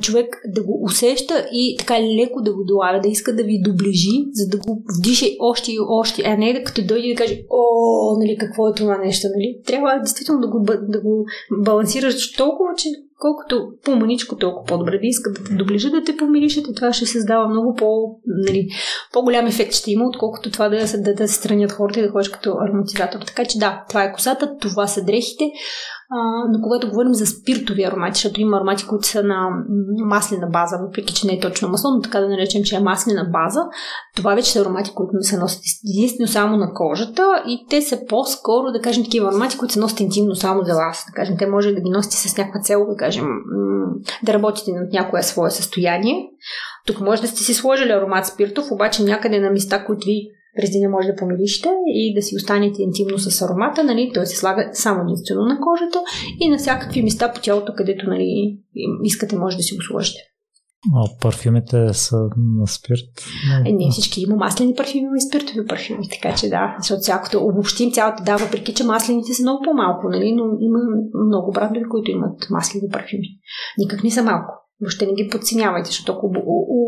човек 0.00 0.42
да 0.46 0.62
го 0.62 0.80
усеща 0.84 1.48
и 1.52 1.76
така 1.78 2.00
леко 2.02 2.42
да 2.42 2.54
го 2.54 2.64
долавя, 2.64 3.00
да 3.00 3.08
иска 3.08 3.36
да 3.36 3.42
ви 3.42 3.62
доближи, 3.62 4.24
за 4.32 4.48
да 4.48 4.56
го 4.58 4.82
вдише 4.98 5.36
още 5.40 5.72
и 5.72 5.78
още, 5.88 6.22
а 6.26 6.36
не 6.36 6.52
да 6.52 6.64
като 6.64 6.86
дойде 6.86 7.08
да 7.08 7.14
каже, 7.14 7.42
о, 7.50 8.18
нали, 8.18 8.36
какво 8.38 8.68
е 8.68 8.74
това 8.74 8.98
нещо, 8.98 9.28
нали? 9.36 9.58
Трябва 9.66 9.98
действително 9.98 10.40
да 10.40 10.48
го, 10.48 10.64
да 10.88 11.00
го 11.00 11.24
балансираш 11.64 12.32
толкова, 12.32 12.74
че 12.76 12.88
колкото 13.18 13.68
по-маничко, 13.84 14.36
толкова 14.36 14.64
по-добре 14.64 14.98
да 14.98 15.06
иска 15.06 15.32
да 15.32 15.44
те 15.44 15.54
доближи, 15.54 15.90
да 15.90 16.04
те 16.04 16.16
помиришете. 16.16 16.74
Това 16.74 16.92
ще 16.92 17.06
създава 17.06 17.48
много 17.48 17.74
по, 17.74 18.18
нали, 18.26 18.68
по-голям 19.12 19.46
ефект 19.46 19.72
ще 19.72 19.90
има, 19.90 20.08
отколкото 20.08 20.50
това 20.50 20.68
да, 20.68 20.76
да, 20.98 21.14
да 21.14 21.28
се 21.28 21.34
странят 21.34 21.72
хората 21.72 22.00
и 22.00 22.02
да 22.02 22.10
ходиш 22.10 22.28
като 22.28 22.54
ароматизатор. 22.68 23.20
Така 23.26 23.44
че 23.44 23.58
да, 23.58 23.84
това 23.88 24.04
е 24.04 24.12
косата, 24.12 24.56
това 24.60 24.86
са 24.86 25.04
дрехите. 25.04 25.50
А, 26.10 26.48
но 26.48 26.62
когато 26.62 26.88
говорим 26.88 27.14
за 27.14 27.26
спиртови 27.26 27.84
аромати, 27.84 28.14
защото 28.14 28.40
има 28.40 28.56
аромати, 28.56 28.86
които 28.86 29.06
са 29.06 29.22
на 29.22 29.48
маслена 30.04 30.46
база, 30.46 30.76
въпреки 30.86 31.14
че 31.14 31.26
не 31.26 31.32
е 31.32 31.40
точно 31.40 31.68
масло, 31.68 31.90
но 31.90 32.00
така 32.00 32.20
да 32.20 32.28
наречем, 32.28 32.62
че 32.62 32.76
е 32.76 32.80
маслена 32.80 33.30
база, 33.32 33.60
това 34.16 34.34
вече 34.34 34.52
са 34.52 34.60
аромати, 34.60 34.92
които 34.94 35.10
не 35.14 35.22
се 35.22 35.38
носят 35.38 35.62
единствено 35.90 36.28
само 36.28 36.56
на 36.56 36.72
кожата 36.74 37.42
и 37.46 37.66
те 37.70 37.82
са 37.82 37.98
по-скоро, 38.08 38.72
да 38.72 38.80
кажем, 38.80 39.04
такива 39.04 39.28
аромати, 39.28 39.58
които 39.58 39.74
се 39.74 39.80
носят 39.80 40.00
интимно 40.00 40.34
само 40.34 40.64
за 40.64 40.74
вас. 40.74 41.04
Да 41.08 41.12
кажем, 41.14 41.36
те 41.38 41.46
може 41.46 41.72
да 41.72 41.80
ги 41.80 41.90
носите 41.90 42.16
с 42.16 42.36
някаква 42.38 42.60
цел, 42.60 42.86
да 42.88 42.96
кажем, 42.96 43.26
да 44.22 44.34
работите 44.34 44.72
над 44.72 44.92
някое 44.92 45.22
свое 45.22 45.50
състояние. 45.50 46.30
Тук 46.86 47.00
може 47.00 47.22
да 47.22 47.28
сте 47.28 47.38
си 47.38 47.54
сложили 47.54 47.92
аромат 47.92 48.26
спиртов, 48.26 48.70
обаче 48.70 49.04
някъде 49.04 49.40
на 49.40 49.50
места, 49.50 49.84
които 49.84 50.04
ви 50.04 50.30
през 50.56 50.70
деня 50.70 50.88
може 50.90 51.08
да 51.08 51.16
помириште 51.16 51.68
и 51.86 52.14
да 52.14 52.22
си 52.22 52.36
останете 52.36 52.82
интимно 52.82 53.18
с 53.18 53.42
аромата, 53.42 53.84
нали? 53.84 54.10
той 54.14 54.26
се 54.26 54.36
слага 54.36 54.70
само 54.72 55.02
единствено 55.02 55.42
на 55.42 55.58
кожата 55.60 55.98
и 56.40 56.48
на 56.48 56.58
всякакви 56.58 57.02
места 57.02 57.32
по 57.32 57.40
тялото, 57.40 57.72
където 57.76 58.06
нали, 58.06 58.58
искате, 59.02 59.36
може 59.36 59.56
да 59.56 59.62
си 59.62 59.76
го 59.76 59.82
сложите. 59.82 60.18
А 60.94 61.20
парфюмите 61.22 61.94
са 61.94 62.16
на 62.36 62.66
спирт? 62.66 63.10
Е, 63.66 63.72
не 63.72 63.90
всички. 63.90 64.20
Има 64.20 64.36
маслени 64.36 64.74
парфюми, 64.74 65.00
има 65.00 65.16
и 65.16 65.28
спиртови 65.28 65.66
парфюми. 65.66 66.08
Така 66.08 66.36
че 66.36 66.48
да, 66.48 66.76
защото 66.78 67.00
всякото 67.00 67.44
обобщим 67.44 67.92
цялата 67.92 68.22
да, 68.24 68.36
въпреки 68.36 68.74
че 68.74 68.84
маслените 68.84 69.34
са 69.34 69.42
много 69.42 69.62
по-малко, 69.64 70.08
нали? 70.08 70.32
но 70.32 70.44
има 70.60 70.78
много 71.26 71.52
брандове, 71.52 71.84
които 71.90 72.10
имат 72.10 72.46
маслени 72.50 72.88
парфюми. 72.92 73.28
Никак 73.78 74.04
не 74.04 74.10
са 74.10 74.22
малко. 74.22 74.65
Въобще 74.80 75.06
не 75.06 75.14
ги 75.14 75.28
подценявайте, 75.28 75.86
защото 75.86 76.12
ако 76.12 76.30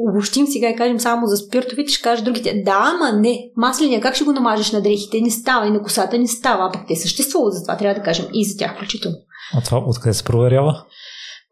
обобщим 0.08 0.46
сега 0.46 0.70
и 0.70 0.76
кажем 0.76 1.00
само 1.00 1.26
за 1.26 1.36
спиртовите, 1.36 1.92
ще 1.92 2.02
кажат 2.02 2.24
другите, 2.24 2.62
да, 2.64 2.94
ама 2.94 3.18
не, 3.20 3.50
масления, 3.56 4.00
как 4.00 4.14
ще 4.14 4.24
го 4.24 4.32
намажеш 4.32 4.72
на 4.72 4.82
дрехите? 4.82 5.20
Не 5.20 5.30
става 5.30 5.66
и 5.66 5.70
на 5.70 5.82
косата 5.82 6.18
не 6.18 6.28
става, 6.28 6.68
а 6.68 6.72
пък 6.72 6.82
те 6.88 6.96
съществуват, 6.96 7.54
затова 7.54 7.76
трябва 7.76 7.94
да 7.94 8.04
кажем 8.04 8.26
и 8.32 8.44
за 8.44 8.58
тях 8.58 8.76
включително. 8.76 9.16
А 9.54 9.60
това 9.60 9.78
откъде 9.86 10.14
се 10.14 10.24
проверява? 10.24 10.84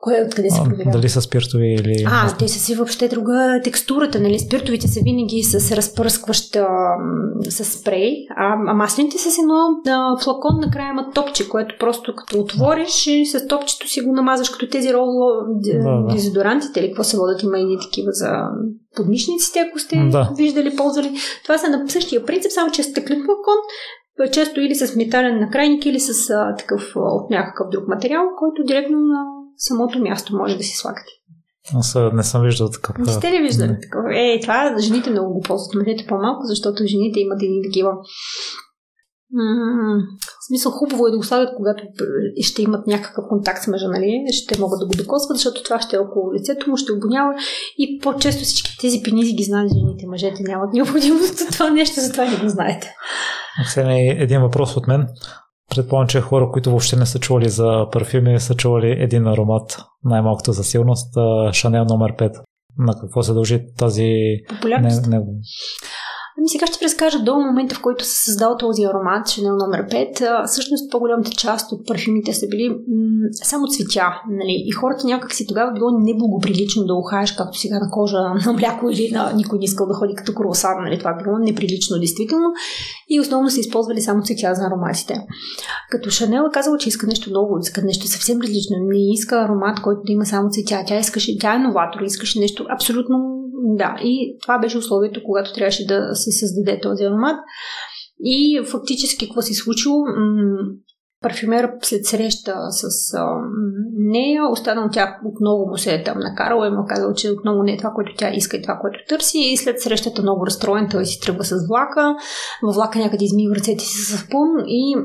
Кое 0.00 0.24
откъде 0.26 0.50
се 0.50 0.60
проверява? 0.64 0.90
Дали 0.90 1.08
са 1.08 1.22
спиртови 1.22 1.74
или... 1.74 2.04
А, 2.06 2.36
те 2.38 2.48
са 2.48 2.58
си 2.58 2.74
въобще 2.74 3.08
друга 3.08 3.60
текстурата, 3.64 4.20
нали? 4.20 4.38
Спиртовите 4.38 4.88
са 4.88 5.00
винаги 5.04 5.42
с 5.42 5.76
разпръскващ 5.76 6.56
с 7.48 7.64
спрей, 7.64 8.12
а, 8.36 8.56
а 8.66 8.74
маслените 8.74 9.18
са 9.18 9.30
с 9.30 9.38
едно 9.38 9.54
а, 9.88 10.22
флакон, 10.24 10.60
накрая 10.60 10.90
има 10.90 11.10
топче, 11.14 11.48
което 11.48 11.74
просто 11.80 12.14
като 12.16 12.40
отвориш 12.40 13.06
и 13.06 13.26
с 13.26 13.46
топчето 13.46 13.88
си 13.88 14.00
го 14.00 14.12
намазваш, 14.12 14.48
като 14.50 14.68
тези 14.68 14.94
рол 14.94 15.06
да, 15.48 16.14
дезодорантите 16.14 16.80
или 16.80 16.86
какво 16.86 17.04
се 17.04 17.16
водят, 17.16 17.42
има 17.42 17.58
и 17.58 17.78
такива 17.82 18.12
за 18.12 18.30
подмишниците, 18.96 19.58
ако 19.68 19.78
сте 19.78 20.08
да. 20.10 20.30
виждали, 20.36 20.76
ползвали. 20.76 21.10
Това 21.42 21.58
са 21.58 21.70
на 21.70 21.88
същия 21.88 22.24
принцип, 22.24 22.52
само 22.52 22.70
че 22.70 22.82
стъклен 22.82 23.18
флакон, 23.18 23.58
често 24.32 24.60
или 24.60 24.74
с 24.74 24.96
метален 24.96 25.40
накрайник, 25.40 25.86
или 25.86 26.00
с 26.00 26.30
а, 26.30 26.54
такъв 26.54 26.92
от 26.96 27.30
някакъв 27.30 27.68
друг 27.70 27.88
материал, 27.88 28.22
който 28.38 28.64
директно 28.64 28.98
на 28.98 29.35
самото 29.58 29.98
място 29.98 30.36
може 30.36 30.56
да 30.56 30.62
си 30.62 30.76
слагате. 30.76 31.12
Аз 31.74 31.96
не 32.12 32.22
съм 32.22 32.42
виждал 32.42 32.70
такъв. 32.70 32.98
Не 32.98 33.12
сте 33.12 33.32
ли 33.32 33.42
виждали 33.42 33.76
такъв? 33.82 34.04
Е, 34.14 34.38
това 34.42 34.76
жените 34.78 35.10
много 35.10 35.34
го 35.34 35.40
ползват, 35.40 35.74
мъжете 35.74 36.06
по-малко, 36.08 36.40
защото 36.44 36.86
жените 36.86 37.20
имат 37.20 37.42
едни 37.42 37.62
такива 37.62 37.92
в 39.32 40.46
смисъл 40.48 40.72
хубаво 40.72 41.06
е 41.06 41.10
да 41.10 41.16
го 41.16 41.22
слагат, 41.22 41.54
когато 41.56 41.84
ще 42.40 42.62
имат 42.62 42.86
някакъв 42.86 43.24
контакт 43.28 43.62
с 43.62 43.66
мъжа, 43.66 43.88
нали? 43.88 44.24
Ще 44.32 44.60
могат 44.60 44.78
да 44.80 44.86
го 44.86 45.02
докосват, 45.02 45.36
защото 45.36 45.62
това 45.62 45.80
ще 45.80 45.96
е 45.96 45.98
около 45.98 46.34
лицето 46.34 46.70
му, 46.70 46.76
ще 46.76 46.92
обонява 46.92 47.34
и 47.78 47.98
по-често 48.02 48.44
всички 48.44 48.76
тези 48.80 49.02
пенизи 49.04 49.34
ги 49.34 49.44
знаят 49.44 49.72
жените. 49.72 50.06
Мъжете 50.06 50.42
нямат 50.42 50.72
необходимост 50.72 51.40
от 51.40 51.52
това 51.52 51.70
нещо, 51.70 52.00
затова 52.00 52.24
не 52.24 52.36
го 52.36 52.48
знаете. 52.48 52.94
Аксения, 53.62 54.22
един 54.22 54.40
въпрос 54.40 54.76
от 54.76 54.86
мен. 54.86 55.06
Предполагам, 55.70 56.08
че 56.08 56.20
хора, 56.20 56.50
които 56.52 56.70
въобще 56.70 56.96
не 56.96 57.06
са 57.06 57.18
чували 57.18 57.48
за 57.48 57.86
парфюми, 57.92 58.40
са 58.40 58.54
чували 58.54 58.90
един 58.90 59.26
аромат, 59.26 59.78
най-малкото 60.04 60.52
за 60.52 60.64
силност, 60.64 61.14
Шанел 61.52 61.84
номер 61.84 62.16
5. 62.16 62.42
На 62.78 62.94
какво 63.00 63.22
се 63.22 63.32
дължи 63.32 63.60
тази... 63.78 64.10
Популярност? 64.48 65.06
Не, 65.06 65.18
не... 65.18 65.24
Ами 66.38 66.48
сега 66.48 66.66
ще 66.66 66.84
разкажа 66.84 67.18
до 67.22 67.38
момента, 67.38 67.74
в 67.74 67.82
който 67.82 68.04
се 68.04 68.24
създал 68.24 68.56
този 68.56 68.84
аромат, 68.84 69.26
Chanel 69.26 69.58
номер 69.64 69.86
5. 69.86 70.46
Всъщност 70.46 70.90
по-голямата 70.90 71.30
част 71.30 71.72
от 71.72 71.86
парфюмите 71.86 72.32
са 72.32 72.46
били 72.48 72.68
м- 72.68 72.76
само 73.32 73.66
цветя. 73.66 74.08
Нали? 74.30 74.62
И 74.66 74.70
хората 74.70 75.06
някак 75.06 75.32
си 75.32 75.46
тогава 75.46 75.72
било 75.72 75.90
неблагоприлично 75.98 76.84
да 76.84 76.94
ухаеш, 76.94 77.32
както 77.32 77.58
сега 77.58 77.78
на 77.78 77.90
кожа 77.90 78.16
на 78.46 78.52
мляко 78.52 78.90
или 78.90 79.10
на 79.12 79.32
никой 79.32 79.58
не 79.58 79.64
искал 79.64 79.86
да 79.86 79.94
ходи 79.94 80.14
като 80.14 80.34
круасан. 80.34 80.82
Нали? 80.84 80.98
Това 80.98 81.18
било 81.24 81.38
неприлично, 81.38 81.98
действително. 81.98 82.46
И 83.08 83.20
основно 83.20 83.50
са 83.50 83.60
използвали 83.60 84.00
само 84.00 84.22
цветя 84.22 84.54
за 84.54 84.62
ароматите. 84.66 85.14
Като 85.90 86.10
Шанел 86.10 86.42
е 86.50 86.52
казала, 86.52 86.78
че 86.78 86.88
иска 86.88 87.06
нещо 87.06 87.30
ново, 87.30 87.58
иска 87.58 87.82
нещо 87.82 88.06
съвсем 88.06 88.40
различно. 88.40 88.76
Не 88.80 89.12
иска 89.12 89.36
аромат, 89.36 89.80
който 89.82 90.00
да 90.06 90.12
има 90.12 90.26
само 90.26 90.50
цветя. 90.50 90.84
Тя 90.86 90.98
искаше, 90.98 91.38
тя 91.38 91.54
е 91.54 91.58
новатор, 91.58 92.00
искаше 92.00 92.38
нещо 92.38 92.66
абсолютно 92.74 93.45
да, 93.64 93.96
и 94.02 94.38
това 94.42 94.58
беше 94.58 94.78
условието, 94.78 95.20
когато 95.24 95.52
трябваше 95.52 95.86
да 95.86 96.14
се 96.14 96.30
създаде 96.32 96.80
този 96.80 97.04
аромат. 97.04 97.36
И 98.20 98.60
фактически 98.64 99.26
какво 99.26 99.42
се 99.42 99.54
случило? 99.54 100.04
парфюмера 101.22 101.72
след 101.82 102.06
среща 102.06 102.56
с 102.70 103.14
а, 103.14 103.26
нея, 103.92 104.48
останал 104.50 104.88
тя 104.92 105.18
отново 105.24 105.66
му 105.66 105.76
се 105.76 105.94
е 105.94 106.04
там 106.04 106.18
накарала 106.18 106.66
и 106.66 106.70
му 106.70 106.84
казал, 106.88 107.14
че 107.14 107.30
отново 107.30 107.62
не 107.62 107.72
е 107.72 107.76
това, 107.76 107.90
което 107.90 108.12
тя 108.16 108.30
иска 108.34 108.56
и 108.56 108.62
това, 108.62 108.78
което 108.80 108.98
търси. 109.08 109.38
И 109.38 109.56
след 109.56 109.80
срещата 109.80 110.22
много 110.22 110.46
разстроен, 110.46 110.88
той 110.90 111.06
си 111.06 111.20
тръгва 111.20 111.44
с 111.44 111.66
влака. 111.68 112.16
Във 112.62 112.74
влака 112.74 112.98
някъде 112.98 113.24
измива 113.24 113.54
ръцете 113.54 113.84
си 113.84 113.98
с 113.98 114.18
сапун 114.18 114.48
и 114.66 114.96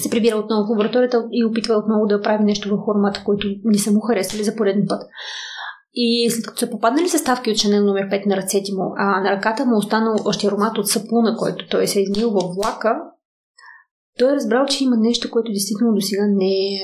се 0.00 0.10
прибира 0.10 0.36
отново 0.36 0.66
в 0.66 0.70
лабораторията 0.70 1.24
и 1.32 1.44
опитва 1.44 1.74
отново 1.74 2.06
да 2.06 2.20
прави 2.20 2.44
нещо 2.44 2.68
върху 2.68 2.90
аромата, 2.90 3.22
който 3.24 3.48
не 3.64 3.78
са 3.78 3.92
му 3.92 4.00
харесали 4.00 4.44
за 4.44 4.56
пореден 4.56 4.84
път. 4.88 5.02
И 5.94 6.30
след 6.30 6.46
като 6.46 6.58
са 6.58 6.70
попаднали 6.70 7.08
съставки 7.08 7.50
от 7.50 7.56
Шанел 7.56 7.84
номер 7.84 8.02
5 8.02 8.26
на 8.26 8.36
ръцете 8.36 8.72
му, 8.72 8.92
а 8.96 9.20
на 9.20 9.30
ръката 9.30 9.66
му 9.66 9.76
останал 9.76 10.16
още 10.24 10.46
аромат 10.46 10.78
от 10.78 10.88
сапуна, 10.88 11.36
който 11.36 11.68
той 11.68 11.86
се 11.86 11.98
е 11.98 12.02
измил 12.02 12.30
във 12.30 12.54
влака, 12.54 12.94
той 14.18 14.32
е 14.32 14.34
разбрал, 14.34 14.66
че 14.66 14.84
има 14.84 14.96
нещо, 14.96 15.30
което 15.30 15.52
действително 15.52 15.94
до 15.94 16.00
сега 16.00 16.26
не 16.26 16.74
е 16.74 16.80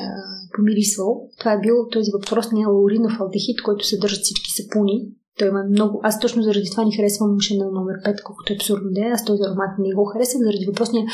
помирисвал. 0.57 1.28
Това 1.39 1.53
е 1.53 1.61
бил 1.61 1.74
този 1.93 2.11
въпросния 2.12 2.69
лауринов 2.69 3.20
алдехид, 3.20 3.62
който 3.62 3.87
съдържат 3.87 4.23
всички 4.23 4.51
сапуни. 4.51 5.09
Той 5.39 5.49
има 5.49 5.63
много. 5.71 6.01
Аз 6.03 6.21
точно 6.21 6.43
заради 6.43 6.71
това 6.71 6.85
не 6.85 6.97
харесвам 6.97 7.41
Шанел 7.41 7.71
номер 7.73 7.97
5, 8.07 8.23
колкото 8.23 8.53
е 8.53 8.57
абсурдно 8.57 8.89
да 8.91 9.01
е. 9.01 9.11
Аз 9.11 9.25
този 9.25 9.43
аромат 9.43 9.73
не 9.79 9.95
го 9.95 10.05
харесвам, 10.05 10.43
заради 10.43 10.67
въпросния. 10.67 11.05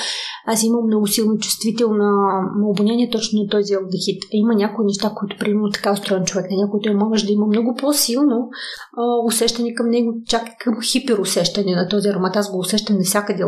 Аз 0.47 0.62
имам 0.62 0.86
много 0.86 1.07
силно 1.07 1.39
чувствителна 1.39 2.11
обоняние 2.70 3.11
точно 3.11 3.43
на 3.43 3.49
този 3.49 3.74
алдехид. 3.74 4.23
Има 4.32 4.55
някои 4.55 4.85
неща, 4.85 5.12
които, 5.16 5.36
примерно, 5.39 5.70
така 5.70 5.93
устроен 5.93 6.24
човек, 6.24 6.51
на 6.51 6.57
някой 6.57 6.81
той 6.82 6.94
може 6.94 7.27
да 7.27 7.32
има 7.32 7.47
много 7.47 7.74
по-силно 7.78 8.49
а, 8.97 9.27
усещане 9.27 9.74
към 9.74 9.89
него, 9.89 10.15
чак 10.27 10.43
към 10.61 10.74
хиперусещане 10.93 11.74
на 11.74 11.89
този 11.89 12.09
аромат. 12.09 12.36
Аз 12.36 12.53
го 12.53 12.59
усещам 12.59 12.97
навсякъде 12.97 13.43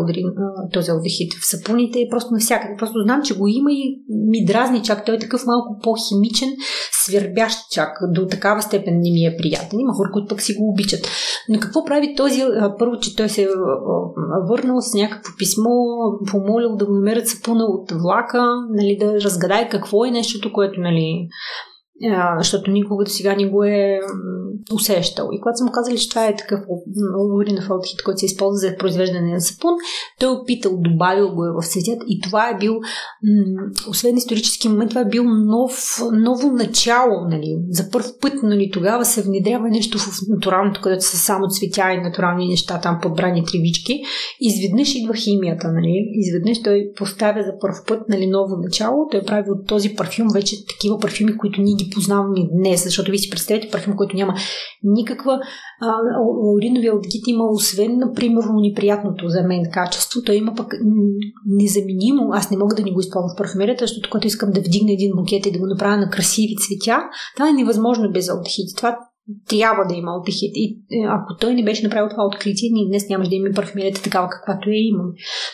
този 0.73 0.91
алдехид. 0.91 1.33
В 1.35 1.47
сапуните 1.47 1.99
и 1.99 2.09
просто 2.11 2.33
навсякъде. 2.33 2.75
Просто 2.79 3.03
знам, 3.05 3.23
че 3.23 3.39
го 3.39 3.49
има 3.49 3.73
и 3.73 4.03
ми 4.31 4.45
дразни 4.45 4.83
чак. 4.83 5.05
Той 5.05 5.15
е 5.15 5.19
такъв 5.19 5.47
малко 5.47 5.79
по-химичен, 5.83 6.49
свирбящ 6.93 7.59
чак. 7.71 7.99
До 8.15 8.27
такава 8.27 8.63
степен 8.63 8.95
не 8.95 9.11
ми 9.11 9.27
е 9.27 9.37
приятен. 9.37 9.81
Има 9.81 9.93
хора, 9.93 10.11
които 10.13 10.29
пък 10.29 10.43
си 10.43 10.55
го 10.55 10.64
обичат. 10.73 11.09
Но 11.49 11.61
какво 11.61 11.85
прави 11.85 12.15
този? 12.17 12.43
Първо, 12.79 12.99
че 13.01 13.17
той 13.17 13.29
се 13.29 13.43
е 13.43 13.49
върнал 14.49 14.81
с 14.81 14.95
някакво 14.95 15.33
писмо, 15.39 15.71
помолил 16.31 16.77
да 16.77 16.87
го 16.87 16.93
намерят 16.93 17.29
сапуна 17.29 17.65
от 17.65 17.93
влака, 17.93 18.55
нали, 18.71 18.97
да 19.01 19.15
разгадае 19.15 19.69
какво 19.69 20.05
е 20.05 20.11
нещото, 20.11 20.53
което 20.53 20.81
нали, 20.81 21.29
защото 22.39 22.71
никога 22.71 23.05
до 23.05 23.11
сега 23.11 23.37
не 23.37 23.51
го 23.51 23.65
е 23.65 24.01
усещал. 24.73 25.29
И 25.33 25.41
когато 25.41 25.57
съм 25.57 25.69
казали, 25.73 25.99
че 25.99 26.09
това 26.09 26.27
е 26.27 26.37
такъв 26.37 26.61
на 26.97 27.67
алдехид, 27.71 28.03
който 28.05 28.19
се 28.19 28.27
използва 28.27 28.69
за 28.69 28.77
произвеждане 28.77 29.33
на 29.33 29.41
сапун, 29.41 29.75
той 30.21 30.29
е 30.29 30.33
опитал, 30.33 30.77
добавил 30.77 31.35
го 31.35 31.45
е 31.45 31.53
в 31.53 31.63
светят 31.63 32.03
и 32.09 32.21
това 32.21 32.49
е 32.49 32.59
бил, 32.59 32.81
освен 33.89 34.17
исторически 34.17 34.69
момент, 34.69 34.91
това 34.91 35.01
е 35.01 35.09
бил 35.09 35.25
нов, 35.25 36.03
ново 36.13 36.53
начало. 36.53 37.29
Нали. 37.31 37.59
За 37.71 37.91
първ 37.91 38.07
път 38.21 38.33
нали, 38.43 38.71
тогава 38.73 39.05
се 39.05 39.23
внедрява 39.23 39.69
нещо 39.69 39.99
в 39.99 40.19
натуралното, 40.29 40.81
където 40.81 41.05
са 41.05 41.17
само 41.17 41.49
цветя 41.49 41.93
и 41.93 42.01
натурални 42.01 42.49
неща, 42.49 42.81
там 42.81 42.99
подбрани 43.03 43.45
тривички. 43.45 44.03
Изведнъж 44.41 44.95
идва 44.95 45.15
химията. 45.15 45.73
Нали. 45.73 46.11
Изведнъж 46.13 46.63
той 46.63 46.91
поставя 46.97 47.43
за 47.43 47.53
първ 47.61 47.77
път 47.89 48.09
нали, 48.09 48.27
ново 48.27 48.57
начало. 48.57 49.09
Той 49.11 49.23
прави 49.23 49.51
от 49.51 49.67
този 49.67 49.95
парфюм 49.95 50.29
вече 50.35 50.67
такива 50.67 50.99
парфюми, 50.99 51.37
които 51.37 51.61
ние 51.61 51.75
ги 51.75 51.84
познаваме 51.91 52.49
днес, 52.53 52.85
защото 52.85 53.11
ви 53.11 53.19
си 53.19 53.31
представете 53.31 53.69
парфюм, 53.71 53.97
който 53.97 54.17
няма 54.17 54.35
никаква 54.83 55.41
лауринови 56.43 56.89
алдегид 56.89 57.27
има, 57.27 57.45
освен, 57.51 57.99
например, 57.99 58.45
неприятното 58.55 59.29
за 59.29 59.43
мен 59.43 59.63
качество, 59.73 60.23
той 60.23 60.35
има 60.35 60.55
пък 60.55 60.73
незаменимо, 61.47 62.31
аз 62.33 62.51
не 62.51 62.57
мога 62.57 62.75
да 62.75 62.83
ни 62.83 62.93
го 62.93 63.01
използвам 63.01 63.31
в 63.35 63.39
парфюмерията, 63.39 63.85
защото 63.85 64.11
когато 64.11 64.27
искам 64.27 64.51
да 64.51 64.61
вдигна 64.61 64.93
един 64.93 65.13
букет 65.17 65.47
и 65.47 65.53
да 65.53 65.59
го 65.59 65.67
направя 65.67 65.97
на 65.97 66.11
красиви 66.11 66.55
цветя, 66.57 66.99
това 67.37 67.49
е 67.49 67.53
невъзможно 67.53 68.13
без 68.13 68.29
алдехид. 68.29 68.77
Това 68.77 68.99
трябва 69.49 69.85
да 69.89 69.95
има 69.95 70.11
алдехид. 70.11 70.53
И 70.55 70.79
е, 70.93 71.05
ако 71.09 71.37
той 71.41 71.55
не 71.55 71.65
беше 71.65 71.83
направил 71.83 72.09
това 72.09 72.25
откритие, 72.25 72.69
ние 72.73 72.89
днес 72.89 73.09
нямаше 73.09 73.31
да 73.31 73.37
имаме 73.37 73.55
парфюмерията 73.55 74.03
такава, 74.03 74.29
каквато 74.29 74.71
я 74.71 74.89
имаме. 74.89 75.13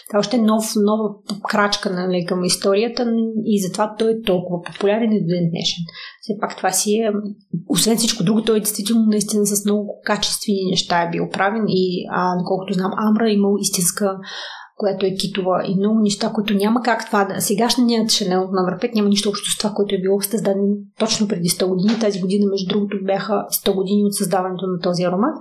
Това 0.08 0.18
е 0.18 0.20
още 0.20 0.36
е 0.36 0.40
нов, 0.40 0.64
нова 0.76 1.08
крачка 1.48 1.90
нали, 1.90 2.26
към 2.28 2.44
историята 2.44 3.12
и 3.44 3.62
затова 3.62 3.94
той 3.98 4.10
е 4.10 4.22
толкова 4.22 4.62
популярен 4.62 5.12
и 5.12 5.20
до 5.20 5.26
ден 5.26 5.50
днешен. 5.50 5.84
Все 6.20 6.32
пак 6.40 6.56
това 6.56 6.70
си 6.70 6.94
е, 6.94 7.12
освен 7.68 7.96
всичко 7.96 8.24
друго, 8.24 8.42
той 8.42 8.56
е 8.56 8.60
действително 8.60 9.06
наистина 9.06 9.46
с 9.46 9.64
много 9.64 10.00
качествени 10.04 10.70
неща 10.70 11.02
е 11.02 11.10
бил 11.10 11.28
правен 11.28 11.64
и, 11.68 12.06
а, 12.10 12.36
колкото 12.44 12.74
знам, 12.74 12.92
Амра 12.96 13.30
е 13.30 13.34
имал 13.34 13.56
истинска 13.60 14.16
която 14.80 15.06
е 15.06 15.14
китова 15.14 15.62
и 15.66 15.74
много 15.74 16.00
неща, 16.00 16.32
които 16.34 16.54
няма 16.54 16.82
как 16.82 17.06
това 17.06 17.24
да... 17.24 17.40
Сегашният 17.40 18.10
Шанел 18.10 18.48
номер 18.52 18.78
5 18.78 18.94
няма 18.94 19.08
нищо 19.08 19.28
общо 19.28 19.50
с 19.50 19.58
това, 19.58 19.70
което 19.70 19.94
е 19.94 20.00
било 20.00 20.20
създаден 20.20 20.76
точно 20.98 21.28
преди 21.28 21.48
100 21.48 21.66
години. 21.66 21.98
Тази 22.00 22.20
година, 22.20 22.46
между 22.50 22.68
другото, 22.68 22.96
бяха 23.02 23.46
100 23.52 23.74
години 23.74 24.04
от 24.04 24.14
създаването 24.14 24.66
на 24.66 24.80
този 24.80 25.02
аромат. 25.02 25.36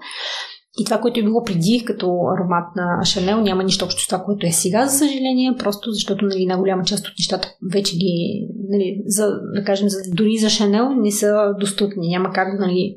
И 0.77 0.85
това, 0.85 0.97
което 0.97 1.19
е 1.19 1.23
било 1.23 1.43
преди 1.43 1.83
като 1.85 2.05
аромат 2.05 2.75
на 2.75 3.05
Шанел, 3.05 3.41
няма 3.41 3.63
нищо 3.63 3.85
общо 3.85 4.01
с 4.01 4.07
това, 4.07 4.23
което 4.23 4.47
е 4.47 4.51
сега, 4.51 4.87
за 4.87 4.97
съжаление, 4.97 5.55
просто 5.59 5.91
защото 5.91 6.25
нали, 6.25 6.41
една 6.41 6.57
голяма 6.57 6.83
част 6.83 7.07
от 7.07 7.13
нещата 7.19 7.47
вече 7.73 7.97
ги, 7.97 8.47
нали, 8.69 9.01
за, 9.05 9.27
да 9.55 9.63
кажем, 9.63 9.89
за, 9.89 9.97
дори 10.13 10.37
за 10.37 10.49
Шанел 10.49 10.89
не 10.89 11.11
са 11.11 11.53
достъпни. 11.59 12.09
Няма 12.09 12.33
как, 12.33 12.59
нали, 12.59 12.95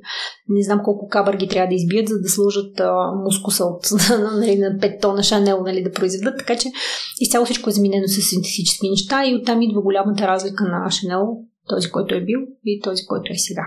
не 0.48 0.62
знам 0.62 0.80
колко 0.84 1.08
кабър 1.08 1.36
ги 1.36 1.48
трябва 1.48 1.68
да 1.68 1.74
избият, 1.74 2.08
за 2.08 2.20
да 2.20 2.28
сложат 2.28 2.80
а, 2.80 2.92
мускуса 3.24 3.64
от 3.64 3.90
нали, 4.34 4.58
на 4.58 4.66
5 4.66 5.00
тона 5.00 5.22
Шанел 5.22 5.62
нали, 5.66 5.82
да 5.82 5.92
произведат. 5.92 6.38
Така 6.38 6.56
че 6.56 6.68
изцяло 7.20 7.44
всичко 7.44 7.70
е 7.70 7.72
заменено 7.72 8.08
с 8.08 8.20
синтетически 8.20 8.90
неща 8.90 9.26
и 9.26 9.34
оттам 9.34 9.62
идва 9.62 9.82
голямата 9.82 10.26
разлика 10.26 10.64
на 10.64 10.90
Шанел 10.90 11.26
този, 11.74 11.90
който 11.90 12.14
е 12.14 12.20
бил 12.20 12.40
и 12.64 12.80
този, 12.80 13.06
който 13.06 13.32
е 13.32 13.36
сега. 13.36 13.62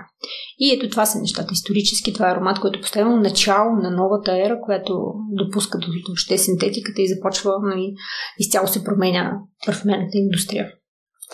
И 0.60 0.74
ето 0.74 0.90
това 0.90 1.06
са 1.06 1.20
нещата. 1.20 1.54
Исторически 1.54 2.14
това 2.14 2.30
е 2.30 2.32
аромат, 2.32 2.60
който 2.60 2.82
поставя 2.82 3.16
начало 3.16 3.70
на 3.76 3.92
новата 3.92 4.32
ера, 4.32 4.58
която 4.66 5.14
допуска 5.32 5.78
до 5.78 5.88
въобще 6.08 6.38
синтетиката 6.38 7.02
и 7.02 7.08
започва 7.08 7.52
нали, 7.64 7.94
изцяло 8.40 8.68
се 8.68 8.84
променя 8.84 9.32
парфюмерната 9.66 10.18
индустрия. 10.18 10.68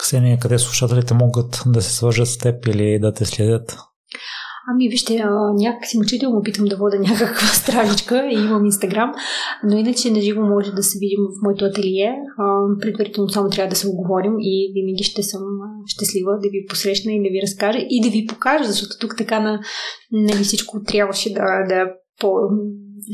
Ксения, 0.01 0.39
къде 0.39 0.59
слушателите 0.59 1.13
могат 1.13 1.63
да 1.65 1.81
се 1.81 1.95
свържат 1.95 2.27
с 2.27 2.37
теб 2.37 2.67
или 2.67 2.99
да 2.99 3.13
те 3.13 3.25
следят? 3.25 3.77
Ами 4.67 4.89
вижте, 4.89 5.23
някакси 5.53 5.97
мъчително 5.97 6.37
опитвам 6.37 6.67
да 6.67 6.77
вода 6.77 6.99
някаква 7.09 7.47
страничка 7.47 8.29
и 8.31 8.33
имам 8.33 8.65
Инстаграм, 8.65 9.11
но 9.63 9.77
иначе 9.77 10.11
на 10.11 10.21
живо 10.21 10.41
може 10.41 10.71
да 10.71 10.83
се 10.83 10.99
видим 10.99 11.19
в 11.19 11.43
моето 11.43 11.65
ателие. 11.65 12.15
Предварително 12.81 13.29
само 13.29 13.49
трябва 13.49 13.69
да 13.69 13.75
се 13.75 13.87
оговорим 13.87 14.33
и 14.39 14.71
винаги 14.75 15.03
ще 15.03 15.23
съм 15.23 15.41
щастлива 15.85 16.31
да 16.31 16.49
ви 16.49 16.65
посрещна 16.69 17.11
и 17.11 17.23
да 17.23 17.29
ви 17.29 17.41
разкажа 17.41 17.79
и 17.89 18.01
да 18.03 18.09
ви 18.09 18.25
покажа, 18.25 18.63
защото 18.63 18.91
тук 18.99 19.17
така 19.17 19.39
на 19.39 19.59
нали, 20.11 20.43
всичко 20.43 20.83
трябваше 20.83 21.33
да, 21.33 21.65
да 21.67 21.85
по, 22.19 22.33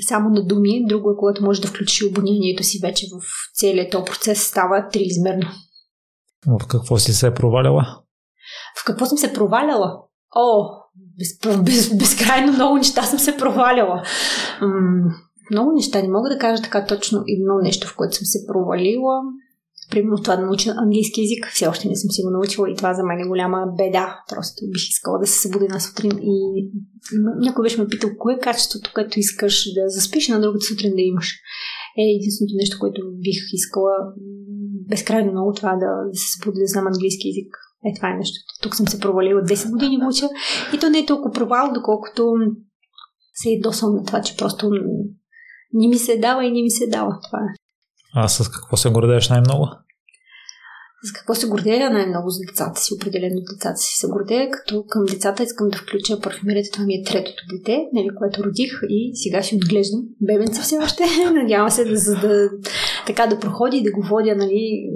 само 0.07 0.30
на 0.30 0.45
думи. 0.45 0.86
Друго 0.88 1.11
е, 1.11 1.18
когато 1.19 1.44
може 1.44 1.61
да 1.61 1.68
включиш 1.68 2.03
обонянието 2.03 2.64
си 2.64 2.80
вече 2.84 3.06
в 3.06 3.22
целият 3.53 3.91
този 3.91 4.06
процес, 4.06 4.44
става 4.44 4.88
триизмерно. 4.94 5.48
В 6.48 6.68
какво 6.68 6.98
си 6.98 7.14
се 7.14 7.34
проваляла? 7.34 7.86
В 8.82 8.86
какво 8.86 9.06
съм 9.06 9.18
се 9.18 9.34
проваляла? 9.34 9.99
О, 10.36 10.68
без, 11.19 11.57
без, 11.64 11.98
безкрайно 11.98 12.53
много 12.53 12.76
неща 12.76 13.03
съм 13.03 13.19
се 13.19 13.38
проваляла. 13.38 14.03
М- 14.61 15.14
много 15.52 15.72
неща. 15.72 16.02
Не 16.02 16.07
мога 16.07 16.30
да 16.30 16.38
кажа 16.38 16.64
така 16.64 16.85
точно 16.85 17.23
едно 17.27 17.57
нещо, 17.64 17.88
в 17.88 17.95
което 17.95 18.15
съм 18.15 18.26
се 18.26 18.45
провалила. 18.48 19.22
Примерно 19.89 20.18
това 20.18 20.35
да 20.35 20.45
науча 20.45 20.73
английски 20.77 21.22
язик. 21.22 21.48
Все 21.53 21.68
още 21.68 21.88
не 21.88 21.95
съм 21.95 22.11
си 22.11 22.23
го 22.23 22.30
научила 22.30 22.72
и 22.72 22.76
това 22.76 22.94
за 22.94 23.03
мен 23.03 23.19
е 23.19 23.27
голяма 23.27 23.65
беда. 23.77 24.19
Просто 24.30 24.65
бих 24.73 24.89
искала 24.89 25.19
да 25.19 25.27
се 25.27 25.39
събуди 25.39 25.68
на 25.68 25.80
сутрин 25.80 26.11
и 26.22 26.68
някой 27.39 27.64
беше 27.64 27.81
ме 27.81 27.88
питал, 27.88 28.10
кое 28.18 28.34
е 28.34 28.39
качеството, 28.39 28.91
което 28.94 29.19
искаш 29.19 29.73
да 29.73 29.89
заспиш 29.89 30.27
на 30.27 30.41
другата 30.41 30.65
сутрин 30.65 30.95
да 30.95 31.02
имаш. 31.02 31.34
Е 31.98 32.03
единственото 32.15 32.53
нещо, 32.56 32.77
което 32.80 33.02
бих 33.14 33.38
искала 33.53 33.94
безкрайно 34.89 35.31
много 35.31 35.53
това 35.53 35.69
да, 35.69 36.10
да 36.11 36.18
се 36.18 36.38
събуди 36.38 36.60
да 36.60 36.68
знам 36.68 36.88
английски 36.88 37.27
язик. 37.27 37.66
Е, 37.88 37.95
това 37.95 38.09
е 38.09 38.18
нещо. 38.18 38.38
Тук 38.61 38.76
съм 38.76 38.88
се 38.88 38.99
провалила 38.99 39.41
10 39.41 39.72
години 39.72 39.99
го 39.99 40.07
уча. 40.07 40.30
И 40.73 40.80
то 40.80 40.89
не 40.89 40.99
е 40.99 41.05
толкова 41.05 41.31
провал, 41.31 41.72
доколкото 41.73 42.34
се 43.34 43.49
ядосвам 43.49 43.95
на 43.95 44.05
това, 44.05 44.22
че 44.22 44.38
просто 44.38 44.72
ни 45.73 45.88
ми 45.88 45.95
се 45.95 46.18
дава 46.18 46.45
и 46.45 46.51
ни 46.51 46.64
ми 46.64 46.72
се 46.72 46.88
дава. 46.88 47.19
Това 47.27 47.39
е. 47.39 47.55
А 48.15 48.27
с 48.27 48.49
какво 48.49 48.77
се 48.77 48.89
гордееш 48.89 49.30
най-много? 49.30 49.68
С 51.03 51.11
какво 51.11 51.35
се 51.35 51.47
гордея 51.47 51.89
най-много 51.89 52.30
с 52.30 52.39
децата 52.47 52.81
си, 52.81 52.93
определено 52.93 53.41
децата 53.53 53.77
си 53.77 53.95
се 53.95 54.07
гордея, 54.07 54.49
като 54.51 54.85
към 54.89 55.05
децата 55.05 55.43
искам 55.43 55.69
да 55.69 55.77
включа 55.77 56.19
парфюмерията. 56.19 56.69
Това 56.73 56.85
ми 56.85 56.93
е 56.93 57.03
третото 57.03 57.43
дете, 57.51 57.85
нали, 57.93 58.07
което 58.18 58.43
родих 58.43 58.72
и 58.89 59.11
сега 59.15 59.43
ще 59.43 59.55
отглеждам. 59.55 60.01
Бебенца 60.22 60.61
все 60.61 60.77
още. 60.77 61.03
Надявам 61.34 61.69
се 61.69 61.85
да, 61.85 62.15
да, 62.22 62.49
така 63.07 63.27
да 63.27 63.39
проходи 63.39 63.77
и 63.77 63.84
да 63.84 63.91
го 63.91 64.01
водя 64.09 64.35
нали, 64.35 64.89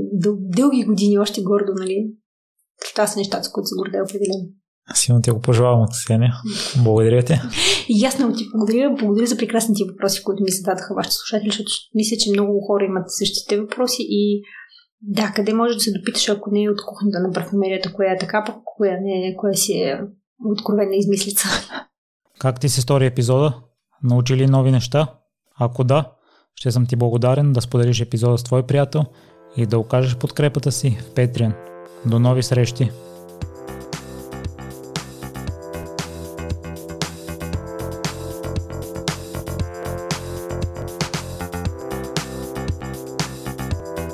дълги 0.58 0.84
години 0.84 1.20
още 1.20 1.42
гордо 1.42 1.74
нали, 1.80 2.12
това 2.96 3.08
са 3.08 3.20
нещата, 3.20 3.44
с 3.44 3.52
които 3.52 3.68
се 3.68 3.76
гордея 3.78 4.04
определено. 4.04 4.46
Силно 4.94 5.22
ти 5.22 5.32
го 5.32 5.42
пожелавам, 5.42 5.88
Ксения. 5.92 6.34
Благодаря 6.84 7.24
ти. 7.24 7.34
И 7.90 8.06
аз 8.06 8.20
много 8.20 8.36
ти 8.36 8.44
благодаря. 8.56 8.96
Благодаря 9.00 9.26
за 9.28 9.38
прекрасните 9.38 9.84
въпроси, 9.92 10.24
които 10.24 10.44
ми 10.44 10.52
зададоха 10.52 10.94
вашите 10.96 11.16
слушатели, 11.16 11.50
защото 11.50 11.72
мисля, 11.96 12.18
че 12.18 12.32
много 12.32 12.62
хора 12.68 12.86
имат 12.86 13.04
същите 13.08 13.62
въпроси 13.62 14.02
и 14.10 14.42
Да, 15.02 15.32
къде 15.36 15.54
може 15.54 15.74
да 15.74 15.80
се 15.80 15.92
допиташ, 15.92 16.30
ако 16.30 16.52
не 16.52 16.64
е 16.64 16.70
от 16.70 16.86
кухнята 16.86 17.20
на 17.20 17.32
парфюмерията, 17.32 17.94
коя 17.94 18.12
е 18.12 18.18
така, 18.18 18.44
пък 18.46 18.56
коя 18.66 18.98
не 19.02 19.28
е, 19.28 19.36
коя 19.36 19.54
си 19.54 19.74
е 19.74 20.02
откровена 20.46 20.96
измислица. 20.96 21.48
Как 22.40 22.60
ти 22.60 22.70
се 22.70 22.82
стори 22.82 23.06
епизода? 23.06 23.54
Научи 24.04 24.38
ли 24.38 24.48
нови 24.48 24.72
неща? 24.72 25.08
Ако 25.60 25.84
да, 25.84 26.12
ще 26.56 26.72
съм 26.72 26.86
ти 26.86 26.96
благодарен 26.96 27.54
да 27.54 27.62
споделиш 27.62 28.02
епизода 28.02 28.38
с 28.38 28.44
твой 28.44 28.64
приятел 28.64 29.04
и 29.58 29.66
да 29.66 29.80
окажеш 29.80 30.18
подкрепата 30.18 30.72
си 30.72 30.98
в 31.02 31.14
Patreon. 31.14 31.71
До 32.06 32.20
нови 32.20 32.42
срещи! 32.42 32.92